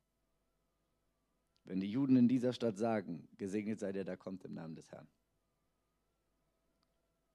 Wenn 1.64 1.80
die 1.80 1.90
Juden 1.90 2.16
in 2.16 2.28
dieser 2.28 2.52
Stadt 2.52 2.76
sagen, 2.78 3.28
gesegnet 3.36 3.80
sei 3.80 3.92
der, 3.92 4.04
der 4.04 4.16
kommt 4.16 4.44
im 4.44 4.54
Namen 4.54 4.74
des 4.74 4.90
Herrn. 4.90 5.08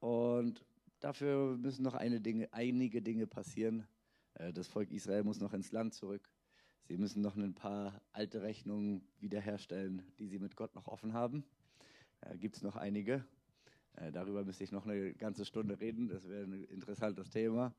Und 0.00 0.64
dafür 1.00 1.56
müssen 1.56 1.82
noch 1.82 1.98
Dinge, 1.98 2.52
einige 2.52 3.02
Dinge 3.02 3.26
passieren. 3.26 3.86
Äh, 4.38 4.52
das 4.52 4.68
Volk 4.68 4.90
Israel 4.90 5.24
muss 5.24 5.40
noch 5.40 5.52
ins 5.52 5.72
Land 5.72 5.94
zurück. 5.94 6.30
Sie 6.84 6.96
müssen 6.96 7.20
noch 7.20 7.36
ein 7.36 7.54
paar 7.54 8.00
alte 8.12 8.42
Rechnungen 8.42 9.06
wiederherstellen, 9.18 10.02
die 10.18 10.28
sie 10.28 10.38
mit 10.38 10.56
Gott 10.56 10.74
noch 10.74 10.86
offen 10.86 11.12
haben. 11.12 11.44
Äh, 12.20 12.38
Gibt 12.38 12.56
es 12.56 12.62
noch 12.62 12.76
einige. 12.76 13.24
Äh, 13.96 14.12
darüber 14.12 14.44
müsste 14.44 14.64
ich 14.64 14.72
noch 14.72 14.86
eine 14.86 15.14
ganze 15.14 15.44
Stunde 15.44 15.80
reden. 15.80 16.08
Das 16.08 16.28
wäre 16.28 16.44
ein 16.44 16.64
interessantes 16.64 17.30
Thema, 17.30 17.74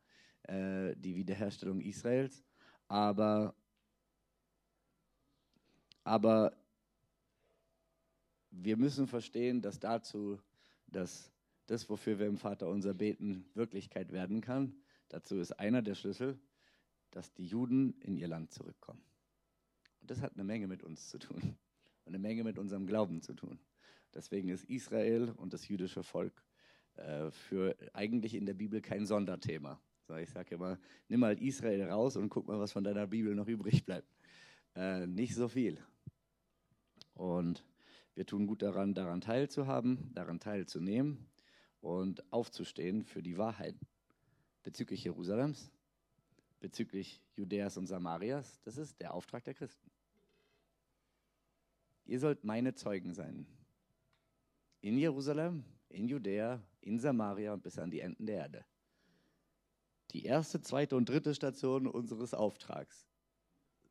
die 0.50 1.16
Wiederherstellung 1.18 1.82
Israels. 1.82 2.46
Aber 2.88 3.54
aber 6.06 6.56
wir 8.50 8.78
müssen 8.78 9.08
verstehen, 9.08 9.62
dass 9.62 9.78
dazu, 9.78 10.40
dass 10.88 11.34
das, 11.66 11.90
wofür 11.90 12.18
wir 12.18 12.28
im 12.28 12.38
Vater 12.38 12.70
unser 12.70 12.94
beten, 12.94 13.46
Wirklichkeit 13.56 14.14
werden 14.14 14.40
kann. 14.40 14.74
Dazu 15.10 15.40
ist 15.40 15.54
einer 15.54 15.82
der 15.82 15.96
Schlüssel, 15.96 16.40
dass 17.12 17.34
die 17.34 17.46
Juden 17.46 18.00
in 18.02 18.18
ihr 18.18 18.28
Land 18.28 18.52
zurückkommen. 18.52 19.02
Und 20.02 20.12
das 20.12 20.22
hat 20.22 20.34
eine 20.34 20.44
Menge 20.44 20.68
mit 20.68 20.84
uns 20.84 21.10
zu 21.10 21.18
tun 21.18 21.42
und 22.06 22.08
eine 22.08 22.20
Menge 22.20 22.44
mit 22.44 22.58
unserem 22.58 22.86
Glauben 22.86 23.22
zu 23.22 23.34
tun. 23.34 23.60
Deswegen 24.14 24.50
ist 24.50 24.66
Israel 24.66 25.32
und 25.38 25.54
das 25.54 25.68
jüdische 25.68 26.04
Volk 26.04 26.44
äh, 26.96 27.30
für 27.32 27.76
eigentlich 27.94 28.34
in 28.34 28.46
der 28.46 28.54
Bibel 28.54 28.82
kein 28.82 29.06
Sonderthema. 29.06 29.80
So, 30.08 30.16
ich 30.16 30.30
sage 30.30 30.56
immer, 30.56 30.80
nimm 31.10 31.20
mal 31.20 31.42
Israel 31.42 31.84
raus 31.84 32.16
und 32.16 32.30
guck 32.30 32.48
mal, 32.48 32.60
was 32.60 32.72
von 32.72 32.84
deiner 32.84 33.08
Bibel 33.08 33.36
noch 33.36 33.48
übrig 33.48 33.86
bleibt. 33.86 34.08
Äh, 34.76 35.06
nicht 35.06 35.36
so 35.36 35.48
viel. 35.48 35.80
Und 37.14 37.66
wir 38.16 38.26
tun 38.26 38.48
gut 38.48 38.62
daran, 38.62 38.94
daran 38.94 39.22
teilzuhaben, 39.22 40.12
daran 40.14 40.40
teilzunehmen 40.40 41.28
und 41.82 42.32
aufzustehen 42.32 43.04
für 43.04 43.22
die 43.22 43.38
Wahrheit 43.38 43.76
bezüglich 44.68 45.06
Jerusalems, 45.06 45.72
bezüglich 46.60 47.22
Judäas 47.38 47.78
und 47.78 47.88
Samarias. 47.88 48.60
Das 48.64 48.76
ist 48.76 49.00
der 49.00 49.14
Auftrag 49.14 49.46
der 49.46 49.54
Christen. 49.54 49.90
Ihr 52.04 52.20
sollt 52.20 52.44
meine 52.44 52.74
Zeugen 52.74 53.14
sein. 53.14 53.48
In 54.82 54.98
Jerusalem, 54.98 55.64
in 55.88 56.10
Judäa, 56.10 56.62
in 56.82 57.00
Samaria 57.00 57.54
und 57.54 57.64
bis 57.64 57.80
an 57.80 57.92
die 57.92 58.02
Enden 58.02 58.26
der 58.26 58.40
Erde. 58.40 58.66
Die 60.12 60.26
erste, 60.26 60.60
zweite 60.60 60.98
und 60.98 61.08
dritte 61.08 61.34
Station 61.34 61.88
unseres 61.88 62.34
Auftrags 62.34 63.08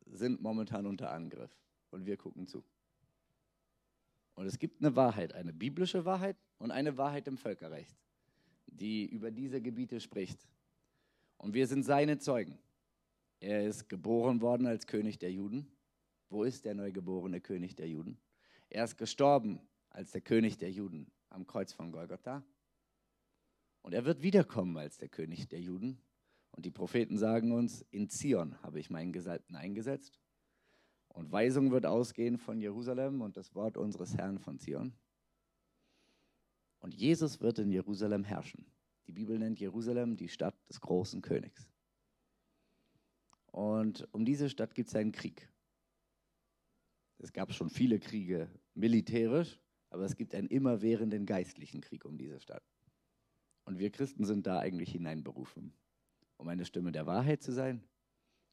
sind 0.05 0.43
momentan 0.43 0.85
unter 0.85 1.11
Angriff 1.11 1.57
und 1.89 2.05
wir 2.05 2.17
gucken 2.17 2.45
zu. 2.45 2.63
Und 4.35 4.45
es 4.45 4.59
gibt 4.59 4.83
eine 4.83 4.95
Wahrheit, 4.95 5.33
eine 5.33 5.53
biblische 5.53 6.05
Wahrheit 6.05 6.37
und 6.59 6.69
eine 6.69 6.99
Wahrheit 6.99 7.27
im 7.27 7.39
Völkerrecht, 7.39 7.97
die 8.67 9.07
über 9.07 9.31
diese 9.31 9.59
Gebiete 9.59 9.99
spricht. 9.99 10.47
Und 11.37 11.53
wir 11.53 11.67
sind 11.67 11.83
seine 11.83 12.17
Zeugen. 12.17 12.59
Er 13.39 13.67
ist 13.67 13.87
geboren 13.89 14.41
worden 14.41 14.65
als 14.65 14.87
König 14.87 15.19
der 15.19 15.31
Juden. 15.31 15.71
Wo 16.29 16.43
ist 16.43 16.65
der 16.65 16.73
neugeborene 16.73 17.39
König 17.39 17.75
der 17.75 17.87
Juden? 17.87 18.19
Er 18.69 18.83
ist 18.83 18.97
gestorben 18.97 19.61
als 19.89 20.11
der 20.11 20.21
König 20.21 20.57
der 20.57 20.71
Juden 20.71 21.11
am 21.29 21.45
Kreuz 21.45 21.71
von 21.73 21.91
Golgotha. 21.91 22.43
Und 23.81 23.93
er 23.93 24.05
wird 24.05 24.21
wiederkommen 24.21 24.77
als 24.77 24.97
der 24.97 25.07
König 25.09 25.47
der 25.47 25.61
Juden. 25.61 26.01
Und 26.51 26.65
die 26.65 26.71
Propheten 26.71 27.17
sagen 27.17 27.51
uns, 27.51 27.85
in 27.91 28.09
Zion 28.09 28.61
habe 28.63 28.79
ich 28.79 28.89
meinen 28.89 29.13
Gesalbten 29.13 29.55
eingesetzt. 29.55 30.19
Und 31.09 31.31
Weisung 31.31 31.71
wird 31.71 31.85
ausgehen 31.85 32.37
von 32.37 32.59
Jerusalem 32.59 33.21
und 33.21 33.37
das 33.37 33.55
Wort 33.55 33.77
unseres 33.77 34.17
Herrn 34.17 34.39
von 34.39 34.59
Zion. 34.59 34.93
Und 36.79 36.93
Jesus 36.93 37.41
wird 37.41 37.59
in 37.59 37.71
Jerusalem 37.71 38.23
herrschen. 38.23 38.65
Die 39.07 39.13
Bibel 39.13 39.39
nennt 39.39 39.59
Jerusalem 39.59 40.17
die 40.17 40.29
Stadt 40.29 40.55
des 40.69 40.81
großen 40.81 41.21
Königs. 41.21 41.69
Und 43.47 44.07
um 44.11 44.25
diese 44.25 44.49
Stadt 44.49 44.75
gibt 44.75 44.89
es 44.89 44.95
einen 44.95 45.11
Krieg. 45.11 45.49
Es 47.19 47.33
gab 47.33 47.53
schon 47.53 47.69
viele 47.69 47.99
Kriege 47.99 48.49
militärisch, 48.75 49.59
aber 49.89 50.03
es 50.03 50.15
gibt 50.15 50.35
einen 50.35 50.47
immerwährenden 50.47 51.25
geistlichen 51.25 51.81
Krieg 51.81 52.05
um 52.05 52.17
diese 52.17 52.39
Stadt. 52.39 52.63
Und 53.65 53.79
wir 53.79 53.89
Christen 53.89 54.25
sind 54.25 54.45
da 54.45 54.59
eigentlich 54.59 54.91
hineinberufen, 54.91 55.73
um 56.37 56.47
eine 56.47 56.65
Stimme 56.65 56.91
der 56.91 57.05
Wahrheit 57.05 57.41
zu 57.41 57.51
sein 57.51 57.83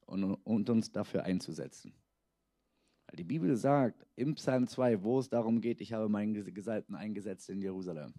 und, 0.06 0.24
und 0.24 0.70
uns 0.70 0.90
dafür 0.92 1.24
einzusetzen. 1.24 1.94
Die 3.12 3.24
Bibel 3.24 3.54
sagt 3.56 4.06
im 4.16 4.34
Psalm 4.34 4.66
2, 4.66 5.02
wo 5.02 5.20
es 5.20 5.28
darum 5.28 5.60
geht, 5.60 5.80
ich 5.80 5.92
habe 5.92 6.08
meinen 6.08 6.52
Gesalbten 6.52 6.96
eingesetzt 6.96 7.48
in 7.50 7.60
Jerusalem, 7.60 8.14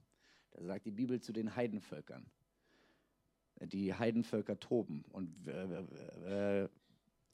da 0.55 0.63
sagt 0.63 0.85
die 0.85 0.91
Bibel 0.91 1.19
zu 1.19 1.33
den 1.33 1.55
Heidenvölkern. 1.55 2.25
Die 3.61 3.93
Heidenvölker 3.93 4.59
toben 4.59 5.03
und 5.11 5.47
äh, 5.47 6.63
äh, 6.63 6.69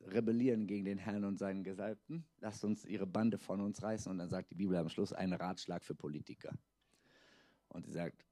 rebellieren 0.01 0.67
gegen 0.67 0.85
den 0.85 0.97
Herrn 0.97 1.23
und 1.23 1.37
seinen 1.37 1.63
Gesalbten. 1.63 2.25
Lasst 2.39 2.63
uns 2.63 2.85
ihre 2.85 3.07
Bande 3.07 3.37
von 3.37 3.61
uns 3.61 3.81
reißen. 3.81 4.11
Und 4.11 4.17
dann 4.17 4.29
sagt 4.29 4.51
die 4.51 4.55
Bibel 4.55 4.75
am 4.75 4.89
Schluss 4.89 5.13
einen 5.13 5.33
Ratschlag 5.33 5.83
für 5.83 5.95
Politiker. 5.95 6.57
Und 7.69 7.85
sie 7.85 7.91
sagt, 7.91 8.25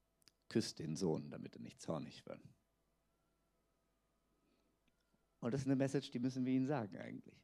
küsst 0.48 0.78
den 0.78 0.96
Sohn, 0.96 1.30
damit 1.30 1.56
er 1.56 1.62
nicht 1.62 1.80
zornig 1.80 2.26
wird. 2.26 2.40
Und 5.40 5.54
das 5.54 5.62
ist 5.62 5.66
eine 5.66 5.76
Message, 5.76 6.10
die 6.10 6.18
müssen 6.18 6.44
wir 6.44 6.52
ihnen 6.52 6.66
sagen 6.66 6.96
eigentlich. 6.98 7.40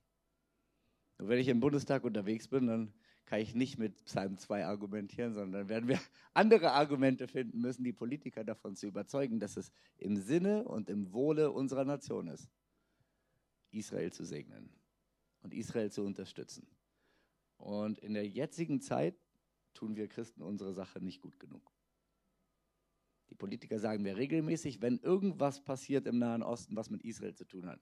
Und 1.18 1.28
wenn 1.28 1.38
ich 1.38 1.48
im 1.48 1.60
Bundestag 1.60 2.04
unterwegs 2.04 2.48
bin, 2.48 2.66
dann 2.66 2.92
kann 3.26 3.40
ich 3.40 3.54
nicht 3.54 3.78
mit 3.78 4.04
Psalm 4.04 4.38
2 4.38 4.66
argumentieren, 4.66 5.34
sondern 5.34 5.68
werden 5.68 5.88
wir 5.88 6.00
andere 6.34 6.72
Argumente 6.72 7.28
finden 7.28 7.60
müssen, 7.60 7.84
die 7.84 7.92
Politiker 7.92 8.44
davon 8.44 8.76
zu 8.76 8.86
überzeugen, 8.86 9.40
dass 9.40 9.56
es 9.56 9.72
im 9.98 10.16
Sinne 10.16 10.64
und 10.64 10.88
im 10.88 11.12
Wohle 11.12 11.50
unserer 11.50 11.84
Nation 11.84 12.28
ist, 12.28 12.48
Israel 13.72 14.12
zu 14.12 14.24
segnen 14.24 14.70
und 15.42 15.52
Israel 15.52 15.90
zu 15.90 16.02
unterstützen. 16.02 16.66
Und 17.58 17.98
in 17.98 18.14
der 18.14 18.26
jetzigen 18.26 18.80
Zeit 18.80 19.16
tun 19.74 19.96
wir 19.96 20.08
Christen 20.08 20.42
unsere 20.42 20.72
Sache 20.72 21.00
nicht 21.00 21.20
gut 21.20 21.38
genug. 21.40 21.72
Die 23.28 23.34
Politiker 23.34 23.80
sagen 23.80 24.02
mir 24.02 24.16
regelmäßig, 24.16 24.80
wenn 24.80 24.98
irgendwas 24.98 25.62
passiert 25.62 26.06
im 26.06 26.18
Nahen 26.18 26.42
Osten, 26.42 26.76
was 26.76 26.90
mit 26.90 27.02
Israel 27.02 27.34
zu 27.34 27.44
tun 27.44 27.66
hat, 27.66 27.80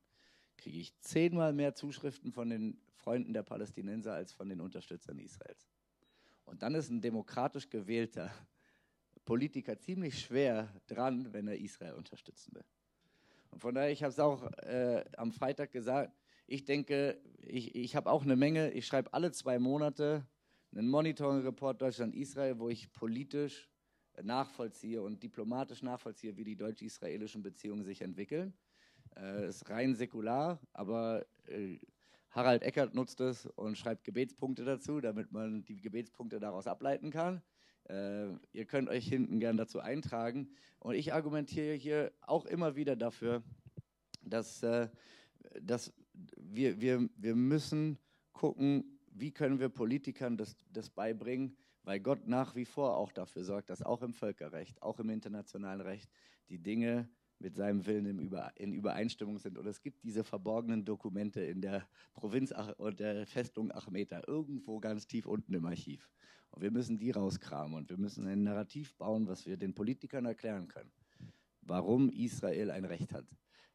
kriege 0.56 0.78
ich 0.78 0.98
zehnmal 1.00 1.52
mehr 1.52 1.74
Zuschriften 1.74 2.32
von 2.32 2.50
den 2.50 2.78
Freunden 2.96 3.32
der 3.32 3.42
Palästinenser 3.42 4.14
als 4.14 4.32
von 4.32 4.48
den 4.48 4.60
Unterstützern 4.60 5.18
Israels. 5.18 5.68
Und 6.44 6.62
dann 6.62 6.74
ist 6.74 6.90
ein 6.90 7.00
demokratisch 7.00 7.68
gewählter 7.70 8.30
Politiker 9.24 9.78
ziemlich 9.78 10.20
schwer 10.20 10.68
dran, 10.86 11.32
wenn 11.32 11.48
er 11.48 11.58
Israel 11.58 11.94
unterstützen 11.94 12.54
will. 12.54 12.64
Und 13.50 13.60
von 13.60 13.74
daher, 13.74 13.90
ich 13.90 14.02
habe 14.02 14.10
es 14.10 14.18
auch 14.18 14.50
äh, 14.58 15.04
am 15.16 15.32
Freitag 15.32 15.72
gesagt, 15.72 16.12
ich 16.46 16.64
denke, 16.64 17.18
ich, 17.38 17.74
ich 17.74 17.96
habe 17.96 18.10
auch 18.10 18.22
eine 18.22 18.36
Menge, 18.36 18.70
ich 18.72 18.86
schreibe 18.86 19.12
alle 19.14 19.32
zwei 19.32 19.58
Monate 19.58 20.26
einen 20.72 20.88
Monitoring-Report 20.88 21.80
Deutschland-Israel, 21.80 22.58
wo 22.58 22.68
ich 22.68 22.92
politisch 22.92 23.68
nachvollziehe 24.22 25.02
und 25.02 25.22
diplomatisch 25.22 25.82
nachvollziehe, 25.82 26.36
wie 26.36 26.44
die 26.44 26.56
deutsch-israelischen 26.56 27.42
Beziehungen 27.42 27.84
sich 27.84 28.02
entwickeln. 28.02 28.52
Äh, 29.16 29.48
ist 29.48 29.68
rein 29.70 29.94
säkular, 29.94 30.60
aber 30.72 31.24
äh, 31.46 31.78
Harald 32.30 32.62
Eckert 32.62 32.94
nutzt 32.94 33.20
es 33.20 33.46
und 33.46 33.78
schreibt 33.78 34.04
Gebetspunkte 34.04 34.64
dazu, 34.64 35.00
damit 35.00 35.30
man 35.30 35.64
die 35.64 35.80
Gebetspunkte 35.80 36.40
daraus 36.40 36.66
ableiten 36.66 37.10
kann. 37.10 37.42
Äh, 37.88 38.30
ihr 38.52 38.64
könnt 38.66 38.88
euch 38.88 39.06
hinten 39.06 39.38
gern 39.38 39.56
dazu 39.56 39.78
eintragen. 39.78 40.48
Und 40.80 40.94
ich 40.94 41.12
argumentiere 41.12 41.74
hier 41.74 42.12
auch 42.22 42.44
immer 42.44 42.74
wieder 42.76 42.96
dafür, 42.96 43.42
dass, 44.22 44.62
äh, 44.62 44.88
dass 45.60 45.92
wir, 46.36 46.80
wir, 46.80 47.08
wir 47.16 47.36
müssen 47.36 47.98
gucken, 48.32 48.98
wie 49.12 49.30
können 49.30 49.60
wir 49.60 49.68
Politikern 49.68 50.36
das, 50.36 50.56
das 50.72 50.90
beibringen, 50.90 51.56
weil 51.84 52.00
Gott 52.00 52.26
nach 52.26 52.56
wie 52.56 52.64
vor 52.64 52.96
auch 52.96 53.12
dafür 53.12 53.44
sorgt, 53.44 53.70
dass 53.70 53.82
auch 53.82 54.02
im 54.02 54.12
Völkerrecht, 54.12 54.82
auch 54.82 54.98
im 54.98 55.10
internationalen 55.10 55.80
Recht 55.80 56.10
die 56.48 56.58
Dinge 56.58 57.08
mit 57.44 57.56
seinem 57.56 57.84
Willen 57.84 58.06
in 58.56 58.72
Übereinstimmung 58.72 59.38
sind. 59.38 59.58
Und 59.58 59.66
es 59.66 59.82
gibt 59.82 60.02
diese 60.02 60.24
verborgenen 60.24 60.82
Dokumente 60.82 61.42
in 61.42 61.60
der 61.60 61.86
Provinz 62.14 62.54
und 62.78 63.00
der 63.00 63.26
Festung 63.26 63.70
Achmeta, 63.70 64.22
irgendwo 64.26 64.80
ganz 64.80 65.06
tief 65.06 65.26
unten 65.26 65.52
im 65.52 65.66
Archiv. 65.66 66.10
Und 66.52 66.62
wir 66.62 66.70
müssen 66.70 66.96
die 66.96 67.10
rauskramen 67.10 67.74
und 67.74 67.90
wir 67.90 67.98
müssen 67.98 68.26
ein 68.26 68.44
Narrativ 68.44 68.94
bauen, 68.94 69.28
was 69.28 69.44
wir 69.44 69.58
den 69.58 69.74
Politikern 69.74 70.24
erklären 70.24 70.68
können, 70.68 70.90
warum 71.60 72.08
Israel 72.08 72.70
ein 72.70 72.86
Recht 72.86 73.12
hat, 73.12 73.26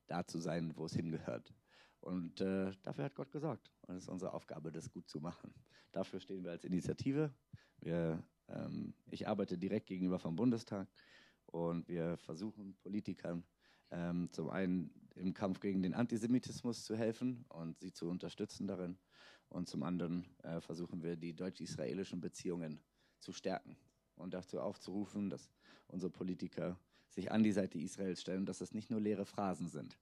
da 0.08 0.26
zu 0.26 0.40
sein, 0.40 0.76
wo 0.76 0.86
es 0.86 0.96
hingehört. 0.96 1.54
Und 2.00 2.42
äh, 2.42 2.72
dafür 2.82 3.04
hat 3.04 3.14
Gott 3.14 3.32
gesorgt. 3.32 3.72
Und 3.84 3.98
es 3.98 4.04
ist 4.06 4.10
unsere 4.10 4.34
Aufgabe, 4.34 4.72
das 4.72 4.90
gut 4.90 5.08
zu 5.08 5.20
machen. 5.20 5.54
Dafür 5.92 6.20
stehen 6.20 6.44
wir 6.44 6.52
als 6.52 6.64
Initiative. 6.64 7.32
Wir, 7.82 8.24
ähm, 8.48 8.96
ich 9.12 9.28
arbeite 9.28 9.60
direkt 9.60 9.86
gegenüber 9.86 10.18
vom 10.18 10.36
Bundestag 10.36 10.88
und 11.46 11.88
wir 11.88 12.18
versuchen 12.18 12.76
Politikern 12.82 13.44
ähm, 13.92 14.30
zum 14.32 14.50
einen 14.50 14.92
im 15.16 15.34
Kampf 15.34 15.60
gegen 15.60 15.82
den 15.82 15.94
Antisemitismus 15.94 16.84
zu 16.84 16.96
helfen 16.96 17.46
und 17.50 17.80
sie 17.80 17.92
zu 17.92 18.10
unterstützen 18.10 18.68
darin. 18.68 18.98
Und 19.50 19.68
zum 19.68 19.84
anderen 19.84 20.26
äh, 20.44 20.62
versuchen 20.62 21.04
wir, 21.04 21.16
die 21.16 21.34
deutsch-israelischen 21.34 22.22
Beziehungen 22.22 22.80
zu 23.20 23.34
stärken 23.34 23.76
und 24.16 24.34
dazu 24.34 24.60
aufzurufen, 24.60 25.30
dass 25.30 25.50
unsere 25.88 26.12
Politiker 26.12 26.80
sich 27.10 27.32
an 27.32 27.44
die 27.44 27.52
Seite 27.52 27.80
Israels 27.80 28.22
stellen 28.22 28.46
dass 28.46 28.60
das 28.60 28.74
nicht 28.74 28.92
nur 28.92 29.02
leere 29.02 29.26
Phrasen 29.26 29.68
sind. 29.68 29.98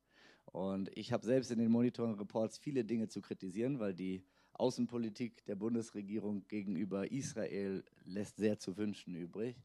Und 0.45 0.89
ich 0.95 1.11
habe 1.11 1.25
selbst 1.25 1.51
in 1.51 1.59
den 1.59 1.71
Monitoring-Reports 1.71 2.57
viele 2.57 2.85
Dinge 2.85 3.07
zu 3.07 3.21
kritisieren, 3.21 3.79
weil 3.79 3.93
die 3.93 4.23
Außenpolitik 4.53 5.45
der 5.45 5.55
Bundesregierung 5.55 6.47
gegenüber 6.47 7.11
Israel 7.11 7.83
lässt 8.05 8.37
sehr 8.37 8.57
zu 8.57 8.77
wünschen 8.77 9.15
übrig. 9.15 9.55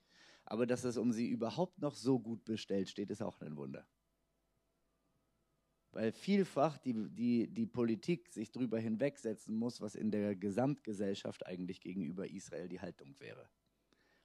Aber 0.45 0.67
dass 0.67 0.85
es 0.85 0.97
um 0.97 1.13
sie 1.13 1.29
überhaupt 1.29 1.81
noch 1.81 1.95
so 1.95 2.19
gut 2.19 2.45
bestellt 2.45 2.89
steht, 2.89 3.11
ist 3.11 3.23
auch 3.23 3.41
ein 3.41 3.57
Wunder. 3.57 3.87
Weil 5.93 6.13
vielfach 6.13 6.79
die, 6.79 6.95
die, 7.11 7.49
die 7.49 7.67
Politik 7.67 8.33
sich 8.33 8.51
darüber 8.51 8.79
hinwegsetzen 8.79 9.55
muss, 9.55 9.81
was 9.81 9.95
in 9.95 10.11
der 10.11 10.35
Gesamtgesellschaft 10.35 11.47
eigentlich 11.47 11.81
gegenüber 11.81 12.29
Israel 12.29 12.69
die 12.69 12.81
Haltung 12.81 13.15
wäre. 13.21 13.49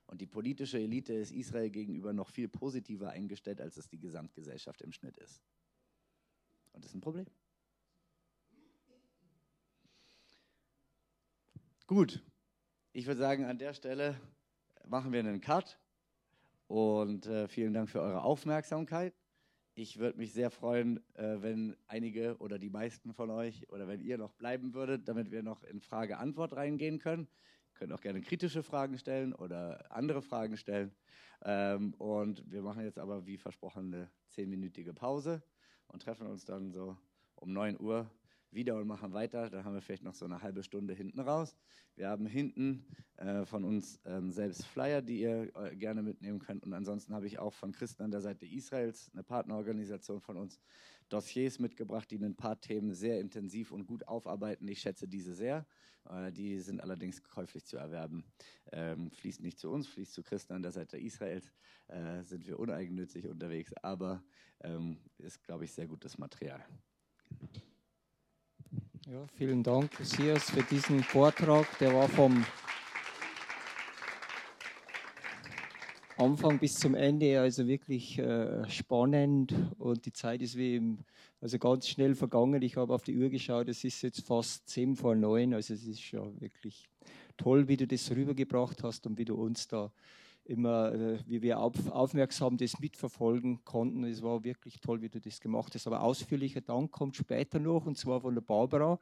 Und 0.05 0.21
die 0.21 0.27
politische 0.27 0.79
Elite 0.79 1.13
ist 1.13 1.31
Israel 1.31 1.69
gegenüber 1.69 2.13
noch 2.13 2.29
viel 2.29 2.47
positiver 2.47 3.09
eingestellt, 3.09 3.59
als 3.59 3.75
es 3.75 3.89
die 3.89 3.99
Gesamtgesellschaft 3.99 4.81
im 4.81 4.93
Schnitt 4.93 5.17
ist. 5.17 5.43
Und 6.71 6.85
das 6.85 6.91
ist 6.91 6.95
ein 6.95 7.01
Problem. 7.01 7.25
Gut, 11.85 12.23
ich 12.93 13.05
würde 13.05 13.19
sagen, 13.19 13.45
an 13.45 13.57
der 13.57 13.73
Stelle 13.73 14.19
machen 14.87 15.11
wir 15.11 15.19
einen 15.19 15.41
Cut 15.41 15.77
und 16.67 17.25
äh, 17.25 17.47
vielen 17.47 17.73
Dank 17.73 17.89
für 17.89 18.01
eure 18.01 18.23
Aufmerksamkeit. 18.23 19.13
Ich 19.79 19.99
würde 19.99 20.17
mich 20.17 20.33
sehr 20.33 20.49
freuen, 20.49 20.97
äh, 21.13 21.39
wenn 21.43 21.77
einige 21.85 22.35
oder 22.39 22.57
die 22.57 22.71
meisten 22.71 23.13
von 23.13 23.29
euch 23.29 23.69
oder 23.69 23.87
wenn 23.87 24.01
ihr 24.01 24.17
noch 24.17 24.33
bleiben 24.33 24.73
würdet, 24.73 25.07
damit 25.07 25.29
wir 25.29 25.43
noch 25.43 25.63
in 25.63 25.81
Frage-Antwort 25.81 26.55
reingehen 26.55 26.97
können. 26.97 27.27
Ihr 27.73 27.73
könnt 27.75 27.93
auch 27.93 28.01
gerne 28.01 28.21
kritische 28.21 28.63
Fragen 28.63 28.97
stellen 28.97 29.35
oder 29.35 29.85
andere 29.91 30.23
Fragen 30.23 30.57
stellen. 30.57 30.95
Ähm, 31.43 31.93
und 31.99 32.43
wir 32.51 32.63
machen 32.63 32.85
jetzt 32.85 32.97
aber 32.97 33.27
wie 33.27 33.37
versprochen 33.37 33.93
eine 33.93 34.09
zehnminütige 34.29 34.95
Pause 34.95 35.43
und 35.89 36.01
treffen 36.01 36.25
uns 36.25 36.43
dann 36.43 36.71
so 36.71 36.97
um 37.35 37.53
9 37.53 37.79
Uhr 37.79 38.09
wieder 38.51 38.75
und 38.75 38.87
machen 38.87 39.13
weiter. 39.13 39.49
Dann 39.49 39.65
haben 39.65 39.73
wir 39.73 39.81
vielleicht 39.81 40.03
noch 40.03 40.13
so 40.13 40.25
eine 40.25 40.41
halbe 40.41 40.63
Stunde 40.63 40.93
hinten 40.93 41.19
raus. 41.19 41.55
Wir 41.95 42.09
haben 42.09 42.25
hinten 42.25 42.85
äh, 43.17 43.45
von 43.45 43.63
uns 43.63 43.99
ähm, 44.05 44.31
selbst 44.31 44.65
Flyer, 44.65 45.01
die 45.01 45.21
ihr 45.21 45.55
äh, 45.55 45.75
gerne 45.75 46.03
mitnehmen 46.03 46.39
könnt. 46.39 46.63
Und 46.63 46.73
ansonsten 46.73 47.13
habe 47.13 47.27
ich 47.27 47.39
auch 47.39 47.53
von 47.53 47.71
Christen 47.71 48.03
an 48.03 48.11
der 48.11 48.21
Seite 48.21 48.45
Israels, 48.45 49.09
eine 49.13 49.23
Partnerorganisation 49.23 50.21
von 50.21 50.37
uns, 50.37 50.59
Dossiers 51.09 51.59
mitgebracht, 51.59 52.11
die 52.11 52.17
ein 52.17 52.35
paar 52.35 52.59
Themen 52.59 52.93
sehr 52.93 53.19
intensiv 53.19 53.71
und 53.71 53.85
gut 53.85 54.07
aufarbeiten. 54.07 54.67
Ich 54.67 54.81
schätze 54.81 55.07
diese 55.07 55.33
sehr. 55.33 55.65
Äh, 56.09 56.31
die 56.31 56.59
sind 56.59 56.81
allerdings 56.81 57.23
käuflich 57.23 57.65
zu 57.65 57.77
erwerben. 57.77 58.25
Ähm, 58.71 59.11
fließt 59.11 59.41
nicht 59.41 59.59
zu 59.59 59.69
uns, 59.69 59.87
fließt 59.87 60.13
zu 60.13 60.23
Christen 60.23 60.53
an 60.53 60.61
der 60.61 60.71
Seite 60.71 60.97
Israels. 60.97 61.51
Äh, 61.87 62.23
sind 62.23 62.45
wir 62.45 62.59
uneigennützig 62.59 63.27
unterwegs, 63.27 63.73
aber 63.81 64.23
ähm, 64.61 64.97
ist, 65.17 65.41
glaube 65.43 65.65
ich, 65.65 65.71
sehr 65.71 65.87
gutes 65.87 66.17
Material. 66.17 66.63
Ja, 69.09 69.25
vielen 69.35 69.63
Dank, 69.63 69.89
Sias, 70.01 70.49
für 70.49 70.63
diesen 70.63 71.01
Vortrag. 71.01 71.65
Der 71.79 71.93
war 71.93 72.09
vom 72.09 72.45
Anfang 76.17 76.59
bis 76.59 76.75
zum 76.75 76.93
Ende 76.93 77.39
also 77.39 77.65
wirklich 77.67 78.19
äh, 78.19 78.69
spannend 78.69 79.55
und 79.77 80.05
die 80.05 80.11
Zeit 80.11 80.41
ist 80.41 80.57
wie 80.57 80.75
im, 80.75 81.05
also 81.39 81.57
ganz 81.57 81.87
schnell 81.87 82.15
vergangen. 82.15 82.61
Ich 82.61 82.75
habe 82.75 82.93
auf 82.93 83.03
die 83.03 83.17
Uhr 83.17 83.29
geschaut, 83.29 83.69
es 83.69 83.85
ist 83.85 84.01
jetzt 84.01 84.27
fast 84.27 84.67
zehn 84.67 84.93
vor 84.93 85.15
neun, 85.15 85.53
also 85.53 85.73
es 85.73 85.87
ist 85.87 86.01
schon 86.01 86.41
wirklich 86.41 86.89
toll, 87.37 87.69
wie 87.69 87.77
du 87.77 87.87
das 87.87 88.11
rübergebracht 88.11 88.83
hast 88.83 89.07
und 89.07 89.17
wie 89.17 89.25
du 89.25 89.35
uns 89.35 89.69
da 89.69 89.89
immer, 90.47 90.93
äh, 90.93 91.19
wie 91.27 91.41
wir 91.41 91.59
auf, 91.59 91.73
aufmerksam 91.91 92.57
das 92.57 92.79
mitverfolgen 92.79 93.63
konnten. 93.63 94.03
Es 94.03 94.21
war 94.21 94.43
wirklich 94.43 94.79
toll, 94.79 95.01
wie 95.01 95.09
du 95.09 95.19
das 95.19 95.39
gemacht 95.39 95.73
hast. 95.75 95.87
Aber 95.87 96.01
ausführlicher 96.01 96.61
Dank 96.61 96.91
kommt 96.91 97.15
später 97.15 97.59
noch, 97.59 97.85
und 97.85 97.97
zwar 97.97 98.21
von 98.21 98.33
der 98.33 98.41
Barbara, 98.41 98.99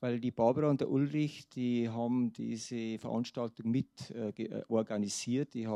weil 0.00 0.20
die 0.20 0.30
Barbara 0.30 0.70
und 0.70 0.80
der 0.80 0.90
Ulrich, 0.90 1.48
die 1.48 1.88
haben 1.88 2.32
diese 2.32 2.98
Veranstaltung 2.98 3.70
mit 3.70 4.10
äh, 4.10 4.62
organisiert. 4.68 5.54
Die 5.54 5.66
haben 5.66 5.74